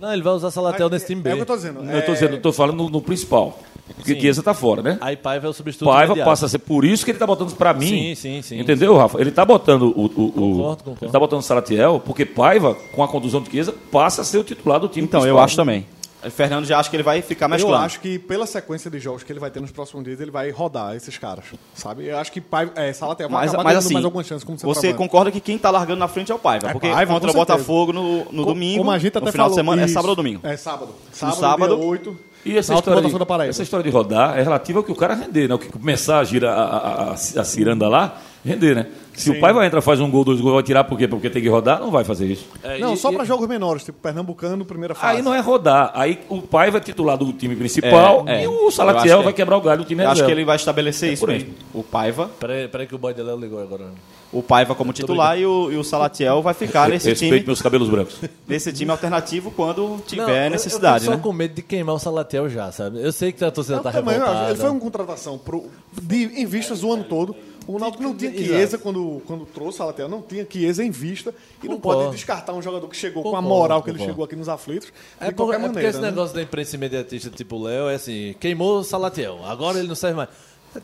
Não, 0.00 0.12
ele 0.12 0.22
vai 0.22 0.32
usar 0.34 0.50
Salatiel 0.50 0.88
nesse 0.88 1.06
time 1.06 1.20
B. 1.22 1.30
É 1.30 1.32
o 1.32 1.36
que 1.36 1.42
eu 1.42 1.46
tô 1.46 1.56
dizendo. 1.56 1.82
eu 1.90 1.98
estou 1.98 2.14
dizendo, 2.14 2.34
eu 2.36 2.40
tô 2.42 2.52
falando 2.52 2.76
no, 2.76 2.90
no 2.90 3.00
principal. 3.00 3.58
Porque. 3.94 4.20
Chiesa 4.20 4.42
tá 4.42 4.54
fora, 4.54 4.82
né? 4.82 4.98
Aí 5.00 5.16
Paiva 5.16 5.46
é 5.46 5.50
o 5.50 5.52
substituto 5.52 5.88
Paiva 5.88 6.12
imediato. 6.12 6.28
passa 6.28 6.46
a 6.46 6.48
ser 6.48 6.58
por 6.58 6.84
isso 6.84 7.04
que 7.04 7.10
ele 7.10 7.18
tá 7.18 7.26
botando 7.26 7.54
para 7.56 7.72
mim. 7.74 7.86
Sim, 7.86 8.14
sim, 8.14 8.42
sim. 8.42 8.60
Entendeu, 8.60 8.96
Rafa? 8.96 9.20
Ele 9.20 9.30
tá 9.30 9.44
botando 9.44 9.82
o, 9.96 10.02
o, 10.04 10.04
o- 10.04 10.30
Concordo, 10.32 10.84
concordo. 10.84 10.98
ele 11.04 11.12
tá 11.12 11.18
botando 11.18 11.40
o 11.40 11.42
Salatiel 11.42 12.00
porque 12.04 12.24
Paiva, 12.24 12.74
com 12.94 13.02
a 13.02 13.08
condução 13.08 13.40
de 13.42 13.50
Chiesa, 13.50 13.74
passa 13.90 14.22
a 14.22 14.24
ser 14.24 14.38
o 14.38 14.44
titular 14.44 14.78
do 14.80 14.88
time 14.88 15.06
Então, 15.06 15.26
eu 15.26 15.38
acho 15.38 15.56
também. 15.56 15.86
O 16.24 16.30
Fernando 16.30 16.64
já 16.64 16.78
acha 16.78 16.88
que 16.88 16.94
ele 16.94 17.02
vai 17.02 17.20
ficar 17.20 17.48
mais 17.48 17.62
Eu 17.62 17.66
claro. 17.68 17.84
acho 17.84 17.98
que 17.98 18.16
pela 18.16 18.46
sequência 18.46 18.88
de 18.88 19.00
jogos 19.00 19.24
que 19.24 19.32
ele 19.32 19.40
vai 19.40 19.50
ter 19.50 19.58
nos 19.58 19.72
próximos 19.72 20.04
dias, 20.04 20.20
ele 20.20 20.30
vai 20.30 20.50
rodar 20.52 20.94
esses 20.94 21.18
caras. 21.18 21.46
Sabe? 21.74 22.06
Eu 22.06 22.16
acho 22.16 22.30
que 22.30 22.40
Paiva, 22.40 22.70
é, 22.76 22.92
Salatiel 22.92 23.28
vai 23.28 23.40
Mas, 23.40 23.48
acabar 23.50 23.64
mas 23.64 23.72
tendo 23.72 23.78
assim, 23.86 23.94
mais 23.94 24.04
algumas 24.04 24.26
chances 24.28 24.44
como 24.44 24.56
você 24.56 24.64
centroavante. 24.66 24.94
concorda 24.98 25.32
que 25.32 25.40
quem 25.40 25.58
tá 25.58 25.68
largando 25.68 25.98
na 25.98 26.06
frente 26.06 26.30
é 26.30 26.34
o 26.34 26.38
Paiva. 26.38 26.68
É 26.68 26.72
porque 26.72 26.88
Paiva, 26.88 27.12
contra 27.12 27.28
o. 27.28 27.34
Botafogo 27.34 27.92
no, 27.92 28.18
no 28.30 28.44
Co- 28.44 28.50
domingo, 28.50 28.78
Como 28.78 28.92
a 28.92 28.98
gente 29.00 29.12
no 29.14 29.18
até 29.18 29.32
final 29.32 29.46
falou, 29.46 29.50
de 29.50 29.54
semana, 29.56 29.82
é 29.82 29.84
isso. 29.86 29.94
sábado 29.94 30.10
ou 30.10 30.14
domingo. 30.14 30.40
É 30.44 30.56
sábado. 30.56 30.94
Sábado, 31.12 31.40
sábado. 31.40 31.76
dia 31.76 31.84
8. 31.86 32.16
E 32.44 32.58
essa 32.58 32.74
história, 32.74 33.00
Botafogo 33.00 33.18
da 33.20 33.26
Paraíba. 33.26 33.44
de, 33.44 33.50
essa 33.50 33.62
história 33.62 33.84
de 33.84 33.90
rodar 33.90 34.36
é 34.38 34.42
relativa 34.42 34.80
ao 34.80 34.82
que 34.84 34.90
o 34.90 34.96
cara 34.96 35.14
render, 35.14 35.48
né? 35.48 35.54
O 35.54 35.58
que 35.58 35.68
começar 35.68 36.18
a 36.18 36.24
girar 36.24 36.58
a, 36.58 36.62
a, 36.62 37.04
a, 37.10 37.12
a 37.12 37.44
ciranda 37.44 37.88
lá, 37.88 38.18
render, 38.44 38.74
né? 38.74 38.86
Se 39.14 39.30
o 39.30 39.38
pai 39.38 39.52
vai 39.52 39.66
entrar, 39.66 39.80
faz 39.82 40.00
um 40.00 40.10
gol, 40.10 40.24
dois 40.24 40.40
gols, 40.40 40.54
vai 40.54 40.62
tirar 40.62 40.84
por 40.84 40.96
quê? 40.98 41.06
Porque 41.06 41.28
tem 41.30 41.42
que 41.42 41.48
rodar, 41.48 41.78
não 41.78 41.90
vai 41.90 42.02
fazer 42.02 42.26
isso. 42.26 42.48
É, 42.62 42.78
Não, 42.78 42.94
e- 42.94 42.96
só 42.96 43.12
e- 43.12 43.14
para 43.14 43.24
jogos 43.24 43.46
menores, 43.46 43.84
tipo 43.84 43.98
Pernambucano, 44.00 44.64
primeira 44.64 44.94
fase. 44.94 45.16
Aí 45.18 45.22
não 45.22 45.34
é 45.34 45.38
rodar. 45.40 45.92
Aí 45.94 46.18
o 46.30 46.40
pai 46.42 46.70
vai 46.70 46.80
titular 46.80 47.16
do 47.18 47.30
time 47.32 47.54
principal 47.54 48.24
É, 48.26 48.40
é. 48.40 48.44
e 48.44 48.48
o 48.48 48.68
acho 48.68 48.76
Salatiel 48.76 49.18
que 49.18 49.22
é. 49.22 49.24
vai 49.24 49.32
quebrar 49.34 49.56
o 49.58 49.60
galho 49.60 49.82
do 49.82 49.86
time 49.86 50.02
Eu 50.02 50.06
acho 50.06 50.14
reserva. 50.14 50.26
que 50.26 50.32
ele 50.40 50.44
vai 50.46 50.56
estabelecer 50.56 51.10
É 51.10 51.12
isso 51.12 51.20
por 51.20 51.30
aí. 51.30 51.40
mesmo. 51.40 51.54
O 51.74 51.82
Paiva. 51.82 52.30
Peraí, 52.40 52.66
peraí 52.68 52.86
que 52.86 52.94
o 52.94 52.98
boy 52.98 53.12
de 53.12 53.22
Léo 53.22 53.38
ligou 53.38 53.60
agora. 53.62 53.84
O 54.32 54.42
Paiva 54.42 54.74
como 54.74 54.92
titular 54.92 55.38
e 55.38 55.44
o, 55.44 55.70
e 55.70 55.76
o 55.76 55.84
Salatiel 55.84 56.40
vai 56.40 56.54
ficar 56.54 56.88
nesse 56.88 57.10
Respeito 57.10 57.34
time, 57.34 57.46
meus 57.46 57.60
cabelos 57.60 57.88
brancos. 57.90 58.16
nesse 58.48 58.72
time 58.72 58.90
alternativo 58.90 59.50
quando 59.50 59.86
Não, 59.86 59.98
tiver 59.98 60.46
eu- 60.46 60.50
necessidade, 60.50 61.04
eu, 61.04 61.10
tô 61.10 61.16
né? 61.18 61.22
só 61.22 61.28
com 61.28 61.32
medo 61.34 61.54
de 61.54 61.62
queimar 61.62 61.94
o 61.94 61.98
Salatiel 61.98 62.48
já, 62.48 62.72
sabe? 62.72 63.02
Eu 63.02 63.12
sei 63.12 63.30
que 63.32 63.44
a 63.44 63.50
torcida 63.50 63.76
Eu 63.76 63.82
tá 63.82 63.92
também, 63.92 64.14
eu 64.14 64.20
revoltada. 64.20 64.50
ele 64.50 64.58
foi 64.58 64.70
uma 64.70 64.80
contratação 64.80 65.36
pro, 65.38 65.66
de, 66.00 66.24
em 66.40 66.46
vistas 66.46 66.82
o 66.82 66.92
ano 66.92 67.04
todo. 67.04 67.36
O 67.64 67.78
Náutico 67.78 68.02
não 68.02 68.12
tinha. 68.16 68.32
Chiesa 68.32 68.76
quando, 68.76 69.22
quando 69.24 69.46
trouxe 69.46 69.80
a 69.80 69.84
Lateral, 69.84 70.10
não 70.10 70.20
tinha 70.20 70.44
Chiesa 70.50 70.82
em 70.82 70.90
vista. 70.90 71.32
E 71.62 71.68
não 71.68 71.78
pode 71.78 72.10
descartar 72.10 72.52
um 72.54 72.60
jogador 72.60 72.88
que 72.88 72.96
chegou 72.96 73.22
com 73.22 73.36
a 73.36 73.40
moral 73.40 73.80
que 73.84 73.90
ele 73.90 73.98
concordo. 73.98 74.12
chegou 74.14 74.24
aqui 74.24 74.34
nos 74.34 74.48
aflitos. 74.48 74.88
De 74.88 74.92
É, 75.20 75.30
por, 75.30 75.44
qualquer 75.46 75.54
é 75.54 75.58
porque 75.60 75.68
maneira. 75.74 75.88
esse 75.90 76.00
né? 76.00 76.08
negócio 76.10 76.34
da 76.34 76.42
imprensa 76.42 76.74
imediatista 76.74 77.30
tipo 77.30 77.54
o 77.54 77.62
Léo 77.62 77.88
é 77.88 77.94
assim, 77.94 78.34
queimou 78.40 78.78
o 78.80 78.82
Salatiel, 78.82 79.38
agora 79.44 79.78
ele 79.78 79.86
não 79.86 79.94
serve 79.94 80.16
mais. 80.16 80.28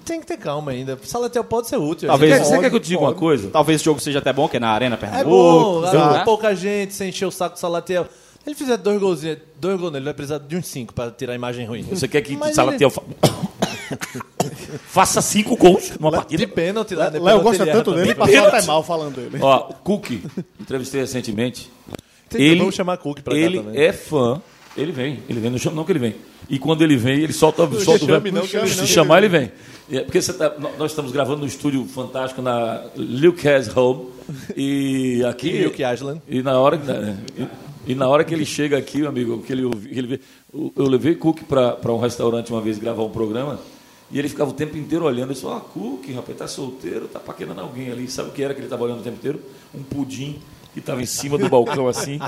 Tem 0.05 0.21
que 0.21 0.27
ter 0.27 0.37
calma 0.37 0.71
ainda. 0.73 0.99
O 1.03 1.07
Salatiel 1.07 1.43
pode 1.45 1.69
ser 1.69 1.77
útil. 1.77 2.09
Talvez- 2.09 2.33
Ele 2.35 2.45
Você 2.45 2.59
quer 2.59 2.71
que 2.71 2.77
eu 2.77 2.81
te 2.81 2.89
diga 2.89 3.01
uma 3.01 3.15
coisa? 3.15 3.49
Talvez 3.51 3.81
o 3.81 3.85
jogo 3.85 4.01
seja 4.01 4.19
até 4.19 4.33
bom, 4.33 4.49
que 4.49 4.57
é 4.57 4.61
na 4.61 4.71
Arena 4.71 4.97
É 4.97 4.99
Pernambuco. 4.99 5.31
bom, 5.31 5.81
né? 5.81 5.91
ah, 5.95 6.23
pouca 6.25 6.55
gente, 6.55 6.93
sem 6.95 7.09
encher 7.09 7.27
o 7.27 7.31
saco 7.31 7.55
do 7.55 7.59
Salatiel. 7.59 8.07
Ele 8.47 8.55
fizer 8.55 8.77
dois 8.79 8.99
golzinhos, 9.01 9.39
dois 9.61 9.79
gols 9.79 9.93
nele, 9.93 9.99
ele 10.03 10.05
vai 10.07 10.15
precisar 10.15 10.39
de 10.39 10.57
uns 10.57 10.67
cinco 10.67 10.93
pra 10.95 11.11
tirar 11.11 11.33
a 11.33 11.37
imagem 11.37 11.67
ruim. 11.67 11.83
Você 11.83 12.07
quer 12.09 12.23
que 12.23 12.37
Mas 12.37 12.55
Salatiel 12.55 12.89
fa- 12.91 13.03
faça 14.89 15.21
cinco 15.21 15.57
gols 15.57 15.91
numa 15.99 16.11
De 16.11 16.17
partida? 16.17 16.49
pênalti 16.49 16.95
lá. 16.95 17.07
de 17.09 17.19
Léo 17.19 17.25
pênalti 17.25 17.43
gosta 17.45 17.63
ele 17.63 17.73
tanto 17.73 17.95
dele, 17.95 18.15
passou 18.15 18.35
Pênalti. 18.35 18.55
até 18.57 18.67
mal 18.67 18.83
falando 18.83 19.15
dele. 19.17 19.39
Ó, 19.43 19.59
Cook, 19.85 20.11
entrevistei 20.61 21.01
recentemente. 21.01 21.71
Tem- 22.29 22.43
Ele, 22.43 22.59
Vamos 22.61 22.75
chamar 22.75 22.97
Cook 22.99 23.21
pra 23.23 23.35
cá 23.35 23.41
ele 23.41 23.59
também. 23.63 23.81
é 23.83 23.93
fã. 23.93 24.41
Ele 24.77 24.93
vem, 24.93 25.23
ele 25.29 25.41
vem, 25.41 25.51
não 25.51 25.59
chama 25.59 25.77
não 25.77 25.85
que 25.85 25.93
ele 25.93 25.99
vem. 25.99 26.15
E 26.49 26.59
quando 26.59 26.83
ele 26.83 26.97
vem, 26.97 27.21
ele 27.21 27.33
solta, 27.33 27.69
solta 27.81 28.05
o 28.05 28.07
verbo. 28.07 28.31
não, 28.31 28.47
Se 28.47 28.57
não. 28.57 28.87
chamar, 28.87 29.19
ele 29.19 29.29
vem. 29.29 29.53
É, 29.91 30.01
porque 30.01 30.21
tá- 30.21 30.55
nó- 30.59 30.71
nós 30.79 30.91
estamos 30.93 31.13
gravando 31.13 31.41
no 31.41 31.47
estúdio 31.47 31.85
fantástico 31.87 32.41
na 32.43 32.85
Luke 32.97 33.47
Has 33.49 33.75
Home. 33.77 34.07
E 34.57 35.23
aqui. 35.25 35.49
E 35.49 35.65
Luke. 35.65 35.83
E 36.29 36.43
na 36.43 36.59
hora, 36.59 36.79
que- 36.79 36.91
é, 36.91 37.17
e, 37.87 37.93
e 37.93 37.95
na 37.95 38.07
hora 38.09 38.25
que 38.25 38.35
ele 38.35 38.45
chega 38.45 38.77
aqui, 38.79 38.99
meu 38.99 39.09
amigo, 39.09 39.43
que 39.43 39.53
ele, 39.53 39.69
que 39.71 39.99
ele 39.99 40.07
vê, 40.07 40.21
eu 40.53 40.73
eu 40.77 40.87
levei 40.87 41.15
Cook 41.15 41.41
para 41.45 41.93
um 41.93 41.99
restaurante 41.99 42.51
uma 42.53 42.61
vez 42.61 42.79
gravar 42.79 43.03
um 43.03 43.11
programa. 43.11 43.59
E 44.11 44.19
ele 44.19 44.29
ficava 44.29 44.51
o 44.51 44.55
tempo 44.55 44.77
inteiro 44.77 45.05
olhando. 45.05 45.33
Ele 45.33 45.39
falou: 45.41 45.57
Ah, 45.59 45.61
Cook, 45.61 46.11
rapaz, 46.15 46.39
tá 46.39 46.49
solteiro, 46.49 47.07
tá 47.09 47.19
paquerando 47.21 47.61
alguém 47.61 47.91
ali. 47.93 48.09
Sabe 48.11 48.31
o 48.31 48.33
que 48.33 48.43
era 48.43 48.55
que 48.55 48.61
ele 48.61 48.67
estava 48.67 48.85
olhando 48.85 49.01
o 49.01 49.03
tempo 49.03 49.17
inteiro? 49.17 49.41
Um 49.75 49.83
pudim 49.83 50.39
que 50.73 50.81
estava 50.81 51.03
em 51.03 51.07
cima 51.07 51.37
do 51.39 51.49
balcão 51.49 51.89
assim. 51.89 52.19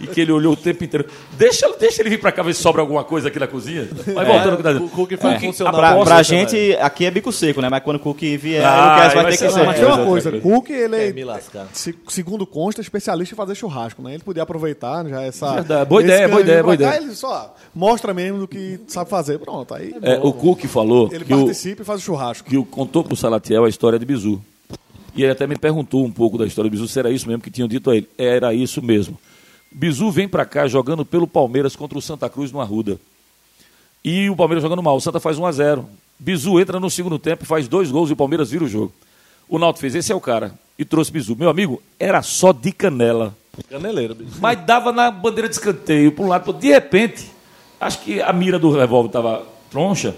e 0.00 0.06
que 0.06 0.20
ele 0.20 0.32
olhou 0.32 0.52
o 0.54 0.56
tempo 0.56 0.82
inteiro. 0.82 1.06
Deixa, 1.38 1.68
deixa 1.78 2.02
ele 2.02 2.10
vir 2.10 2.20
para 2.20 2.32
cá 2.32 2.42
ver 2.42 2.54
se 2.54 2.62
sobra 2.62 2.80
alguma 2.80 3.04
coisa 3.04 3.28
aqui 3.28 3.38
na 3.38 3.46
cozinha. 3.46 3.88
Mas 4.14 4.26
voltando 4.26 4.50
ao 4.50 4.56
que 4.56 4.62
tá 4.62 4.72
dizendo. 4.72 4.86
o 4.86 4.90
Cook 4.90 5.12
faz 5.16 5.34
Cook, 5.34 5.44
funcionar 5.46 5.70
a 5.70 5.72
Pra, 5.74 5.88
proposta- 5.90 6.14
pra 6.14 6.24
também. 6.24 6.48
gente, 6.48 6.76
aqui 6.80 7.04
é 7.04 7.10
bico 7.10 7.30
seco, 7.32 7.60
né? 7.60 7.68
Mas 7.68 7.82
quando 7.84 7.96
o 7.96 8.00
Cook 8.00 8.20
vier, 8.38 8.64
Ah, 8.64 8.68
o 8.96 9.00
Cass 9.00 9.14
vai 9.14 9.22
vai 9.24 9.32
ter 9.32 9.38
ser- 9.38 9.46
que 9.48 9.52
ser. 9.52 9.66
Mas 9.66 9.76
tem 9.78 9.84
uma 9.86 10.04
coisa, 10.06 10.30
coisa. 10.30 10.42
Cook, 10.42 10.70
ele 10.70 10.96
é, 10.96 11.14
se- 11.72 11.94
segundo 12.08 12.46
consta, 12.46 12.80
especialista 12.80 13.34
em 13.34 13.36
fazer 13.36 13.54
churrasco, 13.54 14.02
né? 14.02 14.14
Ele 14.14 14.22
podia 14.22 14.42
aproveitar 14.42 15.04
já 15.06 15.22
essa... 15.22 15.54
Verdade. 15.54 15.88
Boa 15.88 16.02
ideia, 16.02 16.28
boa 16.28 16.40
ideia, 16.40 16.58
pra 16.58 16.64
boa 16.64 16.76
cá, 16.76 16.84
ideia. 16.96 17.02
Ele 17.02 17.14
só 17.14 17.54
mostra 17.74 18.12
mesmo 18.14 18.38
do 18.40 18.48
que 18.48 18.80
sabe 18.88 19.08
fazer. 19.10 19.38
Pronto, 19.38 19.72
aí 19.74 19.94
É, 20.02 20.18
o 20.22 20.32
Cook 20.32 20.64
falou 20.66 21.08
ele 21.12 21.24
que 21.24 21.32
o, 21.34 21.38
participa 21.44 21.82
e 21.82 21.84
faz 21.84 22.00
o 22.00 22.02
churrasco. 22.02 22.48
que 22.48 22.56
o 22.56 22.64
contou 22.64 23.04
pro 23.04 23.14
Salatiel 23.16 23.64
a 23.64 23.68
história 23.68 23.98
de 23.98 24.04
Bizu. 24.04 24.40
E 25.14 25.22
ele 25.22 25.32
até 25.32 25.46
me 25.46 25.56
perguntou 25.56 26.04
um 26.04 26.10
pouco 26.10 26.38
da 26.38 26.46
história 26.46 26.70
do 26.70 26.72
Bizu, 26.72 26.86
se 26.86 26.98
era 26.98 27.10
isso 27.10 27.26
mesmo 27.26 27.42
que 27.42 27.50
tinham 27.50 27.68
dito 27.68 27.90
a 27.90 27.96
ele. 27.96 28.08
Era 28.16 28.54
isso 28.54 28.80
mesmo. 28.82 29.18
Bizu 29.70 30.10
vem 30.10 30.28
para 30.28 30.44
cá 30.44 30.66
jogando 30.66 31.04
pelo 31.04 31.26
Palmeiras 31.26 31.76
contra 31.76 31.98
o 31.98 32.02
Santa 32.02 32.28
Cruz 32.28 32.52
no 32.52 32.60
Arruda. 32.60 32.98
E 34.04 34.30
o 34.30 34.36
Palmeiras 34.36 34.62
jogando 34.62 34.82
mal. 34.82 34.96
O 34.96 35.00
Santa 35.00 35.20
faz 35.20 35.38
1 35.38 35.46
a 35.46 35.52
0 35.52 35.88
Bizu 36.18 36.60
entra 36.60 36.78
no 36.78 36.90
segundo 36.90 37.18
tempo, 37.18 37.46
faz 37.46 37.66
dois 37.66 37.90
gols 37.90 38.10
e 38.10 38.12
o 38.12 38.16
Palmeiras 38.16 38.50
vira 38.50 38.64
o 38.64 38.68
jogo. 38.68 38.92
O 39.48 39.58
Náutico 39.58 39.80
fez, 39.80 39.94
esse 39.94 40.12
é 40.12 40.14
o 40.14 40.20
cara. 40.20 40.52
E 40.78 40.84
trouxe 40.84 41.10
Bizu. 41.10 41.34
Meu 41.34 41.48
amigo, 41.48 41.82
era 41.98 42.22
só 42.22 42.52
de 42.52 42.70
canela. 42.72 43.34
Caneleiro, 43.68 44.14
bicho. 44.14 44.32
Mas 44.40 44.64
dava 44.64 44.92
na 44.92 45.10
bandeira 45.10 45.48
de 45.48 45.54
escanteio, 45.54 46.12
para 46.12 46.24
um 46.24 46.28
lado, 46.28 46.44
pro 46.44 46.52
de 46.52 46.68
repente, 46.68 47.26
acho 47.80 48.00
que 48.00 48.20
a 48.20 48.32
mira 48.32 48.58
do 48.58 48.70
revólver 48.70 49.08
estava 49.08 49.46
troncha. 49.70 50.14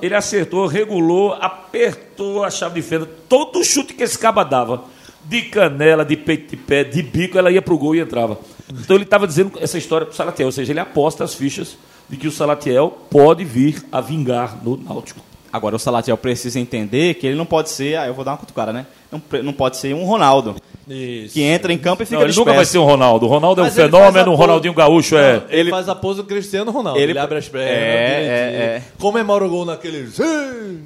Ele 0.00 0.14
acertou, 0.14 0.66
regulou, 0.66 1.34
apertou 1.34 2.44
a 2.44 2.50
chave 2.50 2.80
de 2.80 2.86
fenda. 2.86 3.08
Todo 3.28 3.64
chute 3.64 3.94
que 3.94 4.02
esse 4.02 4.18
caba 4.18 4.44
dava, 4.44 4.84
de 5.24 5.42
canela, 5.42 6.04
de 6.04 6.16
peito 6.16 6.50
de 6.50 6.56
pé, 6.56 6.84
de 6.84 7.02
bico, 7.02 7.38
ela 7.38 7.50
ia 7.50 7.60
pro 7.60 7.76
gol 7.76 7.94
e 7.94 8.00
entrava. 8.00 8.38
Então 8.72 8.96
ele 8.96 9.04
estava 9.04 9.26
dizendo 9.26 9.52
essa 9.60 9.76
história 9.76 10.06
pro 10.06 10.16
Salatiel, 10.16 10.48
ou 10.48 10.52
seja, 10.52 10.72
ele 10.72 10.80
aposta 10.80 11.24
as 11.24 11.34
fichas 11.34 11.76
de 12.08 12.16
que 12.16 12.26
o 12.26 12.32
Salatiel 12.32 12.96
pode 13.10 13.44
vir 13.44 13.84
a 13.92 14.00
vingar 14.00 14.58
no 14.62 14.76
Náutico. 14.76 15.20
Agora 15.52 15.76
o 15.76 15.78
Salatiel 15.78 16.16
precisa 16.16 16.58
entender 16.58 17.14
que 17.14 17.26
ele 17.26 17.36
não 17.36 17.46
pode 17.46 17.70
ser. 17.70 17.96
Ah, 17.96 18.06
eu 18.06 18.14
vou 18.14 18.24
dar 18.24 18.32
uma 18.32 18.38
cutucada, 18.38 18.72
né? 18.72 18.86
Não, 19.10 19.22
não 19.42 19.52
pode 19.52 19.76
ser 19.76 19.94
um 19.94 20.04
Ronaldo. 20.04 20.56
Isso. 20.90 21.34
Que 21.34 21.42
entra 21.42 21.70
em 21.72 21.76
campo 21.78 22.02
e 22.02 22.06
fica 22.06 22.18
Não, 22.18 22.26
ele 22.26 22.34
nunca 22.34 22.52
vai 22.54 22.64
ser 22.64 22.78
um 22.78 22.84
Ronaldo. 22.84 23.26
O 23.26 23.28
Ronaldo 23.28 23.60
é 23.60 23.64
um 23.64 23.70
fenômeno, 23.70 24.32
o 24.32 24.34
Ronaldinho 24.34 24.72
Gaúcho 24.72 25.16
é. 25.16 25.36
Ele, 25.50 25.60
Ele- 25.60 25.70
faz 25.70 25.86
a 25.88 25.94
pose 25.94 26.22
do 26.22 26.24
Cristiano 26.26 26.70
Ronaldo. 26.70 26.98
Ele- 26.98 27.12
Ele, 27.12 27.18
abre 27.18 27.38
as 27.38 27.48
pernas. 27.48 27.70
É, 27.70 27.74
é, 27.76 28.26
é. 28.76 28.82
Comemora 28.98 29.44
o 29.44 29.48
gol 29.50 29.64
naquele. 29.66 30.08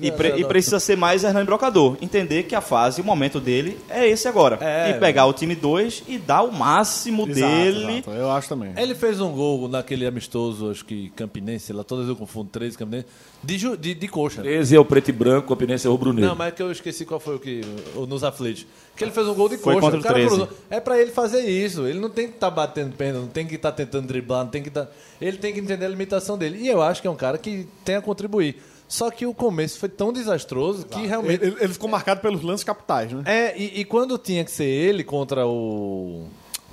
E, 0.00 0.10
pre- 0.10 0.34
e 0.38 0.44
precisa 0.44 0.80
ser 0.80 0.96
mais 0.96 1.22
Hernani 1.22 1.46
Brocador. 1.46 1.96
Entender 2.02 2.44
que 2.44 2.54
a 2.54 2.60
fase, 2.60 3.00
o 3.00 3.04
momento 3.04 3.38
dele 3.38 3.78
é 3.88 4.08
esse 4.08 4.26
agora. 4.26 4.58
É, 4.60 4.90
e 4.90 4.94
pegar 4.94 5.26
o 5.26 5.32
time 5.32 5.54
2 5.54 6.02
e 6.08 6.18
dar 6.18 6.42
o 6.42 6.52
máximo 6.52 7.28
Exato, 7.28 7.52
dele. 7.52 7.92
exato, 7.92 8.10
eu 8.10 8.30
acho 8.30 8.48
também. 8.48 8.72
Ele 8.76 8.94
fez 8.96 9.20
um 9.20 9.30
gol 9.30 9.68
naquele 9.68 10.04
amistoso, 10.06 10.70
acho 10.70 10.84
que 10.84 11.10
Campinense, 11.14 11.72
lá 11.72 11.84
todas 11.84 12.08
eu 12.08 12.16
confundo, 12.16 12.48
13 12.50 12.76
Campinense, 12.76 13.06
de, 13.44 13.76
de, 13.76 13.94
de 13.94 14.08
coxa. 14.08 14.42
13 14.42 14.74
é 14.76 14.80
o 14.80 14.84
preto 14.84 15.08
e 15.10 15.12
branco, 15.12 15.46
o 15.52 15.56
Campinense 15.56 15.86
é 15.86 15.90
o 15.90 15.92
rubro-negro. 15.92 16.28
Não, 16.30 16.36
mas 16.36 16.48
é 16.48 16.50
que 16.50 16.62
eu 16.62 16.72
esqueci 16.72 17.04
qual 17.04 17.20
foi 17.20 17.36
o 17.36 17.38
que. 17.38 17.60
O, 17.94 18.06
nos 18.12 18.22
aflitos. 18.24 18.66
Que 18.96 19.04
ele 19.04 19.10
fez 19.10 19.26
um 19.26 19.34
gol 19.34 19.48
de 19.48 19.56
Foi 19.56 19.74
coxa. 19.74 19.86
contra 19.86 20.00
o 20.00 20.02
cara 20.02 20.14
13. 20.14 20.28
cruzou. 20.28 20.48
É 20.68 20.78
pra 20.78 21.00
ele 21.00 21.10
fazer 21.10 21.40
isso. 21.40 21.86
Ele 21.86 21.98
não 21.98 22.10
tem 22.10 22.28
que 22.28 22.34
estar 22.34 22.50
batendo 22.50 22.94
pênalti, 22.94 23.22
não 23.24 23.28
tem 23.32 23.46
que 23.46 23.54
estar 23.54 23.72
tentando 23.72 24.06
driblar, 24.06 24.44
não 24.44 24.50
tem 24.50 24.62
que 24.62 24.68
estar. 24.68 24.88
Ele 25.20 25.38
tem 25.38 25.52
que 25.52 25.60
entender 25.60 25.86
a 25.86 25.88
limitação 25.88 26.36
dele. 26.36 26.58
E 26.58 26.68
eu 26.68 26.82
acho 26.82 27.00
que 27.00 27.08
é 27.08 27.10
um 27.10 27.16
cara 27.16 27.38
que 27.38 27.66
tem 27.84 27.96
a 27.96 28.02
contribuir. 28.02 28.62
Só 28.86 29.10
que 29.10 29.24
o 29.24 29.32
começo 29.32 29.78
foi 29.78 29.88
tão 29.88 30.12
desastroso 30.12 30.84
que 30.84 31.06
realmente. 31.06 31.42
Ele, 31.42 31.56
ele 31.58 31.72
ficou 31.72 31.88
marcado 31.88 32.20
pelos 32.20 32.42
lances 32.42 32.62
capitais, 32.62 33.10
né? 33.10 33.22
É, 33.24 33.56
e, 33.58 33.80
e 33.80 33.84
quando 33.86 34.18
tinha 34.18 34.44
que 34.44 34.50
ser 34.50 34.66
ele 34.66 35.02
contra 35.02 35.46
o, 35.46 36.26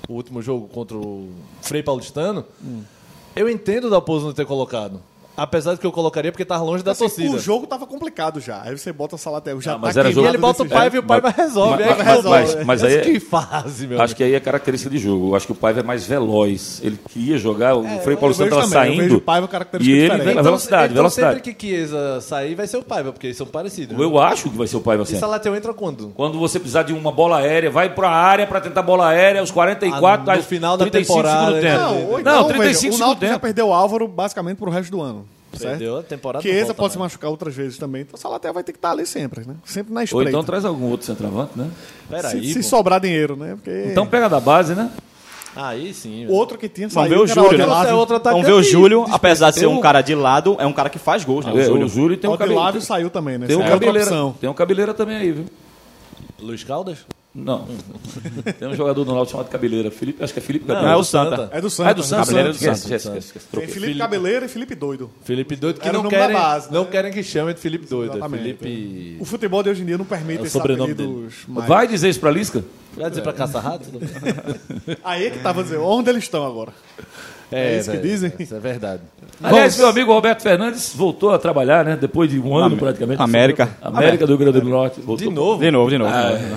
o 0.06 0.12
último 0.12 0.42
jogo 0.42 0.68
contra 0.68 0.98
o 0.98 1.30
Frei 1.62 1.82
Paulistano, 1.82 2.44
eu 3.34 3.48
entendo 3.48 3.88
da 3.88 4.02
Pouso 4.02 4.26
não 4.26 4.34
ter 4.34 4.44
colocado. 4.44 5.00
Apesar 5.36 5.74
de 5.74 5.80
que 5.80 5.86
eu 5.86 5.92
colocaria 5.92 6.30
porque 6.30 6.44
tava 6.44 6.62
longe 6.62 6.82
da 6.84 6.92
Assim, 6.92 7.04
torcida. 7.04 7.34
o 7.34 7.38
jogo 7.38 7.66
tava 7.66 7.86
complicado 7.86 8.40
já. 8.40 8.60
Aí 8.62 8.76
você 8.76 8.92
bota 8.92 9.14
o 9.14 9.18
Salatel 9.18 9.60
já 9.60 9.72
Ah, 9.72 9.74
tá 9.74 9.80
mas 9.80 9.96
era 9.96 10.10
E 10.10 10.12
jogo- 10.12 10.26
ele 10.28 10.36
bota 10.38 10.62
o. 10.62 10.68
Paiva 10.68 10.96
e 10.96 10.98
o 10.98 11.02
Paiva 11.02 11.30
resolve. 11.30 11.70
mas- 11.82 11.90
aí 11.90 11.96
mas- 11.98 12.06
resolve. 12.06 12.28
mas- 12.56 12.66
mas 12.66 12.84
aí- 12.84 13.00
Que 13.00 13.20
fase, 13.20 13.86
meu 13.86 14.00
Acho 14.02 14.14
que 14.14 14.22
aí 14.22 14.34
é 14.34 14.40
característica 14.40 14.90
de 14.90 14.98
jogo. 14.98 15.30
Eu 15.30 15.36
acho 15.36 15.46
que 15.46 15.52
o 15.52 15.54
Paiva 15.54 15.80
é 15.80 15.82
mais 15.82 16.04
veloz. 16.04 16.80
Ele 16.84 16.98
queria 17.08 17.38
jogar, 17.38 17.74
o 17.74 17.82
Frei 18.00 18.16
Paulo 18.16 18.34
Santos 18.34 18.52
estava 18.52 18.62
também, 18.70 18.90
eu 18.90 18.96
vejo 18.96 19.00
saindo. 19.08 19.16
o 19.16 19.20
Paiva 19.20 19.48
característica 19.48 19.96
E 19.96 19.98
ele 19.98 20.02
diferente. 20.04 20.26
vem 20.26 20.34
na 20.34 20.42
velocidade, 20.42 20.84
então 20.92 20.94
velocidade. 21.02 21.34
sempre 21.36 21.54
que 21.54 21.66
Chiesa 21.66 22.20
sair, 22.20 22.54
vai 22.54 22.66
ser 22.66 22.76
o 22.76 22.82
Paiva, 22.82 23.12
porque 23.12 23.28
eles 23.28 23.36
são 23.36 23.46
parecidos. 23.46 23.98
Eu 23.98 24.18
acho 24.20 24.50
que 24.50 24.56
vai 24.58 24.66
ser 24.66 24.76
o 24.76 24.80
Paiva 24.80 25.02
E 25.04 25.06
sempre. 25.06 25.20
Salatel 25.20 25.56
entra 25.56 25.72
quando? 25.72 26.12
Quando 26.14 26.38
você 26.38 26.58
precisar 26.58 26.82
de 26.82 26.92
uma 26.92 27.10
bola 27.12 27.38
aérea, 27.38 27.70
vai 27.70 27.88
para 27.88 28.08
a 28.10 28.14
área 28.14 28.46
para 28.46 28.60
tentar 28.60 28.82
bola 28.82 29.08
aérea, 29.08 29.40
aos 29.40 29.50
44, 29.50 30.30
Ah, 30.30 30.36
no 30.36 30.42
final 30.42 30.76
da 30.76 30.84
35 30.84 31.22
temporada. 31.22 31.60
Não, 31.78 31.96
ou 32.04 32.10
Não, 32.12 32.20
então, 32.20 32.44
35 32.48 32.92
veja, 32.92 33.04
o 33.04 33.06
Náutico 33.06 33.26
já 33.26 33.38
perdeu 33.38 33.68
o 33.68 33.72
Álvaro 33.72 34.06
basicamente 34.08 34.58
pro 34.58 34.70
resto 34.70 34.90
do 34.90 35.00
ano. 35.00 35.24
Certo? 35.52 35.70
Perdeu 35.78 35.98
a 35.98 36.02
temporada. 36.02 36.42
Chiesa 36.42 36.58
não 36.60 36.66
volta 36.68 36.74
pode 36.82 36.92
se 36.92 36.98
mais. 36.98 37.12
machucar 37.12 37.30
outras 37.30 37.54
vezes 37.54 37.76
também. 37.78 38.02
Então 38.02 38.14
o 38.16 38.20
Salatel 38.20 38.52
vai 38.54 38.62
ter 38.62 38.72
que 38.72 38.78
estar 38.78 38.92
ali 38.92 39.04
sempre, 39.06 39.44
né? 39.46 39.56
Sempre 39.64 39.92
na 39.92 40.00
Ou 40.00 40.04
espreita. 40.04 40.30
então 40.30 40.44
traz 40.44 40.64
algum 40.64 40.86
outro 40.90 41.06
centroavante, 41.06 41.52
né? 41.56 41.68
Peraí, 42.08 42.44
se, 42.44 42.52
se 42.54 42.62
sobrar 42.62 43.00
dinheiro, 43.00 43.34
né? 43.36 43.56
Porque 43.56 43.86
Então 43.90 44.06
pega 44.06 44.28
da 44.28 44.38
base, 44.40 44.74
né? 44.74 44.90
Aí 45.56 45.92
sim. 45.92 46.26
o 46.28 46.32
outro 46.32 46.56
que 46.56 46.68
tinha 46.68 46.86
Vamos 46.86 46.94
saído, 47.10 47.16
ver 47.16 47.20
o 47.22 47.26
que 47.26 47.32
era 47.32 47.42
Júlio, 47.42 47.58
né? 47.58 47.64
Odilávio. 47.64 47.90
é. 48.16 48.18
Vamos 48.30 48.46
ver 48.46 48.52
o 48.52 48.62
Júlio, 48.62 49.04
apesar 49.10 49.50
de 49.50 49.58
ser 49.58 49.66
um 49.66 49.78
um- 49.78 49.80
cara 49.80 50.00
de 50.00 50.14
lado, 50.14 50.56
é 50.60 50.64
um 50.66 50.72
cara 50.72 50.88
que 50.88 50.98
faz 50.98 51.24
gols, 51.24 51.44
né? 51.44 51.52
O 51.52 51.58
É, 51.58 51.64
Júlio. 51.64 51.86
o 51.86 51.88
Júlio 51.88 52.16
tem 52.16 52.30
um 52.30 52.34
Odilávio 52.34 52.56
cabeleira. 52.58 52.80
saiu 52.80 53.10
também, 53.10 53.36
né? 53.36 53.48
Tem 53.48 53.56
um 53.56 53.60
Essa 53.60 53.68
é 53.68 53.72
cabeleira, 53.72 54.10
tem 54.40 54.48
um 54.48 54.54
cabeleira 54.54 54.94
também 54.94 55.16
aí, 55.16 55.32
viu? 55.32 55.46
Luiz 56.38 56.62
Caldas? 56.62 56.98
Não. 57.32 57.64
tem 58.58 58.66
um 58.68 58.74
jogador 58.74 59.04
do 59.04 59.12
Náutico 59.14 59.32
chamado 59.38 59.48
Cabeleira. 59.50 59.90
Felipe, 59.90 60.22
acho 60.22 60.32
que 60.32 60.40
é 60.40 60.42
Felipe 60.42 60.64
Não, 60.66 60.74
Cabeleira. 60.74 60.98
é 60.98 61.00
o 61.00 61.04
Santa. 61.04 61.48
É 61.52 61.60
do 61.60 61.66
Ah, 61.68 61.70
Santos. 61.70 61.90
é 61.90 61.94
do 61.94 62.02
Santos. 62.02 62.28
Cabeleira 62.28 62.48
né? 62.48 62.52
do 62.52 62.56
Esquece, 62.56 62.80
Santos. 62.80 63.06
esquece, 63.06 63.26
esquece, 63.38 63.46
Tem. 63.56 63.66
Felipe 63.68 63.98
Cabeleira 63.98 64.46
e 64.46 64.48
Felipe 64.48 64.74
Doido. 64.74 65.10
Felipe 65.22 65.54
Doido, 65.56 65.80
que 65.80 65.92
não 65.92 66.08
querem, 66.08 66.36
base, 66.36 66.72
não 66.72 66.82
né? 66.84 66.90
querem 66.90 67.12
que 67.12 67.22
chamem 67.22 67.54
de 67.54 67.60
Felipe 67.60 67.86
Doido. 67.86 68.18
É 68.24 68.28
Felipe... 68.28 69.16
O 69.20 69.24
futebol 69.24 69.62
de 69.62 69.70
hoje 69.70 69.82
em 69.82 69.86
dia 69.86 69.96
não 69.96 70.04
permite 70.04 70.38
É 70.40 70.42
esses 70.42 70.52
sobrenome 70.52 70.92
apelidos 70.92 71.34
mais. 71.46 71.68
Vai 71.68 71.86
dizer 71.86 72.08
isso 72.08 72.18
pra 72.20 72.30
Lisca? 72.32 72.64
Vai 72.96 73.08
dizer 73.10 73.22
pra 73.22 73.32
caça-rato? 73.32 73.86
Aí 75.04 75.26
é 75.26 75.30
que 75.30 75.38
tava 75.38 75.62
dizendo, 75.62 75.84
onde 75.84 76.10
eles 76.10 76.24
estão 76.24 76.44
agora? 76.44 76.72
É 77.52 77.78
isso 77.78 77.90
que 77.90 77.98
dizem? 77.98 78.32
Isso 78.38 78.54
é 78.54 78.60
verdade. 78.60 79.02
Aliás, 79.42 79.76
meu 79.76 79.88
amigo 79.88 80.12
Roberto 80.12 80.42
Fernandes 80.42 80.94
voltou 80.94 81.32
a 81.32 81.38
trabalhar, 81.38 81.84
né? 81.84 81.96
Depois 81.96 82.30
de 82.30 82.38
um 82.38 82.56
ano 82.56 82.76
praticamente. 82.76 83.20
América. 83.20 83.76
América 83.80 84.26
do 84.26 84.36
Rio 84.36 84.38
Grande 84.38 84.60
do 84.60 84.68
Norte. 84.68 85.00
Voltou. 85.00 85.28
De 85.28 85.34
novo. 85.34 85.62
De 85.62 85.70
novo, 85.70 85.90
de 85.90 85.98
novo. 85.98 86.12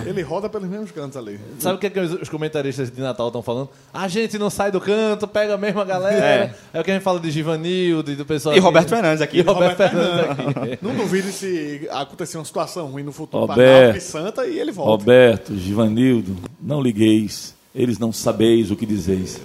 Ele 0.05 0.21
roda 0.21 0.49
pelos 0.49 0.67
mesmos 0.67 0.91
cantos 0.91 1.17
ali. 1.17 1.39
Sabe 1.59 1.75
o 1.75 1.79
que, 1.79 1.87
é 1.87 1.89
que 1.89 1.99
os 1.99 2.29
comentaristas 2.29 2.91
de 2.91 3.01
Natal 3.01 3.27
estão 3.27 3.41
falando? 3.41 3.69
A 3.93 4.07
gente 4.07 4.37
não 4.37 4.49
sai 4.49 4.71
do 4.71 4.81
canto, 4.81 5.27
pega 5.27 5.53
a 5.55 5.57
mesma 5.57 5.85
galera. 5.85 6.25
É. 6.25 6.53
É, 6.73 6.81
o 6.81 6.83
que 6.83 6.91
a 6.91 6.93
gente 6.93 7.03
fala 7.03 7.19
de 7.19 7.31
Givanildo 7.31 8.11
e 8.11 8.15
do 8.15 8.25
pessoal. 8.25 8.53
E 8.53 8.57
aqui. 8.57 8.65
Roberto 8.65 8.89
Fernandes 8.89 9.21
aqui. 9.21 9.37
E 9.39 9.41
Roberto 9.41 9.77
Fernandes 9.77 10.29
aqui. 10.29 10.79
Não 10.83 10.93
duvide 10.95 11.31
se 11.31 11.87
acontecer 11.91 12.37
uma 12.37 12.45
situação 12.45 12.87
ruim 12.87 13.03
no 13.03 13.11
futuro 13.11 13.45
para 13.47 13.55
Roberto. 13.55 13.97
E 13.97 14.01
Santa 14.01 14.45
e 14.45 14.59
ele 14.59 14.71
volta. 14.71 14.91
Roberto, 14.91 15.55
Givanildo, 15.55 16.35
não 16.61 16.81
ligueis. 16.81 17.55
Eles 17.75 17.97
não 17.97 18.11
sabeis 18.13 18.69
o 18.69 18.75
que 18.75 18.85
dizeis. 18.85 19.41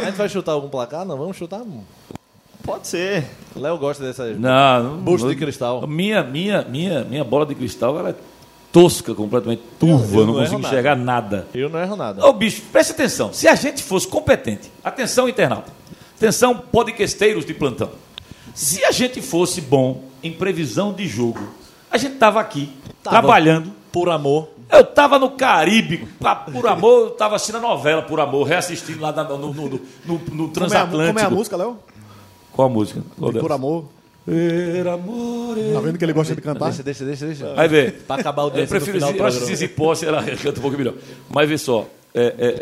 A 0.00 0.04
gente 0.06 0.16
vai 0.16 0.28
chutar 0.28 0.52
algum 0.52 0.68
placar? 0.68 1.04
Não, 1.04 1.16
vamos 1.16 1.36
chutar. 1.36 1.62
Pode 2.62 2.86
ser. 2.86 3.24
Léo 3.56 3.78
gosta 3.78 4.04
dessas. 4.04 4.38
Não, 4.38 4.82
não 4.82 4.96
Busto 4.98 5.26
não- 5.26 5.34
de 5.34 5.40
cristal. 5.40 5.86
Minha, 5.86 6.22
minha, 6.22 6.62
minha, 6.62 7.02
minha 7.04 7.24
bola 7.24 7.44
de 7.46 7.54
cristal 7.54 7.98
ela 7.98 8.10
é 8.10 8.14
tosca, 8.70 9.14
completamente 9.14 9.62
turva, 9.80 10.18
eu 10.18 10.26
não 10.26 10.34
não 10.34 10.40
consigo 10.40 10.60
enxergar 10.60 10.94
nada. 10.94 11.48
Eu 11.54 11.68
não 11.68 11.80
erro 11.80 11.96
nada. 11.96 12.24
Ô 12.26 12.32
bicho, 12.32 12.62
preste 12.70 12.92
atenção. 12.92 13.32
Se 13.32 13.48
a 13.48 13.54
gente 13.54 13.82
fosse 13.82 14.06
competente, 14.06 14.70
atenção 14.84 15.28
internauta, 15.28 15.72
atenção 16.16 16.56
podcasteiros 16.56 17.44
de 17.46 17.54
plantão. 17.54 17.90
Se 18.54 18.84
a 18.84 18.92
gente 18.92 19.20
fosse 19.22 19.60
bom 19.62 20.04
em 20.22 20.32
previsão 20.32 20.92
de 20.92 21.06
jogo, 21.08 21.40
a 21.90 21.96
gente 21.96 22.16
tava 22.16 22.38
aqui 22.40 22.70
Tava. 23.02 23.18
trabalhando. 23.18 23.72
Por 23.90 24.10
amor. 24.10 24.48
Eu 24.70 24.84
tava 24.84 25.18
no 25.18 25.30
Caribe, 25.30 26.06
pa- 26.20 26.36
por 26.36 26.66
amor, 26.66 27.00
eu 27.06 27.10
tava 27.10 27.36
assistindo 27.36 27.56
a 27.56 27.60
novela 27.60 28.02
Por 28.02 28.20
Amor, 28.20 28.46
reassistindo 28.46 29.00
lá 29.00 29.12
na- 29.12 29.24
no, 29.24 29.38
no, 29.38 29.52
no, 29.52 29.68
no- 29.70 29.80
no 30.06 30.20
Como 30.20 30.42
é, 30.44 30.46
a, 30.46 30.50
Transatlântico. 30.50 31.06
como 31.06 31.18
é 31.18 31.22
a 31.22 31.30
música, 31.30 31.56
Léo? 31.56 31.76
Qual 32.52 32.68
a 32.68 32.70
música? 32.70 33.02
Por 33.18 33.52
amor. 33.52 33.84
Per 34.26 34.86
amore. 34.88 35.72
Tá 35.72 35.80
vendo 35.80 35.96
que 35.98 36.04
ele 36.04 36.12
gosta 36.12 36.34
de 36.34 36.42
cantar? 36.42 36.66
Deixa, 36.66 36.82
deixa, 36.82 37.04
deixa, 37.06 37.24
deixa. 37.26 37.54
Vai 37.54 37.66
ver. 37.66 38.02
Pra 38.06 38.16
acabar 38.16 38.42
o 38.44 38.48
Eu 38.48 38.50
desse 38.50 38.64
no 38.64 38.68
prefiro 38.68 38.92
final 38.98 39.12
do 39.12 39.18
eu 39.18 39.24
acho 39.26 39.38
que. 39.38 39.46
Zizi 39.46 39.68
Posse 39.68 40.04
ela 40.04 40.22
canta 40.36 40.58
um 40.58 40.62
pouco 40.62 40.76
melhor. 40.76 40.94
Mas 41.30 41.48
vê 41.48 41.56
só, 41.56 41.86
é, 42.14 42.34
é, 42.38 42.56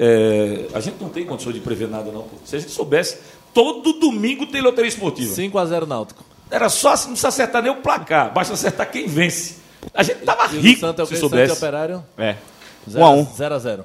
é, 0.74 0.76
a 0.76 0.80
gente 0.80 0.96
não 1.02 1.08
tem 1.08 1.26
condições 1.26 1.54
de 1.54 1.60
prever 1.60 1.88
nada, 1.88 2.12
não. 2.12 2.22
pô. 2.22 2.36
Se 2.44 2.54
a 2.54 2.58
gente 2.60 2.70
soubesse, 2.70 3.18
todo 3.52 3.94
domingo 3.94 4.46
tem 4.46 4.60
loteria 4.62 4.88
esportiva. 4.88 5.34
5x0 5.34 5.86
Náutico. 5.88 6.22
Era 6.48 6.68
só 6.68 6.90
não 6.90 6.96
precisa 7.08 7.28
acertar 7.28 7.60
nem 7.60 7.72
o 7.72 7.76
placar, 7.82 8.32
basta 8.32 8.54
acertar 8.54 8.88
quem 8.88 9.08
vence. 9.08 9.56
A 9.94 10.02
gente 10.02 10.20
tava 10.20 10.54
E 10.54 10.58
rico 10.58 10.80
Santa 10.80 11.02
é 11.02 11.04
o 11.04 11.06
se 11.06 11.14
quê? 11.14 11.20
Santa 11.20 11.26
e 11.26 11.30
soubesse. 11.30 11.52
Operário? 11.52 12.04
É. 12.18 12.36
1 12.88 13.04
a 13.04 13.10
1 13.10 13.26
0x0. 13.26 13.84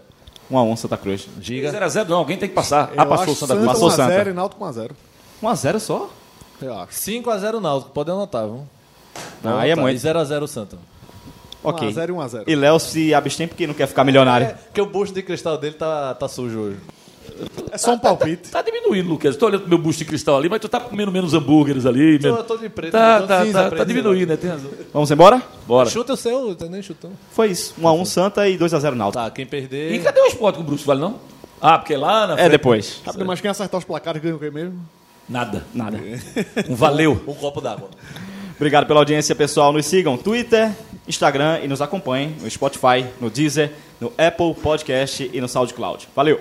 1 0.50 0.58
a 0.58 0.64
1 0.64 0.76
Santa 0.76 0.98
Cruz. 0.98 1.28
Giga. 1.40 1.72
0x0 1.72 2.08
não, 2.08 2.18
alguém 2.18 2.38
tem 2.38 2.50
que 2.50 2.56
passar. 2.56 2.92
Eu 2.94 3.02
ah, 3.02 3.06
passou 3.06 3.36
Santa 3.36 3.56
Cruz. 3.56 3.66
Santa 3.66 3.66
Passou 3.66 3.90
1 3.90 3.92
a 3.92 3.96
Santa. 3.96 4.14
0 4.14 4.30
e 4.30 4.34
Náutico 4.34 4.64
1 4.64 4.68
a 4.68 4.72
0. 4.72 4.96
1 5.44 5.48
a 5.48 5.56
0 5.56 5.80
só? 5.80 6.10
Eu 6.62 6.78
acho. 6.78 6.94
5x0 6.94 7.60
Náutico, 7.60 7.92
pode 7.92 8.12
anotar, 8.12 8.46
viu? 8.46 8.68
Não, 9.44 9.58
aí 9.58 9.72
é 9.72 9.76
muito. 9.76 9.98
0x0 10.00 10.48
Santa. 10.48 10.78
1 11.64 11.70
Ok. 11.70 11.88
a 11.88 11.92
0 11.92 12.12
e 12.12 12.16
1 12.16 12.22
a 12.22 12.28
0. 12.28 12.44
E 12.48 12.56
Léo 12.56 12.80
se 12.80 13.14
abstém 13.14 13.48
porque 13.48 13.68
não 13.68 13.74
quer 13.74 13.88
ficar 13.88 14.04
milionário. 14.04 14.48
É, 14.48 14.54
porque 14.54 14.82
o 14.82 14.86
busto 14.86 15.14
de 15.14 15.22
cristal 15.22 15.58
dele 15.58 15.76
tá, 15.76 16.14
tá 16.16 16.28
sujo 16.28 16.60
hoje. 16.60 16.78
É 17.72 17.78
só 17.78 17.94
um 17.94 17.98
palpite. 18.00 18.50
Tá 18.52 18.62
diminuindo, 18.62 19.10
Lucas. 19.10 19.36
Tô 19.38 19.48
olhando 19.48 19.62
pro 19.62 19.70
meu 19.70 19.78
busto 19.78 20.00
de 20.00 20.06
cristal 20.06 20.38
ali, 20.38 20.50
mas 20.50 20.60
tu 20.60 20.68
tá 20.70 20.80
comendo 20.80 21.12
menos 21.12 21.34
hambúrgueres 21.34 21.86
ali. 21.86 22.16
Eu 22.16 22.34
menos- 22.34 22.46
tô 22.46 22.58
de 22.58 22.70
preto. 22.70 22.92
Tá, 22.92 23.22
tá, 23.22 23.44
cinza, 23.46 23.64
tá, 23.64 23.70
preto, 23.70 23.80
tá 23.80 23.84
diminuindo, 23.86 24.30
né? 24.30 24.38
Tem 24.38 24.50
razão. 24.50 24.70
Vamos 24.94 25.10
embora? 25.10 25.42
Bora. 25.66 25.90
Chuta 25.90 26.14
o 26.14 26.18
seu, 26.18 26.54
tá 26.56 26.66
nem 26.68 26.82
chutando. 26.84 27.14
Foi 27.32 27.50
isso. 27.50 27.74
1 27.80 27.88
a 27.88 27.94
1 27.94 28.06
Santa 28.06 28.48
e 28.50 28.58
2 28.58 28.74
a 28.74 28.80
0 28.80 28.96
Náutico. 28.96 29.24
Tá, 29.24 29.32
quem 29.32 29.46
perder. 29.46 29.94
E 29.94 30.00
cadê 30.00 30.20
o 30.20 30.26
esporte 30.28 30.58
com 30.58 30.62
o 30.62 30.66
Bruce? 30.66 30.86
Vale 30.86 31.00
não? 31.00 31.16
Ah, 31.60 31.78
porque 31.78 31.96
lá 31.96 32.28
na 32.28 32.34
É 32.34 32.38
frente- 32.38 32.52
depois. 32.52 33.02
Rápido, 33.06 33.26
mas 33.26 33.40
quem 33.42 33.50
acertar 33.50 33.78
os 33.80 33.86
placares 33.86 34.22
ganha 34.22 34.36
o 34.36 34.40
quê 34.40 34.50
mesmo? 34.52 34.80
Nada. 35.30 35.64
Nada. 35.74 36.00
Um 36.70 36.76
valeu. 36.76 37.22
Um 37.28 37.34
copo 37.34 37.62
d'água. 37.62 37.90
Obrigado 38.56 38.86
pela 38.86 39.00
audiência, 39.00 39.34
pessoal. 39.34 39.72
Nos 39.74 39.86
sigam 39.86 40.14
no 40.14 40.20
Twitter, 40.22 40.72
Instagram 41.08 41.62
e 41.64 41.68
nos 41.68 41.82
acompanhem 41.82 42.36
no 42.42 42.50
Spotify, 42.52 43.06
no 43.20 43.30
Deezer, 43.30 43.72
no 44.00 44.12
Apple 44.18 44.54
Podcast 44.62 45.30
e 45.34 45.42
no 45.42 45.48
SoundCloud. 45.48 46.08
Valeu! 46.16 46.40